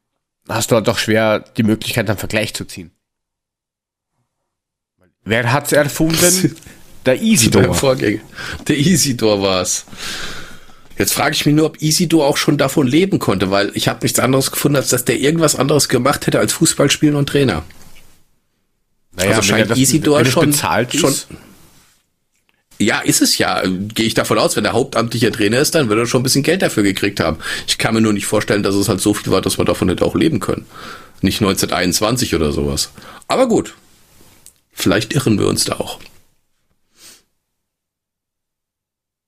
hast 0.48 0.70
du 0.70 0.76
halt 0.76 0.88
doch 0.88 0.98
schwer 0.98 1.40
die 1.40 1.62
Möglichkeit, 1.62 2.08
einen 2.08 2.18
Vergleich 2.18 2.54
zu 2.54 2.64
ziehen. 2.64 2.90
Wer 5.24 5.52
hat's 5.52 5.72
erfunden? 5.72 6.56
Der 7.06 7.22
Isidor. 7.22 7.74
Vorgänger. 7.74 8.20
Der 8.66 8.76
Isidor 8.76 9.40
war's. 9.40 9.86
Jetzt 10.98 11.14
frage 11.14 11.34
ich 11.34 11.46
mich 11.46 11.54
nur, 11.54 11.66
ob 11.66 11.80
Isidor 11.80 12.26
auch 12.26 12.36
schon 12.36 12.58
davon 12.58 12.86
leben 12.86 13.18
konnte, 13.18 13.50
weil 13.50 13.70
ich 13.74 13.88
habe 13.88 14.00
nichts 14.02 14.18
anderes 14.18 14.50
gefunden, 14.50 14.76
als 14.76 14.88
dass 14.88 15.04
der 15.04 15.18
irgendwas 15.18 15.54
anderes 15.54 15.88
gemacht 15.88 16.26
hätte 16.26 16.38
als 16.38 16.52
Fußball 16.54 16.90
spielen 16.90 17.14
und 17.14 17.28
Trainer. 17.28 17.62
Naja, 19.12 19.30
also 19.30 19.42
scheint 19.42 19.76
Isidor 19.76 20.24
schon, 20.24 20.50
bezahlt 20.50 20.94
schon. 20.94 21.14
Ja, 22.78 23.00
ist 23.00 23.22
es 23.22 23.38
ja. 23.38 23.62
Gehe 23.66 24.06
ich 24.06 24.14
davon 24.14 24.38
aus, 24.38 24.56
wenn 24.56 24.62
der 24.62 24.72
hauptamtliche 24.72 25.32
Trainer 25.32 25.58
ist, 25.58 25.74
dann 25.74 25.88
wird 25.88 25.98
er 25.98 26.06
schon 26.06 26.20
ein 26.20 26.24
bisschen 26.24 26.44
Geld 26.44 26.62
dafür 26.62 26.84
gekriegt 26.84 27.18
haben. 27.20 27.38
Ich 27.66 27.78
kann 27.78 27.94
mir 27.94 28.00
nur 28.00 28.12
nicht 28.12 28.26
vorstellen, 28.26 28.62
dass 28.62 28.76
es 28.76 28.88
halt 28.88 29.00
so 29.00 29.14
viel 29.14 29.32
war, 29.32 29.40
dass 29.40 29.58
man 29.58 29.66
davon 29.66 29.88
hätte 29.88 30.04
auch 30.04 30.14
leben 30.14 30.38
können. 30.38 30.66
Nicht 31.20 31.40
1921 31.40 32.34
oder 32.34 32.52
sowas. 32.52 32.92
Aber 33.26 33.48
gut. 33.48 33.74
Vielleicht 34.72 35.12
irren 35.12 35.40
wir 35.40 35.48
uns 35.48 35.64
da 35.64 35.74
auch. 35.74 35.98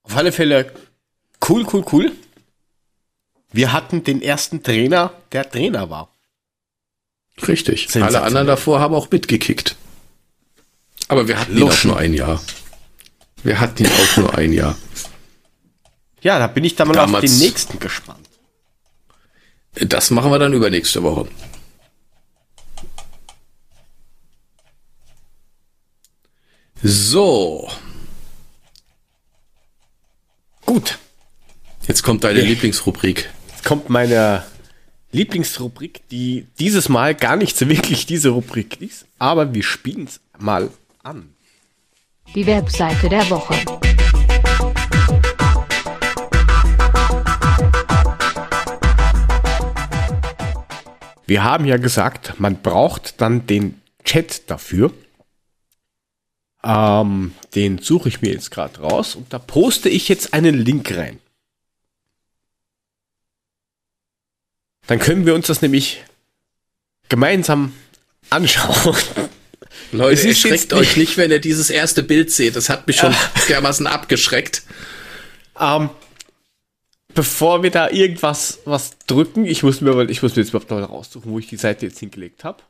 Auf 0.03 0.15
alle 0.15 0.31
Fälle 0.31 0.71
cool, 1.49 1.67
cool, 1.73 1.83
cool. 1.91 2.11
Wir 3.51 3.73
hatten 3.73 4.05
den 4.05 4.21
ersten 4.21 4.63
Trainer, 4.63 5.11
der 5.33 5.49
Trainer 5.49 5.89
war. 5.89 6.15
Richtig. 7.47 7.93
Alle 8.01 8.21
anderen 8.21 8.47
davor 8.47 8.79
haben 8.79 8.95
auch 8.95 9.11
mitgekickt. 9.11 9.75
Aber 11.09 11.27
wir 11.27 11.37
hatten 11.37 11.57
ihn 11.57 11.63
auch 11.63 11.83
nur 11.83 11.97
ein 11.97 12.13
Jahr. 12.13 12.41
Wir 13.43 13.59
hatten 13.59 13.83
ihn 13.83 13.89
auch 13.91 14.17
nur 14.17 14.37
ein 14.37 14.53
Jahr. 14.53 14.77
Ja, 16.21 16.37
da 16.37 16.47
bin 16.47 16.63
ich 16.63 16.75
dann 16.75 16.87
mal 16.87 16.93
Damals, 16.93 17.23
auf 17.25 17.29
den 17.29 17.39
nächsten 17.39 17.79
gespannt. 17.79 18.27
Das 19.73 20.11
machen 20.11 20.31
wir 20.31 20.39
dann 20.39 20.53
übernächste 20.53 21.01
Woche. 21.01 21.27
So. 26.83 27.69
Gut. 30.65 30.97
Jetzt 31.87 32.03
kommt 32.03 32.23
deine. 32.23 32.41
Lieblingsrubrik. 32.41 33.29
Jetzt 33.49 33.65
kommt 33.65 33.89
meine 33.89 34.43
Lieblingsrubrik, 35.11 36.07
die 36.09 36.47
dieses 36.59 36.89
Mal 36.89 37.15
gar 37.15 37.35
nicht 37.35 37.57
so 37.57 37.67
wirklich 37.67 38.05
diese 38.05 38.29
Rubrik 38.29 38.81
ist, 38.81 39.05
aber 39.19 39.53
wir 39.53 39.63
spielen 39.63 40.05
es 40.05 40.19
mal 40.39 40.69
an. 41.03 41.33
Die 42.33 42.47
Webseite 42.47 43.09
der 43.09 43.29
Woche. 43.29 43.53
Wir 51.25 51.43
haben 51.43 51.65
ja 51.65 51.75
gesagt, 51.75 52.39
man 52.39 52.61
braucht 52.61 53.19
dann 53.19 53.47
den 53.47 53.81
Chat 54.05 54.49
dafür. 54.49 54.93
Ähm, 56.63 57.35
den 57.53 57.79
suche 57.79 58.07
ich 58.07 58.21
mir 58.21 58.31
jetzt 58.31 58.49
gerade 58.49 58.79
raus 58.79 59.15
und 59.15 59.33
da 59.33 59.39
poste 59.39 59.89
ich 59.89 60.07
jetzt 60.07 60.33
einen 60.33 60.55
Link 60.55 60.95
rein. 60.95 61.19
Dann 64.87 64.99
können 64.99 65.25
wir 65.25 65.35
uns 65.35 65.47
das 65.47 65.61
nämlich 65.61 66.01
gemeinsam 67.09 67.73
anschauen. 68.29 68.95
Leute, 69.91 70.27
erschreckt 70.27 70.73
euch 70.73 70.95
nicht, 70.97 71.17
wenn 71.17 71.31
ihr 71.31 71.39
dieses 71.39 71.69
erste 71.69 72.03
Bild 72.03 72.31
seht. 72.31 72.55
Das 72.55 72.69
hat 72.69 72.87
mich 72.87 72.97
schon 72.97 73.13
dermaßen 73.49 73.87
abgeschreckt. 73.87 74.63
Ähm, 75.59 75.89
bevor 77.13 77.63
wir 77.63 77.71
da 77.71 77.89
irgendwas 77.89 78.59
was 78.65 78.97
drücken, 79.07 79.45
ich 79.45 79.63
muss 79.63 79.81
mir, 79.81 80.09
ich 80.09 80.21
muss 80.23 80.35
mir 80.35 80.43
jetzt 80.43 80.49
überhaupt 80.49 80.71
noch 80.71 80.89
raussuchen, 80.89 81.31
wo 81.31 81.39
ich 81.39 81.47
die 81.47 81.57
Seite 81.57 81.85
jetzt 81.85 81.99
hingelegt 81.99 82.43
habe. 82.43 82.63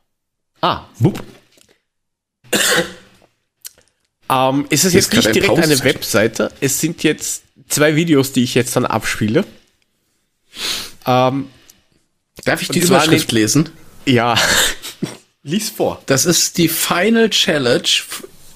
Ah, 0.60 0.86
wupp. 0.98 1.22
ähm, 4.28 4.66
es 4.70 4.84
ist 4.84 4.94
jetzt, 4.94 5.12
jetzt 5.14 5.26
nicht 5.26 5.34
direkt 5.34 5.58
eine 5.58 5.84
Webseite. 5.84 6.52
Es 6.60 6.80
sind 6.80 7.02
jetzt 7.02 7.44
zwei 7.68 7.96
Videos, 7.96 8.32
die 8.32 8.42
ich 8.44 8.54
jetzt 8.54 8.74
dann 8.76 8.86
abspiele. 8.86 9.44
Ähm, 11.06 11.48
Darf 12.44 12.62
ich 12.62 12.68
die 12.68 12.80
Überschrift 12.80 13.30
lesen? 13.32 13.70
Ja. 14.04 14.36
Lies 15.44 15.70
vor. 15.70 16.00
Das 16.06 16.24
ist 16.24 16.56
die 16.58 16.68
Final 16.68 17.28
Challenge 17.30 17.88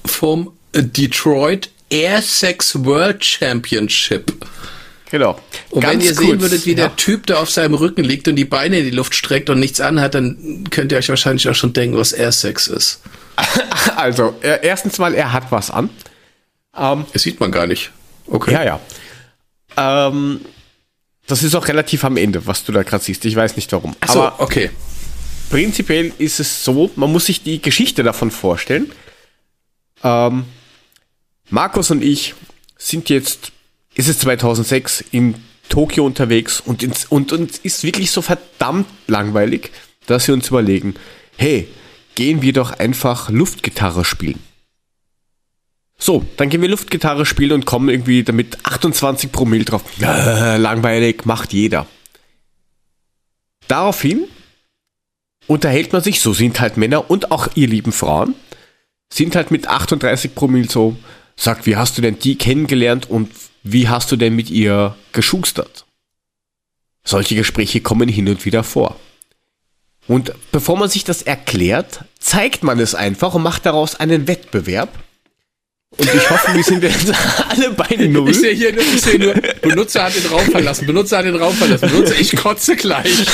vom 0.04 0.52
Detroit 0.72 1.70
Air 1.90 2.22
Sex 2.22 2.84
World 2.84 3.24
Championship. 3.24 4.32
Genau. 5.10 5.38
Und 5.70 5.82
Ganz 5.82 5.94
wenn 5.94 6.00
ihr 6.00 6.14
kurz, 6.14 6.28
sehen 6.28 6.40
würdet, 6.40 6.66
wie 6.66 6.70
ja. 6.70 6.76
der 6.76 6.96
Typ 6.96 7.26
da 7.26 7.38
auf 7.38 7.50
seinem 7.50 7.74
Rücken 7.74 8.04
liegt 8.04 8.28
und 8.28 8.36
die 8.36 8.44
Beine 8.44 8.78
in 8.78 8.84
die 8.84 8.90
Luft 8.90 9.14
streckt 9.14 9.50
und 9.50 9.60
nichts 9.60 9.80
anhat, 9.80 10.14
dann 10.14 10.64
könnt 10.70 10.92
ihr 10.92 10.98
euch 10.98 11.08
wahrscheinlich 11.08 11.48
auch 11.48 11.54
schon 11.54 11.72
denken, 11.72 11.96
was 11.96 12.12
Air 12.12 12.32
Sex 12.32 12.66
ist. 12.68 13.00
Also, 13.94 14.34
erstens 14.42 14.98
mal, 14.98 15.14
er 15.14 15.32
hat 15.32 15.52
was 15.52 15.70
an. 15.70 15.90
Ähm, 16.76 17.06
das 17.12 17.22
sieht 17.22 17.40
man 17.40 17.52
gar 17.52 17.66
nicht. 17.66 17.92
Okay. 18.26 18.52
Ja, 18.52 18.62
ja. 18.64 18.80
Ähm, 19.76 20.40
das 21.26 21.42
ist 21.42 21.54
auch 21.54 21.68
relativ 21.68 22.04
am 22.04 22.16
Ende, 22.16 22.46
was 22.46 22.64
du 22.64 22.72
da 22.72 22.82
gerade 22.82 23.02
siehst. 23.02 23.24
Ich 23.24 23.36
weiß 23.36 23.56
nicht 23.56 23.72
warum. 23.72 23.94
Ach 24.00 24.12
so, 24.12 24.22
Aber 24.22 24.40
okay. 24.40 24.70
Prinzipiell 25.50 26.12
ist 26.18 26.40
es 26.40 26.64
so, 26.64 26.90
man 26.96 27.12
muss 27.12 27.26
sich 27.26 27.42
die 27.42 27.62
Geschichte 27.62 28.02
davon 28.02 28.30
vorstellen. 28.30 28.90
Ähm, 30.02 30.44
Markus 31.50 31.90
und 31.90 32.02
ich 32.02 32.34
sind 32.76 33.08
jetzt, 33.08 33.52
ist 33.94 34.08
es 34.08 34.18
2006, 34.18 35.04
in 35.12 35.34
Tokio 35.68 36.04
unterwegs 36.04 36.60
und, 36.60 36.82
ins, 36.82 37.06
und 37.06 37.32
uns 37.32 37.58
ist 37.58 37.84
wirklich 37.84 38.10
so 38.10 38.22
verdammt 38.22 38.86
langweilig, 39.06 39.70
dass 40.06 40.26
wir 40.26 40.34
uns 40.34 40.48
überlegen, 40.48 40.94
hey, 41.36 41.68
gehen 42.14 42.42
wir 42.42 42.52
doch 42.52 42.72
einfach 42.72 43.30
Luftgitarre 43.30 44.04
spielen. 44.04 44.40
So, 45.98 46.24
dann 46.36 46.50
gehen 46.50 46.60
wir 46.60 46.68
Luftgitarre 46.68 47.24
spielen 47.24 47.52
und 47.52 47.66
kommen 47.66 47.88
irgendwie 47.88 48.22
damit 48.22 48.58
28 48.64 49.32
Promille 49.32 49.64
drauf. 49.64 49.82
Langweilig, 49.98 51.24
macht 51.24 51.52
jeder. 51.52 51.86
Daraufhin 53.66 54.24
unterhält 55.46 55.92
man 55.92 56.02
sich, 56.02 56.20
so 56.20 56.32
sind 56.32 56.60
halt 56.60 56.76
Männer 56.76 57.10
und 57.10 57.30
auch 57.30 57.48
ihr 57.54 57.68
lieben 57.68 57.92
Frauen, 57.92 58.34
sind 59.12 59.36
halt 59.36 59.50
mit 59.50 59.68
38 59.68 60.34
Promille 60.34 60.68
so, 60.68 60.96
sagt, 61.36 61.66
wie 61.66 61.76
hast 61.76 61.96
du 61.96 62.02
denn 62.02 62.18
die 62.18 62.36
kennengelernt 62.36 63.08
und 63.08 63.30
wie 63.62 63.88
hast 63.88 64.10
du 64.10 64.16
denn 64.16 64.34
mit 64.34 64.50
ihr 64.50 64.96
geschustert? 65.12 65.84
Solche 67.04 67.36
Gespräche 67.36 67.80
kommen 67.80 68.08
hin 68.08 68.28
und 68.28 68.44
wieder 68.44 68.64
vor. 68.64 68.96
Und 70.08 70.32
bevor 70.52 70.76
man 70.76 70.88
sich 70.88 71.04
das 71.04 71.22
erklärt, 71.22 72.04
zeigt 72.18 72.62
man 72.62 72.78
es 72.78 72.94
einfach 72.94 73.34
und 73.34 73.42
macht 73.42 73.66
daraus 73.66 73.96
einen 73.96 74.28
Wettbewerb 74.28 74.88
und 75.98 76.14
ich 76.14 76.30
hoffe, 76.30 76.54
wir 76.54 76.62
sind 76.62 76.82
jetzt 76.82 77.12
alle 77.48 77.70
bei 77.70 77.96
Null. 77.96 78.30
Ich 78.30 78.40
sehe 78.40 78.54
hier 78.54 78.72
nur, 78.72 78.82
ich 78.82 79.00
sehe 79.00 79.18
nur, 79.18 79.34
Benutzer 79.62 80.04
hat 80.04 80.14
den 80.14 80.26
Raum 80.26 80.44
verlassen, 80.50 80.86
Benutzer 80.86 81.18
hat 81.18 81.24
den 81.24 81.36
Raum 81.36 81.54
verlassen, 81.54 81.88
Benutzer, 81.88 82.18
ich 82.18 82.36
kotze 82.36 82.76
gleich. 82.76 83.26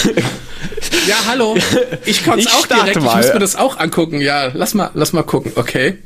Ja, 1.07 1.17
hallo, 1.27 1.57
ich 2.05 2.25
kotze 2.25 2.41
ich 2.41 2.53
auch 2.53 2.67
direkt, 2.67 3.01
mal. 3.01 3.11
ich 3.11 3.17
muss 3.17 3.35
mir 3.35 3.39
das 3.41 3.57
auch 3.57 3.79
angucken. 3.79 4.21
Ja, 4.21 4.51
lass 4.55 4.75
mal, 4.75 4.91
lass 4.95 5.13
mal 5.13 5.23
gucken, 5.23 5.53
okay. 5.57 5.99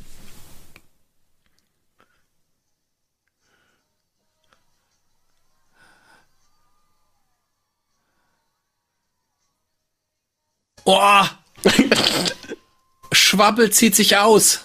Oh! 10.84 11.24
Schwabbel 13.12 13.70
zieht 13.70 13.96
sich 13.96 14.16
aus. 14.16 14.60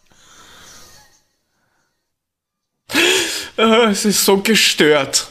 Äh, 3.57 3.89
es 3.89 4.05
ist 4.05 4.23
so 4.23 4.37
gestört. 4.37 5.27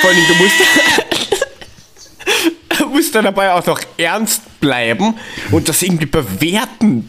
Vor 0.00 0.10
allem, 0.10 0.26
du 0.26 0.34
musst, 0.34 0.56
musst 2.90 3.14
dabei 3.14 3.52
auch 3.52 3.64
noch 3.66 3.80
ernst 3.96 4.60
bleiben 4.60 5.16
und 5.52 5.68
das 5.68 5.82
irgendwie 5.82 6.06
bewerten. 6.06 7.08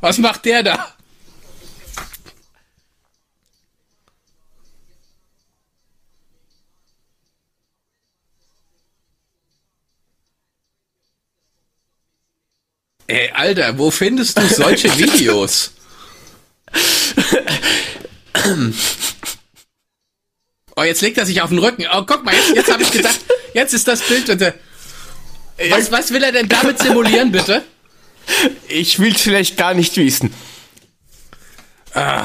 Was, 0.00 0.18
macht 0.18 0.44
der 0.46 0.62
da? 0.62 0.94
Ey, 13.06 13.30
Alter, 13.32 13.76
wo 13.76 13.90
findest 13.90 14.38
du 14.38 14.46
solche 14.46 14.88
Videos? 14.98 15.72
Oh, 20.76 20.82
jetzt 20.82 21.02
legt 21.02 21.18
er 21.18 21.26
sich 21.26 21.42
auf 21.42 21.50
den 21.50 21.58
Rücken. 21.58 21.84
Oh, 21.92 22.04
guck 22.06 22.24
mal, 22.24 22.34
jetzt, 22.34 22.54
jetzt 22.54 22.72
habe 22.72 22.84
ich 22.84 22.92
gedacht, 22.92 23.18
jetzt 23.52 23.74
ist 23.74 23.88
das 23.88 24.00
Bild. 24.02 24.28
Was, 25.68 25.90
was 25.90 26.12
will 26.12 26.22
er 26.22 26.32
denn 26.32 26.48
damit 26.48 26.78
simulieren, 26.78 27.32
bitte? 27.32 27.64
Ich 28.68 28.98
will 28.98 29.14
es 29.14 29.20
vielleicht 29.22 29.56
gar 29.56 29.74
nicht 29.74 29.96
wissen. 29.96 30.32
Ah, 31.94 32.24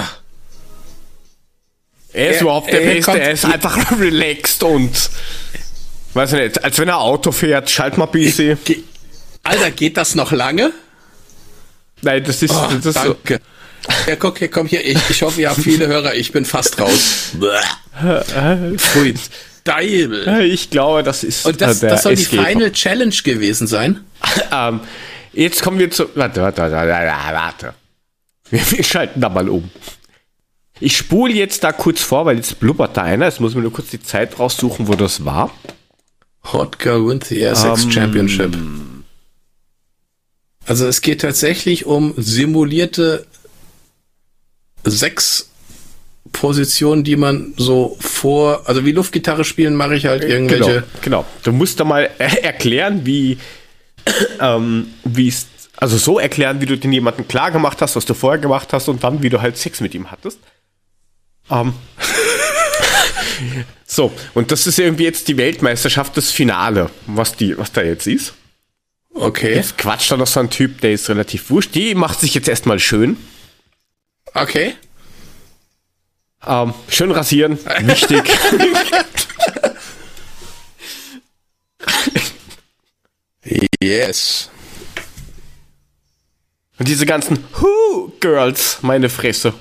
Er 2.14 2.30
ist 2.30 2.36
Er- 2.38 2.42
überhaupt 2.44 2.72
der 2.72 2.82
er 2.82 2.94
Beste, 2.96 3.20
er 3.20 3.32
ist 3.32 3.46
einfach 3.46 3.78
relaxed 4.00 4.64
und 4.64 4.92
weiß 6.14 6.34
ich 6.34 6.40
nicht, 6.40 6.64
als 6.64 6.78
wenn 6.80 6.88
er 6.88 7.00
Auto 7.00 7.32
fährt, 7.32 7.70
schalt 7.70 7.98
mal 7.98 8.06
ein 8.06 8.12
bisschen. 8.12 8.58
ge 8.64 8.84
Alter, 9.44 9.72
geht 9.72 9.98
das 9.98 10.16
noch 10.16 10.32
lange? 10.32 10.72
Nein, 12.02 12.24
das 12.24 12.42
ist, 12.42 12.52
Oh, 12.54 12.68
das 12.74 12.86
ist 12.86 13.04
so. 13.04 13.14
danke. 13.14 13.42
Ja, 14.08 14.16
guck, 14.16 14.40
hier, 14.40 14.50
komm 14.50 14.66
hier. 14.68 14.84
Ich, 14.86 14.98
ich 15.10 15.22
hoffe, 15.22 15.42
ihr 15.42 15.50
habt 15.50 15.62
viele 15.62 15.86
Hörer. 15.88 16.16
Ich 16.16 16.32
bin 16.32 16.44
fast 16.46 16.80
raus. 16.80 17.32
Pfui, 18.78 19.14
Deibel. 19.64 20.42
Ich 20.46 20.70
glaube, 20.72 21.04
das 21.04 21.24
ist 21.24 21.46
Und 21.46 21.62
das, 21.62 21.80
der 21.82 21.92
das 21.92 22.04
soll 22.04 22.16
die. 22.16 22.26
Final 22.26 22.72
Challenge 22.72 23.14
gewesen 23.24 23.68
sein? 23.68 24.04
Ähm, 24.52 24.80
jetzt 25.36 25.62
kommen 25.62 25.80
wir 25.80 25.92
zu. 25.92 26.10
Warte, 26.16 26.42
warte, 26.42 26.62
warte, 26.62 26.76
warte. 26.76 27.36
warte. 27.36 27.74
Wir, 28.50 28.72
wir 28.72 28.84
schalten 28.84 29.22
da 29.22 29.30
mal 29.30 29.50
um. 29.50 29.70
Ich 30.80 30.98
spule 30.98 31.34
jetzt 31.34 31.64
da 31.64 31.72
kurz 31.72 32.02
vor, 32.02 32.26
weil 32.26 32.38
jetzt 32.38 32.60
blubbert 32.60 32.98
da 32.98 33.04
einer. 33.04 33.26
Jetzt 33.26 33.40
muss 33.40 33.52
ich 33.52 33.56
mir 33.56 33.64
nur 33.64 33.74
kurz 33.74 33.90
die 33.90 34.02
Zeit 34.02 34.40
raussuchen, 34.40 34.88
wo 34.88 34.96
das 34.96 35.24
war. 35.24 35.52
Hot 36.52 36.80
Girl 36.80 37.08
wins 37.08 37.30
the 37.30 37.40
Airsex 37.40 37.86
Ähm. 37.86 37.92
Championship. 37.92 38.58
Also 40.66 40.88
es 40.88 41.02
geht 41.02 41.22
tatsächlich 41.22 41.86
um 41.86 42.14
simulierte 42.18 43.26
sechs 44.84 45.50
Positionen, 46.32 47.04
die 47.04 47.16
man 47.16 47.54
so 47.56 47.98
vor, 48.00 48.64
also 48.66 48.84
wie 48.84 48.92
Luftgitarre 48.92 49.44
spielen, 49.46 49.76
mache 49.76 49.96
ich 49.96 50.08
halt 50.08 50.24
irgendwelche. 50.24 50.84
Genau, 51.02 51.24
genau. 51.24 51.26
Du 51.44 51.52
musst 51.52 51.80
da 51.80 51.84
mal 51.84 52.10
äh, 52.18 52.38
erklären, 52.42 53.06
wie 53.06 53.38
ähm, 54.40 54.94
wie 55.04 55.28
es 55.28 55.48
also 55.78 55.98
so 55.98 56.20
erklären, 56.20 56.62
wie 56.62 56.66
du 56.66 56.78
den 56.78 56.92
jemanden 56.92 57.28
klar 57.28 57.52
gemacht 57.52 57.82
hast, 57.82 57.96
was 57.96 58.06
du 58.06 58.14
vorher 58.14 58.40
gemacht 58.40 58.72
hast 58.72 58.88
und 58.88 59.04
dann, 59.04 59.22
wie 59.22 59.30
du 59.30 59.42
halt 59.42 59.58
Sex 59.58 59.82
mit 59.82 59.94
ihm 59.94 60.10
hattest. 60.10 60.40
Ähm, 61.50 61.74
so, 63.86 64.12
und 64.34 64.52
das 64.52 64.68
ist 64.68 64.80
irgendwie 64.80 65.04
jetzt 65.04 65.28
die 65.28 65.38
Weltmeisterschaft, 65.38 66.16
das 66.18 66.32
Finale, 66.32 66.90
was, 67.08 67.36
die, 67.36 67.58
was 67.58 67.72
da 67.72 67.82
jetzt 67.82 68.08
ist. 68.08 68.34
Okay, 69.14 69.56
Jetzt 69.56 69.78
quatscht 69.78 70.12
da 70.12 70.18
noch 70.18 70.28
so 70.28 70.42
ein 70.42 70.50
Typ, 70.50 70.82
der 70.82 70.92
ist 70.92 71.10
relativ 71.10 71.50
wurscht. 71.50 71.74
Die 71.74 71.96
macht 71.96 72.20
sich 72.20 72.34
jetzt 72.34 72.50
erstmal 72.50 72.80
schön. 72.80 73.18
okay. 74.34 74.76
Ähm, 76.46 76.74
schön 76.90 77.12
rasieren, 77.12 77.58
wichtig. 77.80 78.24
Yes. 83.82 84.50
und 86.80 86.88
diese 86.88 87.06
ganzen 87.06 87.44
Who-Girls, 87.60 88.80
meine 88.82 89.10
Fresse. 89.10 89.54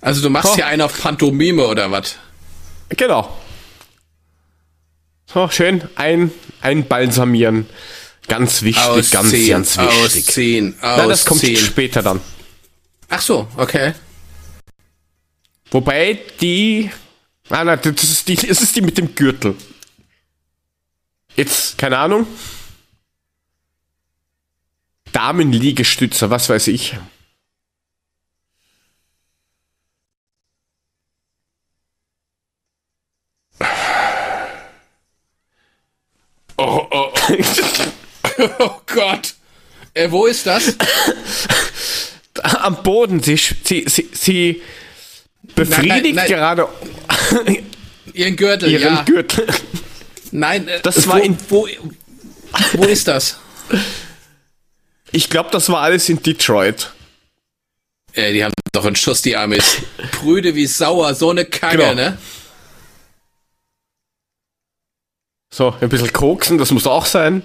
Also 0.00 0.22
du 0.22 0.30
machst 0.30 0.52
Oh. 0.52 0.54
hier 0.54 0.66
einen 0.66 0.82
auf 0.82 0.98
Pantomime 0.98 1.66
oder 1.66 1.90
was? 1.90 2.16
Genau. 2.88 3.36
So, 5.32 5.48
schön 5.48 5.82
ein, 5.96 6.32
einbalsamieren. 6.62 7.66
Ganz 8.26 8.62
wichtig, 8.62 8.82
ganz, 8.84 9.10
ganz 9.10 9.32
wichtig. 9.76 10.24
Ausziehen, 10.26 10.74
Nein, 10.80 11.08
das 11.08 11.24
kommt 11.24 11.40
ausziehen. 11.42 11.56
später 11.64 12.02
dann. 12.02 12.20
Ach 13.08 13.20
so, 13.20 13.46
okay. 13.56 13.92
Wobei 15.70 16.18
die. 16.40 16.90
Ah, 17.48 17.64
nein, 17.64 17.78
das 17.82 18.02
ist 18.02 18.26
die, 18.28 18.36
das 18.36 18.60
ist 18.62 18.74
die 18.74 18.80
mit 18.82 18.96
dem 18.98 19.14
Gürtel. 19.14 19.54
Jetzt, 21.40 21.78
keine 21.78 21.96
Ahnung. 21.96 22.26
Damenliegestützer, 25.12 26.28
was 26.28 26.50
weiß 26.50 26.66
ich. 26.66 26.98
Oh, 36.58 36.86
oh, 36.90 37.10
oh 38.58 38.80
Gott. 38.86 39.34
Äh, 39.94 40.10
wo 40.10 40.26
ist 40.26 40.46
das? 40.46 40.76
Am 42.42 42.82
Boden, 42.82 43.22
sie, 43.22 43.38
sie, 43.38 43.86
sie, 43.88 44.10
sie 44.12 44.62
befriedigt 45.54 46.16
nein. 46.16 46.28
gerade 46.28 46.68
Ihren 48.12 48.36
Gürtel, 48.36 48.70
ihren 48.70 48.96
ja. 48.96 49.02
Gürtel. 49.04 49.46
Nein, 50.32 50.68
äh, 50.68 50.80
Das 50.82 51.06
wo, 51.06 51.10
war 51.12 51.22
in- 51.22 51.36
wo, 51.48 51.66
wo 52.74 52.84
ist 52.84 53.08
das? 53.08 53.38
Ich 55.12 55.28
glaube, 55.30 55.50
das 55.50 55.68
war 55.70 55.80
alles 55.82 56.08
in 56.08 56.22
Detroit. 56.22 56.92
Äh, 58.12 58.32
die 58.32 58.44
haben 58.44 58.52
doch 58.72 58.84
einen 58.84 58.96
Schuss, 58.96 59.22
die 59.22 59.36
Amis. 59.36 59.78
Brüde 60.20 60.54
wie 60.54 60.66
sauer, 60.66 61.14
so 61.14 61.30
eine 61.30 61.44
Kacke, 61.44 61.78
Genau. 61.78 61.94
ne? 61.94 62.18
So, 65.52 65.74
ein 65.80 65.88
bisschen 65.88 66.12
koksen, 66.12 66.58
das 66.58 66.70
muss 66.70 66.86
auch 66.86 67.06
sein. 67.06 67.42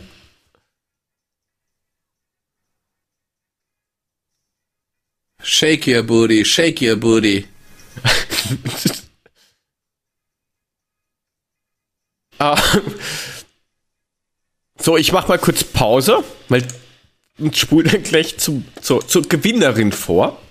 Shake 5.44 5.88
your 5.88 6.03
booty, 6.03 6.44
shake 6.44 6.82
your 6.82 6.95
booty. 6.95 7.48
Ah. 12.40 12.62
So, 14.80 14.98
ich 14.98 15.12
mach 15.12 15.28
mal 15.28 15.40
kurz 15.40 15.64
Pause, 15.64 16.24
weil 16.49 16.66
und 17.38 17.56
spule 17.57 17.90
dann 17.90 18.03
gleich 18.03 18.38
zum, 18.38 18.66
zur, 18.82 19.07
zur 19.07 19.24
Gewinnerin 19.24 19.91
vor. 19.91 20.41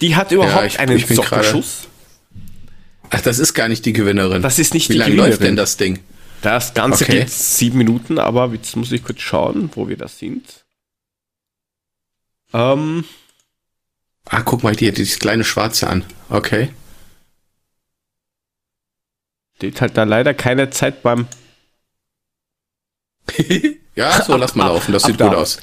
Die 0.00 0.16
hat 0.16 0.32
überhaupt 0.32 0.66
ich- 0.66 0.78
einen 0.80 0.96
ich 0.96 1.06
bin 1.06 1.16
Sockerschuss. 1.16 1.88
Ach, 3.10 3.20
das 3.20 3.38
ist 3.38 3.52
gar 3.54 3.68
nicht 3.68 3.84
die 3.84 3.92
Gewinnerin. 3.92 4.40
Das 4.42 4.58
ist 4.58 4.72
nicht 4.74 4.88
Wie 4.88 4.94
die 4.94 4.98
lange 4.98 5.10
Gewinnerin. 5.12 5.30
läuft 5.32 5.42
denn 5.42 5.56
das 5.56 5.76
Ding? 5.76 5.98
Das 6.40 6.72
Ganze 6.74 7.04
Okay. 7.04 7.20
geht 7.20 7.30
sieben 7.30 7.78
Minuten, 7.78 8.18
aber 8.18 8.50
jetzt 8.52 8.74
muss 8.74 8.90
ich 8.90 9.04
kurz 9.04 9.20
schauen, 9.20 9.70
wo 9.74 9.88
wir 9.88 9.96
da 9.96 10.08
sind. 10.08 10.64
Ähm, 12.52 13.04
Ah, 14.26 14.42
guck 14.42 14.62
mal, 14.62 14.74
die 14.76 14.86
hat 14.88 14.96
dieses 14.98 15.18
kleine 15.18 15.42
Schwarze 15.44 15.88
an. 15.88 16.04
Okay. 16.30 16.70
Steht 19.62 19.80
halt 19.80 19.96
da 19.96 20.02
leider 20.02 20.34
keine 20.34 20.70
Zeit 20.70 21.02
beim. 21.04 21.28
ja, 23.94 24.20
so 24.24 24.36
lass 24.36 24.56
mal 24.56 24.64
Ab- 24.64 24.72
laufen, 24.72 24.92
das 24.92 25.04
ab 25.04 25.10
sieht 25.12 25.18
gut 25.20 25.34
aus. 25.34 25.58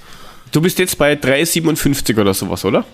Du 0.54 0.62
bist 0.62 0.80
jetzt 0.80 0.98
bei 0.98 1.14
3,57 1.16 2.18
oder 2.20 2.34
sowas, 2.34 2.64
oder? 2.64 2.86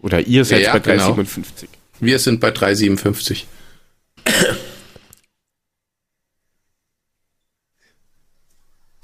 Oder 0.00 0.20
ihr 0.20 0.44
seid 0.44 0.62
Ja, 0.62 0.72
bei 0.74 0.80
genau. 0.80 1.14
3,57. 1.14 1.66
Wir 2.00 2.18
sind 2.18 2.40
bei 2.40 2.50
3,57. 2.50 3.44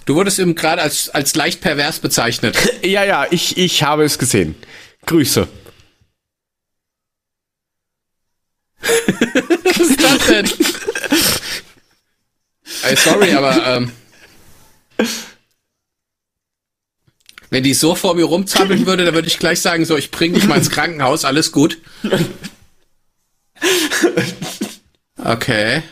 Du 0.05 0.15
wurdest 0.15 0.39
eben 0.39 0.55
gerade 0.55 0.83
als, 0.83 1.09
als 1.09 1.35
leicht 1.35 1.63
pervers 1.63 2.01
bezeichnet. 2.01 2.57
Ja, 2.85 3.03
ja, 3.05 3.27
ich, 3.31 3.57
ich 3.57 3.83
habe 3.83 4.05
es 4.05 4.19
gesehen. 4.19 4.55
Grüße. 5.07 5.49
Was 8.81 9.79
ist 9.81 10.03
das 10.03 10.27
denn? 10.27 10.47
Ey, 12.87 12.97
sorry, 12.97 13.33
aber 13.33 13.67
ähm, 13.67 13.93
wenn 17.51 17.65
die 17.65 17.75
so 17.75 17.95
vor 17.95 18.15
mir 18.15 18.25
rumzappeln 18.25 18.87
würde, 18.87 19.05
dann 19.05 19.15
würde 19.15 19.29
ich 19.29 19.39
gleich 19.39 19.61
sagen, 19.61 19.85
so, 19.85 19.97
ich 19.97 20.11
bring 20.11 20.35
dich 20.35 20.47
mal 20.47 20.59
ins 20.59 20.71
Krankenhaus, 20.71 21.25
alles 21.25 21.53
gut. 21.53 21.79
Okay. 25.19 25.83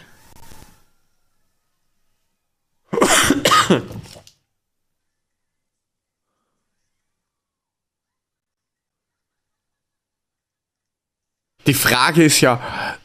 Die 11.67 11.75
Frage 11.75 12.25
ist 12.25 12.41
ja, 12.41 12.99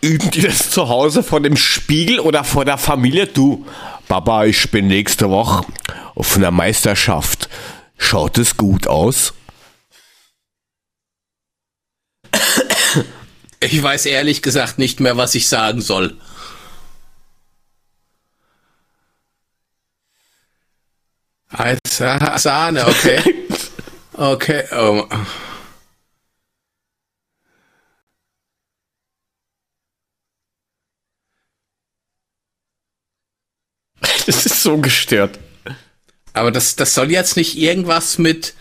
üben 0.00 0.30
die 0.30 0.42
das 0.42 0.70
zu 0.70 0.88
Hause 0.88 1.22
vor 1.22 1.40
dem 1.40 1.56
Spiegel 1.56 2.20
oder 2.20 2.44
vor 2.44 2.64
der 2.64 2.78
Familie? 2.78 3.26
Du, 3.26 3.66
Papa, 4.08 4.44
ich 4.44 4.70
bin 4.70 4.86
nächste 4.86 5.30
Woche 5.30 5.64
auf 6.14 6.36
einer 6.36 6.50
Meisterschaft. 6.50 7.48
Schaut 7.96 8.38
es 8.38 8.56
gut 8.56 8.86
aus? 8.86 9.34
Ich 13.60 13.82
weiß 13.82 14.06
ehrlich 14.06 14.42
gesagt 14.42 14.78
nicht 14.78 15.00
mehr, 15.00 15.16
was 15.16 15.34
ich 15.34 15.48
sagen 15.48 15.80
soll. 15.80 16.16
Als 21.50 21.80
Sahne, 21.96 22.86
okay. 22.86 23.34
Okay. 24.18 24.64
Oh. 24.72 25.06
Das 34.28 34.44
ist 34.44 34.62
so 34.62 34.76
gestört. 34.76 35.38
Aber 36.34 36.52
das, 36.52 36.76
das 36.76 36.94
soll 36.94 37.10
jetzt 37.10 37.38
nicht 37.38 37.56
irgendwas 37.56 38.18
mit. 38.18 38.52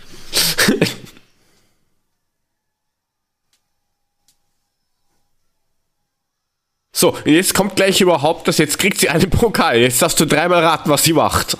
So, 6.93 7.17
jetzt 7.25 7.53
kommt 7.53 7.75
gleich 7.75 7.99
überhaupt 7.99 8.47
das, 8.47 8.59
jetzt 8.59 8.79
kriegt 8.79 9.01
sie 9.01 9.09
einen 9.09 9.29
Pokal. 9.29 9.79
Jetzt 9.79 10.01
darfst 10.01 10.17
du 10.21 10.25
dreimal 10.25 10.63
raten, 10.63 10.89
was 10.89 11.03
sie 11.03 11.11
macht. 11.11 11.57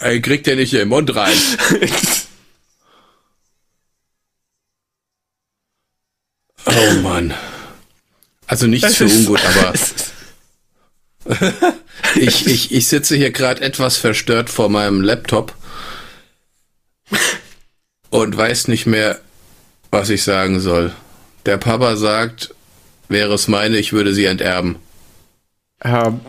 Ey, 0.00 0.22
kriegt 0.22 0.46
der 0.46 0.56
nicht 0.56 0.72
in 0.72 0.78
den 0.78 0.88
Mund 0.88 1.14
rein. 1.14 1.36
Oh 6.66 6.94
Mann. 7.02 7.34
Also 8.46 8.66
nichts 8.66 8.96
für 8.96 9.06
ungut, 9.06 9.40
aber 9.44 9.72
ich, 12.16 12.46
ich, 12.46 12.72
ich 12.72 12.86
sitze 12.86 13.16
hier 13.16 13.30
gerade 13.30 13.62
etwas 13.62 13.96
verstört 13.96 14.50
vor 14.50 14.68
meinem 14.68 15.00
Laptop 15.00 15.54
und 18.10 18.36
weiß 18.36 18.68
nicht 18.68 18.86
mehr, 18.86 19.20
was 19.90 20.10
ich 20.10 20.22
sagen 20.22 20.60
soll. 20.60 20.92
Der 21.46 21.56
Papa 21.56 21.96
sagt, 21.96 22.54
wäre 23.08 23.34
es 23.34 23.48
meine, 23.48 23.78
ich 23.78 23.92
würde 23.92 24.14
sie 24.14 24.26
enterben. 24.26 24.76
Ähm, 25.82 26.20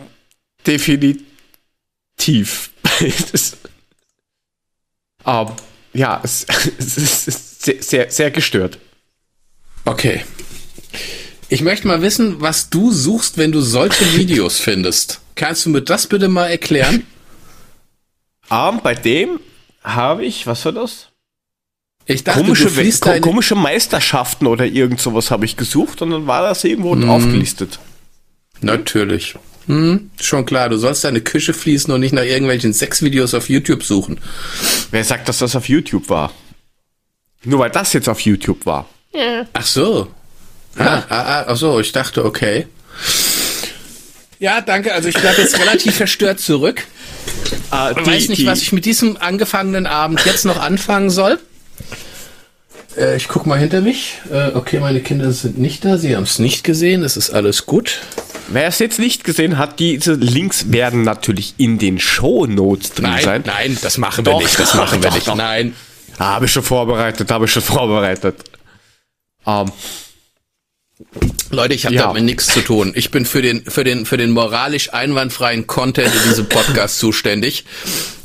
definitiv. 0.66 1.20
ähm, 5.26 5.46
ja, 5.92 6.20
es, 6.22 6.46
es 6.78 7.28
ist 7.28 7.62
sehr, 7.62 7.82
sehr, 7.82 8.10
sehr 8.10 8.30
gestört. 8.30 8.78
Okay. 9.84 10.24
Ich 11.48 11.62
möchte 11.62 11.86
mal 11.86 12.02
wissen, 12.02 12.40
was 12.40 12.70
du 12.70 12.90
suchst, 12.90 13.38
wenn 13.38 13.52
du 13.52 13.60
solche 13.60 14.04
Videos 14.16 14.58
findest. 14.58 15.20
Kannst 15.34 15.66
du 15.66 15.70
mir 15.70 15.82
das 15.82 16.06
bitte 16.06 16.28
mal 16.28 16.46
erklären? 16.46 17.06
Ähm, 18.50 18.80
bei 18.82 18.94
dem 18.94 19.40
habe 19.82 20.24
ich, 20.24 20.46
was 20.46 20.64
war 20.64 20.72
das? 20.72 21.08
Ich 22.06 22.22
dachte, 22.22 22.40
Komische, 22.40 22.70
deine, 23.00 23.20
komische 23.20 23.56
Meisterschaften 23.56 24.46
oder 24.46 24.64
irgend 24.64 25.00
sowas 25.00 25.32
habe 25.32 25.44
ich 25.44 25.56
gesucht 25.56 26.02
und 26.02 26.10
dann 26.10 26.26
war 26.28 26.42
das 26.42 26.62
irgendwo 26.62 26.94
aufgelistet. 27.08 27.80
Natürlich. 28.60 29.34
Hm, 29.66 30.10
schon 30.20 30.46
klar, 30.46 30.68
du 30.68 30.78
sollst 30.78 31.02
deine 31.02 31.20
Küche 31.20 31.52
fließen 31.52 31.92
und 31.92 32.00
nicht 32.00 32.12
nach 32.12 32.22
irgendwelchen 32.22 32.72
Sexvideos 32.72 33.34
auf 33.34 33.48
YouTube 33.48 33.82
suchen. 33.82 34.20
Wer 34.92 35.02
sagt, 35.02 35.28
dass 35.28 35.38
das 35.38 35.56
auf 35.56 35.68
YouTube 35.68 36.08
war? 36.08 36.32
Nur 37.42 37.58
weil 37.58 37.70
das 37.70 37.92
jetzt 37.92 38.08
auf 38.08 38.20
YouTube 38.20 38.64
war. 38.66 38.88
Ach 39.52 39.66
so. 39.66 40.08
Ah, 40.78 41.02
ah, 41.08 41.22
ah, 41.22 41.44
ach 41.48 41.56
so, 41.56 41.80
ich 41.80 41.92
dachte, 41.92 42.24
okay. 42.24 42.66
Ja, 44.38 44.60
danke. 44.60 44.92
Also 44.92 45.08
ich 45.08 45.18
bleibe 45.18 45.40
jetzt 45.40 45.58
relativ 45.58 45.94
verstört 45.96 46.40
zurück. 46.40 46.82
Äh, 47.72 47.92
Ich 48.00 48.06
weiß 48.06 48.28
nicht, 48.28 48.46
was 48.46 48.60
ich 48.62 48.72
mit 48.72 48.84
diesem 48.84 49.16
angefangenen 49.16 49.86
Abend 49.86 50.24
jetzt 50.26 50.44
noch 50.44 50.60
anfangen 50.60 51.08
soll. 51.10 51.38
Äh, 52.96 53.16
ich 53.16 53.28
guck 53.28 53.46
mal 53.46 53.58
hinter 53.58 53.80
mich. 53.80 54.18
Äh, 54.30 54.50
okay, 54.54 54.78
meine 54.80 55.00
Kinder 55.00 55.32
sind 55.32 55.58
nicht 55.58 55.84
da. 55.84 55.96
Sie 55.96 56.14
haben 56.14 56.24
es 56.24 56.38
nicht 56.38 56.64
gesehen. 56.64 57.02
Es 57.02 57.16
ist 57.16 57.30
alles 57.30 57.64
gut. 57.66 58.00
Wer 58.48 58.66
es 58.68 58.78
jetzt 58.78 58.98
nicht 58.98 59.24
gesehen 59.24 59.58
hat, 59.58 59.80
diese 59.80 60.12
Links 60.14 60.70
werden 60.70 61.02
natürlich 61.02 61.54
in 61.56 61.78
den 61.78 61.98
Shownotes 61.98 62.92
drin 62.92 63.04
Nein, 63.10 63.24
sein. 63.24 63.42
nein, 63.44 63.78
das 63.82 63.98
machen 63.98 64.24
wir 64.24 64.32
Doch, 64.34 64.40
nicht. 64.40 64.58
Das 64.58 64.74
machen 64.74 65.02
wir 65.02 65.08
doch, 65.08 65.14
nicht. 65.16 65.26
doch. 65.26 65.34
Nein. 65.34 65.74
Habe 66.18 66.44
ich 66.46 66.52
schon 66.52 66.62
vorbereitet, 66.62 67.30
habe 67.30 67.46
ich 67.46 67.52
schon 67.52 67.62
vorbereitet. 67.62 68.36
Ähm, 69.46 69.70
Leute, 71.50 71.74
ich 71.74 71.84
habe 71.84 71.94
Ja. 71.94 72.06
damit 72.08 72.24
nichts 72.24 72.46
zu 72.46 72.60
tun. 72.62 72.92
Ich 72.94 73.10
bin 73.10 73.24
für 73.26 73.42
den, 73.42 73.64
für 73.70 73.84
den, 73.84 74.06
für 74.06 74.16
den 74.16 74.30
moralisch 74.30 74.92
einwandfreien 74.94 75.66
Content 75.66 76.12
in 76.14 76.22
diesem 76.28 76.48
Podcast 76.48 76.98
zuständig. 76.98 77.64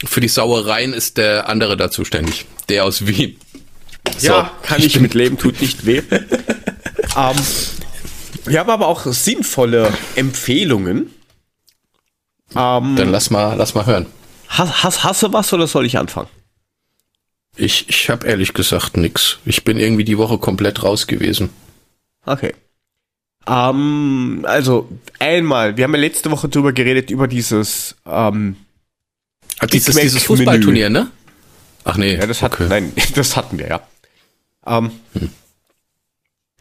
Für 0.06 0.22
die 0.22 0.28
Sauereien 0.30 0.94
ist 0.94 1.18
der 1.18 1.50
andere 1.50 1.76
da 1.78 1.92
zuständig. 1.92 2.46
Der 2.70 2.86
aus 2.86 3.06
Wien. 3.08 3.38
ja, 4.20 4.52
kann 4.64 4.82
ich, 4.82 5.00
mit 5.00 5.14
leben, 5.14 5.38
tut 5.38 5.60
nicht 5.62 5.86
weh. 5.86 5.98
ähm, 7.18 7.36
wir 8.46 8.60
haben 8.60 8.70
aber 8.70 8.88
auch 8.88 9.06
sinnvolle 9.06 9.94
Empfehlungen. 10.16 11.14
Ähm, 12.56 12.96
Dann 12.96 13.10
lass 13.12 13.30
mal, 13.30 13.56
lass 13.56 13.76
mal 13.76 13.86
hören. 13.86 14.06
hast, 14.48 14.84
hast, 14.84 15.04
hast 15.04 15.24
du 15.24 15.32
was 15.34 15.52
oder 15.54 15.68
soll 15.68 15.86
ich 15.86 15.98
anfangen? 15.98 16.30
Ich, 17.58 17.88
ich 17.90 18.10
habe 18.10 18.26
ehrlich 18.28 18.54
gesagt 18.54 18.96
nix. 18.98 19.38
Ich 19.46 19.64
bin 19.66 19.78
irgendwie 19.78 20.06
die 20.06 20.18
Woche 20.18 20.38
komplett 20.38 20.84
raus 20.84 21.06
gewesen. 21.06 21.50
Okay. 22.26 22.54
Ähm, 23.48 24.46
also 24.48 24.90
einmal, 25.20 25.78
wir 25.78 25.84
haben 25.84 25.94
ja 25.96 26.00
letzte 26.00 26.30
Woche 26.32 26.48
drüber 26.48 26.74
geredet, 26.74 27.10
über 27.10 27.28
dieses, 27.28 27.96
ähm, 28.06 28.56
dieses, 29.72 29.96
dieses 29.96 30.24
Fußballturnier, 30.24 30.90
ne? 30.90 31.12
Ach 31.84 31.98
nee. 31.98 32.16
ja, 32.16 32.28
das 32.28 32.42
hat, 32.42 32.54
okay. 32.54 32.68
nein, 32.70 32.94
das 33.16 33.36
hatten 33.36 33.58
wir, 33.58 33.68
ja. 33.68 33.88
Ähm, 34.66 34.92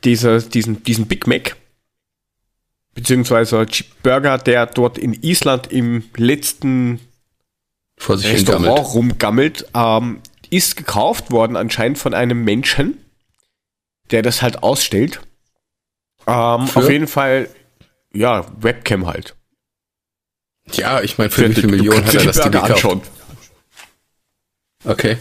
diese, 0.04 0.42
diesen, 0.42 0.82
diesen 0.82 1.06
Big 1.06 1.26
Mac, 1.26 1.56
beziehungsweise 2.94 3.66
Burger, 4.02 4.38
der 4.38 4.66
dort 4.66 4.96
in 4.96 5.12
Island 5.22 5.70
im 5.70 6.04
letzten 6.16 7.00
Vor 7.98 8.16
sich 8.16 8.32
Restaurant 8.32 8.94
rumgammelt, 8.94 9.66
ähm, 9.74 10.20
ist 10.48 10.76
gekauft 10.76 11.30
worden 11.30 11.56
anscheinend 11.56 11.98
von 11.98 12.14
einem 12.14 12.42
Menschen, 12.42 12.98
der 14.10 14.22
das 14.22 14.40
halt 14.40 14.62
ausstellt. 14.62 15.20
Ähm, 16.26 16.66
Für? 16.68 16.78
auf 16.80 16.90
jeden 16.90 17.06
Fall, 17.08 17.48
ja, 18.12 18.46
Webcam 18.60 19.06
halt. 19.06 19.34
Ja, 20.72 21.00
ich 21.00 21.18
meine, 21.18 21.30
für 21.30 21.42
wie 21.42 21.48
Du- 21.54 21.60
viele 21.62 21.68
Millionen 21.68 22.04
hat 22.06 22.14
er 22.14 22.24
das 22.24 22.36
die 22.36 22.42
Ding 22.42 22.52
gekauft? 22.52 22.70
anschauen. 22.72 23.02
Okay. 24.84 25.18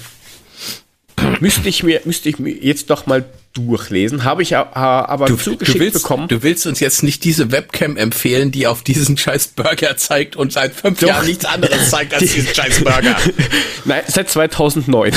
Müsste 1.42 1.68
ich 1.68 1.84
mir, 1.84 2.02
müsste 2.06 2.30
ich 2.30 2.40
mir 2.40 2.54
jetzt 2.54 2.88
noch 2.90 3.06
mal 3.06 3.26
durchlesen. 3.54 4.24
Habe 4.24 4.42
ich 4.42 4.56
aber 4.56 5.26
Du, 5.26 5.36
zugeschickt 5.36 5.76
du, 5.76 5.80
willst, 5.82 6.02
bekommen. 6.04 6.28
du 6.30 6.44
willst 6.44 6.66
uns 6.66 6.80
jetzt 6.80 7.04
nicht 7.04 7.24
diese 7.26 7.52
Webcam 7.52 7.98
empfehlen, 7.98 8.52
die 8.52 8.68
auf 8.68 8.84
diesen 8.84 9.18
scheiß 9.18 9.50
Burger 9.50 9.98
zeigt 9.98 10.36
und 10.38 10.54
seit 10.54 10.74
fünf 10.76 11.00
Doch. 11.00 11.10
Jahren 11.10 11.26
nichts 11.26 11.44
anderes 11.46 11.90
zeigt 11.90 12.14
als 12.14 12.22
diesen 12.34 12.54
scheiß 12.54 12.84
Burger. 12.84 13.18
Nein, 13.86 14.04
seit 14.08 14.30
2009. 14.30 15.14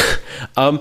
ähm, 0.57 0.81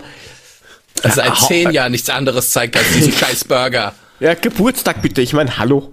Seit 1.03 1.39
hau- 1.41 1.47
zehn 1.47 1.71
Jahren 1.71 1.91
nichts 1.91 2.09
anderes 2.09 2.51
zeigt 2.51 2.77
als 2.77 2.91
diesen 2.93 3.11
scheiß 3.17 3.43
Burger. 3.45 3.93
Ja, 4.21 4.33
Geburtstag 4.35 5.01
bitte. 5.01 5.21
Ich 5.21 5.33
meine, 5.33 5.57
hallo. 5.57 5.91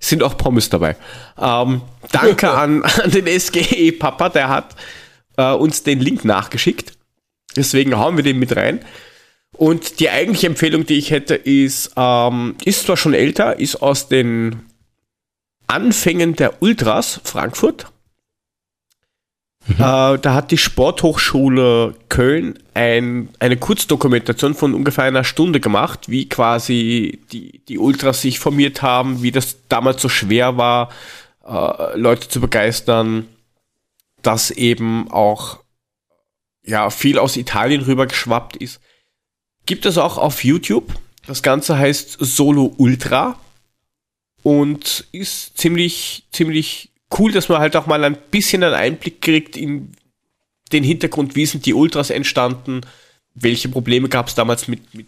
Sind 0.00 0.22
auch 0.22 0.36
Pommes 0.36 0.70
dabei. 0.70 0.96
Ähm, 1.38 1.82
danke 2.12 2.50
an, 2.52 2.82
an 2.82 3.10
den 3.10 3.26
SGE 3.38 3.92
Papa, 3.92 4.28
der 4.28 4.48
hat 4.48 4.74
äh, 5.36 5.52
uns 5.52 5.82
den 5.82 6.00
Link 6.00 6.24
nachgeschickt. 6.24 6.92
Deswegen 7.56 7.96
hauen 7.96 8.16
wir 8.16 8.24
den 8.24 8.38
mit 8.38 8.54
rein. 8.56 8.80
Und 9.52 10.00
die 10.00 10.10
eigentliche 10.10 10.46
Empfehlung, 10.46 10.86
die 10.86 10.98
ich 10.98 11.10
hätte, 11.10 11.34
ist, 11.34 11.92
ähm, 11.96 12.56
ist 12.64 12.86
zwar 12.86 12.96
schon 12.96 13.14
älter, 13.14 13.58
ist 13.58 13.76
aus 13.76 14.08
den 14.08 14.60
Anfängen 15.66 16.36
der 16.36 16.62
Ultras 16.62 17.20
Frankfurt. 17.24 17.86
Äh, 19.68 19.74
da 19.76 20.34
hat 20.34 20.50
die 20.50 20.58
Sporthochschule 20.58 21.94
Köln 22.08 22.58
ein, 22.74 23.28
eine 23.38 23.56
Kurzdokumentation 23.56 24.54
von 24.54 24.74
ungefähr 24.74 25.04
einer 25.04 25.24
Stunde 25.24 25.60
gemacht, 25.60 26.08
wie 26.08 26.28
quasi 26.28 27.20
die, 27.32 27.60
die 27.66 27.78
Ultras 27.78 28.22
sich 28.22 28.38
formiert 28.38 28.82
haben, 28.82 29.22
wie 29.22 29.30
das 29.30 29.58
damals 29.68 30.00
so 30.00 30.08
schwer 30.08 30.56
war, 30.56 30.90
äh, 31.46 31.98
Leute 31.98 32.28
zu 32.28 32.40
begeistern, 32.40 33.26
dass 34.22 34.50
eben 34.50 35.10
auch 35.10 35.58
ja, 36.64 36.90
viel 36.90 37.18
aus 37.18 37.36
Italien 37.36 37.82
rüber 37.82 38.06
geschwappt 38.06 38.56
ist. 38.56 38.80
Gibt 39.66 39.86
es 39.86 39.98
auch 39.98 40.18
auf 40.18 40.44
YouTube. 40.44 40.94
Das 41.26 41.42
Ganze 41.42 41.78
heißt 41.78 42.16
Solo 42.20 42.74
Ultra 42.78 43.38
und 44.42 45.06
ist 45.12 45.58
ziemlich, 45.58 46.26
ziemlich 46.32 46.90
cool, 47.16 47.32
dass 47.32 47.48
man 47.48 47.58
halt 47.60 47.76
auch 47.76 47.86
mal 47.86 48.04
ein 48.04 48.16
bisschen 48.30 48.62
einen 48.62 48.74
Einblick 48.74 49.22
kriegt 49.22 49.56
in 49.56 49.92
den 50.72 50.84
Hintergrund, 50.84 51.36
wie 51.36 51.46
sind 51.46 51.66
die 51.66 51.74
Ultras 51.74 52.10
entstanden, 52.10 52.82
welche 53.34 53.68
Probleme 53.68 54.08
gab 54.08 54.28
es 54.28 54.34
damals 54.34 54.68
mit, 54.68 54.94
mit 54.94 55.06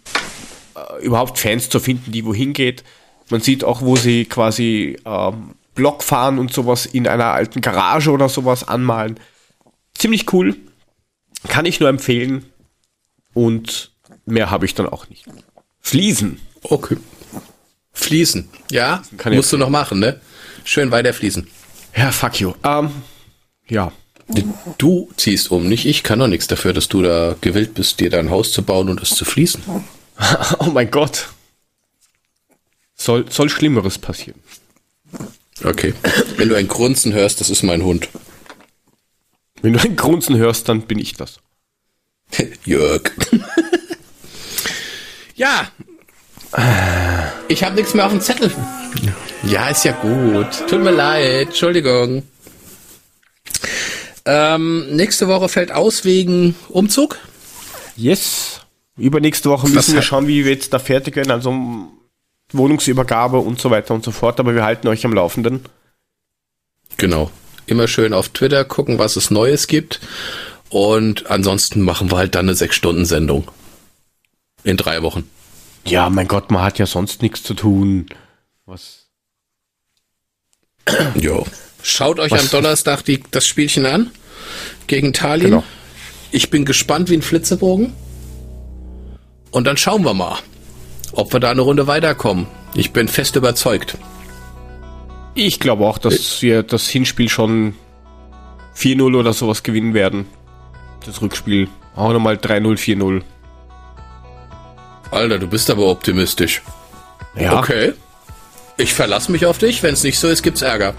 äh, 0.74 1.04
überhaupt 1.04 1.38
Fans 1.38 1.68
zu 1.68 1.80
finden, 1.80 2.12
die 2.12 2.24
wohin 2.24 2.52
geht. 2.52 2.84
Man 3.28 3.40
sieht 3.40 3.64
auch, 3.64 3.82
wo 3.82 3.96
sie 3.96 4.24
quasi 4.24 4.96
ähm, 5.04 5.54
Block 5.74 6.02
fahren 6.02 6.38
und 6.38 6.52
sowas 6.52 6.86
in 6.86 7.06
einer 7.06 7.26
alten 7.26 7.60
Garage 7.60 8.10
oder 8.10 8.28
sowas 8.28 8.66
anmalen. 8.66 9.18
Ziemlich 9.94 10.32
cool. 10.32 10.56
Kann 11.48 11.64
ich 11.64 11.80
nur 11.80 11.88
empfehlen. 11.88 12.44
Und 13.32 13.92
mehr 14.26 14.50
habe 14.50 14.66
ich 14.66 14.74
dann 14.74 14.88
auch 14.88 15.08
nicht. 15.08 15.26
Fliesen. 15.80 16.40
Okay. 16.62 16.96
Fließen. 17.92 18.48
Ja, 18.70 19.02
Kann 19.16 19.32
ich 19.32 19.36
musst 19.36 19.52
du 19.52 19.56
noch 19.56 19.70
machen, 19.70 20.00
ne? 20.00 20.20
Schön 20.64 20.90
weiter 20.90 21.12
fließen. 21.12 21.46
Ja, 21.96 22.12
fuck 22.12 22.40
you. 22.40 22.54
Ähm, 22.64 22.90
ja. 23.68 23.92
Du 24.78 25.10
ziehst 25.16 25.50
um, 25.50 25.68
nicht 25.68 25.86
ich. 25.86 26.02
Kann 26.02 26.20
doch 26.20 26.28
nichts 26.28 26.46
dafür, 26.46 26.72
dass 26.72 26.88
du 26.88 27.02
da 27.02 27.34
gewillt 27.40 27.74
bist, 27.74 28.00
dir 28.00 28.10
dein 28.10 28.30
Haus 28.30 28.52
zu 28.52 28.62
bauen 28.62 28.88
und 28.88 29.02
es 29.02 29.10
zu 29.10 29.24
fließen. 29.24 29.62
Oh 30.58 30.66
mein 30.66 30.90
Gott. 30.90 31.28
Soll, 32.94 33.24
soll 33.30 33.48
Schlimmeres 33.48 33.96
passieren. 33.96 34.38
Okay. 35.64 35.94
Wenn 36.36 36.50
du 36.50 36.56
ein 36.56 36.68
Grunzen 36.68 37.14
hörst, 37.14 37.40
das 37.40 37.48
ist 37.48 37.62
mein 37.62 37.82
Hund. 37.82 38.10
Wenn 39.62 39.72
du 39.72 39.80
ein 39.80 39.96
Grunzen 39.96 40.36
hörst, 40.36 40.68
dann 40.68 40.82
bin 40.82 40.98
ich 40.98 41.14
das. 41.14 41.40
Jörg. 42.66 43.10
ja. 45.36 45.68
Ich 47.48 47.64
habe 47.64 47.76
nichts 47.76 47.94
mehr 47.94 48.04
auf 48.04 48.12
dem 48.12 48.20
Zettel. 48.20 48.52
Ja, 49.02 49.14
ist 49.42 49.84
ja 49.84 49.92
gut. 49.92 50.68
Tut 50.68 50.82
mir 50.82 50.90
leid. 50.90 51.48
Entschuldigung. 51.48 52.22
Ähm, 54.26 54.94
nächste 54.94 55.28
Woche 55.28 55.48
fällt 55.48 55.72
aus 55.72 56.04
wegen 56.04 56.54
Umzug. 56.68 57.18
Yes. 57.96 58.60
Übernächste 58.96 59.48
Woche 59.48 59.64
Was 59.64 59.72
müssen 59.72 59.94
wir 59.94 60.02
schauen, 60.02 60.26
wie 60.26 60.44
wir 60.44 60.52
jetzt 60.52 60.72
da 60.72 60.78
fertig 60.78 61.16
werden, 61.16 61.30
also 61.30 61.54
Wohnungsübergabe 62.52 63.38
und 63.38 63.60
so 63.60 63.70
weiter 63.70 63.94
und 63.94 64.04
so 64.04 64.10
fort, 64.10 64.40
aber 64.40 64.54
wir 64.54 64.64
halten 64.64 64.88
euch 64.88 65.04
am 65.04 65.14
Laufenden. 65.14 65.64
Genau. 66.96 67.30
Immer 67.66 67.88
schön 67.88 68.12
auf 68.12 68.28
Twitter 68.28 68.64
gucken, 68.64 68.98
was 68.98 69.16
es 69.16 69.30
Neues 69.30 69.66
gibt. 69.68 70.00
Und 70.68 71.30
ansonsten 71.30 71.80
machen 71.80 72.10
wir 72.10 72.18
halt 72.18 72.34
dann 72.34 72.46
eine 72.46 72.54
Sechs-Stunden-Sendung. 72.54 73.48
In 74.64 74.76
drei 74.76 75.02
Wochen. 75.02 75.28
Ja, 75.86 76.10
mein 76.10 76.28
Gott, 76.28 76.50
man 76.50 76.62
hat 76.62 76.78
ja 76.78 76.86
sonst 76.86 77.22
nichts 77.22 77.42
zu 77.42 77.54
tun. 77.54 78.06
Was? 78.66 78.99
Jo. 81.14 81.46
Schaut 81.82 82.18
euch 82.20 82.30
Was- 82.32 82.40
am 82.42 82.50
Donnerstag 82.50 83.04
die, 83.04 83.22
das 83.30 83.46
Spielchen 83.46 83.86
an. 83.86 84.10
Gegen 84.86 85.12
Tallinn. 85.12 85.50
Genau. 85.50 85.64
Ich 86.32 86.50
bin 86.50 86.64
gespannt 86.64 87.10
wie 87.10 87.14
ein 87.14 87.22
Flitzebogen. 87.22 87.92
Und 89.50 89.64
dann 89.66 89.76
schauen 89.76 90.04
wir 90.04 90.14
mal, 90.14 90.38
ob 91.12 91.32
wir 91.32 91.40
da 91.40 91.50
eine 91.50 91.62
Runde 91.62 91.86
weiterkommen. 91.86 92.46
Ich 92.74 92.92
bin 92.92 93.08
fest 93.08 93.34
überzeugt. 93.36 93.96
Ich 95.34 95.58
glaube 95.60 95.86
auch, 95.86 95.98
dass 95.98 96.40
wir 96.42 96.62
das 96.62 96.88
Hinspiel 96.88 97.28
schon 97.28 97.74
4-0 98.76 99.16
oder 99.16 99.32
sowas 99.32 99.62
gewinnen 99.62 99.94
werden. 99.94 100.26
Das 101.06 101.20
Rückspiel 101.22 101.68
auch 101.96 102.12
nochmal 102.12 102.36
3-0, 102.36 102.76
4-0. 102.78 103.22
Alter, 105.10 105.38
du 105.38 105.46
bist 105.48 105.70
aber 105.70 105.86
optimistisch. 105.86 106.62
Ja, 107.36 107.58
Okay. 107.58 107.92
Ich 108.80 108.94
verlasse 108.94 109.30
mich 109.30 109.44
auf 109.44 109.58
dich. 109.58 109.82
Wenn 109.82 109.92
es 109.92 110.02
nicht 110.02 110.18
so 110.18 110.28
ist, 110.28 110.42
gibt's 110.42 110.62
Ärger. 110.62 110.94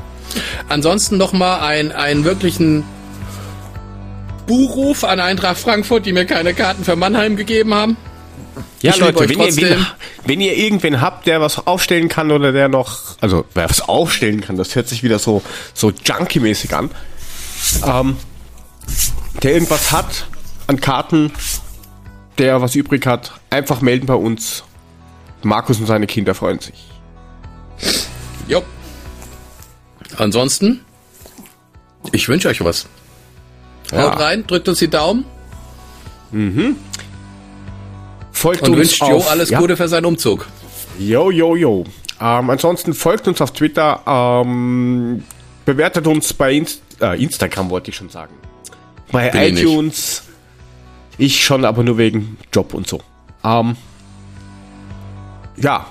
Ansonsten 0.70 1.18
noch 1.18 1.34
mal 1.34 1.62
ein, 1.62 1.91
einen 1.91 2.24
wirklichen 2.24 2.84
Buhruf 4.45 5.03
an 5.03 5.20
Eintracht 5.20 5.58
Frankfurt, 5.58 6.06
die 6.06 6.14
mir 6.14 6.26
keine 6.26 6.53
Karten 6.53 6.84
für 6.84 6.95
Mannheim 6.95 7.36
gegeben 7.36 7.74
haben. 7.74 7.98
ja 8.82 8.91
ich 8.91 8.99
Leute, 8.99 9.28
wenn 9.28 9.40
ihr, 9.40 9.56
wen, 9.56 9.86
wenn 10.26 10.41
ihr 10.41 10.56
irgendwen 10.56 11.02
habt, 11.02 11.26
der 11.26 11.41
was 11.41 11.66
aufstellen 11.66 12.08
kann 12.08 12.32
oder 12.32 12.52
der 12.52 12.68
noch, 12.68 13.18
also 13.20 13.45
wer 13.56 13.70
was 13.70 13.82
aufstellen 13.82 14.41
kann, 14.41 14.58
das 14.58 14.76
hört 14.76 14.88
sich 14.88 15.02
wieder 15.02 15.18
so, 15.18 15.41
so 15.74 15.91
junkie-mäßig 15.91 16.76
an, 16.76 16.91
ähm, 17.86 18.18
der 19.41 19.53
irgendwas 19.53 19.91
hat 19.91 20.28
an 20.68 20.80
Karten, 20.80 21.32
der 22.38 22.62
was 22.62 22.76
übrig 22.76 23.06
hat, 23.08 23.34
einfach 23.49 23.82
melden 23.82 24.06
bei 24.06 24.16
uns. 24.16 24.64
Markus 25.44 25.80
und 25.80 25.88
seine 25.88 26.06
Kinder 26.06 26.36
freuen 26.36 26.60
sich. 26.60 26.91
Jo. 28.48 28.64
Ansonsten, 30.18 30.82
ich 32.12 32.28
wünsche 32.28 32.49
euch 32.49 32.64
was. 32.64 32.88
Ja. 33.91 34.12
Haut 34.12 34.20
rein, 34.20 34.45
drückt 34.48 34.68
uns 34.70 34.80
die 34.80 34.90
Daumen 34.90 35.26
Folgt 38.32 38.62
und 38.64 38.70
uns 38.70 38.80
wünscht 38.80 39.02
Jo 39.02 39.24
alles 39.30 39.49
ja. 39.49 39.60
Gute 39.60 39.76
für 39.76 39.88
seinen 39.88 40.06
Umzug. 40.06 40.48
Yo, 40.98 41.30
yo, 41.30 41.56
yo. 41.56 41.84
Ähm, 42.20 42.49
ansonsten 42.49 42.94
folgt 42.94 43.28
uns 43.28 43.41
auf 43.41 43.52
Twitter, 43.52 44.02
ähm, 44.06 45.24
bewertet 45.66 46.08
uns 46.08 46.34
bei 46.34 46.53
Inst 46.53 46.82
äh, 47.02 47.22
Instagram, 47.22 47.70
wollte 47.70 47.90
ich 47.91 47.98
schon 47.98 48.10
sagen. 48.10 48.34
Bei 49.12 49.30
Bin 49.30 49.58
ich 49.58 49.64
iTunes. 49.64 50.24
Ich 51.18 51.44
schon, 51.44 51.66
aber 51.66 51.84
nur 51.84 51.98
wegen 51.98 52.38
Job 52.53 52.74
und 52.74 52.88
so. 52.88 53.02
Ähm, 53.44 53.76
ja. 55.58 55.88